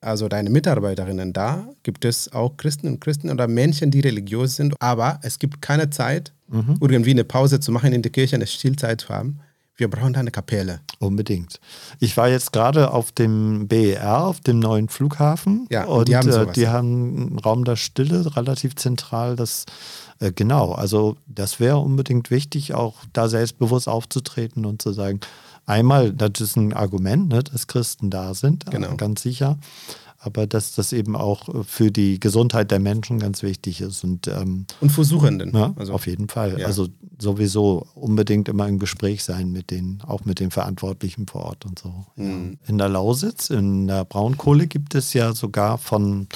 also 0.00 0.28
deine 0.28 0.50
Mitarbeiterinnen 0.50 1.32
da, 1.32 1.68
gibt 1.82 2.04
es 2.04 2.32
auch 2.32 2.56
Christen 2.56 2.86
und 2.86 3.00
Christen 3.00 3.30
oder 3.30 3.46
Menschen, 3.46 3.90
die 3.90 4.00
religiös 4.00 4.56
sind, 4.56 4.74
aber 4.80 5.20
es 5.22 5.38
gibt 5.38 5.60
keine 5.60 5.90
Zeit, 5.90 6.32
mhm. 6.48 6.76
irgendwie 6.80 7.10
eine 7.10 7.24
Pause 7.24 7.60
zu 7.60 7.70
machen 7.70 7.92
in 7.92 8.02
der 8.02 8.10
Kirche, 8.10 8.36
eine 8.36 8.46
Stillzeit 8.46 9.02
zu 9.02 9.08
haben. 9.10 9.40
Wir 9.76 9.88
brauchen 9.88 10.12
da 10.12 10.20
eine 10.20 10.30
Kapelle. 10.30 10.80
Unbedingt. 10.98 11.58
Ich 12.00 12.16
war 12.18 12.28
jetzt 12.28 12.52
gerade 12.52 12.92
auf 12.92 13.12
dem 13.12 13.66
BER, 13.66 14.26
auf 14.26 14.40
dem 14.40 14.58
neuen 14.58 14.90
Flughafen. 14.90 15.66
Ja, 15.70 15.84
und, 15.84 16.00
und 16.00 16.08
die, 16.08 16.16
haben 16.16 16.28
äh, 16.28 16.52
die 16.52 16.68
haben 16.68 17.16
einen 17.16 17.38
Raum 17.38 17.64
der 17.64 17.76
Stille, 17.76 18.36
relativ 18.36 18.76
zentral. 18.76 19.36
Das 19.36 19.64
äh, 20.20 20.32
genau, 20.32 20.72
also 20.72 21.16
das 21.26 21.58
wäre 21.58 21.78
unbedingt 21.78 22.30
wichtig, 22.30 22.74
auch 22.74 22.96
da 23.12 23.28
selbstbewusst 23.28 23.88
aufzutreten 23.88 24.64
und 24.66 24.80
zu 24.80 24.92
sagen, 24.92 25.20
einmal, 25.66 26.12
das 26.12 26.40
ist 26.40 26.56
ein 26.56 26.72
Argument, 26.72 27.28
ne, 27.28 27.42
dass 27.42 27.66
Christen 27.66 28.10
da 28.10 28.34
sind, 28.34 28.68
äh, 28.68 28.70
genau. 28.70 28.96
ganz 28.96 29.22
sicher, 29.22 29.58
aber 30.18 30.46
dass 30.46 30.74
das 30.74 30.92
eben 30.92 31.16
auch 31.16 31.64
für 31.64 31.90
die 31.90 32.20
Gesundheit 32.20 32.70
der 32.70 32.78
Menschen 32.78 33.18
ganz 33.18 33.42
wichtig 33.42 33.80
ist. 33.80 34.04
Und, 34.04 34.28
ähm, 34.28 34.66
und 34.82 34.90
für 34.90 35.04
Suchenden. 35.04 35.56
Ja, 35.56 35.72
also, 35.76 35.94
auf 35.94 36.06
jeden 36.06 36.28
Fall. 36.28 36.60
Ja. 36.60 36.66
Also 36.66 36.88
sowieso 37.18 37.86
unbedingt 37.94 38.50
immer 38.50 38.68
im 38.68 38.78
Gespräch 38.78 39.24
sein 39.24 39.50
mit 39.50 39.70
den, 39.70 40.02
auch 40.06 40.26
mit 40.26 40.38
den 40.38 40.50
Verantwortlichen 40.50 41.26
vor 41.26 41.46
Ort 41.46 41.64
und 41.64 41.78
so. 41.78 42.04
Mhm. 42.16 42.58
In 42.66 42.76
der 42.76 42.90
Lausitz, 42.90 43.48
in 43.48 43.86
der 43.86 44.04
Braunkohle 44.04 44.66
gibt 44.66 44.94
es 44.94 45.14
ja 45.14 45.32
sogar 45.32 45.78
von 45.78 46.28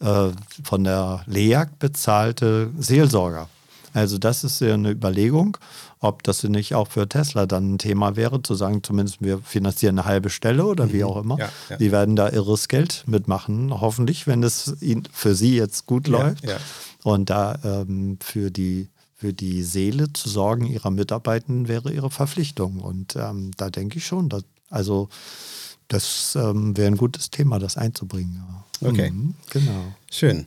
äh, 0.00 0.28
von 0.62 0.84
der 0.84 1.22
LEAG 1.26 1.78
bezahlte 1.78 2.70
Seelsorger. 2.78 3.48
Also 3.92 4.18
das 4.18 4.44
ist 4.44 4.60
ja 4.60 4.74
eine 4.74 4.90
Überlegung, 4.90 5.56
ob 6.00 6.22
das 6.22 6.42
nicht 6.42 6.74
auch 6.74 6.88
für 6.88 7.08
Tesla 7.08 7.46
dann 7.46 7.74
ein 7.74 7.78
Thema 7.78 8.14
wäre, 8.14 8.42
zu 8.42 8.54
sagen, 8.54 8.82
zumindest 8.82 9.22
wir 9.22 9.38
finanzieren 9.38 9.98
eine 9.98 10.06
halbe 10.06 10.28
Stelle 10.28 10.66
oder 10.66 10.92
wie 10.92 10.98
mhm. 10.98 11.04
auch 11.04 11.16
immer. 11.16 11.38
Ja, 11.38 11.48
ja. 11.70 11.76
Die 11.78 11.92
werden 11.92 12.14
da 12.14 12.28
irres 12.28 12.68
Geld 12.68 13.04
mitmachen, 13.06 13.80
hoffentlich, 13.80 14.26
wenn 14.26 14.42
es 14.42 14.76
für 15.12 15.34
sie 15.34 15.56
jetzt 15.56 15.86
gut 15.86 16.08
läuft. 16.08 16.44
Ja, 16.44 16.58
Und 17.04 17.30
da 17.30 17.58
ähm, 17.64 18.18
für 18.20 18.50
die 18.50 18.90
für 19.18 19.32
die 19.32 19.62
Seele 19.62 20.12
zu 20.12 20.28
sorgen 20.28 20.66
ihrer 20.66 20.90
Mitarbeitenden 20.90 21.68
wäre 21.68 21.90
ihre 21.90 22.10
Verpflichtung. 22.10 22.80
Und 22.80 23.16
ähm, 23.16 23.50
da 23.56 23.70
denke 23.70 23.96
ich 23.96 24.06
schon, 24.06 24.28
dass, 24.28 24.44
also 24.68 25.08
das 25.88 26.36
ähm, 26.40 26.76
wäre 26.76 26.88
ein 26.88 26.96
gutes 26.96 27.30
Thema, 27.30 27.58
das 27.58 27.76
einzubringen. 27.76 28.42
Okay. 28.80 29.10
Mhm, 29.10 29.34
genau. 29.50 29.94
Schön. 30.10 30.46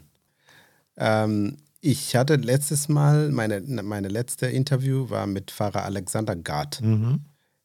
Ähm, 0.97 1.57
ich 1.81 2.15
hatte 2.15 2.35
letztes 2.35 2.89
Mal, 2.89 3.29
meine, 3.31 3.61
meine 3.61 4.09
letzte 4.09 4.47
Interview 4.47 5.09
war 5.09 5.27
mit 5.27 5.51
Pfarrer 5.51 5.85
Alexander 5.85 6.35
Gard. 6.35 6.81
Mhm. 6.81 7.21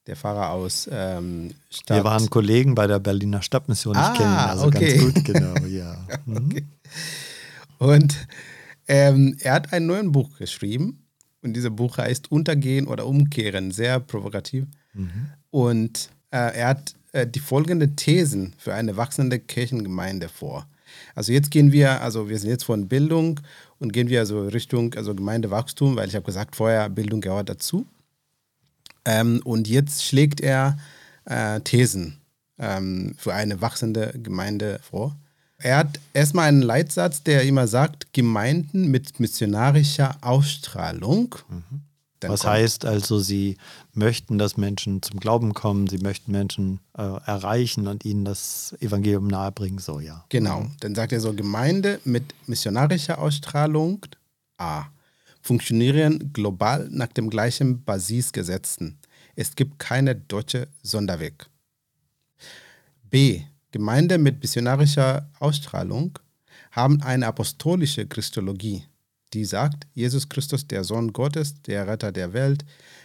Der 0.07 0.17
Pfarrer 0.17 0.51
aus 0.51 0.89
ähm, 0.93 1.53
Stadt. 1.71 1.97
Wir 1.97 2.05
waren 2.05 2.29
Kollegen 2.31 2.75
bei 2.75 2.87
der 2.87 2.99
Berliner 3.01 3.43
Stadtmission. 3.43 3.97
Ah, 3.97 4.13
ich 4.13 4.19
kenne 4.19 4.31
ihn 4.31 4.37
also 4.37 4.67
okay. 4.67 4.99
ganz 4.99 5.15
gut, 5.15 5.25
genau, 5.25 5.57
ja. 5.67 5.97
Mhm. 6.27 6.37
okay. 6.37 6.65
Und 7.79 8.27
ähm, 8.87 9.37
er 9.41 9.55
hat 9.55 9.73
ein 9.73 9.87
neues 9.87 10.11
Buch 10.13 10.37
geschrieben. 10.39 11.01
Und 11.43 11.55
dieses 11.55 11.75
Buch 11.75 11.99
heißt 11.99 12.31
Untergehen 12.31 12.87
oder 12.87 13.07
Umkehren, 13.07 13.71
sehr 13.71 14.01
provokativ. 14.01 14.65
Mhm. 14.95 15.27
Und 15.51 16.11
äh, 16.31 16.57
er 16.57 16.69
hat 16.69 16.95
die 17.15 17.41
folgenden 17.41 17.97
Thesen 17.97 18.55
für 18.59 18.75
eine 18.75 18.97
wachsende 18.97 19.39
Kirchengemeinde 19.39 20.29
vor. 20.29 20.67
Also 21.15 21.33
jetzt 21.33 21.51
gehen 21.51 21.73
wir, 21.73 22.01
also 22.01 22.29
wir 22.29 22.39
sind 22.39 22.51
jetzt 22.51 22.65
von 22.65 22.89
Bildung 22.89 23.41
und 23.79 23.93
gehen 23.93 24.09
wir 24.09 24.21
also 24.21 24.47
Richtung 24.47 24.95
also 24.95 25.15
Gemeindewachstum, 25.15 25.97
weil 25.97 26.09
ich 26.09 26.15
habe 26.15 26.25
gesagt, 26.25 26.57
vorher 26.57 26.89
Bildung 26.89 27.21
gehört 27.21 27.49
dazu. 27.49 27.87
Ähm, 29.05 29.41
und 29.45 29.69
jetzt 29.69 30.05
schlägt 30.05 30.41
er 30.41 30.79
äh, 31.25 31.61
Thesen 31.61 32.19
ähm, 32.59 33.15
für 33.19 33.35
eine 33.35 33.61
wachsende 33.61 34.15
Gemeinde 34.23 34.81
vor. 34.83 35.17
Er 35.59 35.79
hat 35.79 36.01
erstmal 36.13 36.49
einen 36.49 36.63
Leitsatz, 36.63 37.23
der 37.23 37.43
immer 37.43 37.67
sagt, 37.67 38.13
Gemeinden 38.13 38.91
mit 38.91 39.21
missionarischer 39.21 40.17
Ausstrahlung. 40.21 41.35
Mhm. 41.49 41.81
Was 42.31 42.43
kommt. 42.43 42.55
heißt 42.55 42.85
also, 42.85 43.19
sie 43.19 43.57
möchten, 43.93 44.39
dass 44.39 44.57
Menschen 44.57 45.03
zum 45.03 45.21
Glauben 45.21 45.55
kommen, 45.55 45.87
sie 45.87 45.99
möchten 45.99 46.33
Menschen 46.33 46.81
äh, 46.97 47.03
erreichen 47.03 47.87
und 47.87 48.05
ihnen 48.05 48.25
das 48.25 48.75
Evangelium 48.81 49.29
nahebringen, 49.29 49.79
so 49.79 50.01
ja. 50.01 50.25
Genau, 50.29 50.67
dann 50.81 50.95
sagt 50.95 51.13
er 51.13 51.21
so, 51.21 51.33
Gemeinde 51.33 52.01
mit 52.05 52.35
missionarischer 52.47 53.19
Ausstrahlung, 53.19 54.07
A. 54.59 54.85
funktionieren 55.41 56.33
global 56.33 56.89
nach 56.91 57.09
dem 57.09 57.31
gleichen 57.31 57.85
Basisgesetzen. 57.85 58.99
Es 59.37 59.55
gibt 59.55 59.79
keine 59.79 60.15
deutsche 60.15 60.69
Sonderweg. 60.83 61.49
B. 63.11 63.43
Gemeinden 63.73 64.23
mit 64.23 64.41
missionarischer 64.41 65.29
Ausstrahlung 65.41 66.19
haben 66.71 67.03
eine 67.03 67.27
apostolische 67.27 68.07
Christologie, 68.07 68.85
die 69.35 69.45
sagt, 69.45 69.87
Jesus 69.95 70.29
Christus, 70.29 70.67
der 70.67 70.85
Sohn 70.85 71.13
Gottes, 71.13 71.61
der 71.63 71.87
Retter 71.87 72.13
der 72.13 72.33
Welt, 72.33 72.65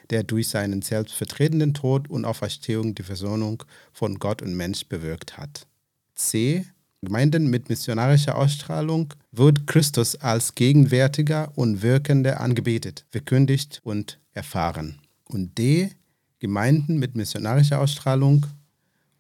der 0.10 0.24
durch 0.24 0.48
seinen 0.48 0.82
selbstvertretenden 0.82 1.74
Tod 1.74 2.10
und 2.10 2.26
Auferstehung 2.26 2.96
die 2.96 3.04
Versöhnung 3.04 3.64
von 3.92 4.20
Gott 4.20 4.42
und 4.42 4.56
Mensch 4.56 4.86
bewirkt 4.88 5.38
hat. 5.38 5.68
C. 6.16 6.66
Gemeinden 7.02 7.50
mit 7.50 7.70
missionarischer 7.70 8.38
Ausstrahlung 8.38 9.14
wird 9.32 9.68
Christus 9.68 10.16
als 10.18 10.56
gegenwärtiger 10.56 11.52
und 11.56 11.82
wirkender 11.82 12.42
angebetet, 12.42 13.06
verkündigt 13.10 13.80
und 13.84 14.20
erfahren. 14.34 15.00
Und 15.24 15.58
D. 15.58 15.92
Gemeinden 16.40 17.00
mit 17.00 17.16
missionarischer 17.16 17.80
Ausstrahlung 17.80 18.46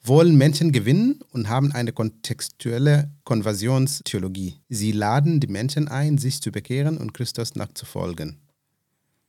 wollen 0.02 0.38
Menschen 0.38 0.72
gewinnen 0.72 1.20
und 1.32 1.50
haben 1.50 1.72
eine 1.72 1.92
kontextuelle 1.92 3.12
Konversionstheologie. 3.24 4.56
Sie 4.70 4.92
laden 4.92 5.40
die 5.40 5.48
Menschen 5.48 5.88
ein, 5.88 6.18
sich 6.18 6.42
zu 6.42 6.52
bekehren 6.52 6.98
und 6.98 7.14
Christus 7.14 7.56
nachzufolgen. 7.56 8.40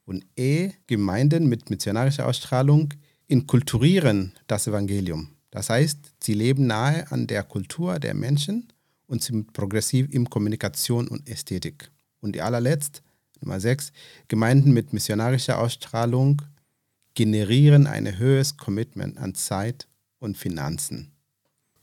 Und 0.05 0.25
E, 0.37 0.73
Gemeinden 0.87 1.49
mit 1.49 1.71
missionarischer 1.71 2.27
Ausstrahlung 2.27 2.95
inkulturieren 3.27 4.33
das 4.47 4.67
Evangelium. 4.67 5.29
Das 5.51 5.71
heißt, 5.71 5.99
sie 6.23 6.35
leben 6.35 6.67
nahe 6.67 7.11
an 7.11 7.27
der 7.27 7.43
Kultur 7.43 7.99
der 7.99 8.15
Menschen 8.15 8.73
und 9.07 9.23
sind 9.23 9.53
progressiv 9.53 10.09
in 10.11 10.31
Kommunikation 10.31 11.09
und 11.09 11.29
Ästhetik. 11.29 11.91
Und 12.21 12.35
die 12.35 12.43
allerletzt, 12.43 13.03
Nummer 13.41 13.59
6, 13.59 13.93
Gemeinden 14.29 14.73
mit 14.73 14.93
missionarischer 14.93 15.59
Ausstrahlung 15.59 16.43
generieren 17.15 17.87
ein 17.87 18.19
höheres 18.19 18.57
Commitment 18.57 19.19
an 19.19 19.35
Zeit 19.35 19.89
und 20.21 20.37
Finanzen. 20.37 21.13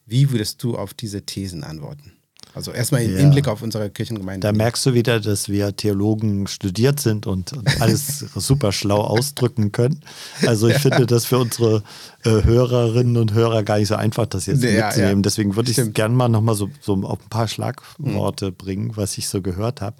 Wie 0.05 0.31
würdest 0.31 0.63
du 0.63 0.77
auf 0.77 0.93
diese 0.93 1.25
Thesen 1.25 1.63
antworten? 1.63 2.13
Also 2.53 2.71
erstmal 2.71 3.03
im 3.03 3.11
ja. 3.11 3.19
Hinblick 3.19 3.47
auf 3.47 3.61
unsere 3.61 3.89
Kirchengemeinde. 3.89 4.47
Da 4.47 4.51
merkst 4.51 4.85
du 4.85 4.93
wieder, 4.93 5.19
dass 5.19 5.47
wir 5.47 5.75
Theologen 5.75 6.47
studiert 6.47 6.99
sind 6.99 7.27
und, 7.27 7.53
und 7.53 7.81
alles 7.81 8.19
super 8.35 8.71
schlau 8.71 9.01
ausdrücken 9.01 9.71
können. 9.71 9.99
Also 10.45 10.67
ich 10.67 10.77
finde 10.77 11.05
das 11.05 11.25
für 11.25 11.37
unsere 11.37 11.83
äh, 12.23 12.29
Hörerinnen 12.43 13.17
und 13.17 13.33
Hörer 13.33 13.61
gar 13.63 13.77
nicht 13.77 13.89
so 13.89 13.95
einfach, 13.95 14.25
das 14.25 14.47
jetzt 14.47 14.63
ja, 14.63 14.87
mitzunehmen. 14.87 15.17
Ja. 15.17 15.21
Deswegen 15.21 15.55
würde 15.55 15.69
ich 15.69 15.93
gerne 15.93 16.15
mal 16.15 16.29
nochmal 16.29 16.55
so, 16.55 16.69
so 16.81 16.95
auf 17.03 17.19
ein 17.21 17.29
paar 17.29 17.47
Schlagworte 17.47 18.47
mhm. 18.47 18.55
bringen, 18.55 18.91
was 18.95 19.17
ich 19.17 19.27
so 19.27 19.41
gehört 19.41 19.81
habe. 19.81 19.97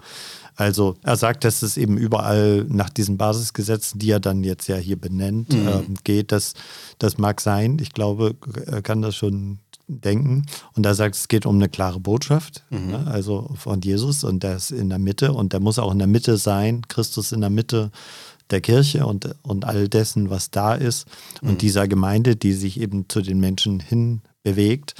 Also 0.58 0.96
er 1.04 1.16
sagt, 1.16 1.44
dass 1.44 1.62
es 1.62 1.78
eben 1.78 1.98
überall 1.98 2.66
nach 2.68 2.90
diesen 2.90 3.18
Basisgesetzen, 3.18 4.00
die 4.00 4.10
er 4.10 4.20
dann 4.20 4.44
jetzt 4.44 4.68
ja 4.68 4.76
hier 4.76 5.00
benennt, 5.00 5.54
mhm. 5.54 5.68
äh, 5.68 5.84
geht. 6.04 6.32
Das, 6.32 6.56
das 6.98 7.18
mag 7.18 7.40
sein. 7.40 7.78
Ich 7.80 7.94
glaube, 7.94 8.36
er 8.66 8.82
kann 8.82 9.04
das 9.04 9.16
schon 9.16 9.60
denken. 9.88 10.48
Und 10.74 10.86
er 10.86 10.96
sagt, 10.96 11.16
es 11.16 11.28
geht 11.28 11.46
um 11.46 11.56
eine 11.56 11.70
klare 11.70 12.00
Botschaft, 12.00 12.64
mhm. 12.72 12.88
ne? 12.88 13.08
also 13.08 13.52
von 13.56 13.82
Jesus 13.82 14.24
und 14.24 14.44
der 14.44 14.58
ist 14.58 14.72
in 14.72 14.90
der 14.90 15.00
Mitte 15.00 15.32
und 15.32 15.54
der 15.54 15.60
muss 15.60 15.80
auch 15.80 15.92
in 15.92 16.00
der 16.00 16.08
Mitte 16.08 16.38
sein, 16.38 16.82
Christus 16.88 17.32
in 17.32 17.42
der 17.42 17.50
Mitte 17.50 17.92
der 18.50 18.62
Kirche 18.62 19.06
und, 19.06 19.36
und 19.44 19.66
all 19.66 19.88
dessen, 19.88 20.30
was 20.30 20.52
da 20.52 20.74
ist. 20.74 21.06
Und 21.42 21.54
mhm. 21.54 21.58
dieser 21.60 21.88
Gemeinde, 21.88 22.36
die 22.36 22.54
sich 22.54 22.80
eben 22.80 23.08
zu 23.10 23.22
den 23.22 23.40
Menschen 23.40 23.80
hin 23.80 24.22
bewegt, 24.44 24.96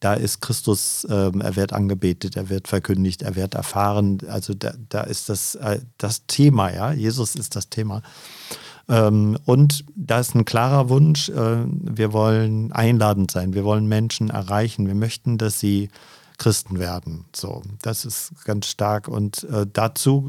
da 0.00 0.14
ist 0.14 0.40
Christus, 0.40 1.06
ähm, 1.10 1.40
er 1.40 1.56
wird 1.56 1.72
angebetet, 1.72 2.36
er 2.36 2.48
wird 2.48 2.68
verkündigt, 2.68 3.22
er 3.22 3.34
wird 3.36 3.54
erfahren. 3.54 4.18
Also 4.28 4.54
da, 4.54 4.74
da 4.88 5.02
ist 5.02 5.28
das, 5.28 5.54
äh, 5.54 5.80
das 5.98 6.26
Thema, 6.26 6.72
ja. 6.72 6.92
Jesus 6.92 7.34
ist 7.34 7.56
das 7.56 7.70
Thema. 7.70 8.02
Ähm, 8.88 9.38
und 9.44 9.84
da 9.94 10.20
ist 10.20 10.34
ein 10.34 10.44
klarer 10.44 10.88
Wunsch, 10.88 11.28
äh, 11.28 11.64
wir 11.66 12.12
wollen 12.12 12.72
einladend 12.72 13.30
sein, 13.30 13.54
wir 13.54 13.64
wollen 13.64 13.86
Menschen 13.86 14.30
erreichen, 14.30 14.86
wir 14.86 14.94
möchten, 14.94 15.38
dass 15.38 15.58
sie 15.58 15.88
Christen 16.38 16.78
werden. 16.78 17.24
So, 17.34 17.62
das 17.82 18.04
ist 18.04 18.32
ganz 18.44 18.66
stark. 18.66 19.08
Und 19.08 19.44
äh, 19.44 19.66
dazu 19.72 20.28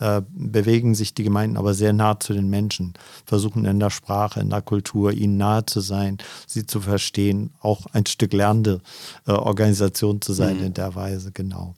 äh, 0.00 0.22
bewegen 0.30 0.94
sich 0.94 1.14
die 1.14 1.22
Gemeinden 1.22 1.56
aber 1.56 1.74
sehr 1.74 1.92
nah 1.92 2.18
zu 2.18 2.32
den 2.32 2.48
Menschen, 2.48 2.94
versuchen 3.24 3.64
in 3.64 3.78
der 3.78 3.90
Sprache, 3.90 4.40
in 4.40 4.50
der 4.50 4.62
Kultur 4.62 5.12
ihnen 5.12 5.36
nahe 5.36 5.64
zu 5.64 5.80
sein, 5.80 6.18
sie 6.46 6.66
zu 6.66 6.80
verstehen, 6.80 7.52
auch 7.60 7.86
ein 7.92 8.06
Stück 8.06 8.32
lernende 8.32 8.80
äh, 9.26 9.32
Organisation 9.32 10.20
zu 10.20 10.32
sein 10.32 10.58
mhm. 10.58 10.64
in 10.64 10.74
der 10.74 10.94
Weise, 10.94 11.30
genau. 11.30 11.74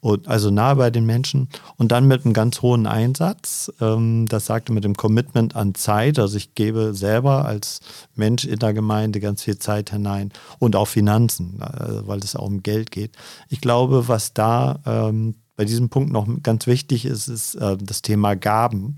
Und 0.00 0.26
also 0.26 0.50
nahe 0.50 0.76
bei 0.76 0.90
den 0.90 1.06
Menschen 1.06 1.48
und 1.76 1.92
dann 1.92 2.08
mit 2.08 2.24
einem 2.24 2.34
ganz 2.34 2.62
hohen 2.62 2.86
Einsatz, 2.86 3.72
ähm, 3.80 4.26
das 4.28 4.46
sagte 4.46 4.72
mit 4.72 4.84
dem 4.84 4.96
Commitment 4.96 5.54
an 5.54 5.74
Zeit, 5.74 6.18
also 6.18 6.36
ich 6.36 6.54
gebe 6.54 6.94
selber 6.94 7.44
als 7.44 7.80
Mensch 8.14 8.44
in 8.44 8.58
der 8.58 8.72
Gemeinde 8.72 9.20
ganz 9.20 9.44
viel 9.44 9.58
Zeit 9.58 9.90
hinein 9.90 10.32
und 10.58 10.74
auch 10.74 10.88
Finanzen, 10.88 11.60
äh, 11.60 12.06
weil 12.06 12.18
es 12.20 12.34
auch 12.34 12.46
um 12.46 12.62
Geld 12.62 12.90
geht. 12.90 13.12
Ich 13.48 13.60
glaube, 13.60 14.08
was 14.08 14.32
da 14.32 14.80
ähm, 14.84 15.36
bei 15.56 15.64
diesem 15.64 15.88
Punkt 15.88 16.12
noch 16.12 16.28
ganz 16.42 16.66
wichtig 16.66 17.06
ist, 17.06 17.28
ist 17.28 17.54
äh, 17.54 17.76
das 17.80 18.02
Thema 18.02 18.36
Gaben, 18.36 18.96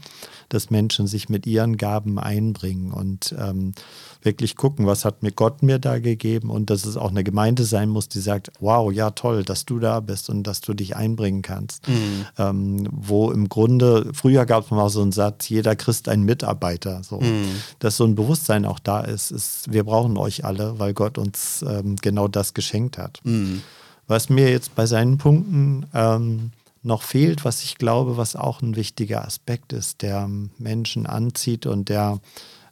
dass 0.49 0.71
Menschen 0.71 1.07
sich 1.07 1.29
mit 1.29 1.47
ihren 1.47 1.77
Gaben 1.77 2.19
einbringen 2.19 2.93
und 2.93 3.35
ähm, 3.39 3.75
wirklich 4.23 4.57
gucken, 4.57 4.87
was 4.87 5.05
hat 5.05 5.23
mir 5.23 5.31
Gott 5.31 5.63
mir 5.63 5.79
da 5.79 6.01
gegeben 6.01 6.51
und 6.51 6.71
dass 6.71 6.85
es 6.85 6.97
auch 6.97 7.11
eine 7.11 7.23
Gemeinde 7.23 7.65
sein 7.65 7.89
muss, 7.89 8.09
die 8.09 8.19
sagt, 8.19 8.51
wow, 8.59 8.93
ja 8.93 9.11
toll, 9.11 9.45
dass 9.45 9.67
du 9.67 9.79
da 9.79 10.01
bist 10.01 10.29
und 10.29 10.43
dass 10.43 10.61
du 10.61 10.75
dich 10.75 10.97
einbringen 10.97 11.43
kannst. 11.43 11.87
Mhm. 11.89 12.27
Ähm, 12.37 12.89
wo 12.91 13.31
im 13.31 13.49
Grunde, 13.49 14.11
früher 14.13 14.45
gab 14.45 14.65
es 14.65 14.71
mal 14.71 14.89
so 14.91 15.03
einen 15.03 15.13
Satz, 15.13 15.49
jeder 15.49 15.77
Christ 15.77 16.09
ein 16.09 16.23
Mitarbeiter, 16.23 17.03
so, 17.05 17.21
mhm. 17.21 17.47
dass 17.79 17.97
so 17.97 18.05
ein 18.05 18.17
Bewusstsein 18.17 18.65
auch 18.65 18.81
da 18.81 19.01
ist, 19.01 19.31
ist, 19.31 19.73
wir 19.73 19.85
brauchen 19.85 20.17
euch 20.17 20.45
alle, 20.45 20.79
weil 20.81 20.93
Gott 20.93 21.19
uns 21.19 21.65
ähm, 21.67 21.95
genau 21.97 22.27
das 22.27 22.53
geschenkt 22.53 22.99
hat. 22.99 23.21
Mhm. 23.23 23.63
Was 24.09 24.29
mir 24.29 24.51
jetzt 24.51 24.75
bei 24.75 24.87
seinen 24.87 25.19
Punkten 25.19 25.87
ähm, 25.95 26.51
noch 26.83 27.03
fehlt, 27.03 27.45
was 27.45 27.63
ich 27.63 27.79
glaube, 27.79 28.17
was 28.17 28.35
auch 28.35 28.63
ein 28.63 28.75
wichtiger 28.75 29.25
Aspekt 29.25 29.73
ist, 29.73 30.03
der 30.03 30.29
Menschen 30.59 31.07
anzieht 31.07 31.67
und 31.67 31.89
der 31.89 32.19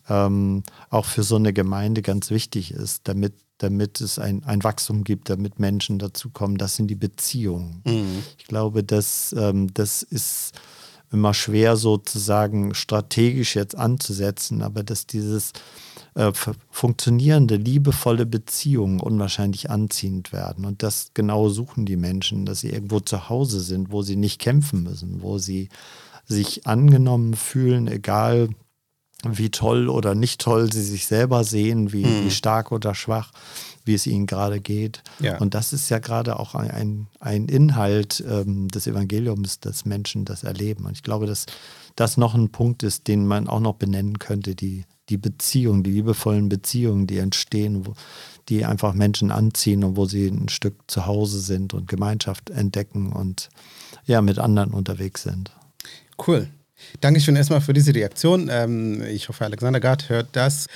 ähm, 0.09 0.62
auch 0.91 1.05
für 1.05 1.22
so 1.22 1.37
eine 1.37 1.53
Gemeinde 1.53 2.03
ganz 2.03 2.30
wichtig 2.30 2.72
ist, 2.72 3.03
damit, 3.05 3.34
damit 3.59 4.01
es 4.01 4.18
ein, 4.18 4.45
ein 4.45 4.64
Wachstum 4.64 5.05
gibt, 5.05 5.28
damit 5.28 5.59
Menschen 5.59 5.99
dazukommen, 5.99 6.59
das 6.59 6.76
sind 6.76 6.89
die 6.89 6.95
Beziehungen. 6.95 7.82
Mhm. 7.84 8.22
Ich 8.39 8.47
glaube, 8.47 8.82
das, 8.82 9.34
ähm, 9.39 9.72
das 9.74 10.03
ist 10.03 10.53
immer 11.12 11.34
schwer 11.34 11.76
sozusagen 11.76 12.74
strategisch 12.74 13.57
jetzt 13.57 13.76
anzusetzen, 13.76 14.62
aber 14.62 14.82
dass 14.82 15.07
dieses 15.07 15.53
äh, 16.17 16.33
funktionierende, 16.71 17.57
liebevolle 17.57 18.25
Beziehungen 18.25 19.01
unwahrscheinlich 19.01 19.69
anziehend 19.69 20.33
werden. 20.33 20.64
Und 20.64 20.83
das 20.83 21.11
genau 21.12 21.51
suchen 21.51 21.85
die 21.85 21.99
Menschen, 21.99 22.47
dass 22.47 22.61
sie 22.61 22.71
irgendwo 22.71 23.01
zu 23.01 23.29
Hause 23.29 23.61
sind, 23.61 23.93
wo 23.93 24.01
sie 24.01 24.17
nicht 24.17 24.41
kämpfen 24.41 24.83
müssen, 24.83 25.21
wo 25.21 25.37
sie 25.37 25.69
sich 26.25 26.67
angenommen 26.67 27.35
fühlen, 27.35 27.87
egal 27.87 28.49
wie 29.29 29.51
toll 29.51 29.91
oder 29.91 30.14
nicht 30.14 30.41
toll 30.41 30.73
sie 30.73 30.83
sich 30.83 31.07
selber 31.07 31.45
sehen, 31.45 31.93
wie, 31.93 32.05
hm. 32.05 32.25
wie 32.25 32.31
stark 32.31 32.73
oder 32.73 32.95
schwach, 32.95 33.33
wie 33.85 33.93
es 33.93 34.07
ihnen 34.07 34.27
gerade 34.27 34.61
geht. 34.61 35.03
Ja. 35.21 35.37
Und 35.37 35.53
das 35.53 35.75
ist 35.75 35.91
ja 35.91 35.99
gerade 35.99 36.39
auch 36.39 36.55
ein, 36.55 37.09
ein 37.21 37.47
Inhalt 37.47 38.25
ähm, 38.27 38.69
des 38.69 38.87
Evangeliums, 38.87 39.61
dass 39.61 39.85
Menschen 39.85 40.25
das 40.25 40.45
erleben. 40.45 40.87
Und 40.87 40.93
ich 40.93 41.03
glaube, 41.03 41.27
dass 41.27 41.45
das 41.95 42.17
noch 42.17 42.35
ein 42.35 42.49
Punkt 42.49 42.83
ist, 42.83 43.07
den 43.07 43.27
man 43.27 43.49
auch 43.49 43.61
noch 43.61 43.75
benennen 43.75 44.19
könnte, 44.19 44.55
die 44.55 44.87
die 45.09 45.16
Beziehungen, 45.16 45.82
die 45.82 45.90
liebevollen 45.90 46.48
Beziehungen, 46.48 47.07
die 47.07 47.18
entstehen, 47.18 47.86
wo, 47.86 47.94
die 48.48 48.64
einfach 48.64 48.94
Menschen 48.94 49.30
anziehen 49.30 49.84
und 49.84 49.96
wo 49.96 50.07
sie 50.07 50.28
ein 50.28 50.48
Stück 50.48 50.74
zu 50.86 51.07
Hause 51.07 51.40
sind 51.40 51.74
und 51.74 51.88
Gemeinschaft 51.88 52.50
entdecken 52.50 53.12
und 53.12 53.48
ja, 54.04 54.22
mit 54.22 54.38
anderen 54.38 54.70
unterwegs 54.70 55.22
sind. 55.22 55.50
Cool. 56.26 56.48
Dankeschön 57.00 57.36
erstmal 57.36 57.61
für 57.61 57.72
diese 57.72 57.94
Reaktion. 57.94 58.48
Ähm, 58.50 59.02
ich 59.02 59.28
hoffe, 59.28 59.44
Alexander 59.44 59.80
Gard 59.80 60.09
hört 60.09 60.28
das. 60.32 60.66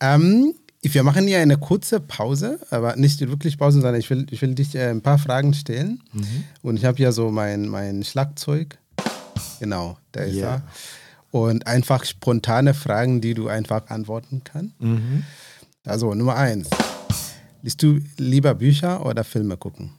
Ähm, 0.00 0.54
wir 0.82 1.02
machen 1.02 1.26
hier 1.26 1.38
eine 1.38 1.58
kurze 1.58 2.00
Pause, 2.00 2.58
aber 2.70 2.96
nicht 2.96 3.20
wirklich 3.20 3.58
Pause, 3.58 3.80
sondern 3.80 4.00
ich 4.00 4.08
will, 4.08 4.26
ich 4.30 4.40
will 4.40 4.54
dich 4.54 4.74
äh, 4.74 4.88
ein 4.88 5.02
paar 5.02 5.18
Fragen 5.18 5.52
stellen. 5.52 6.02
Mhm. 6.12 6.44
Und 6.62 6.76
ich 6.78 6.84
habe 6.84 6.96
hier 6.96 7.12
so 7.12 7.30
mein, 7.30 7.68
mein 7.68 8.02
Schlagzeug. 8.02 8.78
Genau, 9.60 9.98
da 10.12 10.22
ist 10.22 10.36
yeah. 10.36 10.54
er 10.54 10.62
und 11.30 11.66
einfach 11.66 12.04
spontane 12.04 12.74
Fragen, 12.74 13.20
die 13.20 13.34
du 13.34 13.48
einfach 13.48 13.88
antworten 13.88 14.42
kannst. 14.44 14.80
Mhm. 14.80 15.24
Also 15.84 16.14
Nummer 16.14 16.36
eins. 16.36 16.68
Liest 17.62 17.82
du 17.82 18.00
lieber 18.16 18.54
Bücher 18.54 19.04
oder 19.04 19.24
Filme 19.24 19.56
gucken? 19.56 19.92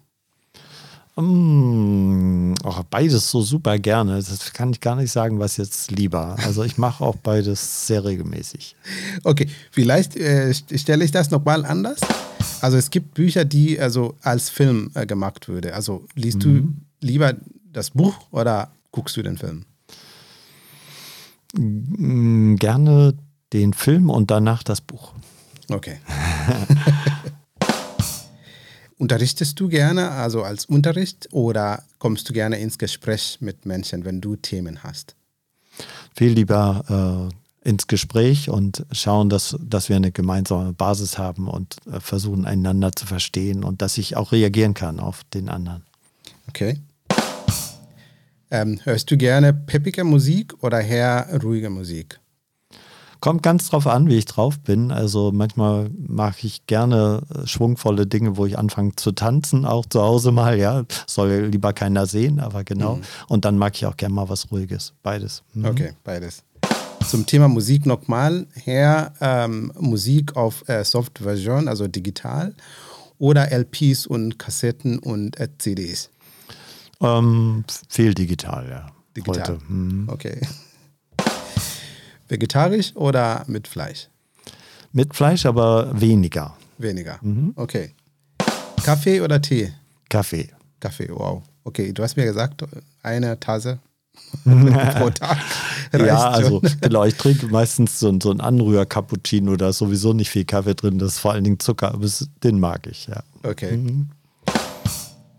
Mm, 1.16 2.54
oh, 2.64 2.82
beides 2.90 3.30
so 3.30 3.42
super 3.42 3.78
gerne. 3.78 4.16
Das 4.16 4.54
kann 4.54 4.72
ich 4.72 4.80
gar 4.80 4.96
nicht 4.96 5.12
sagen, 5.12 5.40
was 5.40 5.58
jetzt 5.58 5.92
lieber. 5.92 6.38
Also 6.44 6.64
ich 6.64 6.78
mache 6.78 7.04
auch 7.04 7.18
beides 7.18 7.88
sehr 7.88 8.04
regelmäßig. 8.06 8.76
Okay, 9.24 9.48
vielleicht 9.72 10.16
äh, 10.16 10.54
stelle 10.54 11.04
ich 11.04 11.12
das 11.12 11.30
nochmal 11.30 11.66
anders. 11.66 12.00
Also 12.62 12.78
es 12.78 12.90
gibt 12.90 13.14
Bücher, 13.14 13.46
die 13.46 13.80
also 13.80 14.16
als 14.22 14.50
Film 14.50 14.92
äh, 14.94 15.06
gemacht 15.06 15.48
würde. 15.48 15.74
Also 15.74 16.06
liest 16.16 16.46
mhm. 16.46 16.76
du 17.02 17.08
lieber 17.08 17.34
das 17.72 17.92
Buch 17.92 18.16
oder 18.32 18.72
guckst 18.92 19.18
du 19.18 19.22
den 19.22 19.38
Film? 19.38 19.66
Gerne 21.54 23.14
den 23.54 23.74
Film 23.74 24.10
und 24.10 24.32
danach 24.32 24.64
das 24.64 24.82
Buch. 24.82 25.14
Okay. 25.70 26.00
Unterrichtest 28.98 29.60
du 29.60 29.68
gerne, 29.68 30.12
also 30.12 30.44
als 30.44 30.66
Unterricht, 30.66 31.28
oder 31.32 31.84
kommst 31.98 32.30
du 32.30 32.34
gerne 32.34 32.60
ins 32.60 32.78
Gespräch 32.78 33.40
mit 33.42 33.66
Menschen, 33.66 34.06
wenn 34.06 34.22
du 34.22 34.36
Themen 34.36 34.84
hast? 34.84 35.16
Viel 36.16 36.34
lieber 36.34 37.32
äh, 37.64 37.68
ins 37.68 37.88
Gespräch 37.88 38.50
und 38.50 38.86
schauen, 38.92 39.30
dass, 39.30 39.58
dass 39.60 39.90
wir 39.90 39.96
eine 39.96 40.12
gemeinsame 40.12 40.74
Basis 40.74 41.18
haben 41.18 41.48
und 41.48 41.78
äh, 41.92 42.00
versuchen, 42.00 42.46
einander 42.46 42.92
zu 42.92 43.06
verstehen 43.08 43.64
und 43.64 43.82
dass 43.82 43.98
ich 43.98 44.18
auch 44.18 44.32
reagieren 44.32 44.74
kann 44.74 45.00
auf 45.00 45.24
den 45.34 45.50
anderen. 45.50 45.84
Okay. 46.48 46.80
Ähm, 48.52 48.80
hörst 48.84 49.10
du 49.10 49.18
gerne 49.18 49.54
peppige 49.54 50.04
Musik 50.04 50.62
oder 50.62 50.82
eher 50.82 51.28
ruhige 51.42 51.70
Musik? 51.70 52.20
Kommt 53.22 53.44
ganz 53.44 53.70
drauf 53.70 53.88
an, 53.88 54.10
wie 54.10 54.18
ich 54.18 54.26
drauf 54.26 54.60
bin. 54.60 54.92
Also 54.92 55.32
manchmal 55.32 55.90
mache 55.96 56.48
ich 56.48 56.66
gerne 56.66 57.22
äh, 57.34 57.48
schwungvolle 57.48 58.08
Dinge, 58.08 58.36
wo 58.36 58.46
ich 58.46 58.58
anfange 58.58 58.96
zu 58.96 59.14
tanzen, 59.14 59.66
auch 59.66 59.86
zu 59.86 60.02
Hause 60.02 60.32
mal, 60.32 60.58
ja. 60.58 60.84
Soll 61.08 61.48
lieber 61.52 61.72
keiner 61.72 62.08
sehen, 62.08 62.40
aber 62.40 62.64
genau. 62.64 62.96
Mhm. 62.96 63.02
Und 63.30 63.46
dann 63.46 63.58
mag 63.58 63.76
ich 63.76 63.86
auch 63.86 63.96
gerne 63.96 64.16
mal 64.16 64.28
was 64.28 64.52
Ruhiges. 64.52 64.94
Beides. 65.02 65.44
Mhm. 65.54 65.66
Okay, 65.66 65.94
beides. 66.04 66.44
Zum 67.08 67.26
Thema 67.26 67.48
Musik 67.48 67.86
nochmal 67.86 68.48
her, 68.54 69.14
ähm, 69.22 69.72
Musik 69.80 70.36
auf 70.36 70.68
äh, 70.68 70.84
Soft-Version, 70.84 71.68
also 71.68 71.88
digital, 71.88 72.54
oder 73.18 73.52
LPs 73.52 74.08
und 74.08 74.40
Kassetten 74.40 75.00
und 75.00 75.40
äh, 75.40 75.48
CDs? 75.58 76.10
Ähm, 77.02 77.64
viel 77.90 78.14
digital, 78.14 78.70
ja. 78.70 78.88
Digital. 79.16 79.58
Mhm. 79.68 80.08
Okay. 80.08 80.40
Vegetarisch 82.28 82.96
oder 82.96 83.44
mit 83.48 83.68
Fleisch? 83.68 84.08
Mit 84.94 85.16
Fleisch, 85.16 85.46
aber 85.46 85.90
weniger. 86.00 86.56
Weniger. 86.78 87.20
Mhm. 87.22 87.54
Okay. 87.56 87.94
Kaffee 88.84 89.22
oder 89.22 89.42
Tee? 89.42 89.74
Kaffee. 90.10 90.50
Kaffee, 90.80 91.10
wow. 91.10 91.44
Okay, 91.64 91.94
du 91.94 92.04
hast 92.04 92.18
mir 92.18 92.26
gesagt, 92.26 92.64
eine 93.04 93.40
Tasse 93.40 93.80
pro 94.44 95.10
Tag. 95.10 95.38
ja, 95.98 96.30
also 96.30 96.62
genau, 96.82 97.06
ich 97.06 97.16
trinke 97.16 97.48
meistens 97.48 98.00
so, 98.00 98.18
so 98.22 98.32
ein 98.32 98.42
Anrühr-Cappuccino, 98.42 99.56
da 99.56 99.70
ist 99.70 99.78
sowieso 99.78 100.14
nicht 100.14 100.30
viel 100.30 100.46
Kaffee 100.46 100.76
drin, 100.76 101.00
das 101.00 101.14
ist 101.14 101.20
vor 101.20 101.34
allen 101.34 101.44
Dingen 101.44 101.60
Zucker, 101.60 101.94
aber 101.94 102.08
den 102.44 102.60
mag 102.60 102.88
ich, 102.88 103.08
ja. 103.08 103.24
Okay. 103.44 103.78
Mhm. 103.78 104.10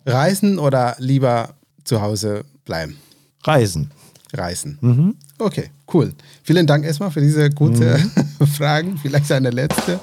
Reisen 0.07 0.59
oder 0.59 0.97
lieber 0.99 1.51
zu 1.85 2.01
Hause 2.01 2.45
bleiben? 2.65 2.97
Reisen. 3.45 3.91
Reisen. 4.33 4.79
Mhm. 4.81 5.17
Okay, 5.39 5.71
cool. 5.93 6.13
Vielen 6.43 6.67
Dank 6.67 6.85
erstmal 6.85 7.11
für 7.11 7.21
diese 7.21 7.51
kurze 7.51 7.99
mhm. 7.99 8.47
Fragen. 8.57 8.99
Vielleicht 8.99 9.31
eine 9.33 9.51
letzte. 9.51 10.01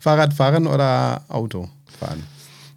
Fahrradfahren 0.00 0.66
oder 0.66 1.22
Auto 1.28 1.68
fahren? 1.98 2.22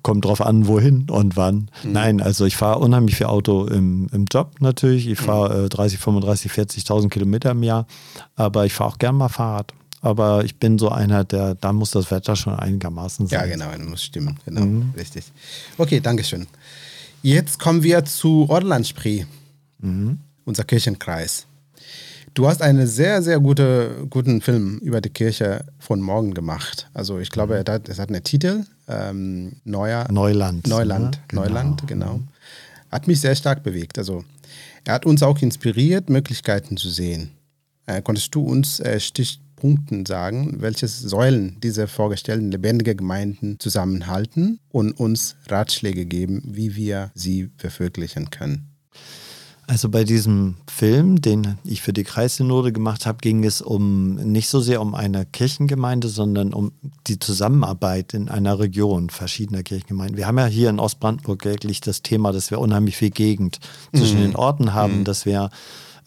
Kommt 0.01 0.23
drauf 0.23 0.39
an, 0.39 0.67
wohin 0.67 1.09
und 1.09 1.35
wann. 1.35 1.69
Mhm. 1.83 1.91
Nein, 1.91 2.21
also 2.21 2.45
ich 2.45 2.55
fahre 2.55 2.79
unheimlich 2.79 3.17
viel 3.17 3.25
Auto 3.25 3.65
im, 3.65 4.07
im 4.13 4.25
Job 4.31 4.55
natürlich. 4.61 5.07
Ich 5.07 5.19
fahre 5.19 5.65
äh, 5.65 5.69
30, 5.69 5.99
35, 5.99 6.51
40.000 6.51 7.09
Kilometer 7.09 7.51
im 7.51 7.63
Jahr. 7.63 7.85
Aber 8.35 8.65
ich 8.65 8.73
fahre 8.73 8.91
auch 8.91 8.97
gern 8.97 9.15
mal 9.15 9.27
Fahrrad. 9.27 9.73
Aber 10.01 10.43
ich 10.45 10.57
bin 10.57 10.77
so 10.77 10.89
einer, 10.89 11.23
der, 11.23 11.55
da 11.55 11.73
muss 11.73 11.91
das 11.91 12.11
Wetter 12.11 12.35
schon 12.35 12.53
einigermaßen 12.53 13.27
sein. 13.27 13.39
Ja, 13.39 13.45
genau, 13.45 13.71
das 13.71 13.87
muss 13.87 14.03
stimmen. 14.03 14.39
Genau, 14.45 14.61
mhm. 14.61 14.93
richtig. 14.95 15.25
Okay, 15.77 15.99
Dankeschön. 15.99 16.47
Jetzt 17.23 17.59
kommen 17.59 17.83
wir 17.83 18.05
zu 18.05 18.47
Orlandspree, 18.49 19.25
mhm. 19.79 20.19
unser 20.45 20.63
Kirchenkreis. 20.63 21.47
Du 22.35 22.47
hast 22.47 22.61
einen 22.61 22.85
sehr, 22.85 23.23
sehr 23.23 23.39
gute, 23.39 24.05
guten 24.11 24.41
Film 24.41 24.77
über 24.77 25.01
die 25.01 25.09
Kirche 25.09 25.65
von 25.79 25.99
morgen 25.99 26.35
gemacht. 26.35 26.87
Also 26.93 27.17
ich 27.17 27.31
glaube, 27.31 27.55
mhm. 27.55 27.81
es 27.89 27.97
hat 27.97 28.09
einen 28.09 28.23
Titel, 28.23 28.63
ähm, 28.87 29.53
Neuer, 29.63 30.07
Neuland. 30.11 30.67
Neuland, 30.67 31.15
ne? 31.15 31.21
genau. 31.27 31.41
Neuland, 31.41 31.87
genau. 31.87 32.19
Hat 32.91 33.07
mich 33.07 33.19
sehr 33.19 33.35
stark 33.35 33.63
bewegt. 33.63 33.97
Also 33.97 34.23
er 34.85 34.93
hat 34.93 35.05
uns 35.07 35.23
auch 35.23 35.41
inspiriert, 35.41 36.09
Möglichkeiten 36.09 36.77
zu 36.77 36.89
sehen. 36.89 37.31
Äh, 37.87 38.03
konntest 38.03 38.35
du 38.35 38.41
uns 38.43 38.79
äh, 38.81 38.99
Stich, 38.99 39.39
Punkten 39.57 40.05
sagen, 40.05 40.61
welche 40.61 40.87
Säulen 40.87 41.57
diese 41.61 41.87
vorgestellten 41.87 42.51
lebendige 42.51 42.95
Gemeinden 42.95 43.59
zusammenhalten 43.59 44.59
und 44.69 44.93
uns 44.93 45.35
Ratschläge 45.49 46.05
geben, 46.05 46.41
wie 46.45 46.75
wir 46.75 47.11
sie 47.13 47.49
verwirklichen 47.57 48.29
können. 48.29 48.69
Also 49.69 49.89
bei 49.89 50.05
diesem 50.05 50.55
Film, 50.71 51.19
den 51.19 51.57
ich 51.65 51.81
für 51.81 51.91
die 51.91 52.05
Kreissynode 52.05 52.71
gemacht 52.71 53.05
habe, 53.05 53.17
ging 53.19 53.43
es 53.43 53.61
um 53.61 54.15
nicht 54.15 54.47
so 54.47 54.61
sehr 54.61 54.79
um 54.79 54.95
eine 54.95 55.25
Kirchengemeinde, 55.25 56.07
sondern 56.07 56.53
um 56.53 56.71
die 57.07 57.19
Zusammenarbeit 57.19 58.13
in 58.13 58.29
einer 58.29 58.59
Region 58.59 59.09
verschiedener 59.09 59.63
Kirchengemeinden. 59.63 60.15
Wir 60.15 60.25
haben 60.25 60.37
ja 60.37 60.45
hier 60.45 60.69
in 60.69 60.79
Ostbrandenburg 60.79 61.43
wirklich 61.43 61.81
das 61.81 62.01
Thema, 62.01 62.31
dass 62.31 62.49
wir 62.49 62.59
unheimlich 62.59 62.95
viel 62.95 63.09
Gegend 63.09 63.59
zwischen 63.93 64.19
mhm. 64.19 64.23
den 64.23 64.35
Orten 64.37 64.73
haben, 64.73 64.99
mhm. 64.99 65.03
dass 65.03 65.25
wir 65.25 65.49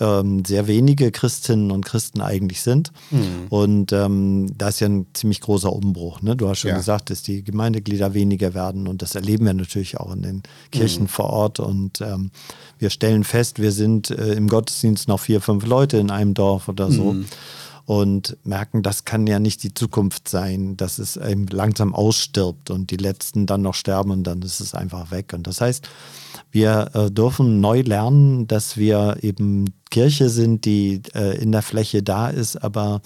ähm, 0.01 0.44
sehr 0.44 0.66
wenige 0.66 1.12
Christinnen 1.12 1.70
und 1.70 1.84
Christen 1.84 2.20
eigentlich 2.20 2.62
sind. 2.62 2.92
Mhm. 3.11 3.46
Und 3.51 3.92
ähm, 3.92 4.51
da 4.57 4.68
ist 4.68 4.80
ja 4.80 4.88
ein 4.88 5.07
ziemlich 5.12 5.40
großer 5.40 5.72
Umbruch. 5.72 6.22
Ne? 6.22 6.36
Du 6.36 6.48
hast 6.48 6.61
schon 6.61 6.70
ja. 6.70 6.76
gesagt, 6.76 7.11
dass 7.11 7.22
die 7.22 7.44
Gemeindeglieder 7.44 8.14
weniger 8.14 8.55
werden 8.55 8.88
und 8.88 9.03
das 9.03 9.14
erleben 9.14 9.46
wir 9.46 9.55
natürlich 9.55 9.98
auch 9.98 10.12
in 10.12 10.22
den 10.22 10.42
Kirchen 10.72 11.05
mhm. 11.05 11.09
vor 11.09 11.30
Ort. 11.30 11.61
Und 11.61 12.01
ähm, 12.01 12.30
wir 12.78 12.90
stellen 12.90 13.24
fest, 13.24 13.61
wir 13.61 13.72
sind 13.72 14.11
äh, 14.11 14.32
im 14.32 14.48
Gottesdienst 14.48 15.07
noch 15.07 15.20
vier, 15.20 15.40
fünf 15.40 15.66
Leute 15.66 15.98
in 15.98 16.11
einem 16.11 16.34
Dorf 16.34 16.68
oder 16.68 16.90
so. 16.90 17.12
Mhm 17.12 17.26
und 17.91 18.36
merken, 18.45 18.84
das 18.84 19.05
kann 19.05 19.26
ja 19.26 19.41
nicht 19.41 19.64
die 19.64 19.74
Zukunft 19.74 20.28
sein, 20.28 20.76
dass 20.76 21.01
es 21.01 21.16
eben 21.16 21.49
langsam 21.49 21.93
ausstirbt 21.93 22.70
und 22.70 22.93
die 22.93 22.97
Letzten 22.97 23.47
dann 23.47 23.62
noch 23.62 23.74
sterben 23.74 24.12
und 24.12 24.22
dann 24.22 24.43
ist 24.43 24.61
es 24.61 24.74
einfach 24.74 25.11
weg. 25.11 25.32
Und 25.34 25.49
das 25.49 25.61
heißt, 25.61 25.88
wir 26.53 26.91
äh, 26.95 27.11
dürfen 27.11 27.59
neu 27.61 27.80
lernen, 27.80 28.47
dass 28.47 28.76
wir 28.76 29.16
eben 29.22 29.74
Kirche 29.91 30.28
sind, 30.28 30.66
die 30.66 31.03
äh, 31.16 31.36
in 31.43 31.51
der 31.51 31.62
Fläche 31.62 32.05
da 32.05 32.28
ist, 32.28 32.62
aber 32.62 33.03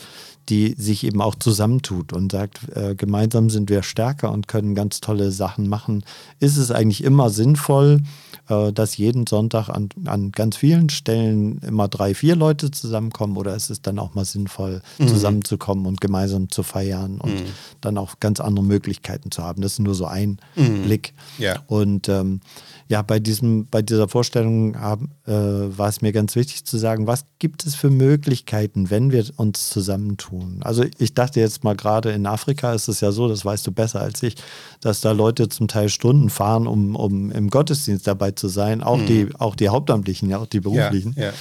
die 0.51 0.75
sich 0.77 1.05
eben 1.05 1.23
auch 1.23 1.37
zusammentut 1.37 2.13
und 2.13 2.33
sagt, 2.33 2.69
äh, 2.77 2.95
gemeinsam 2.95 3.49
sind 3.49 3.71
wir 3.71 3.83
stärker 3.83 4.33
und 4.33 4.49
können 4.49 4.75
ganz 4.75 5.01
tolle 5.01 5.31
Sachen 5.31 5.67
machen. 5.67 6.05
Ist 6.41 6.59
es 6.59 6.71
eigentlich 6.71 7.03
immer 7.03 7.31
sinnvoll, 7.31 8.03
äh, 8.49 8.73
dass 8.73 8.97
jeden 8.97 9.27
Sonntag 9.27 9.69
an, 9.69 9.89
an 10.05 10.33
ganz 10.33 10.57
vielen 10.57 10.91
Stellen 10.91 11.59
immer 11.59 11.89
drei, 11.89 12.15
vier 12.15 12.37
Leute 12.37 12.71
zusammenkommen 12.71 13.37
oder 13.37 13.55
ist 13.55 13.71
es 13.71 13.81
dann 13.81 13.99
auch 13.99 14.15
mal 14.15 14.25
sinnvoll, 14.25 14.83
mhm. 14.99 15.09
zusammenzukommen 15.09 15.87
und 15.87 16.01
gemeinsam 16.01 16.51
zu 16.51 16.63
feiern 16.63 17.21
und 17.21 17.35
mhm. 17.35 17.47
dann 17.81 17.97
auch 17.97 18.21
ganz 18.21 18.41
andere 18.41 18.65
Möglichkeiten 18.65 19.31
zu 19.31 19.43
haben? 19.43 19.63
Das 19.63 19.73
ist 19.73 19.79
nur 19.79 19.95
so 19.95 20.07
ein 20.07 20.39
mhm. 20.57 20.83
Blick. 20.83 21.15
Ja. 21.39 21.63
Und 21.67 22.09
ähm, 22.09 22.41
ja, 22.89 23.01
bei, 23.01 23.19
diesem, 23.19 23.67
bei 23.67 23.81
dieser 23.81 24.09
Vorstellung 24.09 24.79
haben, 24.79 25.11
äh, 25.27 25.33
war 25.33 25.89
es 25.89 26.03
mir 26.03 26.13
ganz 26.13 26.37
wichtig 26.37 26.65
zu 26.67 26.77
sagen, 26.77 27.07
was 27.07 27.25
gibt 27.39 27.65
es 27.65 27.75
für 27.75 27.89
Möglichkeiten, 27.89 28.91
wenn 28.91 29.11
wir 29.11 29.25
uns 29.37 29.71
zusammentun? 29.71 30.61
Also 30.63 30.85
ich 30.99 31.15
dachte 31.15 31.41
jetzt 31.41 31.65
mal 31.65 31.77
gerade 31.77 32.13
in 32.13 32.27
Afrika 32.27 32.75
ist 32.75 32.89
es 32.89 33.01
ja 33.01 33.11
so, 33.11 33.27
das 33.27 33.45
weißt 33.45 33.67
du 33.67 33.73
besser 33.73 34.03
als 34.03 34.23
ich, 34.23 34.37
dass 34.81 35.01
da 35.01 35.13
Leute 35.13 35.49
zum 35.49 35.67
Teil 35.67 35.89
Stunden 35.89 36.29
fahren, 36.29 36.67
um, 36.67 36.95
um 36.95 37.31
im 37.31 37.49
Gottesdienst 37.49 38.07
dabei 38.07 38.34
zu 38.35 38.49
sein, 38.49 38.83
auch, 38.83 38.99
mhm. 38.99 39.07
die, 39.07 39.29
auch 39.39 39.57
die 39.57 39.69
Hauptamtlichen, 39.69 40.31
ja, 40.31 40.39
auch 40.39 40.47
die 40.47 40.61
Beruflichen, 40.61 41.15
ja, 41.17 41.27
ja. 41.27 41.33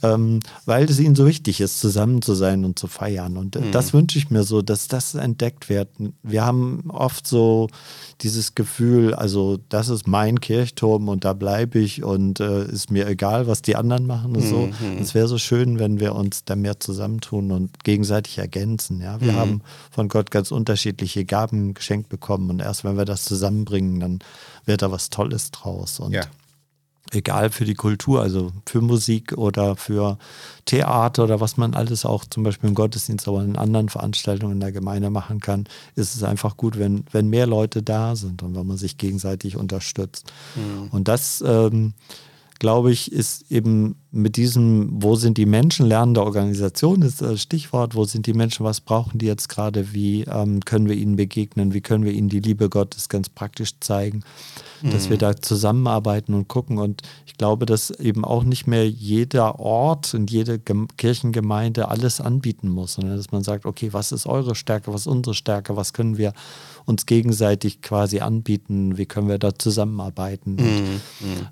Ähm, 0.00 0.40
weil 0.64 0.84
es 0.84 1.00
ihnen 1.00 1.16
so 1.16 1.26
wichtig 1.26 1.60
ist, 1.60 1.80
zusammen 1.80 2.22
zu 2.22 2.34
sein 2.34 2.64
und 2.64 2.78
zu 2.78 2.86
feiern. 2.86 3.36
Und 3.36 3.56
mhm. 3.56 3.72
das 3.72 3.92
wünsche 3.92 4.16
ich 4.18 4.30
mir 4.30 4.44
so, 4.44 4.62
dass 4.62 4.86
das 4.86 5.16
entdeckt 5.16 5.68
wird. 5.68 5.88
Wir 6.22 6.44
haben 6.44 6.84
oft 6.88 7.26
so 7.26 7.68
dieses 8.20 8.54
Gefühl, 8.54 9.14
also 9.14 9.58
das 9.68 9.88
ist 9.88 10.06
mein 10.06 10.40
Kirchturm 10.40 11.08
und 11.08 11.24
da 11.24 11.32
bleibe 11.32 11.80
ich 11.80 12.04
und 12.04 12.38
äh, 12.38 12.64
ist 12.66 12.90
mir 12.90 13.08
egal, 13.08 13.48
was 13.48 13.62
die 13.62 13.74
anderen 13.74 14.06
machen 14.06 14.36
und 14.36 14.42
so. 14.42 14.66
Mhm. 14.66 14.98
Es 15.00 15.14
wäre 15.14 15.26
so 15.26 15.38
schön, 15.38 15.78
wenn 15.80 15.98
wir 15.98 16.14
uns 16.14 16.44
da 16.44 16.54
mehr 16.54 16.78
zusammentun 16.78 17.50
und 17.50 17.82
gegenseitig 17.82 18.38
ergänzen. 18.38 19.00
Ja, 19.00 19.20
wir 19.20 19.32
mhm. 19.32 19.36
haben 19.36 19.62
von 19.90 20.08
Gott 20.08 20.30
ganz 20.30 20.52
unterschiedliche 20.52 21.24
Gaben 21.24 21.74
geschenkt 21.74 22.08
bekommen 22.08 22.50
und 22.50 22.60
erst 22.60 22.84
wenn 22.84 22.96
wir 22.96 23.04
das 23.04 23.24
zusammenbringen, 23.24 24.00
dann 24.00 24.18
wird 24.64 24.82
da 24.82 24.92
was 24.92 25.10
Tolles 25.10 25.50
draus. 25.50 25.98
Und 25.98 26.12
ja 26.12 26.22
egal 27.12 27.50
für 27.50 27.64
die 27.64 27.74
Kultur, 27.74 28.20
also 28.20 28.52
für 28.66 28.80
Musik 28.80 29.32
oder 29.36 29.76
für 29.76 30.18
Theater 30.64 31.24
oder 31.24 31.40
was 31.40 31.56
man 31.56 31.74
alles 31.74 32.04
auch 32.04 32.24
zum 32.24 32.42
Beispiel 32.42 32.68
im 32.68 32.74
Gottesdienst, 32.74 33.28
aber 33.28 33.42
in 33.42 33.56
anderen 33.56 33.88
Veranstaltungen 33.88 34.54
in 34.54 34.60
der 34.60 34.72
Gemeinde 34.72 35.10
machen 35.10 35.40
kann, 35.40 35.64
ist 35.94 36.14
es 36.14 36.22
einfach 36.22 36.56
gut, 36.56 36.78
wenn, 36.78 37.04
wenn 37.10 37.28
mehr 37.28 37.46
Leute 37.46 37.82
da 37.82 38.16
sind 38.16 38.42
und 38.42 38.54
wenn 38.54 38.66
man 38.66 38.76
sich 38.76 38.98
gegenseitig 38.98 39.56
unterstützt. 39.56 40.32
Mhm. 40.56 40.88
Und 40.90 41.08
das, 41.08 41.42
ähm, 41.46 41.94
glaube 42.58 42.90
ich, 42.90 43.12
ist 43.12 43.50
eben 43.50 43.96
mit 44.10 44.36
diesem, 44.36 44.88
wo 45.02 45.16
sind 45.16 45.36
die 45.36 45.44
Menschen, 45.44 45.86
lernende 45.86 46.22
Organisation 46.22 47.02
ist 47.02 47.20
das 47.20 47.42
Stichwort, 47.42 47.94
wo 47.94 48.04
sind 48.04 48.26
die 48.26 48.32
Menschen, 48.32 48.64
was 48.64 48.80
brauchen 48.80 49.18
die 49.18 49.26
jetzt 49.26 49.50
gerade, 49.50 49.92
wie 49.92 50.22
ähm, 50.22 50.60
können 50.64 50.88
wir 50.88 50.96
ihnen 50.96 51.16
begegnen, 51.16 51.74
wie 51.74 51.82
können 51.82 52.04
wir 52.04 52.12
ihnen 52.12 52.30
die 52.30 52.40
Liebe 52.40 52.70
Gottes 52.70 53.10
ganz 53.10 53.28
praktisch 53.28 53.78
zeigen, 53.80 54.22
mhm. 54.80 54.90
dass 54.92 55.10
wir 55.10 55.16
mhm. 55.16 55.20
da 55.20 55.36
zusammenarbeiten 55.36 56.32
und 56.32 56.48
gucken. 56.48 56.78
Und 56.78 57.02
ich 57.26 57.36
glaube, 57.36 57.66
dass 57.66 57.90
eben 57.90 58.24
auch 58.24 58.44
nicht 58.44 58.66
mehr 58.66 58.88
jeder 58.88 59.60
Ort 59.60 60.14
und 60.14 60.30
jede 60.30 60.58
Gem 60.58 60.88
Kirchengemeinde 60.96 61.88
alles 61.88 62.22
anbieten 62.22 62.70
muss, 62.70 62.94
sondern 62.94 63.18
dass 63.18 63.30
man 63.30 63.42
sagt, 63.42 63.66
okay, 63.66 63.92
was 63.92 64.10
ist 64.12 64.26
eure 64.26 64.54
Stärke, 64.54 64.92
was 64.92 65.02
ist 65.02 65.06
unsere 65.06 65.34
Stärke, 65.34 65.76
was 65.76 65.92
können 65.92 66.16
wir 66.16 66.32
uns 66.86 67.04
gegenseitig 67.04 67.82
quasi 67.82 68.20
anbieten, 68.20 68.96
wie 68.96 69.04
können 69.04 69.28
wir 69.28 69.38
da 69.38 69.54
zusammenarbeiten. 69.54 70.52
Mhm. 70.52 71.00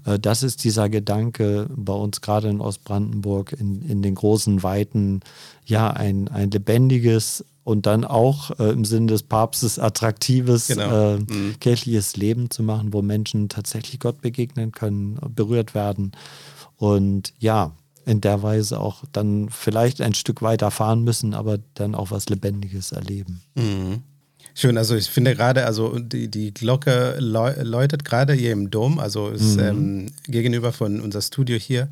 Und, 0.06 0.14
äh, 0.14 0.18
das 0.18 0.42
ist 0.42 0.64
dieser 0.64 0.88
Gedanke 0.88 1.68
bei 1.76 1.92
uns 1.92 2.22
gerade 2.22 2.45
in 2.48 2.60
Ostbrandenburg, 2.60 3.52
in, 3.52 3.82
in 3.82 4.02
den 4.02 4.14
großen 4.14 4.62
Weiten, 4.62 5.20
ja, 5.64 5.90
ein, 5.90 6.28
ein 6.28 6.50
lebendiges 6.50 7.44
und 7.64 7.86
dann 7.86 8.04
auch 8.04 8.58
äh, 8.60 8.70
im 8.70 8.84
Sinne 8.84 9.08
des 9.08 9.24
Papstes 9.24 9.78
attraktives 9.78 10.68
genau. 10.68 11.14
äh, 11.14 11.18
mhm. 11.18 11.56
kirchliches 11.58 12.16
Leben 12.16 12.48
zu 12.48 12.62
machen, 12.62 12.92
wo 12.92 13.02
Menschen 13.02 13.48
tatsächlich 13.48 13.98
Gott 13.98 14.20
begegnen 14.20 14.70
können, 14.70 15.18
berührt 15.34 15.74
werden. 15.74 16.12
Und 16.76 17.32
ja, 17.38 17.72
in 18.04 18.20
der 18.20 18.42
Weise 18.42 18.78
auch 18.78 19.02
dann 19.12 19.48
vielleicht 19.50 20.00
ein 20.00 20.14
Stück 20.14 20.42
weiter 20.42 20.70
fahren 20.70 21.02
müssen, 21.02 21.34
aber 21.34 21.58
dann 21.74 21.96
auch 21.96 22.12
was 22.12 22.28
Lebendiges 22.28 22.92
erleben. 22.92 23.42
Mhm. 23.56 24.02
Schön, 24.54 24.78
also 24.78 24.94
ich 24.94 25.10
finde 25.10 25.34
gerade, 25.34 25.66
also 25.66 25.98
die, 25.98 26.28
die 26.28 26.54
Glocke 26.54 27.16
läutet 27.18 28.04
gerade 28.04 28.32
hier 28.32 28.52
im 28.52 28.70
Dom, 28.70 28.98
also 28.98 29.28
ist 29.28 29.56
mhm. 29.56 29.62
ähm, 29.62 30.06
gegenüber 30.28 30.72
von 30.72 31.00
unser 31.00 31.20
Studio 31.20 31.58
hier 31.58 31.88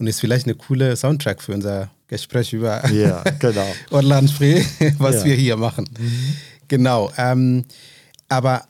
und 0.00 0.06
ist 0.06 0.18
vielleicht 0.18 0.46
eine 0.46 0.54
coole 0.54 0.96
Soundtrack 0.96 1.42
für 1.42 1.52
unser 1.52 1.90
Gespräch 2.08 2.52
über 2.54 2.90
ja, 2.90 3.22
genau. 3.38 3.66
Orlan 3.90 4.26
Spree, 4.26 4.64
was 4.98 5.16
ja. 5.16 5.24
wir 5.26 5.34
hier 5.34 5.56
machen. 5.56 5.88
Mhm. 5.96 6.36
Genau. 6.68 7.12
Ähm, 7.18 7.64
aber 8.28 8.64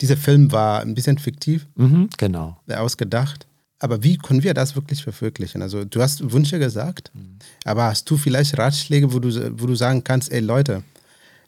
dieser 0.00 0.16
Film 0.16 0.50
war 0.50 0.80
ein 0.80 0.94
bisschen 0.94 1.16
fiktiv. 1.16 1.66
Mhm, 1.76 2.10
genau. 2.18 2.58
Ausgedacht. 2.68 3.46
Aber 3.78 4.02
wie 4.02 4.18
können 4.18 4.42
wir 4.42 4.52
das 4.52 4.74
wirklich 4.74 5.04
verwirklichen? 5.04 5.62
Also 5.62 5.84
du 5.84 6.02
hast 6.02 6.32
Wünsche 6.32 6.58
gesagt, 6.58 7.12
mhm. 7.14 7.38
aber 7.64 7.84
hast 7.84 8.10
du 8.10 8.16
vielleicht 8.16 8.58
Ratschläge, 8.58 9.12
wo 9.12 9.20
du, 9.20 9.60
wo 9.60 9.66
du 9.66 9.76
sagen 9.76 10.02
kannst, 10.02 10.32
ey 10.32 10.40
Leute, 10.40 10.82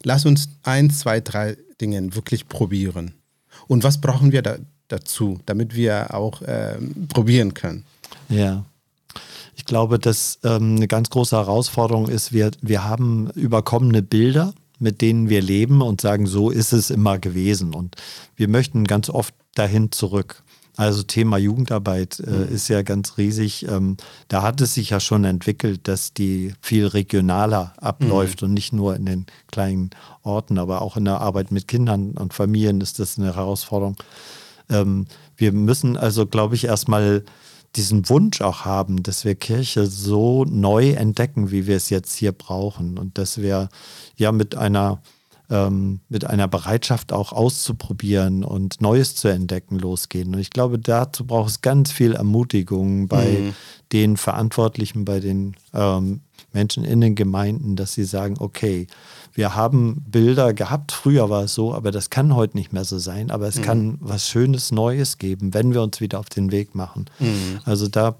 lass 0.03 0.25
uns 0.25 0.47
ein, 0.63 0.89
zwei, 0.89 1.19
drei 1.19 1.57
Dinge 1.81 2.15
wirklich 2.15 2.47
probieren. 2.47 3.13
Und 3.67 3.83
was 3.83 3.99
brauchen 3.99 4.31
wir 4.31 4.41
da, 4.41 4.57
dazu, 4.87 5.41
damit 5.45 5.75
wir 5.75 6.13
auch 6.13 6.41
ähm, 6.47 7.07
probieren 7.09 7.53
können? 7.53 7.83
Ja. 8.29 8.63
Ich 9.57 9.65
glaube, 9.65 9.97
dass 9.97 10.39
ähm, 10.43 10.75
eine 10.75 10.87
ganz 10.87 11.09
große 11.09 11.35
Herausforderung 11.35 12.07
ist, 12.07 12.31
wir, 12.31 12.51
wir 12.61 12.83
haben 12.83 13.31
überkommene 13.31 14.03
Bilder, 14.03 14.53
mit 14.77 15.01
denen 15.01 15.29
wir 15.29 15.41
leben 15.41 15.81
und 15.81 15.99
sagen, 15.99 16.27
so 16.27 16.51
ist 16.51 16.73
es 16.73 16.91
immer 16.91 17.17
gewesen. 17.17 17.73
Und 17.73 17.95
wir 18.35 18.47
möchten 18.47 18.83
ganz 18.83 19.09
oft 19.09 19.33
dahin 19.55 19.91
zurück. 19.91 20.43
Also 20.75 21.01
Thema 21.01 21.39
Jugendarbeit 21.39 22.19
äh, 22.19 22.29
mhm. 22.29 22.53
ist 22.53 22.67
ja 22.67 22.83
ganz 22.83 23.17
riesig. 23.17 23.67
Ähm, 23.67 23.97
da 24.27 24.43
hat 24.43 24.61
es 24.61 24.75
sich 24.75 24.91
ja 24.91 24.99
schon 24.99 25.23
entwickelt, 25.23 25.87
dass 25.87 26.13
die 26.13 26.53
viel 26.61 26.85
regionaler 26.85 27.73
abläuft 27.77 28.43
mhm. 28.43 28.49
und 28.49 28.53
nicht 28.53 28.73
nur 28.73 28.95
in 28.95 29.07
den 29.07 29.25
kleinen 29.51 29.89
Orten, 30.21 30.59
aber 30.59 30.83
auch 30.83 30.97
in 30.97 31.05
der 31.05 31.19
Arbeit 31.19 31.51
mit 31.51 31.67
Kindern 31.67 32.11
und 32.11 32.35
Familien 32.35 32.79
ist 32.79 32.99
das 32.99 33.17
eine 33.17 33.35
Herausforderung. 33.35 33.97
Ähm, 34.69 35.07
wir 35.35 35.51
müssen 35.51 35.97
also, 35.97 36.27
glaube 36.27 36.53
ich, 36.53 36.65
erstmal 36.65 37.23
diesen 37.75 38.09
Wunsch 38.09 38.41
auch 38.41 38.65
haben, 38.65 39.03
dass 39.03 39.25
wir 39.25 39.35
Kirche 39.35 39.85
so 39.85 40.45
neu 40.45 40.91
entdecken, 40.91 41.51
wie 41.51 41.67
wir 41.67 41.75
es 41.75 41.89
jetzt 41.89 42.15
hier 42.15 42.31
brauchen 42.31 42.97
und 42.97 43.17
dass 43.17 43.39
wir 43.39 43.69
ja 44.15 44.31
mit 44.31 44.55
einer 44.55 45.01
ähm, 45.49 46.01
mit 46.09 46.25
einer 46.25 46.47
Bereitschaft 46.47 47.13
auch 47.13 47.31
auszuprobieren 47.31 48.43
und 48.43 48.81
Neues 48.81 49.15
zu 49.15 49.29
entdecken 49.29 49.79
losgehen. 49.79 50.33
Und 50.33 50.41
ich 50.41 50.49
glaube, 50.49 50.77
dazu 50.77 51.25
braucht 51.25 51.49
es 51.49 51.61
ganz 51.61 51.91
viel 51.91 52.13
Ermutigung 52.13 53.07
bei 53.07 53.25
mhm. 53.25 53.53
den 53.93 54.17
Verantwortlichen, 54.17 55.05
bei 55.05 55.19
den 55.19 55.55
ähm, 55.73 56.21
Menschen 56.51 56.83
in 56.83 57.01
den 57.01 57.15
Gemeinden, 57.15 57.75
dass 57.75 57.93
sie 57.93 58.03
sagen, 58.03 58.35
okay, 58.39 58.87
wir 59.37 59.55
haben 59.55 60.03
Bilder 60.07 60.53
gehabt, 60.53 60.91
früher 60.91 61.29
war 61.29 61.43
es 61.43 61.53
so, 61.53 61.73
aber 61.73 61.91
das 61.91 62.09
kann 62.09 62.35
heute 62.35 62.57
nicht 62.57 62.73
mehr 62.73 62.85
so 62.85 62.97
sein, 62.97 63.29
aber 63.29 63.47
es 63.47 63.57
mhm. 63.57 63.61
kann 63.61 63.97
was 64.01 64.27
Schönes 64.27 64.71
Neues 64.71 65.19
geben, 65.19 65.53
wenn 65.53 65.75
wir 65.75 65.83
uns 65.83 66.01
wieder 66.01 66.19
auf 66.19 66.27
den 66.27 66.51
Weg 66.51 66.73
machen. 66.73 67.05
Mhm. 67.19 67.59
Also 67.63 67.87
da 67.87 68.17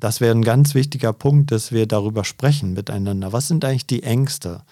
das 0.00 0.20
wäre 0.20 0.32
ein 0.32 0.42
ganz 0.42 0.74
wichtiger 0.74 1.12
Punkt, 1.12 1.50
dass 1.50 1.72
wir 1.72 1.86
darüber 1.86 2.22
sprechen 2.22 2.72
miteinander. 2.72 3.32
Was 3.32 3.48
sind 3.48 3.64
eigentlich 3.64 3.86
die 3.86 4.04
Ängste? 4.04 4.62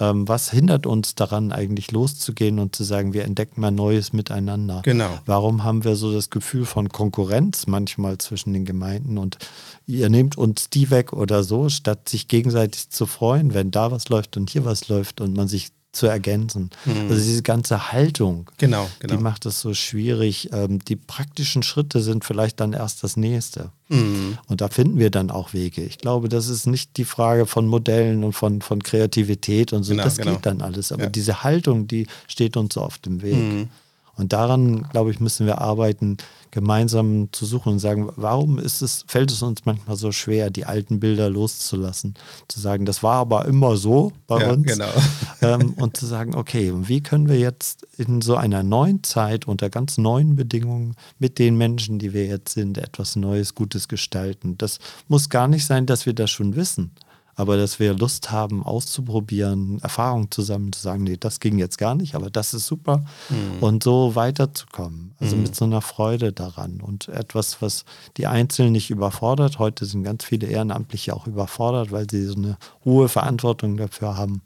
Ähm, 0.00 0.26
was 0.26 0.50
hindert 0.50 0.86
uns 0.86 1.14
daran, 1.14 1.52
eigentlich 1.52 1.92
loszugehen 1.92 2.58
und 2.58 2.74
zu 2.74 2.84
sagen, 2.84 3.12
wir 3.12 3.24
entdecken 3.24 3.60
mal 3.60 3.70
Neues 3.70 4.12
miteinander? 4.12 4.82
Genau. 4.84 5.18
Warum 5.26 5.62
haben 5.64 5.84
wir 5.84 5.96
so 5.96 6.12
das 6.12 6.30
Gefühl 6.30 6.64
von 6.64 6.88
Konkurrenz 6.88 7.66
manchmal 7.66 8.18
zwischen 8.18 8.52
den 8.52 8.64
Gemeinden 8.64 9.18
und 9.18 9.38
ihr 9.86 10.08
nehmt 10.08 10.36
uns 10.36 10.68
die 10.70 10.90
weg 10.90 11.12
oder 11.12 11.44
so, 11.44 11.68
statt 11.68 12.08
sich 12.08 12.28
gegenseitig 12.28 12.90
zu 12.90 13.06
freuen, 13.06 13.54
wenn 13.54 13.70
da 13.70 13.90
was 13.90 14.08
läuft 14.08 14.36
und 14.36 14.50
hier 14.50 14.64
was 14.64 14.88
läuft 14.88 15.20
und 15.20 15.36
man 15.36 15.48
sich 15.48 15.70
zu 15.94 16.06
ergänzen. 16.06 16.70
Mhm. 16.84 17.08
Also 17.08 17.24
diese 17.24 17.42
ganze 17.42 17.92
Haltung, 17.92 18.50
genau, 18.58 18.88
genau. 18.98 19.14
die 19.14 19.22
macht 19.22 19.46
es 19.46 19.60
so 19.60 19.74
schwierig. 19.74 20.50
Ähm, 20.52 20.80
die 20.80 20.96
praktischen 20.96 21.62
Schritte 21.62 22.00
sind 22.00 22.24
vielleicht 22.24 22.60
dann 22.60 22.72
erst 22.72 23.02
das 23.02 23.16
nächste. 23.16 23.70
Mhm. 23.88 24.38
Und 24.48 24.60
da 24.60 24.68
finden 24.68 24.98
wir 24.98 25.10
dann 25.10 25.30
auch 25.30 25.52
Wege. 25.52 25.82
Ich 25.82 25.98
glaube, 25.98 26.28
das 26.28 26.48
ist 26.48 26.66
nicht 26.66 26.96
die 26.96 27.04
Frage 27.04 27.46
von 27.46 27.66
Modellen 27.66 28.24
und 28.24 28.32
von, 28.32 28.62
von 28.62 28.82
Kreativität 28.82 29.72
und 29.72 29.84
so. 29.84 29.92
Genau, 29.92 30.04
das 30.04 30.16
genau. 30.16 30.32
geht 30.32 30.46
dann 30.46 30.62
alles. 30.62 30.92
Aber 30.92 31.04
ja. 31.04 31.10
diese 31.10 31.42
Haltung, 31.42 31.86
die 31.86 32.06
steht 32.26 32.56
uns 32.56 32.74
so 32.74 32.80
auf 32.80 32.98
dem 32.98 33.22
Weg. 33.22 33.68
Und 34.16 34.32
daran, 34.32 34.88
glaube 34.90 35.10
ich, 35.10 35.20
müssen 35.20 35.46
wir 35.46 35.60
arbeiten, 35.60 36.16
gemeinsam 36.50 37.30
zu 37.32 37.46
suchen 37.46 37.72
und 37.72 37.78
sagen, 37.80 38.10
warum 38.14 38.60
ist 38.60 38.80
es, 38.80 39.04
fällt 39.08 39.32
es 39.32 39.42
uns 39.42 39.64
manchmal 39.64 39.96
so 39.96 40.12
schwer, 40.12 40.50
die 40.50 40.66
alten 40.66 41.00
Bilder 41.00 41.28
loszulassen? 41.28 42.14
Zu 42.46 42.60
sagen, 42.60 42.86
das 42.86 43.02
war 43.02 43.16
aber 43.16 43.46
immer 43.46 43.76
so 43.76 44.12
bei 44.28 44.40
ja, 44.40 44.52
uns. 44.52 44.66
Genau. 44.66 44.88
Ähm, 45.42 45.74
und 45.74 45.96
zu 45.96 46.06
sagen, 46.06 46.34
okay, 46.34 46.72
wie 46.74 47.02
können 47.02 47.28
wir 47.28 47.38
jetzt 47.38 47.86
in 47.98 48.22
so 48.22 48.34
einer 48.36 48.62
neuen 48.62 49.02
Zeit 49.02 49.46
unter 49.46 49.68
ganz 49.68 49.98
neuen 49.98 50.36
Bedingungen 50.36 50.94
mit 51.18 51.38
den 51.38 51.58
Menschen, 51.58 51.98
die 51.98 52.14
wir 52.14 52.24
jetzt 52.24 52.54
sind, 52.54 52.78
etwas 52.78 53.14
Neues, 53.16 53.54
Gutes 53.54 53.88
gestalten? 53.88 54.56
Das 54.56 54.78
muss 55.06 55.28
gar 55.28 55.48
nicht 55.48 55.66
sein, 55.66 55.84
dass 55.84 56.06
wir 56.06 56.14
das 56.14 56.30
schon 56.30 56.56
wissen 56.56 56.92
aber 57.36 57.56
dass 57.56 57.78
wir 57.78 57.94
Lust 57.94 58.30
haben, 58.30 58.62
auszuprobieren, 58.62 59.80
Erfahrungen 59.82 60.30
zusammen 60.30 60.72
zu 60.72 60.80
sagen, 60.80 61.04
nee, 61.04 61.16
das 61.18 61.40
ging 61.40 61.58
jetzt 61.58 61.78
gar 61.78 61.94
nicht, 61.94 62.14
aber 62.14 62.30
das 62.30 62.54
ist 62.54 62.66
super 62.66 63.04
mhm. 63.28 63.62
und 63.62 63.82
so 63.82 64.14
weiterzukommen. 64.14 65.14
Also 65.20 65.36
mhm. 65.36 65.42
mit 65.42 65.56
so 65.56 65.64
einer 65.64 65.80
Freude 65.80 66.32
daran 66.32 66.80
und 66.80 67.08
etwas, 67.08 67.60
was 67.60 67.84
die 68.16 68.26
Einzelnen 68.26 68.72
nicht 68.72 68.90
überfordert. 68.90 69.58
Heute 69.58 69.86
sind 69.86 70.04
ganz 70.04 70.24
viele 70.24 70.46
Ehrenamtliche 70.46 71.14
auch 71.14 71.26
überfordert, 71.26 71.92
weil 71.92 72.08
sie 72.08 72.24
so 72.24 72.34
eine 72.34 72.56
hohe 72.84 73.08
Verantwortung 73.08 73.76
dafür 73.76 74.16
haben. 74.16 74.42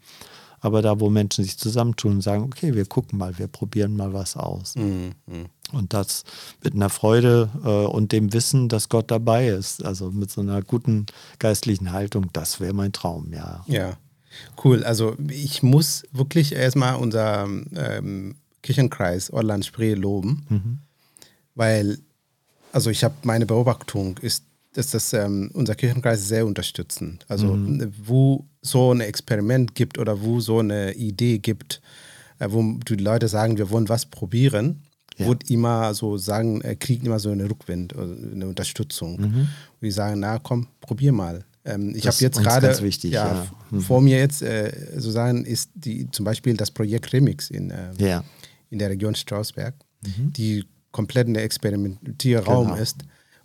Aber 0.61 0.83
da, 0.83 1.01
wo 1.01 1.11
Menschen 1.11 1.45
sich 1.45 1.59
zusammentun 1.59 2.13
und 2.15 2.21
sagen, 2.21 2.45
okay, 2.45 2.75
wir 2.75 2.87
gucken 2.87 3.19
mal, 3.19 3.39
wir 3.39 3.47
probieren 3.47 3.97
mal 3.97 4.13
was 4.13 4.37
aus. 4.37 4.75
Mhm. 4.77 5.13
Und 5.73 5.93
das 5.93 6.25
mit 6.63 6.75
einer 6.75 6.89
Freude 6.89 7.51
äh, 7.65 7.69
und 7.69 8.13
dem 8.13 8.33
Wissen, 8.33 8.69
dass 8.69 8.89
Gott 8.89 9.11
dabei 9.11 9.49
ist. 9.49 9.85
Also 9.85 10.11
mit 10.11 10.31
so 10.31 10.41
einer 10.41 10.63
guten 10.63 11.07
geistlichen 11.39 11.93
Haltung, 11.93 12.27
das 12.33 12.61
wäre 12.61 12.73
mein 12.73 12.93
Traum, 12.93 13.33
ja. 13.33 13.65
Ja, 13.67 13.99
cool. 14.65 14.83
Also 14.85 15.17
ich 15.29 15.63
muss 15.63 16.05
wirklich 16.13 16.55
erstmal 16.55 16.97
unser 16.97 17.45
ähm, 17.45 18.37
Kirchenkreis 18.63 19.31
Orland 19.31 19.65
Spree 19.65 19.95
loben, 19.95 20.47
mhm. 20.49 20.79
weil, 21.55 21.99
also 22.73 22.91
ich 22.91 23.05
habe 23.05 23.15
meine 23.23 23.47
Beobachtung 23.47 24.19
ist, 24.19 24.45
dass 24.79 24.93
das 24.93 25.13
ähm, 25.13 25.51
unser 25.55 25.75
Kirchenkreis 25.75 26.29
sehr 26.29 26.47
unterstützend. 26.47 27.27
Also 27.27 27.49
mhm. 27.49 27.93
wo 27.99 28.47
so 28.63 28.95
ein 28.95 29.01
Experiment 29.01 29.75
gibt 29.75 29.99
oder 29.99 30.23
wo 30.23 30.39
so 30.39 30.61
eine 30.61 30.95
Idee 30.95 31.39
gibt, 31.39 31.83
äh, 32.39 32.47
wo 32.49 32.63
die 32.89 32.95
Leute 32.95 33.27
sagen, 33.27 33.59
wir 33.59 33.71
wollen 33.71 33.89
was 33.89 34.07
probieren, 34.07 34.85
ja. 35.17 35.27
wird 35.27 35.51
immer 35.51 35.93
so 35.95 36.17
sagen, 36.17 36.61
er 36.61 36.77
kriegt 36.77 37.05
immer 37.05 37.19
so 37.19 37.31
eine 37.31 37.51
Rückwind, 37.51 37.97
also 37.97 38.15
eine 38.15 38.47
Unterstützung. 38.47 39.21
Mhm. 39.21 39.49
Die 39.83 39.91
sagen, 39.91 40.21
na 40.21 40.39
komm, 40.39 40.69
probier 40.81 41.11
mal. 41.11 41.45
Ähm, 41.65 41.93
ich 41.97 42.07
habe 42.07 42.17
jetzt 42.21 42.41
gerade 42.41 42.69
ja, 42.69 43.11
ja. 43.11 43.47
Mhm. 43.73 43.81
vor 43.81 44.01
mir 44.01 44.19
jetzt 44.19 44.43
äh, 44.43 44.71
sozusagen 44.95 45.45
ist 45.45 45.71
die 45.75 46.09
zum 46.13 46.25
Beispiel 46.25 46.57
das 46.57 46.71
Projekt 46.71 47.13
Remix 47.13 47.51
in, 47.51 47.73
äh, 47.73 47.91
ja. 47.99 48.23
in 48.71 48.79
der 48.79 48.91
Region 48.91 49.17
Strausberg, 49.17 49.75
mhm. 50.05 50.33
die 50.35 50.65
komplett 50.93 51.27
ein 51.27 51.35
Experimentierraum 51.35 52.69
genau. 52.69 52.81
ist. 52.81 52.99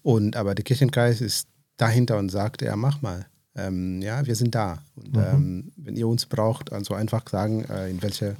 Und 0.03 0.35
aber 0.35 0.53
der 0.53 0.63
Kirchenkreis 0.63 1.21
ist 1.21 1.47
dahinter 1.77 2.17
und 2.17 2.29
sagt, 2.29 2.61
ja, 2.61 2.75
mach 2.75 3.01
mal. 3.01 3.25
Ähm, 3.55 4.01
ja, 4.01 4.25
wir 4.25 4.35
sind 4.35 4.55
da. 4.55 4.79
Und 4.95 5.15
mhm. 5.15 5.23
ähm, 5.23 5.71
wenn 5.77 5.95
ihr 5.95 6.07
uns 6.07 6.25
braucht, 6.25 6.71
also 6.71 6.93
einfach 6.93 7.27
sagen, 7.29 7.65
äh, 7.65 7.89
in 7.89 8.01
welche 8.01 8.35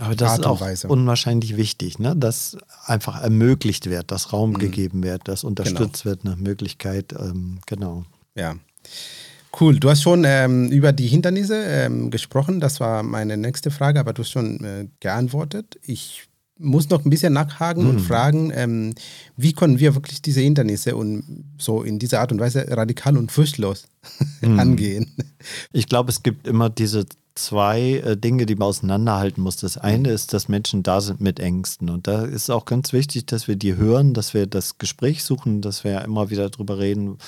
aber 0.00 0.14
das 0.14 0.30
Art 0.30 0.40
ist 0.40 0.46
auch 0.46 0.60
Weise. 0.60 0.86
unwahrscheinlich 0.86 1.56
wichtig, 1.56 1.98
ne? 1.98 2.14
dass 2.14 2.56
einfach 2.84 3.20
ermöglicht 3.20 3.90
wird, 3.90 4.12
dass 4.12 4.32
Raum 4.32 4.50
mhm. 4.50 4.58
gegeben 4.58 5.02
wird, 5.02 5.26
dass 5.26 5.42
unterstützt 5.42 6.04
genau. 6.04 6.16
wird, 6.16 6.24
eine 6.24 6.36
Möglichkeit, 6.36 7.12
ähm, 7.18 7.58
genau. 7.66 8.04
Ja. 8.36 8.54
Cool. 9.58 9.80
Du 9.80 9.90
hast 9.90 10.02
schon 10.02 10.22
ähm, 10.24 10.68
über 10.68 10.92
die 10.92 11.08
Hindernisse 11.08 11.56
ähm, 11.64 12.10
gesprochen. 12.10 12.60
Das 12.60 12.78
war 12.78 13.02
meine 13.02 13.36
nächste 13.36 13.72
Frage, 13.72 13.98
aber 13.98 14.12
du 14.12 14.22
hast 14.22 14.30
schon 14.30 14.62
äh, 14.62 14.86
geantwortet. 15.00 15.80
Ich 15.82 16.27
muss 16.58 16.90
noch 16.90 17.04
ein 17.04 17.10
bisschen 17.10 17.32
nachhaken 17.32 17.84
hm. 17.84 17.90
und 17.90 18.00
fragen, 18.00 18.52
ähm, 18.54 18.94
wie 19.36 19.52
können 19.52 19.78
wir 19.78 19.94
wirklich 19.94 20.22
diese 20.22 20.40
Hindernisse 20.40 20.96
und 20.96 21.44
so 21.58 21.82
in 21.82 21.98
dieser 21.98 22.20
Art 22.20 22.32
und 22.32 22.40
Weise 22.40 22.66
radikal 22.68 23.16
und 23.16 23.32
furchtlos 23.32 23.84
hm. 24.40 24.58
angehen? 24.58 25.14
Ich 25.72 25.86
glaube, 25.86 26.10
es 26.10 26.22
gibt 26.22 26.46
immer 26.46 26.70
diese 26.70 27.06
zwei 27.38 28.02
äh, 28.04 28.16
Dinge, 28.16 28.46
die 28.46 28.56
man 28.56 28.68
auseinanderhalten 28.68 29.42
muss. 29.42 29.56
Das 29.56 29.78
eine 29.78 30.10
ist, 30.10 30.32
dass 30.34 30.48
Menschen 30.48 30.82
da 30.82 31.00
sind 31.00 31.20
mit 31.20 31.40
Ängsten. 31.40 31.88
Und 31.88 32.06
da 32.06 32.24
ist 32.24 32.50
auch 32.50 32.64
ganz 32.64 32.92
wichtig, 32.92 33.26
dass 33.26 33.48
wir 33.48 33.56
die 33.56 33.76
hören, 33.76 34.12
dass 34.12 34.34
wir 34.34 34.46
das 34.46 34.78
Gespräch 34.78 35.24
suchen, 35.24 35.62
dass 35.62 35.84
wir 35.84 36.02
immer 36.02 36.30
wieder 36.30 36.50
darüber 36.50 36.78
reden, 36.78 37.18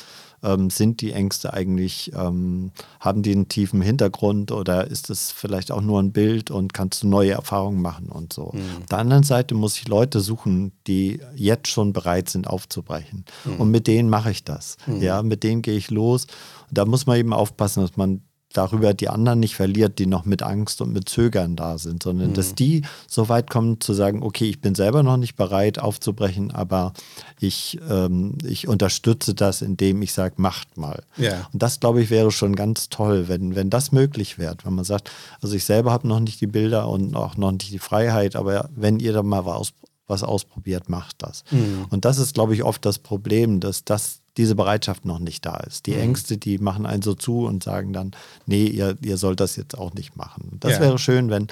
ähm, 0.43 0.71
sind 0.71 1.01
die 1.01 1.13
Ängste 1.13 1.53
eigentlich, 1.53 2.13
ähm, 2.15 2.73
haben 2.99 3.23
die 3.23 3.33
einen 3.33 3.49
tiefen 3.49 3.83
Hintergrund 3.83 4.53
oder 4.53 4.87
ist 4.87 5.11
es 5.11 5.33
vielleicht 5.33 5.71
auch 5.71 5.81
nur 5.81 6.01
ein 6.01 6.13
Bild 6.13 6.51
und 6.51 6.73
kannst 6.73 7.03
du 7.03 7.09
neue 7.09 7.33
Erfahrungen 7.33 7.83
machen 7.83 8.09
und 8.09 8.33
so. 8.33 8.53
Mhm. 8.53 8.61
Auf 8.81 8.87
der 8.91 8.99
anderen 8.99 9.23
Seite 9.23 9.55
muss 9.55 9.77
ich 9.77 9.89
Leute 9.89 10.21
suchen, 10.21 10.73
die 10.87 11.21
jetzt 11.35 11.69
schon 11.69 11.93
bereit 11.93 12.29
sind 12.29 12.47
aufzubrechen. 12.47 13.25
Mhm. 13.45 13.57
Und 13.57 13.71
mit 13.71 13.87
denen 13.87 14.09
mache 14.09 14.31
ich 14.31 14.45
das. 14.45 14.77
Mhm. 14.87 15.03
Ja, 15.03 15.23
mit 15.23 15.43
denen 15.43 15.63
gehe 15.63 15.77
ich 15.77 15.91
los. 15.91 16.27
Und 16.69 16.79
da 16.79 16.85
muss 16.85 17.07
man 17.07 17.19
eben 17.19 17.33
aufpassen, 17.33 17.83
dass 17.83 17.97
man 17.97 18.23
darüber 18.53 18.95
die 18.95 19.09
anderen 19.09 19.41
nicht 19.41 19.55
verliert, 19.55 19.99
die 19.99 20.07
noch 20.07 20.25
mit 20.25 20.43
Angst 20.43 20.81
und 20.81 20.93
mit 20.93 21.09
Zögern 21.09 21.55
da 21.57 21.79
sind, 21.79 22.03
sondern 22.03 22.31
mhm. 22.31 22.35
dass 22.35 22.55
die 22.55 22.83
so 23.07 23.29
weit 23.29 23.49
kommen 23.49 23.81
zu 23.81 23.95
sagen, 23.95 24.23
okay, 24.23 24.49
ich 24.49 24.61
bin 24.61 24.75
selber 24.75 25.03
noch 25.03 25.17
nicht 25.17 25.37
bereit 25.37 25.79
aufzubrechen, 25.79 26.51
aber 26.51 26.93
ich, 27.39 27.79
ähm, 27.89 28.39
ich 28.45 28.67
unterstütze 28.67 29.35
das, 29.35 29.63
indem 29.63 30.03
ich 30.03 30.13
sage, 30.13 30.35
macht 30.39 30.77
mal. 30.77 31.05
Ja. 31.17 31.49
Und 31.53 31.63
das, 31.63 31.79
glaube 31.79 32.03
ich, 32.03 32.11
wäre 32.11 32.33
schon 32.33 32.57
ganz 32.57 32.89
toll, 32.89 33.29
wenn, 33.29 33.55
wenn 33.55 33.71
das 33.71 33.93
möglich 33.93 34.39
wäre, 34.39 34.57
wenn 34.65 34.75
man 34.75 34.85
sagt, 34.85 35.11
also 35.41 35.55
ich 35.55 35.65
selber 35.65 35.93
habe 35.93 36.09
noch 36.09 36.21
nicht 36.21 36.41
die 36.41 36.49
Bilder 36.49 36.89
und 36.89 37.15
auch 37.15 37.37
noch 37.37 37.53
nicht 37.53 37.71
die 37.71 37.79
Freiheit, 37.79 38.35
aber 38.35 38.69
wenn 38.75 38.99
ihr 38.99 39.13
da 39.13 39.23
mal 39.23 39.47
was, 39.47 39.73
was 40.09 40.25
ausprobiert, 40.25 40.89
macht 40.89 41.23
das. 41.23 41.45
Mhm. 41.53 41.87
Und 41.91 42.05
das 42.05 42.19
ist, 42.19 42.35
glaube 42.35 42.55
ich, 42.55 42.65
oft 42.65 42.85
das 42.85 42.99
Problem, 42.99 43.61
dass 43.61 43.85
das 43.85 44.20
diese 44.37 44.55
Bereitschaft 44.55 45.05
noch 45.05 45.19
nicht 45.19 45.45
da 45.45 45.57
ist. 45.57 45.87
Die 45.87 45.93
mhm. 45.93 46.01
Ängste, 46.01 46.39
die 46.39 46.59
machen 46.59 46.87
einen 46.87 47.03
so 47.03 47.15
zu 47.15 47.47
und 47.47 47.65
sagen 47.65 47.93
dann, 47.93 48.13
nee, 48.47 48.67
ihr, 48.67 48.97
ihr 49.03 49.17
sollt 49.17 49.41
das 49.41 49.57
jetzt 49.57 49.77
auch 49.77 49.93
nicht 49.95 50.17
machen. 50.17 50.59
Das 50.61 50.75
ja. 50.75 50.81
wäre 50.81 50.99
schön, 50.99 51.31
wenn, 51.31 51.49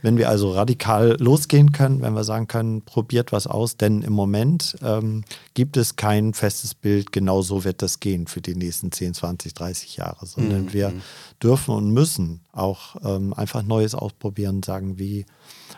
wenn 0.00 0.16
wir 0.16 0.28
also 0.30 0.52
radikal 0.52 1.16
losgehen 1.20 1.72
können, 1.72 2.00
wenn 2.00 2.14
wir 2.14 2.24
sagen 2.24 2.48
können, 2.48 2.82
probiert 2.82 3.30
was 3.32 3.46
aus, 3.46 3.76
denn 3.76 4.02
im 4.02 4.14
Moment 4.14 4.76
ähm, 4.82 5.24
gibt 5.52 5.76
es 5.76 5.96
kein 5.96 6.32
festes 6.32 6.74
Bild, 6.74 7.12
genau 7.12 7.42
so 7.42 7.64
wird 7.64 7.82
das 7.82 8.00
gehen 8.00 8.26
für 8.26 8.40
die 8.40 8.54
nächsten 8.54 8.90
10, 8.90 9.14
20, 9.14 9.52
30 9.52 9.96
Jahre, 9.96 10.24
sondern 10.24 10.64
mhm. 10.64 10.72
wir 10.72 10.92
dürfen 11.42 11.74
und 11.74 11.90
müssen 11.90 12.40
auch 12.52 12.96
ähm, 13.04 13.34
einfach 13.34 13.62
Neues 13.62 13.94
ausprobieren 13.94 14.62
sagen, 14.62 14.98
wie 14.98 15.26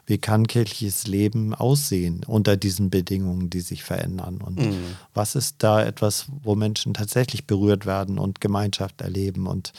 wie 0.05 0.19
kann 0.19 0.47
kirchliches 0.47 1.07
Leben 1.07 1.55
aussehen 1.55 2.23
unter 2.27 2.57
diesen 2.57 2.91
Bedingungen, 2.91 3.51
die 3.51 3.61
sich 3.61 3.83
verändern? 3.83 4.41
Und 4.41 4.61
mhm. 4.61 4.97
was 5.15 5.35
ist 5.35 5.57
da 5.59 5.83
etwas, 5.83 6.27
wo 6.43 6.55
Menschen 6.55 6.95
tatsächlich 6.95 7.47
berührt 7.47 7.87
werden 7.87 8.19
und 8.19 8.41
Gemeinschaft 8.41 9.01
erleben 9.01 9.47
und, 9.47 9.73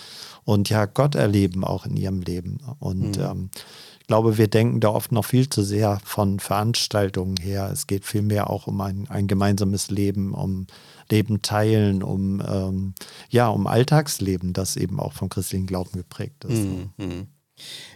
und 0.43 0.69
ja, 0.69 0.85
Gott 0.85 1.15
erleben 1.15 1.63
auch 1.63 1.85
in 1.85 1.95
ihrem 1.97 2.21
Leben? 2.21 2.59
Und 2.79 3.17
mhm. 3.17 3.23
ähm, 3.23 3.49
ich 3.99 4.07
glaube, 4.07 4.37
wir 4.37 4.47
denken 4.47 4.79
da 4.79 4.89
oft 4.89 5.11
noch 5.11 5.25
viel 5.25 5.49
zu 5.49 5.63
sehr 5.63 5.99
von 6.05 6.39
Veranstaltungen 6.39 7.35
her. 7.35 7.69
Es 7.73 7.87
geht 7.87 8.05
vielmehr 8.05 8.49
auch 8.49 8.65
um 8.67 8.79
ein, 8.79 9.05
ein 9.09 9.27
gemeinsames 9.27 9.89
Leben, 9.91 10.33
um 10.33 10.65
Leben 11.09 11.41
teilen, 11.41 12.03
um, 12.03 12.41
ähm, 12.47 12.93
ja, 13.29 13.49
um 13.49 13.67
Alltagsleben, 13.67 14.53
das 14.53 14.77
eben 14.77 14.99
auch 14.99 15.13
vom 15.13 15.29
christlichen 15.29 15.67
Glauben 15.67 15.91
geprägt 15.97 16.45
ist. 16.45 16.63
Mhm. 16.97 17.27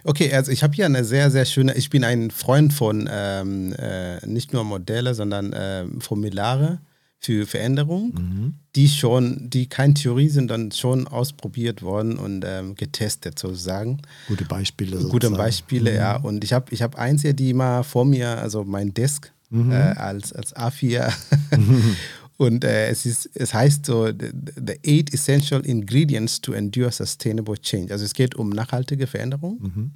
Okay, 0.04 0.32
also 0.32 0.50
ich 0.50 0.62
habe 0.62 0.74
hier 0.74 0.86
eine 0.86 1.04
sehr, 1.04 1.30
sehr 1.30 1.44
schöne, 1.44 1.74
ich 1.74 1.90
bin 1.90 2.04
ein 2.04 2.30
Freund 2.30 2.72
von 2.72 3.08
ähm, 3.10 3.72
äh, 3.74 4.24
nicht 4.26 4.52
nur 4.52 4.64
Modelle, 4.64 5.14
sondern 5.14 5.52
äh, 5.52 5.84
Formulare 6.00 6.80
für 7.22 7.46
Veränderung, 7.46 8.12
mhm. 8.14 8.54
die 8.74 8.88
schon, 8.88 9.48
die 9.48 9.68
kein 9.68 9.94
Theorie 9.94 10.28
sind, 10.28 10.50
dann 10.50 10.72
schon 10.72 11.06
ausprobiert 11.06 11.82
worden 11.82 12.18
und 12.18 12.44
ähm, 12.44 12.74
getestet 12.74 13.38
sozusagen. 13.38 14.02
Gute 14.26 14.44
Beispiele. 14.44 14.92
Sozusagen. 14.92 15.12
Gute 15.12 15.30
Beispiele, 15.30 15.92
mhm. 15.92 15.96
ja. 15.96 16.16
Und 16.16 16.42
ich 16.42 16.52
habe 16.52 16.66
ich 16.74 16.82
hab 16.82 16.98
eins 16.98 17.22
hier, 17.22 17.32
die 17.32 17.54
mal 17.54 17.84
vor 17.84 18.04
mir, 18.04 18.38
also 18.38 18.64
mein 18.64 18.92
Desk 18.92 19.30
mhm. 19.50 19.70
äh, 19.70 19.74
als, 19.74 20.32
als 20.32 20.56
A4 20.56 21.12
Und 22.42 22.64
äh, 22.64 22.88
es, 22.88 23.06
ist, 23.06 23.30
es 23.34 23.54
heißt 23.54 23.86
so, 23.86 24.08
the, 24.08 24.32
the, 24.56 24.74
eight 24.84 25.14
essential 25.14 25.64
ingredients 25.64 26.40
to 26.40 26.52
endure 26.52 26.90
sustainable 26.90 27.56
change. 27.56 27.92
Also 27.92 28.04
es 28.04 28.14
geht 28.14 28.34
um 28.34 28.50
nachhaltige 28.50 29.06
Veränderung. 29.06 29.60
Mhm. 29.60 29.90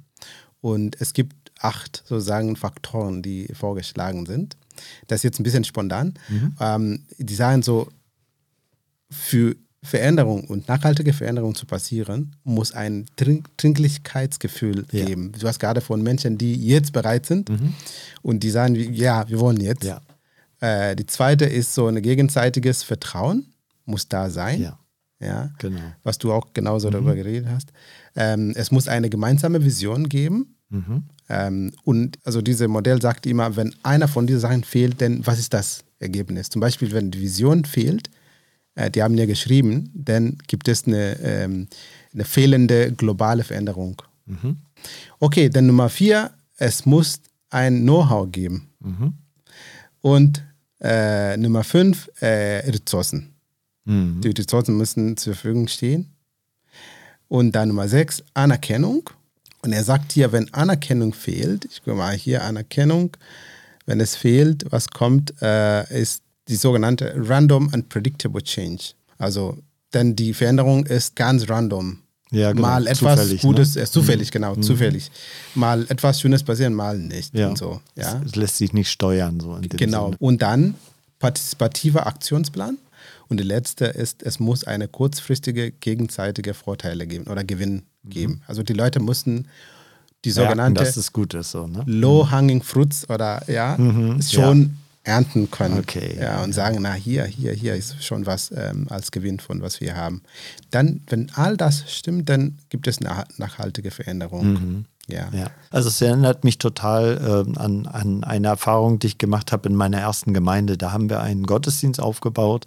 Und 0.61 0.95
es 1.01 1.11
gibt 1.11 1.51
acht 1.59 2.03
sozusagen 2.05 2.55
Faktoren, 2.55 3.21
die 3.21 3.49
vorgeschlagen 3.53 4.25
sind. 4.25 4.55
Das 5.07 5.19
ist 5.19 5.23
jetzt 5.23 5.41
ein 5.41 5.43
bisschen 5.43 5.65
spontan. 5.65 6.13
Mhm. 6.29 6.55
Ähm, 6.61 7.03
die 7.17 7.35
sagen 7.35 7.63
so, 7.63 7.89
für 9.11 9.57
Veränderung 9.83 10.45
und 10.45 10.69
nachhaltige 10.69 11.11
Veränderung 11.11 11.53
zu 11.53 11.65
passieren, 11.65 12.33
muss 12.45 12.71
ein 12.71 13.07
Trink 13.17 13.49
Trinklichkeitsgefühl 13.57 14.85
ja. 14.93 15.03
geben. 15.03 15.33
Du 15.37 15.45
hast 15.49 15.59
gerade 15.59 15.81
von 15.81 16.01
Menschen, 16.01 16.37
die 16.37 16.55
jetzt 16.55 16.93
bereit 16.93 17.25
sind 17.25 17.49
mhm. 17.49 17.73
und 18.21 18.41
die 18.41 18.51
sagen, 18.51 18.75
ja, 18.93 19.27
wir 19.27 19.37
wollen 19.37 19.59
jetzt. 19.59 19.83
Ja. 19.83 19.99
Äh, 20.59 20.95
die 20.95 21.05
zweite 21.05 21.45
ist 21.45 21.73
so 21.73 21.87
ein 21.87 22.01
gegenseitiges 22.01 22.83
Vertrauen, 22.83 23.53
muss 23.85 24.07
da 24.07 24.29
sein. 24.29 24.61
Ja. 24.61 24.79
Ja, 25.19 25.49
genau. 25.57 25.81
Was 26.03 26.19
du 26.19 26.31
auch 26.31 26.53
genauso 26.53 26.89
mhm. 26.89 26.93
darüber 26.93 27.15
geredet 27.15 27.49
hast. 27.49 27.71
Ähm, 28.15 28.53
es 28.55 28.69
muss 28.69 28.87
eine 28.87 29.09
gemeinsame 29.09 29.63
Vision 29.63 30.09
geben. 30.09 30.55
Mhm. 30.69 31.03
Ähm, 31.29 31.73
und 31.83 32.19
also 32.23 32.41
dieses 32.41 32.67
Modell 32.67 33.01
sagt 33.01 33.25
immer, 33.25 33.55
wenn 33.55 33.73
einer 33.83 34.07
von 34.07 34.27
diesen 34.27 34.41
Sachen 34.41 34.63
fehlt, 34.63 35.01
dann 35.01 35.25
was 35.25 35.39
ist 35.39 35.53
das 35.53 35.83
Ergebnis? 35.99 36.49
Zum 36.49 36.59
Beispiel, 36.59 36.91
wenn 36.91 37.09
die 37.09 37.19
Vision 37.19 37.65
fehlt, 37.65 38.09
äh, 38.75 38.91
die 38.91 39.01
haben 39.01 39.17
ja 39.17 39.25
geschrieben, 39.25 39.91
dann 39.95 40.37
gibt 40.47 40.67
es 40.67 40.85
eine, 40.85 41.19
ähm, 41.21 41.67
eine 42.13 42.23
fehlende 42.23 42.91
globale 42.91 43.43
Veränderung. 43.43 44.01
Mhm. 44.25 44.57
Okay, 45.19 45.49
dann 45.49 45.65
Nummer 45.65 45.89
vier, 45.89 46.31
es 46.57 46.85
muss 46.85 47.21
ein 47.49 47.81
Know-how 47.81 48.31
geben. 48.31 48.69
Mhm. 48.79 49.13
Und 50.01 50.43
äh, 50.81 51.37
Nummer 51.37 51.63
fünf, 51.63 52.09
äh, 52.19 52.69
Ressourcen. 52.69 53.33
Mhm. 53.85 54.21
Die 54.21 54.29
Ressourcen 54.29 54.77
müssen 54.77 55.17
zur 55.17 55.33
Verfügung 55.33 55.67
stehen. 55.67 56.13
Und 57.27 57.53
dann 57.53 57.69
Nummer 57.69 57.87
sechs, 57.87 58.23
Anerkennung. 58.33 59.09
Und 59.61 59.73
er 59.73 59.83
sagt 59.83 60.13
hier, 60.13 60.31
wenn 60.31 60.53
Anerkennung 60.53 61.13
fehlt, 61.13 61.65
ich 61.65 61.83
gucke 61.83 61.97
mal 61.97 62.15
hier, 62.15 62.43
Anerkennung, 62.43 63.17
wenn 63.85 63.99
es 63.99 64.15
fehlt, 64.15 64.65
was 64.69 64.89
kommt, 64.89 65.33
äh, 65.41 66.01
ist 66.01 66.23
die 66.47 66.55
sogenannte 66.55 67.13
Random 67.15 67.73
and 67.73 67.89
Predictable 67.89 68.41
Change. 68.41 68.93
Also, 69.17 69.57
denn 69.93 70.15
die 70.15 70.33
Veränderung 70.33 70.85
ist 70.85 71.15
ganz 71.15 71.49
random. 71.49 71.99
Ja, 72.31 72.51
genau. 72.51 72.67
Mal 72.67 72.87
etwas 72.87 73.15
zufällig, 73.15 73.41
Gutes, 73.41 73.75
ne? 73.75 73.81
äh, 73.81 73.85
zufällig, 73.85 74.27
mhm. 74.29 74.31
genau, 74.31 74.55
mhm. 74.55 74.61
zufällig. 74.61 75.11
Mal 75.55 75.85
etwas 75.89 76.19
Schönes 76.19 76.43
passieren, 76.43 76.73
mal 76.73 76.97
nicht. 76.97 77.33
Ja. 77.33 77.49
Und 77.49 77.57
so, 77.57 77.79
ja. 77.95 78.21
Es, 78.25 78.35
lässt 78.35 78.57
sich 78.57 78.73
nicht 78.73 78.89
steuern. 78.89 79.39
So 79.39 79.57
genau. 79.61 80.05
Sinne. 80.05 80.17
Und 80.19 80.41
dann 80.41 80.75
partizipativer 81.19 82.05
Aktionsplan. 82.05 82.77
Und 83.29 83.39
die 83.39 83.43
letzte 83.43 83.85
ist, 83.85 84.23
es 84.23 84.39
muss 84.39 84.63
eine 84.63 84.87
kurzfristige 84.87 85.71
gegenseitige 85.71 86.53
Vorteile 86.53 87.07
geben 87.07 87.27
oder 87.27 87.43
Gewinn 87.43 87.83
mhm. 88.03 88.09
geben. 88.09 88.41
Also 88.47 88.63
die 88.63 88.73
Leute 88.73 88.99
müssen 88.99 89.47
die 90.25 90.31
sogenannte 90.31 90.81
ja, 90.81 90.85
das 90.85 90.97
ist 90.97 91.13
gut 91.13 91.33
ist 91.33 91.51
so, 91.51 91.67
ne? 91.67 91.83
Low-Hanging 91.85 92.63
Fruits 92.63 93.09
oder 93.09 93.43
ja, 93.47 93.77
mhm, 93.77 94.21
schon 94.21 94.77
ernten 95.07 95.49
können. 95.49 95.79
Okay. 95.79 96.17
Ja, 96.19 96.43
und 96.43 96.53
sagen, 96.53 96.79
na 96.81 96.93
hier, 96.93 97.25
hier, 97.25 97.53
hier 97.53 97.75
ist 97.75 98.03
schon 98.03 98.25
was 98.25 98.51
ähm, 98.51 98.87
als 98.89 99.11
Gewinn 99.11 99.39
von 99.39 99.61
was 99.61 99.79
wir 99.79 99.95
haben. 99.95 100.21
Dann, 100.69 101.01
wenn 101.07 101.31
all 101.35 101.55
das 101.55 101.91
stimmt, 101.91 102.29
dann 102.29 102.57
gibt 102.69 102.87
es 102.87 102.99
eine 102.99 103.23
nachhaltige 103.37 103.91
Veränderung. 103.91 104.53
Mhm. 104.53 104.85
Ja. 105.07 105.29
ja. 105.31 105.47
Also 105.71 105.87
es 105.87 106.01
erinnert 106.01 106.43
mich 106.43 106.57
total 106.57 107.45
äh, 107.47 107.59
an, 107.59 107.85
an 107.85 108.23
eine 108.25 108.47
Erfahrung, 108.47 108.99
die 108.99 109.07
ich 109.07 109.17
gemacht 109.17 109.53
habe 109.53 109.69
in 109.69 109.75
meiner 109.75 109.99
ersten 109.99 110.33
Gemeinde. 110.33 110.77
Da 110.77 110.91
haben 110.91 111.09
wir 111.09 111.21
einen 111.21 111.45
Gottesdienst 111.45 112.01
aufgebaut 112.01 112.65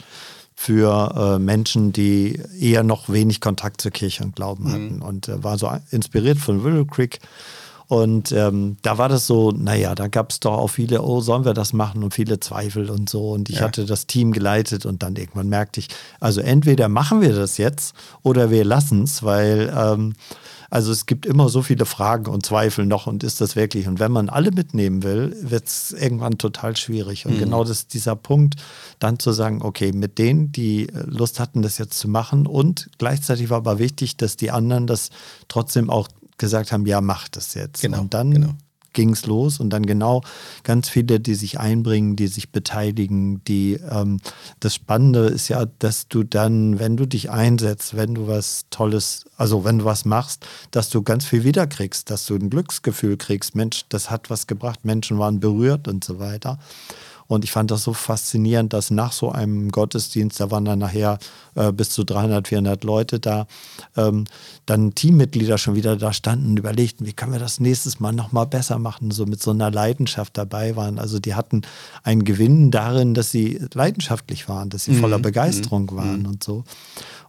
für 0.55 1.37
äh, 1.37 1.39
Menschen, 1.39 1.93
die 1.93 2.41
eher 2.59 2.83
noch 2.83 3.11
wenig 3.11 3.43
Kontakt 3.43 3.83
zur 3.83 3.91
Kirche 3.91 4.25
und 4.25 4.37
Glauben 4.37 4.65
mhm. 4.65 4.73
hatten. 4.73 5.03
Und 5.03 5.29
äh, 5.29 5.45
war 5.45 5.59
so 5.59 5.71
inspiriert 5.91 6.39
von 6.39 6.65
Willow 6.65 6.87
Creek 6.87 7.21
und 7.91 8.31
ähm, 8.31 8.77
da 8.83 8.99
war 8.99 9.09
das 9.09 9.27
so, 9.27 9.51
naja, 9.51 9.97
da 9.97 10.07
gab 10.07 10.31
es 10.31 10.39
doch 10.39 10.53
auch 10.53 10.69
viele, 10.69 11.03
oh, 11.03 11.21
sollen 11.21 11.45
wir 11.45 11.55
das 11.55 11.73
machen 11.73 12.05
und 12.05 12.15
viele 12.15 12.39
Zweifel 12.39 12.89
und 12.89 13.11
so. 13.11 13.33
Und 13.33 13.51
ich 13.51 13.57
ja. 13.57 13.63
hatte 13.63 13.85
das 13.85 14.07
Team 14.07 14.31
geleitet 14.31 14.87
und 14.87 15.03
dann 15.03 15.17
irgendwann 15.17 15.49
merkte 15.49 15.81
ich, 15.81 15.89
also 16.21 16.41
entweder 16.41 16.89
machen 16.89 17.21
wir 17.21 17.35
das 17.35 17.59
jetzt 17.59 17.97
oder 18.23 18.49
wir 18.53 18.65
lassen 18.65 19.03
es, 19.03 19.25
weil 19.25 19.75
ähm, 19.77 20.15
Also 20.71 20.93
es 20.93 21.07
gibt 21.07 21.27
immer 21.27 21.49
so 21.49 21.63
viele 21.63 21.85
Fragen 21.85 22.31
und 22.31 22.47
Zweifel 22.47 22.87
noch 22.87 23.09
und 23.09 23.25
ist 23.25 23.41
das 23.41 23.57
wirklich? 23.57 23.89
Und 23.89 23.99
wenn 23.99 24.13
man 24.13 24.29
alle 24.29 24.53
mitnehmen 24.53 25.03
will, 25.03 25.37
wird 25.43 25.67
es 25.67 25.91
irgendwann 25.91 26.39
total 26.39 26.77
schwierig. 26.77 27.27
Und 27.27 27.35
mhm. 27.35 27.39
genau 27.41 27.65
das 27.65 27.79
ist 27.79 27.95
dieser 27.95 28.15
Punkt, 28.15 28.55
dann 29.01 29.19
zu 29.19 29.33
sagen, 29.33 29.63
okay, 29.63 29.91
mit 29.93 30.19
denen, 30.19 30.53
die 30.53 30.87
Lust 31.07 31.41
hatten, 31.41 31.63
das 31.63 31.79
jetzt 31.79 31.99
zu 31.99 32.07
machen 32.07 32.47
und 32.47 32.89
gleichzeitig 32.99 33.51
war 33.51 33.57
aber 33.57 33.81
wichtig, 33.81 34.17
dass 34.17 34.37
die 34.37 34.53
anderen 34.53 34.87
das 34.87 35.11
trotzdem 35.49 35.91
auch 35.91 36.07
gesagt 36.41 36.73
haben, 36.73 36.85
ja, 36.87 37.01
mach 37.01 37.29
das 37.29 37.55
jetzt. 37.55 37.83
Genau, 37.83 38.01
und 38.01 38.15
dann 38.15 38.33
genau 38.33 38.55
ging 38.93 39.11
es 39.11 39.27
los 39.27 39.61
und 39.61 39.71
dann 39.71 39.87
genau 39.87 40.23
ganz 40.63 40.89
viele, 40.89 41.21
die 41.21 41.35
sich 41.35 41.61
einbringen, 41.61 42.17
die 42.17 42.27
sich 42.27 42.51
beteiligen, 42.51 43.43
die 43.45 43.75
ähm, 43.75 44.19
das 44.61 44.75
Spannende 44.75 45.27
ist 45.27 45.49
ja, 45.49 45.67
dass 45.79 46.09
du 46.09 46.25
dann, 46.25 46.79
wenn 46.79 46.97
du 46.97 47.07
dich 47.07 47.31
einsetzt, 47.31 47.97
wenn 47.97 48.15
du 48.15 48.27
was 48.27 48.67
Tolles, 48.71 49.25
also 49.37 49.65
wenn 49.65 49.79
du 49.79 49.85
was 49.85 50.05
machst, 50.05 50.47
dass 50.71 50.91
du 50.91 51.03
ganz 51.03 51.25
viel 51.25 51.45
wiederkriegst, 51.45 52.11
dass 52.11 52.27
du 52.27 52.35
ein 52.35 52.51
Glücksgefühl 52.51 53.17
kriegst, 53.17 53.55
Mensch, 53.55 53.85
das 53.89 54.11
hat 54.11 54.31
was 54.31 54.47
gebracht, 54.47 54.85
Menschen 54.85 55.19
waren 55.19 55.41
berührt 55.41 55.89
und 55.89 56.05
so 56.05 56.19
weiter. 56.19 56.59
Und 57.31 57.45
ich 57.45 57.53
fand 57.53 57.71
das 57.71 57.85
so 57.85 57.93
faszinierend, 57.93 58.73
dass 58.73 58.91
nach 58.91 59.13
so 59.13 59.31
einem 59.31 59.71
Gottesdienst, 59.71 60.41
da 60.41 60.51
waren 60.51 60.65
dann 60.65 60.81
nachher 60.81 61.21
äh, 61.55 61.71
bis 61.71 61.91
zu 61.91 62.03
300, 62.03 62.49
400 62.49 62.83
Leute 62.83 63.21
da, 63.21 63.47
ähm, 63.97 64.25
dann 64.67 64.97
Teammitglieder 64.97 65.57
schon 65.57 65.77
wieder 65.77 65.97
da 65.97 66.13
standen 66.13 66.51
und 66.51 66.59
überlegten, 66.59 67.07
wie 67.07 67.13
können 67.13 67.31
wir 67.31 67.39
das 67.39 67.61
nächstes 67.61 68.01
Mal 68.01 68.11
nochmal 68.11 68.49
besser 68.49 68.81
machen, 68.81 69.13
so 69.13 69.27
mit 69.27 69.41
so 69.41 69.53
einer 69.53 69.71
Leidenschaft 69.71 70.37
dabei 70.37 70.75
waren. 70.75 70.99
Also 70.99 71.21
die 71.21 71.37
hatten 71.37 71.63
einen 72.03 72.25
Gewinn 72.25 72.73
darin, 72.73 73.15
dass 73.15 73.31
sie 73.31 73.61
leidenschaftlich 73.75 74.49
waren, 74.49 74.69
dass 74.69 74.87
sie 74.87 74.95
voller 74.97 75.19
mhm. 75.19 75.23
Begeisterung 75.23 75.85
mhm. 75.85 75.97
waren 75.97 76.21
mhm. 76.23 76.27
und 76.27 76.43
so. 76.43 76.65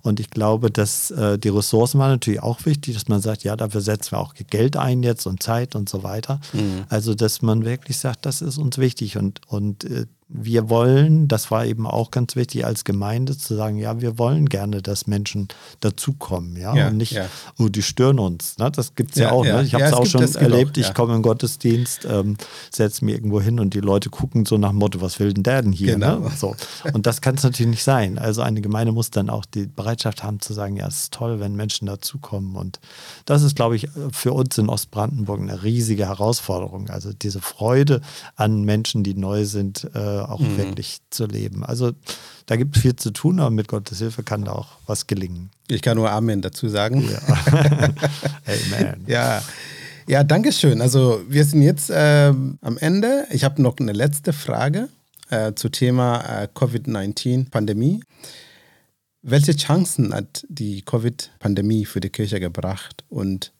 Und 0.01 0.19
ich 0.19 0.29
glaube, 0.29 0.71
dass 0.71 1.11
äh, 1.11 1.37
die 1.37 1.49
Ressourcen 1.49 1.99
waren 1.99 2.11
natürlich 2.11 2.41
auch 2.41 2.65
wichtig, 2.65 2.95
dass 2.95 3.07
man 3.07 3.21
sagt, 3.21 3.43
ja, 3.43 3.55
dafür 3.55 3.81
setzen 3.81 4.11
wir 4.13 4.19
auch 4.19 4.33
Geld 4.49 4.77
ein 4.77 5.03
jetzt 5.03 5.25
und 5.27 5.43
Zeit 5.43 5.75
und 5.75 5.89
so 5.89 6.03
weiter. 6.03 6.39
Mhm. 6.53 6.85
Also, 6.89 7.13
dass 7.13 7.41
man 7.41 7.65
wirklich 7.65 7.97
sagt, 7.97 8.25
das 8.25 8.41
ist 8.41 8.57
uns 8.57 8.77
wichtig 8.77 9.17
und, 9.17 9.41
und 9.47 9.83
äh, 9.83 10.05
wir 10.33 10.69
wollen, 10.69 11.27
das 11.27 11.51
war 11.51 11.65
eben 11.65 11.85
auch 11.85 12.11
ganz 12.11 12.35
wichtig 12.35 12.65
als 12.65 12.83
Gemeinde 12.83 13.37
zu 13.37 13.55
sagen, 13.55 13.77
ja, 13.77 13.99
wir 14.01 14.17
wollen 14.17 14.47
gerne, 14.47 14.81
dass 14.81 15.07
Menschen 15.07 15.49
dazukommen, 15.81 16.55
ja, 16.55 16.75
ja 16.75 16.87
und 16.87 16.97
nicht, 16.97 17.11
ja. 17.13 17.25
oh, 17.59 17.67
die 17.67 17.81
stören 17.81 18.19
uns. 18.19 18.57
Ne? 18.57 18.71
Das 18.71 18.95
gibt 18.95 19.11
es 19.11 19.17
ja, 19.17 19.27
ja, 19.27 19.31
auch. 19.31 19.43
Ne? 19.43 19.63
Ich 19.63 19.73
habe 19.73 19.83
es 19.83 19.93
auch 19.93 20.05
schon 20.05 20.21
erlebt, 20.35 20.77
auch, 20.77 20.81
ich 20.81 20.93
komme 20.93 21.15
im 21.15 21.21
Gottesdienst, 21.21 22.05
ähm, 22.09 22.37
setze 22.71 23.03
mich 23.03 23.15
irgendwo 23.15 23.41
hin 23.41 23.59
und 23.59 23.73
die 23.73 23.81
Leute 23.81 24.09
gucken 24.09 24.45
so 24.45 24.57
nach 24.57 24.69
dem 24.69 24.77
Motto, 24.77 25.01
was 25.01 25.19
will 25.19 25.33
denn 25.33 25.43
der 25.43 25.61
denn 25.61 25.73
hier? 25.73 25.97
Ne? 25.97 26.05
Genau. 26.05 26.19
Ne? 26.19 26.31
So. 26.35 26.55
Und 26.93 27.05
das 27.05 27.21
kann 27.21 27.35
es 27.35 27.43
natürlich 27.43 27.71
nicht 27.71 27.83
sein. 27.83 28.17
Also 28.17 28.41
eine 28.41 28.61
Gemeinde 28.61 28.93
muss 28.93 29.11
dann 29.11 29.29
auch 29.29 29.45
die 29.45 29.67
Bereitschaft 29.67 30.23
haben 30.23 30.39
zu 30.39 30.53
sagen, 30.53 30.77
ja, 30.77 30.87
es 30.87 31.03
ist 31.03 31.13
toll, 31.13 31.39
wenn 31.39 31.55
Menschen 31.55 31.87
dazukommen. 31.87 32.55
Und 32.55 32.79
das 33.25 33.43
ist, 33.43 33.55
glaube 33.55 33.75
ich, 33.75 33.89
für 34.11 34.31
uns 34.33 34.57
in 34.57 34.69
Ostbrandenburg 34.69 35.41
eine 35.41 35.63
riesige 35.63 36.07
Herausforderung. 36.07 36.89
Also 36.89 37.11
diese 37.13 37.41
Freude 37.41 38.01
an 38.35 38.63
Menschen, 38.63 39.03
die 39.03 39.13
neu 39.13 39.45
sind, 39.45 39.89
äh, 39.93 40.20
auch 40.29 40.39
mhm. 40.39 40.57
wirklich 40.57 40.99
zu 41.09 41.25
leben. 41.25 41.63
Also 41.63 41.91
da 42.45 42.55
gibt 42.55 42.75
es 42.75 42.81
viel 42.81 42.95
zu 42.95 43.11
tun, 43.11 43.39
aber 43.39 43.49
mit 43.49 43.67
Gottes 43.67 43.99
Hilfe 43.99 44.23
kann 44.23 44.45
da 44.45 44.51
auch 44.51 44.77
was 44.85 45.07
gelingen. 45.07 45.49
Ich 45.67 45.81
kann 45.81 45.97
nur 45.97 46.11
Amen 46.11 46.41
dazu 46.41 46.67
sagen. 46.69 47.09
Ja. 47.09 47.19
Amen. 48.75 49.05
Ja. 49.07 49.41
Ja, 50.07 50.23
danke 50.23 50.51
schön. 50.51 50.81
Also 50.81 51.21
wir 51.29 51.45
sind 51.45 51.61
jetzt 51.61 51.89
äh, 51.89 52.33
am 52.61 52.77
Ende. 52.79 53.27
Ich 53.31 53.43
habe 53.43 53.61
noch 53.61 53.77
eine 53.79 53.93
letzte 53.93 54.33
Frage 54.33 54.89
äh, 55.29 55.53
zu 55.53 55.69
Thema 55.69 56.43
äh, 56.43 56.47
Covid-19-Pandemie. 56.53 58.01
Welche 59.21 59.55
Chancen 59.55 60.13
hat 60.13 60.45
die 60.49 60.81
Covid-Pandemie 60.81 61.85
für 61.85 61.99
die 61.99 62.09
Kirche 62.09 62.39
gebracht 62.39 63.05
und 63.09 63.53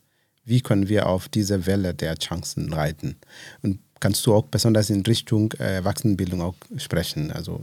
wie 0.43 0.61
können 0.61 0.89
wir 0.89 1.07
auf 1.07 1.29
diese 1.29 1.67
Welle 1.67 1.93
der 1.93 2.15
Chancen 2.15 2.73
reiten? 2.73 3.17
Und 3.61 3.79
kannst 4.01 4.25
du 4.25 4.33
auch 4.33 4.43
besonders 4.43 4.89
in 4.89 5.01
Richtung 5.03 5.53
äh, 5.53 5.75
Erwachsenenbildung 5.75 6.41
auch 6.41 6.55
sprechen? 6.77 7.31
Also 7.31 7.61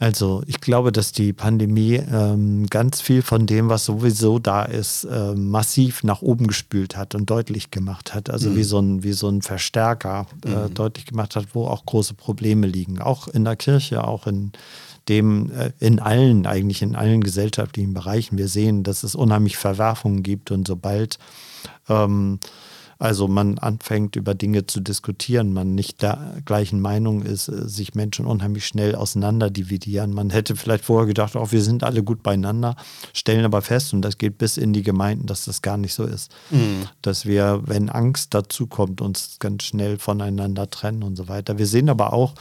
also 0.00 0.42
ich 0.46 0.62
glaube, 0.62 0.92
dass 0.92 1.12
die 1.12 1.34
Pandemie 1.34 1.96
ähm, 1.96 2.66
ganz 2.70 3.02
viel 3.02 3.20
von 3.20 3.46
dem, 3.46 3.68
was 3.68 3.84
sowieso 3.84 4.38
da 4.38 4.62
ist, 4.62 5.04
äh, 5.04 5.34
massiv 5.34 6.02
nach 6.04 6.22
oben 6.22 6.46
gespült 6.46 6.96
hat 6.96 7.14
und 7.14 7.28
deutlich 7.28 7.70
gemacht 7.70 8.14
hat. 8.14 8.30
Also 8.30 8.48
mhm. 8.48 8.56
wie, 8.56 8.62
so 8.62 8.78
ein, 8.78 9.02
wie 9.02 9.12
so 9.12 9.28
ein 9.28 9.42
Verstärker 9.42 10.26
äh, 10.46 10.68
mhm. 10.68 10.74
deutlich 10.74 11.04
gemacht 11.04 11.36
hat, 11.36 11.48
wo 11.52 11.66
auch 11.66 11.84
große 11.84 12.14
Probleme 12.14 12.66
liegen. 12.66 12.98
Auch 12.98 13.28
in 13.28 13.44
der 13.44 13.56
Kirche, 13.56 14.02
auch 14.02 14.26
in 14.26 14.52
dem, 15.10 15.52
äh, 15.52 15.72
in 15.80 15.98
allen, 15.98 16.46
eigentlich 16.46 16.80
in 16.80 16.96
allen 16.96 17.22
gesellschaftlichen 17.22 17.92
Bereichen. 17.92 18.38
Wir 18.38 18.48
sehen, 18.48 18.84
dass 18.84 19.02
es 19.02 19.14
unheimlich 19.14 19.58
Verwerfungen 19.58 20.22
gibt 20.22 20.50
und 20.50 20.66
sobald 20.66 21.18
ähm, 21.90 22.38
also 23.00 23.28
man 23.28 23.58
anfängt 23.58 24.14
über 24.14 24.34
Dinge 24.34 24.66
zu 24.66 24.78
diskutieren, 24.78 25.54
man 25.54 25.74
nicht 25.74 26.02
der 26.02 26.36
gleichen 26.44 26.82
Meinung 26.82 27.22
ist, 27.22 27.48
äh, 27.48 27.66
sich 27.66 27.94
Menschen 27.94 28.26
unheimlich 28.26 28.66
schnell 28.66 28.94
auseinander 28.94 29.48
dividieren. 29.48 30.12
Man 30.12 30.28
hätte 30.28 30.54
vielleicht 30.54 30.84
vorher 30.84 31.06
gedacht, 31.06 31.34
auch 31.34 31.48
oh, 31.48 31.52
wir 31.52 31.62
sind 31.62 31.82
alle 31.82 32.02
gut 32.02 32.22
beieinander, 32.22 32.76
stellen 33.14 33.46
aber 33.46 33.62
fest, 33.62 33.94
und 33.94 34.02
das 34.02 34.18
geht 34.18 34.36
bis 34.36 34.58
in 34.58 34.74
die 34.74 34.82
Gemeinden, 34.82 35.26
dass 35.26 35.46
das 35.46 35.62
gar 35.62 35.78
nicht 35.78 35.94
so 35.94 36.04
ist. 36.04 36.30
Mhm. 36.50 36.88
Dass 37.00 37.24
wir, 37.24 37.62
wenn 37.64 37.88
Angst 37.88 38.34
dazu 38.34 38.66
kommt, 38.66 39.00
uns 39.00 39.38
ganz 39.38 39.64
schnell 39.64 39.98
voneinander 39.98 40.68
trennen 40.68 41.02
und 41.02 41.16
so 41.16 41.26
weiter. 41.26 41.56
Wir 41.56 41.66
sehen 41.66 41.88
aber 41.88 42.12
auch, 42.12 42.34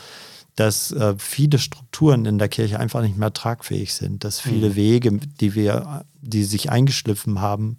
dass 0.57 0.91
äh, 0.91 1.15
viele 1.17 1.57
Strukturen 1.57 2.25
in 2.25 2.37
der 2.37 2.49
Kirche 2.49 2.81
einfach 2.81 3.01
nicht 3.01 3.17
mehr 3.17 3.31
tragfähig 3.31 3.93
sind, 3.93 4.25
dass 4.25 4.41
viele 4.41 4.71
mhm. 4.71 4.75
Wege, 4.75 5.19
die 5.39 5.55
wir, 5.55 6.03
die 6.21 6.43
sich 6.43 6.69
eingeschliffen 6.69 7.39
haben, 7.39 7.77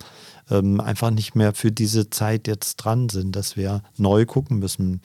ähm, 0.50 0.80
einfach 0.80 1.10
nicht 1.10 1.34
mehr 1.34 1.54
für 1.54 1.72
diese 1.72 2.10
Zeit 2.10 2.46
jetzt 2.46 2.76
dran 2.76 3.08
sind, 3.08 3.36
dass 3.36 3.56
wir 3.56 3.82
neu 3.96 4.26
gucken 4.26 4.58
müssen. 4.58 5.00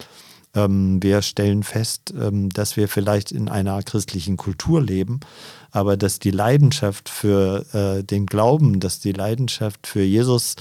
Ähm, 0.53 1.03
wir 1.03 1.21
stellen 1.21 1.63
fest, 1.63 2.13
ähm, 2.19 2.49
dass 2.49 2.77
wir 2.77 2.87
vielleicht 2.87 3.31
in 3.31 3.49
einer 3.49 3.81
christlichen 3.83 4.37
Kultur 4.37 4.81
leben, 4.81 5.19
aber 5.71 5.97
dass 5.97 6.19
die 6.19 6.31
Leidenschaft 6.31 7.09
für 7.09 7.65
äh, 7.73 8.03
den 8.03 8.25
Glauben, 8.25 8.79
dass 8.79 8.99
die 8.99 9.11
Leidenschaft 9.11 9.85
für 9.87 10.03
Jesus 10.03 10.55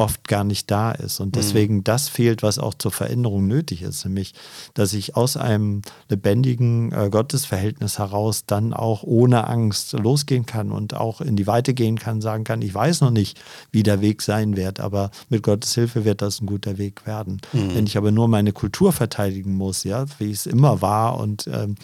oft 0.00 0.26
gar 0.26 0.44
nicht 0.44 0.70
da 0.70 0.92
ist. 0.92 1.20
Und 1.20 1.28
mhm. 1.28 1.40
deswegen 1.40 1.74
mhm. 1.76 1.84
das 1.84 2.08
fehlt, 2.08 2.42
was 2.42 2.58
auch 2.58 2.72
zur 2.72 2.90
Veränderung 2.90 3.46
nötig 3.46 3.82
ist, 3.82 4.04
nämlich, 4.06 4.32
dass 4.72 4.94
ich 4.94 5.14
aus 5.14 5.36
einem 5.36 5.82
lebendigen 6.08 6.90
äh, 6.92 7.10
Gottesverhältnis 7.10 7.98
heraus 7.98 8.46
dann 8.46 8.72
auch 8.72 9.02
ohne 9.02 9.46
Angst 9.46 9.92
losgehen 9.92 10.46
kann 10.46 10.72
und 10.72 10.94
auch 10.94 11.20
in 11.20 11.36
die 11.36 11.46
Weite 11.46 11.74
gehen 11.74 11.98
kann, 11.98 12.22
sagen 12.22 12.44
kann, 12.44 12.62
ich 12.62 12.74
weiß 12.74 13.02
noch 13.02 13.10
nicht, 13.10 13.38
wie 13.72 13.82
der 13.82 14.00
Weg 14.00 14.22
sein 14.22 14.56
wird, 14.56 14.80
aber 14.80 15.10
mit 15.28 15.42
Gottes 15.42 15.74
Hilfe 15.74 16.06
wird 16.06 16.22
das 16.22 16.40
ein 16.40 16.46
guter 16.46 16.78
Weg 16.78 17.06
werden. 17.06 17.40
Mhm. 17.52 17.74
Wenn 17.74 17.86
ich 17.86 17.98
aber 17.98 18.10
nur 18.10 18.26
meine 18.26 18.52
Kultur 18.52 18.92
verteidigen 18.92 19.54
muss, 19.54 19.84
ja, 19.84 20.06
wie 20.18 20.30
es 20.30 20.46
immer 20.46 20.80
war 20.80 21.20
und 21.20 21.46
ähm, 21.52 21.74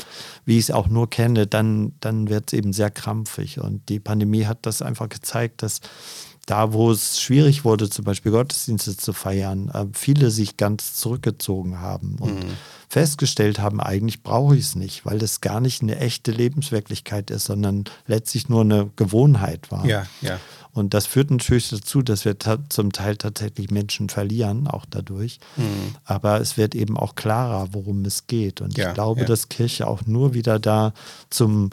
wie 0.46 0.56
ich 0.56 0.64
es 0.64 0.70
auch 0.70 0.88
nur 0.88 1.10
kenne, 1.10 1.46
dann, 1.46 1.92
dann 2.00 2.30
wird 2.30 2.44
es 2.46 2.58
eben 2.58 2.72
sehr 2.72 2.90
krampfig. 2.90 3.60
Und 3.60 3.90
die 3.90 4.00
Pandemie 4.00 4.46
hat 4.46 4.60
das 4.62 4.80
einfach 4.80 5.10
gezeigt, 5.10 5.62
dass 5.62 5.82
da, 6.46 6.72
wo 6.72 6.92
es 6.92 7.20
schwierig 7.20 7.64
wurde, 7.64 7.90
zum 7.90 8.04
Beispiel 8.04 8.30
Gottesdienste 8.30 8.96
zu 8.96 9.12
feiern, 9.12 9.68
äh, 9.68 9.86
viele 9.92 10.30
sich 10.30 10.56
ganz 10.56 10.94
zurückgezogen 10.94 11.80
haben 11.80 12.16
und 12.20 12.44
mhm. 12.44 12.52
festgestellt 12.88 13.58
haben, 13.58 13.80
eigentlich 13.80 14.22
brauche 14.22 14.56
ich 14.56 14.62
es 14.62 14.74
nicht, 14.76 15.04
weil 15.04 15.18
das 15.18 15.40
gar 15.40 15.60
nicht 15.60 15.82
eine 15.82 15.98
echte 15.98 16.30
Lebenswirklichkeit 16.30 17.30
ist, 17.30 17.46
sondern 17.46 17.84
letztlich 18.06 18.48
nur 18.48 18.60
eine 18.60 18.90
Gewohnheit 18.94 19.72
war. 19.72 19.84
Ja, 19.86 20.06
ja. 20.20 20.38
Und 20.72 20.92
das 20.92 21.06
führt 21.06 21.30
natürlich 21.30 21.70
dazu, 21.70 22.02
dass 22.02 22.26
wir 22.26 22.36
zum 22.68 22.92
Teil 22.92 23.16
tatsächlich 23.16 23.70
Menschen 23.70 24.10
verlieren, 24.10 24.68
auch 24.68 24.84
dadurch. 24.88 25.40
Mhm. 25.56 25.96
Aber 26.04 26.38
es 26.38 26.58
wird 26.58 26.74
eben 26.74 26.98
auch 26.98 27.14
klarer, 27.14 27.68
worum 27.72 28.04
es 28.04 28.26
geht. 28.26 28.60
Und 28.60 28.76
ja, 28.76 28.88
ich 28.88 28.94
glaube, 28.94 29.24
dass 29.24 29.48
Kirche 29.48 29.86
auch 29.86 30.02
nur 30.04 30.34
wieder 30.34 30.58
da 30.58 30.92
zum 31.30 31.70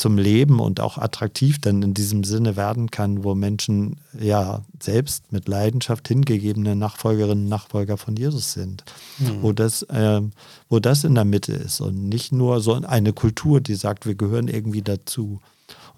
zum 0.00 0.16
Leben 0.16 0.60
und 0.60 0.80
auch 0.80 0.96
attraktiv 0.96 1.60
dann 1.60 1.82
in 1.82 1.94
diesem 1.94 2.24
Sinne 2.24 2.56
werden 2.56 2.90
kann, 2.90 3.22
wo 3.22 3.34
Menschen 3.34 3.98
ja 4.18 4.62
selbst 4.80 5.30
mit 5.30 5.46
Leidenschaft 5.46 6.08
hingegebene 6.08 6.74
Nachfolgerinnen 6.74 7.44
und 7.44 7.50
Nachfolger 7.50 7.98
von 7.98 8.16
Jesus 8.16 8.52
sind. 8.52 8.82
Mhm. 9.18 9.42
Wo, 9.42 9.52
das, 9.52 9.82
äh, 9.82 10.22
wo 10.68 10.80
das 10.80 11.04
in 11.04 11.14
der 11.14 11.26
Mitte 11.26 11.52
ist 11.52 11.80
und 11.80 12.08
nicht 12.08 12.32
nur 12.32 12.60
so 12.60 12.74
eine 12.74 13.12
Kultur, 13.12 13.60
die 13.60 13.74
sagt, 13.74 14.06
wir 14.06 14.14
gehören 14.14 14.48
irgendwie 14.48 14.82
dazu. 14.82 15.40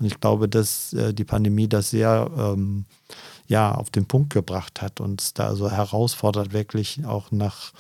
Und 0.01 0.07
ich 0.07 0.19
glaube, 0.19 0.49
dass 0.49 0.93
äh, 0.95 1.15
die 1.15 1.25
Pandemie 1.25 1.69
das 1.69 1.91
sehr 1.91 2.29
ähm, 2.37 2.85
ja, 3.47 3.73
auf 3.73 3.91
den 3.91 4.07
Punkt 4.07 4.33
gebracht 4.33 4.83
hat 4.83 5.01
und 5.01 5.39
da 5.39 5.55
so 5.55 5.71
herausfordert, 5.71 6.53
wirklich 6.53 7.05
auch 7.07 7.31
nach 7.31 7.73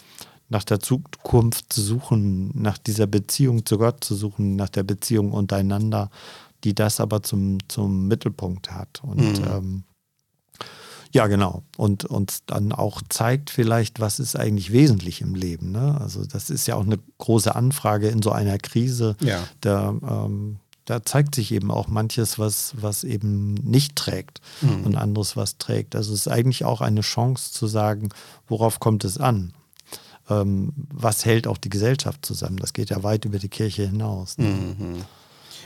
nach 0.52 0.64
der 0.64 0.80
Zukunft 0.80 1.72
zu 1.72 1.80
suchen, 1.80 2.52
nach 2.54 2.78
dieser 2.78 3.06
Beziehung 3.06 3.64
zu 3.64 3.78
Gott 3.78 4.04
zu 4.04 4.14
suchen, 4.14 4.54
nach 4.54 4.68
der 4.68 4.82
Beziehung 4.82 5.32
untereinander, 5.32 6.10
die 6.62 6.74
das 6.74 7.00
aber 7.00 7.22
zum, 7.22 7.58
zum 7.68 8.06
Mittelpunkt 8.06 8.70
hat. 8.70 9.00
Und 9.02 9.40
mhm. 9.40 9.44
ähm, 9.50 9.84
ja, 11.10 11.26
genau. 11.26 11.62
Und 11.76 12.04
uns 12.04 12.42
dann 12.46 12.72
auch 12.72 13.00
zeigt 13.08 13.50
vielleicht, 13.50 13.98
was 13.98 14.20
ist 14.20 14.36
eigentlich 14.36 14.72
wesentlich 14.72 15.22
im 15.22 15.34
Leben. 15.34 15.72
Ne? 15.72 15.98
Also 16.00 16.24
das 16.24 16.50
ist 16.50 16.66
ja 16.66 16.76
auch 16.76 16.84
eine 16.84 16.98
große 17.18 17.54
Anfrage 17.54 18.08
in 18.08 18.22
so 18.22 18.30
einer 18.30 18.58
Krise. 18.58 19.16
Ja. 19.20 19.42
Da, 19.60 19.88
ähm, 19.88 20.58
da 20.84 21.02
zeigt 21.02 21.34
sich 21.34 21.52
eben 21.52 21.70
auch 21.70 21.88
manches, 21.88 22.38
was, 22.38 22.74
was 22.80 23.04
eben 23.04 23.54
nicht 23.54 23.96
trägt 23.96 24.40
mhm. 24.60 24.84
und 24.84 24.96
anderes, 24.96 25.36
was 25.36 25.56
trägt. 25.56 25.96
Also 25.96 26.12
es 26.12 26.20
ist 26.20 26.28
eigentlich 26.28 26.64
auch 26.64 26.82
eine 26.82 27.00
Chance 27.02 27.52
zu 27.52 27.66
sagen, 27.66 28.10
worauf 28.48 28.80
kommt 28.80 29.04
es 29.04 29.18
an? 29.18 29.54
Ähm, 30.40 30.72
was 30.92 31.24
hält 31.24 31.46
auch 31.46 31.58
die 31.58 31.70
Gesellschaft 31.70 32.24
zusammen? 32.24 32.56
Das 32.56 32.72
geht 32.72 32.90
ja 32.90 33.02
weit 33.02 33.24
über 33.24 33.38
die 33.38 33.48
Kirche 33.48 33.86
hinaus. 33.86 34.38
Ne? 34.38 34.46
Mhm. 34.46 35.04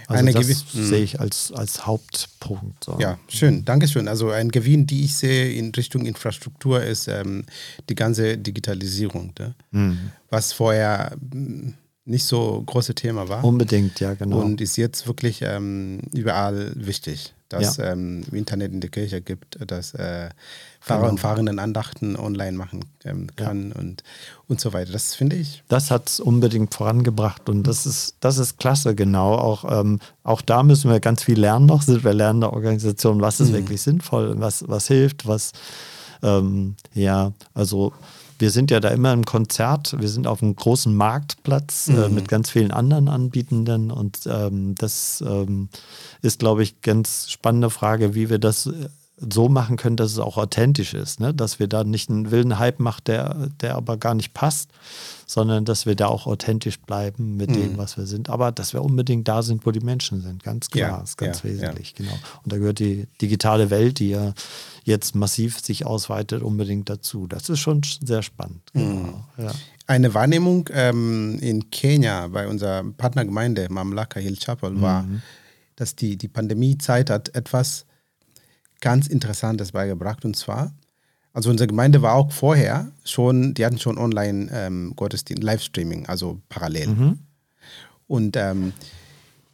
Also 0.09 0.21
eine 0.21 0.33
das 0.33 0.65
sehe 0.73 1.03
ich 1.03 1.21
als, 1.21 1.53
als 1.53 1.87
Hauptpunkt. 1.87 2.85
So. 2.85 2.97
Ja, 3.01 3.19
schön, 3.29 3.65
Dankeschön. 3.65 4.07
Also 4.07 4.31
ein 4.31 4.51
Gewinn, 4.51 4.87
die 4.87 5.05
ich 5.05 5.17
sehe 5.17 5.53
in 5.53 5.73
Richtung 5.75 6.07
Infrastruktur, 6.07 6.83
ist 6.83 7.09
ähm, 7.09 7.45
die 7.89 7.97
ganze 7.97 8.39
Digitalisierung, 8.39 9.33
ne? 9.39 9.55
mhm. 9.73 10.13
was 10.31 10.53
vorher 10.53 11.17
hm, 11.33 11.75
nicht 12.05 12.25
so 12.25 12.63
große 12.65 12.95
Thema 12.95 13.29
war. 13.29 13.43
Unbedingt, 13.45 13.99
ja, 13.99 14.15
genau. 14.15 14.41
Und 14.41 14.61
ist 14.61 14.77
jetzt 14.77 15.09
wirklich 15.09 15.43
ähm, 15.43 16.01
überall 16.15 16.73
wichtig, 16.77 17.35
dass 17.49 17.77
ja. 17.77 17.93
ähm, 17.93 18.25
Internet 18.33 18.73
in 18.73 18.81
der 18.81 18.91
Kirche 18.91 19.21
gibt, 19.21 19.59
dass 19.71 19.95
äh, 19.95 20.31
Fahrer 20.81 21.01
genau. 21.01 21.11
und 21.11 21.21
Fahrerinnen 21.21 21.59
Andachten 21.59 22.17
online 22.17 22.57
machen 22.57 22.85
ähm, 23.05 23.29
kann 23.37 23.71
ja. 23.71 23.81
und, 23.81 24.03
und 24.49 24.61
so 24.61 24.73
weiter. 24.73 24.93
Das 24.93 25.15
finde 25.15 25.37
ich. 25.37 25.63
Das 25.69 25.91
hat 25.91 26.09
es 26.09 26.21
unbedingt 26.21 26.75
vorangebracht 26.75 27.49
und 27.49 27.65
das 27.65 27.87
ist, 27.87 28.17
das 28.21 28.39
ist 28.39 28.59
klasse, 28.59 28.95
genau. 28.95 29.35
Auch, 29.35 29.65
ähm, 29.81 30.01
auch 30.23 30.43
da 30.43 30.63
müssen 30.63 30.91
wir 30.91 31.01
ganz 31.01 31.23
viel 31.23 31.39
lernen 31.39 31.67
noch, 31.67 31.83
sind 31.83 32.05
wir 32.05 32.15
lernende 32.15 32.53
Organisation, 32.53 33.21
was 33.21 33.41
ist 33.41 33.51
mhm. 33.51 33.55
wirklich 33.55 33.83
sinnvoll, 33.83 34.35
was, 34.39 34.65
was 34.69 34.89
hilft, 34.89 35.27
was 35.27 35.53
ähm, 36.23 36.77
ja, 36.95 37.33
also 37.55 37.93
wir 38.39 38.51
sind 38.51 38.71
ja 38.71 38.81
da 38.81 38.89
immer 38.89 39.13
im 39.13 39.25
Konzert, 39.25 39.97
wir 39.99 40.09
sind 40.09 40.27
auf 40.27 40.43
einem 40.43 40.57
großen 40.57 40.95
Marktplatz 40.95 41.89
äh, 41.89 41.93
mhm. 41.93 42.03
äh, 42.03 42.09
mit 42.09 42.29
ganz 42.29 42.51
vielen 42.51 42.71
anderen 42.71 43.09
Anbietenden 43.09 43.91
und 43.91 44.21
ähm, 44.27 44.75
das 44.77 45.23
ähm, 45.27 45.69
ist, 46.23 46.39
glaube 46.39 46.63
ich, 46.63 46.81
ganz 46.83 47.31
spannende 47.31 47.71
Frage, 47.71 48.15
wie 48.15 48.31
wir 48.31 48.39
das 48.39 48.67
äh, 48.67 48.89
so 49.19 49.49
machen 49.49 49.77
können, 49.77 49.97
dass 49.97 50.13
es 50.13 50.19
auch 50.19 50.37
authentisch 50.37 50.93
ist, 50.93 51.21
ne? 51.21 51.33
dass 51.33 51.59
wir 51.59 51.69
da 51.69 51.85
nicht 51.85 52.11
einen 52.11 52.31
wilden 52.31 52.59
Hype 52.59 52.81
machen, 52.81 53.03
der, 53.07 53.49
der 53.63 53.77
aber 53.77 53.97
gar 53.97 54.15
nicht 54.15 54.35
passt, 54.35 54.71
sondern 55.27 55.65
dass 55.65 55.87
wir 55.87 55.97
da 55.97 56.07
auch 56.09 56.27
authentisch 56.27 56.79
bleiben 56.81 57.37
mit 57.37 57.51
mhm. 57.51 57.55
dem, 57.55 57.79
was 57.79 57.97
wir 57.97 58.05
sind. 58.05 58.29
Aber 58.29 58.53
dass 58.53 58.75
wir 58.75 58.83
unbedingt 58.83 59.27
da 59.27 59.43
sind, 59.43 59.65
wo 59.65 59.71
die 59.71 59.81
Menschen 59.81 60.21
sind, 60.21 60.43
ganz 60.43 60.69
klar, 60.71 60.99
ja, 60.99 61.01
ist 61.03 61.17
ganz 61.17 61.43
ja, 61.43 61.51
wesentlich, 61.51 61.95
ja. 61.99 62.05
genau. 62.05 62.19
Und 62.45 62.53
da 62.53 62.59
gehört 62.59 62.79
die 62.79 63.07
digitale 63.21 63.71
Welt, 63.71 64.01
die 64.01 64.11
ja 64.11 64.35
jetzt 64.87 65.17
massiv 65.17 65.61
sich 65.61 65.85
ausweitet, 65.85 66.43
unbedingt 66.43 66.89
dazu. 66.89 67.27
Das 67.27 67.49
ist 67.49 67.59
schon 67.59 67.83
sehr 67.83 68.23
spannend. 68.23 68.63
Genau. 68.73 69.25
Mhm. 69.37 69.51
Eine 69.89 70.15
Wahrnehmung 70.15 70.71
ähm, 70.73 71.39
in 71.41 71.71
Kenia 71.71 72.29
bei 72.29 72.47
unserer 72.47 72.85
Partnergemeinde 72.85 73.67
Mamlaka 73.69 74.21
Hill 74.21 74.37
Chapel 74.37 74.71
mhm. 74.71 74.81
war, 74.81 75.05
dass 75.75 75.97
die, 75.97 76.17
die 76.17 76.29
Pandemiezeit 76.29 77.11
hat 77.11 77.35
etwas 77.35 77.85
ganz 78.81 79.09
Interessantes 79.09 79.73
beigebracht. 79.73 80.25
Und 80.25 80.37
zwar, 80.37 80.73
also 81.33 81.51
unsere 81.51 81.67
Gemeinde 81.67 82.01
war 82.03 82.15
auch 82.15 82.31
vorher 82.31 82.93
schon, 83.05 83.55
die 83.55 83.67
hatten 83.67 83.81
schon 83.81 83.99
Online-Gottesdienst, 83.99 85.43
ähm, 85.43 85.47
Livestreaming, 85.47 86.07
also 86.07 86.41
parallel. 86.49 86.87
Mhm. 86.87 87.19
Und 88.07 88.37
ähm, 88.37 88.73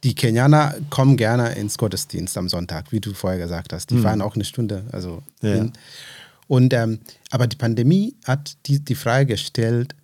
die 0.03 0.13
Kenianer 0.15 0.75
kommen 0.89 1.17
gerne 1.17 1.53
ins 1.55 1.77
Gottesdienst 1.77 2.37
am 2.37 2.49
Sonntag, 2.49 2.91
wie 2.91 2.99
du 2.99 3.13
vorher 3.13 3.39
gesagt 3.39 3.71
hast. 3.71 3.89
Die 3.89 3.95
mhm. 3.95 4.03
fahren 4.03 4.21
auch 4.21 4.35
eine 4.35 4.43
Stunde. 4.43 4.83
Also 4.91 5.23
ja. 5.41 5.65
Und 6.47 6.73
ähm, 6.73 6.99
aber 7.31 7.47
die 7.47 7.55
Pandemie 7.55 8.17
hat 8.25 8.57
die, 8.65 8.83
die 8.83 8.95
Frage 8.95 9.27
gestellt, 9.27 9.95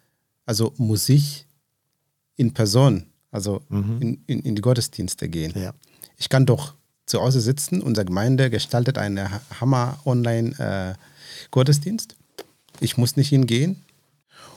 also 0.45 0.73
muss 0.77 1.09
ich 1.09 1.45
in 2.37 2.53
Person, 2.53 3.07
also 3.29 3.61
mhm. 3.67 3.97
in, 3.99 4.23
in, 4.25 4.39
in, 4.39 4.55
die 4.55 4.61
Gottesdienste 4.61 5.27
gehen. 5.27 5.51
Ja. 5.55 5.73
Ich 6.17 6.29
kann 6.29 6.45
doch 6.45 6.75
zu 7.05 7.19
Hause 7.21 7.41
sitzen. 7.41 7.81
Unsere 7.81 8.05
Gemeinde 8.05 8.49
gestaltet 8.49 8.97
einen 8.97 9.27
Hammer-Online-Gottesdienst. 9.59 12.15
ich 12.79 12.95
muss 12.97 13.17
nicht 13.17 13.27
hingehen. 13.29 13.83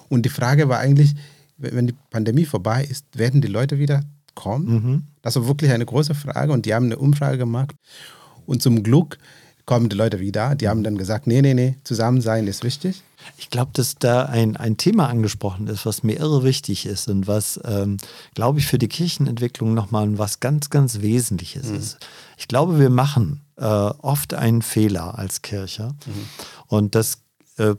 Und 0.09 0.23
die 0.23 0.31
Frage 0.31 0.69
war 0.69 0.79
eigentlich, 0.79 1.17
wenn 1.57 1.89
die 1.89 1.97
Pandemie 2.11 2.45
vorbei 2.45 2.85
ist, 2.85 3.19
werden 3.19 3.41
die 3.41 3.49
Leute 3.49 3.81
wieder 3.81 4.05
kommen? 4.35 4.73
Mhm. 4.73 5.03
Das 5.23 5.37
war 5.37 5.47
wirklich 5.47 5.71
eine 5.71 5.87
große 5.87 6.15
Frage 6.15 6.53
und 6.53 6.67
die 6.67 6.75
haben 6.75 6.87
eine 6.87 6.99
Umfrage 6.99 7.39
gemacht. 7.39 7.75
Und 8.45 8.63
zum 8.63 8.83
Glück 8.83 9.19
kommen 9.65 9.89
die 9.89 9.97
Leute 9.97 10.21
wieder. 10.21 10.55
Die 10.55 10.69
haben 10.69 10.83
dann 10.83 10.99
gesagt, 10.99 11.27
nee, 11.27 11.41
nee, 11.41 11.55
nee, 11.55 11.77
zusammen 11.85 12.21
sein 12.21 12.47
ist 12.47 12.65
wichtig. 12.65 13.03
Ich 13.37 13.51
glaube, 13.51 13.71
dass 13.75 13.95
da 13.95 14.25
ein, 14.25 14.57
ein 14.57 14.77
Thema 14.77 15.09
angesprochen 15.09 15.69
ist, 15.69 15.87
was 15.87 16.03
mir 16.03 16.19
irre 16.19 16.43
wichtig 16.43 16.87
ist 16.87 17.09
und 17.09 17.29
was, 17.29 17.61
ähm, 17.65 17.99
glaube 18.35 18.59
ich, 18.59 18.67
für 18.67 18.79
die 18.79 18.89
Kirchenentwicklung 18.89 19.75
nochmal 19.75 20.19
was 20.19 20.41
ganz, 20.41 20.71
ganz 20.71 21.01
Wesentliches 21.01 21.69
mhm. 21.69 21.77
ist. 21.77 21.99
Ich 22.37 22.49
glaube, 22.49 22.81
wir 22.81 22.91
machen 22.91 23.45
äh, 23.57 23.65
oft 23.65 24.35
einen 24.35 24.63
Fehler 24.63 25.19
als 25.19 25.43
Kirche 25.43 25.95
mhm. 26.07 26.29
und 26.67 26.95
das, 26.97 27.23
äh, 27.59 27.77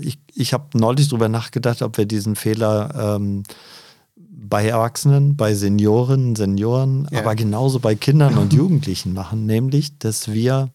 ich, 0.00 0.18
ich 0.34 0.52
habe 0.52 0.76
neulich 0.76 1.08
darüber 1.08 1.28
nachgedacht, 1.28 1.82
ob 1.82 1.98
wir 1.98 2.06
diesen 2.06 2.34
Fehler 2.34 3.16
ähm, 3.16 3.44
bei 4.48 4.66
Erwachsenen, 4.66 5.36
bei 5.36 5.54
Senioren, 5.54 6.36
Senioren, 6.36 7.08
ja. 7.10 7.20
aber 7.20 7.34
genauso 7.34 7.80
bei 7.80 7.94
Kindern 7.94 8.38
und 8.38 8.52
Jugendlichen 8.54 9.12
machen, 9.12 9.46
nämlich, 9.46 9.98
dass 9.98 10.32
wir 10.32 10.70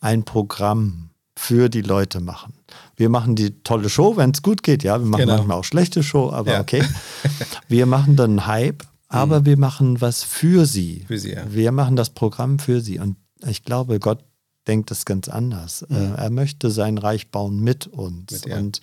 ein 0.00 0.24
Programm 0.24 1.10
für 1.36 1.68
die 1.68 1.82
Leute 1.82 2.20
machen. 2.20 2.52
Wir 2.96 3.08
machen 3.08 3.36
die 3.36 3.62
tolle 3.62 3.88
Show, 3.88 4.16
wenn 4.16 4.30
es 4.30 4.42
gut 4.42 4.62
geht. 4.62 4.82
Ja, 4.82 4.98
wir 4.98 5.06
machen 5.06 5.20
genau. 5.20 5.36
manchmal 5.36 5.58
auch 5.58 5.64
schlechte 5.64 6.02
Show, 6.02 6.30
aber 6.30 6.54
ja. 6.54 6.60
okay. 6.60 6.82
Wir 7.68 7.86
machen 7.86 8.16
dann 8.16 8.46
Hype, 8.46 8.82
aber 9.08 9.40
mhm. 9.40 9.46
wir 9.46 9.58
machen 9.58 10.00
was 10.00 10.22
für 10.22 10.66
sie. 10.66 11.04
Für 11.06 11.18
sie 11.18 11.32
ja. 11.32 11.42
Wir 11.48 11.70
machen 11.70 11.96
das 11.96 12.10
Programm 12.10 12.58
für 12.58 12.80
sie. 12.80 12.98
Und 12.98 13.16
ich 13.46 13.62
glaube, 13.62 14.00
Gott 14.00 14.24
denkt 14.68 14.90
das 14.90 15.04
ganz 15.04 15.28
anders. 15.28 15.82
Äh, 15.82 16.14
er 16.16 16.30
möchte 16.30 16.70
sein 16.70 16.98
Reich 16.98 17.30
bauen 17.30 17.60
mit 17.60 17.86
uns. 17.86 18.30
Mit, 18.30 18.46
ja. 18.46 18.58
Und 18.58 18.80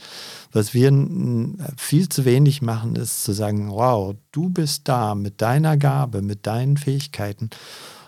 was 0.52 0.74
wir 0.74 0.92
viel 1.78 2.10
zu 2.10 2.26
wenig 2.26 2.62
machen, 2.62 2.96
ist 2.96 3.24
zu 3.24 3.32
sagen, 3.32 3.70
wow, 3.70 4.16
du 4.32 4.50
bist 4.50 4.88
da 4.88 5.16
mit 5.16 5.42
deiner 5.42 5.78
Gabe, 5.78 6.22
mit 6.22 6.48
deinen 6.48 6.78
Fähigkeiten. 6.78 7.50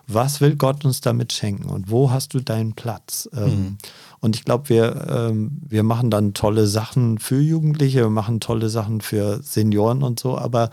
Was 0.08 0.40
will 0.40 0.56
Gott 0.56 0.86
uns 0.86 1.02
damit 1.02 1.34
schenken 1.34 1.70
und 1.70 1.92
wo 1.92 2.12
hast 2.12 2.34
du 2.34 2.40
deinen 2.40 2.74
Platz? 2.74 3.30
Ähm, 3.34 3.44
mhm. 3.44 3.78
Und 4.20 4.36
ich 4.36 4.46
glaube, 4.46 4.70
wir, 4.70 5.08
ähm, 5.10 5.60
wir 5.68 5.84
machen 5.84 6.10
dann 6.10 6.34
tolle 6.34 6.68
Sachen 6.68 7.20
für 7.20 7.40
Jugendliche, 7.40 8.02
wir 8.02 8.10
machen 8.10 8.40
tolle 8.40 8.70
Sachen 8.70 9.02
für 9.02 9.42
Senioren 9.44 10.04
und 10.04 10.20
so, 10.20 10.38
aber 10.38 10.70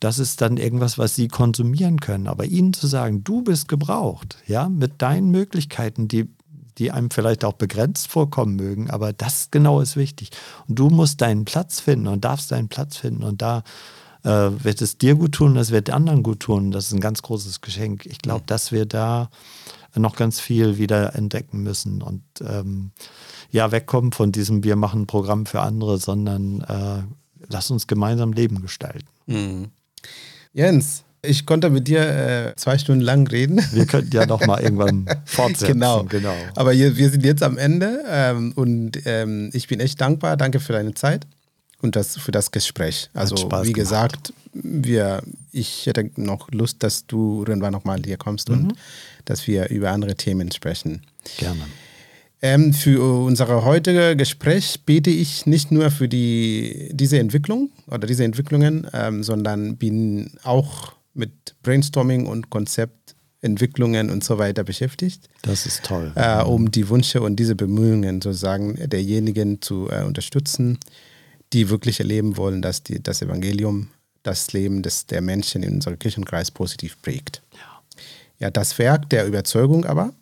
das 0.00 0.18
ist 0.18 0.40
dann 0.40 0.58
irgendwas, 0.58 0.98
was 0.98 1.14
sie 1.14 1.28
konsumieren 1.28 2.00
können. 2.00 2.26
Aber 2.26 2.44
ihnen 2.44 2.72
zu 2.72 2.86
sagen, 2.86 3.24
du 3.24 3.42
bist 3.42 3.68
gebraucht, 3.68 4.36
ja, 4.46 4.68
mit 4.68 5.00
deinen 5.00 5.30
Möglichkeiten, 5.30 6.08
die, 6.08 6.28
die 6.76 6.90
einem 6.90 7.10
vielleicht 7.10 7.44
auch 7.44 7.54
begrenzt 7.54 8.08
vorkommen 8.08 8.56
mögen, 8.56 8.90
aber 8.90 9.12
das 9.12 9.50
genau 9.50 9.80
ist 9.80 9.96
wichtig. 9.96 10.30
Und 10.68 10.78
du 10.78 10.90
musst 10.90 11.22
deinen 11.22 11.44
Platz 11.44 11.80
finden 11.80 12.06
und 12.06 12.24
darfst 12.24 12.52
deinen 12.52 12.68
Platz 12.68 12.98
finden. 12.98 13.22
Und 13.22 13.40
da 13.40 13.62
äh, 14.24 14.50
wird 14.62 14.82
es 14.82 14.98
dir 14.98 15.14
gut 15.14 15.32
tun, 15.32 15.54
das 15.54 15.70
wird 15.70 15.90
anderen 15.90 16.22
gut 16.22 16.40
tun. 16.40 16.70
Das 16.70 16.86
ist 16.86 16.92
ein 16.92 17.00
ganz 17.00 17.22
großes 17.22 17.60
Geschenk. 17.60 18.04
Ich 18.06 18.18
glaube, 18.18 18.44
dass 18.46 18.72
wir 18.72 18.86
da 18.86 19.30
noch 19.96 20.16
ganz 20.16 20.40
viel 20.40 20.78
wieder 20.78 21.14
entdecken 21.14 21.62
müssen 21.62 22.02
und 22.02 22.22
ähm, 22.46 22.90
ja, 23.50 23.70
wegkommen 23.70 24.12
von 24.12 24.32
diesem 24.32 24.64
Wir 24.64 24.76
machen 24.76 25.02
ein 25.02 25.06
Programm 25.06 25.46
für 25.46 25.60
andere, 25.60 25.98
sondern 25.98 26.60
äh, 26.62 27.02
lass 27.48 27.70
uns 27.70 27.86
gemeinsam 27.86 28.32
Leben 28.32 28.62
gestalten. 28.62 29.06
Mhm. 29.26 29.68
Jens, 30.52 31.04
ich 31.22 31.46
konnte 31.46 31.70
mit 31.70 31.88
dir 31.88 32.00
äh, 32.00 32.56
zwei 32.56 32.78
Stunden 32.78 33.02
lang 33.02 33.26
reden. 33.26 33.60
Wir 33.72 33.86
könnten 33.86 34.14
ja 34.14 34.26
noch 34.26 34.44
mal 34.46 34.60
irgendwann 34.60 35.06
fortsetzen. 35.24 35.74
genau. 35.74 36.04
genau. 36.04 36.34
Aber 36.54 36.72
hier, 36.72 36.96
wir 36.96 37.10
sind 37.10 37.24
jetzt 37.24 37.42
am 37.42 37.58
Ende 37.58 38.02
ähm, 38.08 38.52
und 38.54 39.00
ähm, 39.06 39.50
ich 39.52 39.68
bin 39.68 39.80
echt 39.80 40.00
dankbar. 40.00 40.36
Danke 40.36 40.60
für 40.60 40.72
deine 40.72 40.94
Zeit 40.94 41.26
und 41.84 41.94
das, 41.94 42.16
für 42.16 42.32
das 42.32 42.50
Gespräch. 42.50 43.10
Also 43.14 43.36
wie 43.62 43.72
gesagt, 43.72 44.32
wir, 44.52 45.22
ich 45.52 45.86
hätte 45.86 46.10
noch 46.16 46.50
Lust, 46.50 46.82
dass 46.82 47.06
du 47.06 47.44
irgendwann 47.46 47.72
nochmal 47.72 48.00
hier 48.04 48.16
kommst 48.16 48.48
mhm. 48.48 48.54
und 48.54 48.72
dass 49.26 49.46
wir 49.46 49.68
über 49.68 49.90
andere 49.90 50.16
Themen 50.16 50.50
sprechen. 50.50 51.02
Gerne. 51.38 51.62
Ähm, 52.42 52.74
für 52.74 53.24
unser 53.24 53.64
heutiges 53.64 54.16
Gespräch 54.16 54.80
bete 54.84 55.10
ich 55.10 55.46
nicht 55.46 55.70
nur 55.70 55.90
für 55.90 56.08
die, 56.08 56.90
diese 56.92 57.18
Entwicklung 57.18 57.70
oder 57.86 58.06
diese 58.06 58.24
Entwicklungen, 58.24 58.86
ähm, 58.92 59.22
sondern 59.22 59.76
bin 59.76 60.32
auch 60.42 60.92
mit 61.14 61.54
Brainstorming 61.62 62.26
und 62.26 62.50
Konzeptentwicklungen 62.50 64.10
und 64.10 64.24
so 64.24 64.36
weiter 64.36 64.62
beschäftigt. 64.64 65.28
Das 65.42 65.64
ist 65.64 65.84
toll. 65.84 66.12
Äh, 66.16 66.42
um 66.42 66.70
die 66.70 66.88
Wünsche 66.88 67.22
und 67.22 67.36
diese 67.36 67.54
Bemühungen 67.54 68.20
sozusagen 68.20 68.76
derjenigen 68.90 69.62
zu 69.62 69.88
äh, 69.90 70.02
unterstützen, 70.02 70.78
die 71.54 71.70
wirklich 71.70 72.00
erleben 72.00 72.36
wollen, 72.36 72.60
dass 72.60 72.82
die, 72.82 73.02
das 73.02 73.22
Evangelium 73.22 73.88
das 74.24 74.52
Leben 74.52 74.82
des, 74.82 75.06
der 75.06 75.20
Menschen 75.20 75.62
in 75.62 75.74
unserem 75.74 75.98
Kirchenkreis 75.98 76.50
positiv 76.50 77.00
prägt. 77.00 77.42
Ja. 77.52 77.82
ja, 78.38 78.50
das 78.50 78.78
Werk 78.78 79.08
der 79.10 79.26
Überzeugung 79.26 79.84
aber 79.84 80.12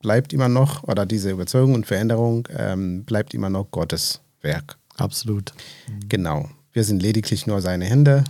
bleibt 0.00 0.32
immer 0.32 0.48
noch, 0.48 0.84
oder 0.84 1.04
diese 1.04 1.30
Überzeugung 1.30 1.74
und 1.74 1.86
Veränderung 1.86 2.46
ähm, 2.56 3.04
bleibt 3.04 3.34
immer 3.34 3.50
noch 3.50 3.70
Gottes 3.70 4.20
Werk. 4.42 4.76
Absolut. 4.96 5.52
Mhm. 5.88 6.08
Genau. 6.08 6.50
Wir 6.72 6.84
sind 6.84 7.02
lediglich 7.02 7.46
nur 7.46 7.60
seine 7.60 7.86
Hände, 7.86 8.24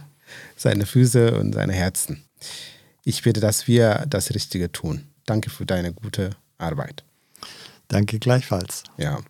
seine 0.57 0.87
Füße 0.87 1.39
und 1.39 1.53
seine 1.53 1.75
Herzen. 1.75 2.25
ich 3.05 3.23
bitte, 3.23 3.41
dass 3.41 3.69
wir 3.69 4.07
das 4.09 4.35
Richtige 4.35 4.73
tun. 4.73 5.07
Danke 5.27 5.51
für 5.51 5.67
deine 5.67 5.93
gute 5.93 6.31
Arbeit. 6.59 7.05
Danke 7.89 8.19
gleichfalls. 8.19 8.85
Ja. 8.97 9.21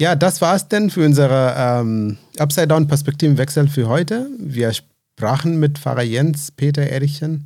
Ja, 0.00 0.14
das 0.14 0.40
war's 0.40 0.66
denn 0.66 0.88
für 0.88 1.04
unsere 1.04 1.54
ähm, 1.58 2.16
Upside-Down-Perspektivenwechsel 2.38 3.68
für 3.68 3.86
heute. 3.86 4.30
Wir 4.38 4.72
sprachen 4.72 5.60
mit 5.60 5.78
Pfarrer 5.78 6.00
Jens 6.00 6.50
Peter 6.52 6.80
Erichsen 6.80 7.44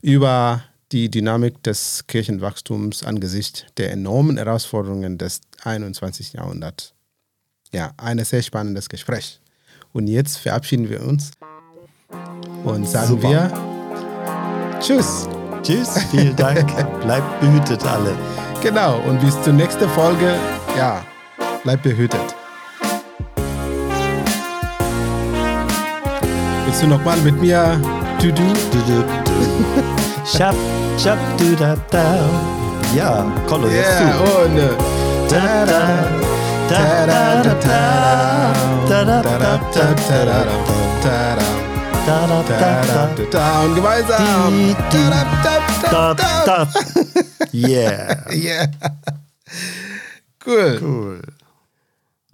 über 0.00 0.62
die 0.92 1.10
Dynamik 1.10 1.60
des 1.64 2.06
Kirchenwachstums 2.06 3.02
angesichts 3.02 3.64
der 3.78 3.90
enormen 3.90 4.36
Herausforderungen 4.36 5.18
des 5.18 5.40
21. 5.64 6.34
Jahrhunderts. 6.34 6.92
Ja, 7.72 7.90
ein 7.96 8.24
sehr 8.24 8.42
spannendes 8.42 8.88
Gespräch. 8.88 9.40
Und 9.92 10.06
jetzt 10.06 10.38
verabschieden 10.38 10.88
wir 10.88 11.02
uns 11.02 11.32
und 12.62 12.88
sagen 12.88 13.08
Super. 13.08 13.28
wir 13.28 14.78
Tschüss. 14.78 15.28
Tschüss, 15.64 15.98
vielen 16.12 16.36
Dank. 16.36 16.68
Bleibt 17.02 17.40
behütet 17.40 17.84
alle. 17.84 18.14
Genau, 18.62 19.00
und 19.00 19.20
bis 19.20 19.42
zur 19.42 19.52
nächsten 19.52 19.88
Folge. 19.88 20.36
Ja, 20.76 21.04
bleibt 21.62 21.82
behütet. 21.82 22.34
Willst 26.64 26.82
du 26.82 26.86
nochmal 26.86 27.18
mit 27.18 27.40
mir? 27.40 27.80
Du, 28.20 28.32
du, 28.32 28.42
du, 28.72 28.78
du. 28.86 29.04
Shap, 30.26 30.54
shap, 30.98 31.18
du, 31.38 31.54
da, 31.56 31.76
da. 31.90 32.18
Ja, 32.94 33.26
jetzt 33.70 34.00
yeah, 34.00 34.12
du. 34.12 34.22
Und, 34.44 34.58
uh, 34.58 34.76
da, 35.28 35.64
da, 35.64 35.80
da, 36.68 37.06
da, 37.06 37.06
da, 37.06 37.44
da, 37.44 37.72
da, 38.88 39.04
da, 39.04 39.22
da, 39.22 39.22
da, 39.22 39.62
da, 39.62 39.94
da, 39.94 40.34
da, 41.02 41.26
da, 42.04 42.26
da, 42.26 42.48
da, 42.48 43.08
da, 43.16 43.24
da, 43.30 43.60
und 43.60 43.74
gemeinsam. 43.74 44.76
Da, 45.90 46.14
da, 46.14 46.14
da, 46.14 46.44
da. 46.44 46.68
Yeah. 47.52 48.32
Yeah. 48.32 48.66
Cool. 50.44 50.78
Cool. 50.80 51.20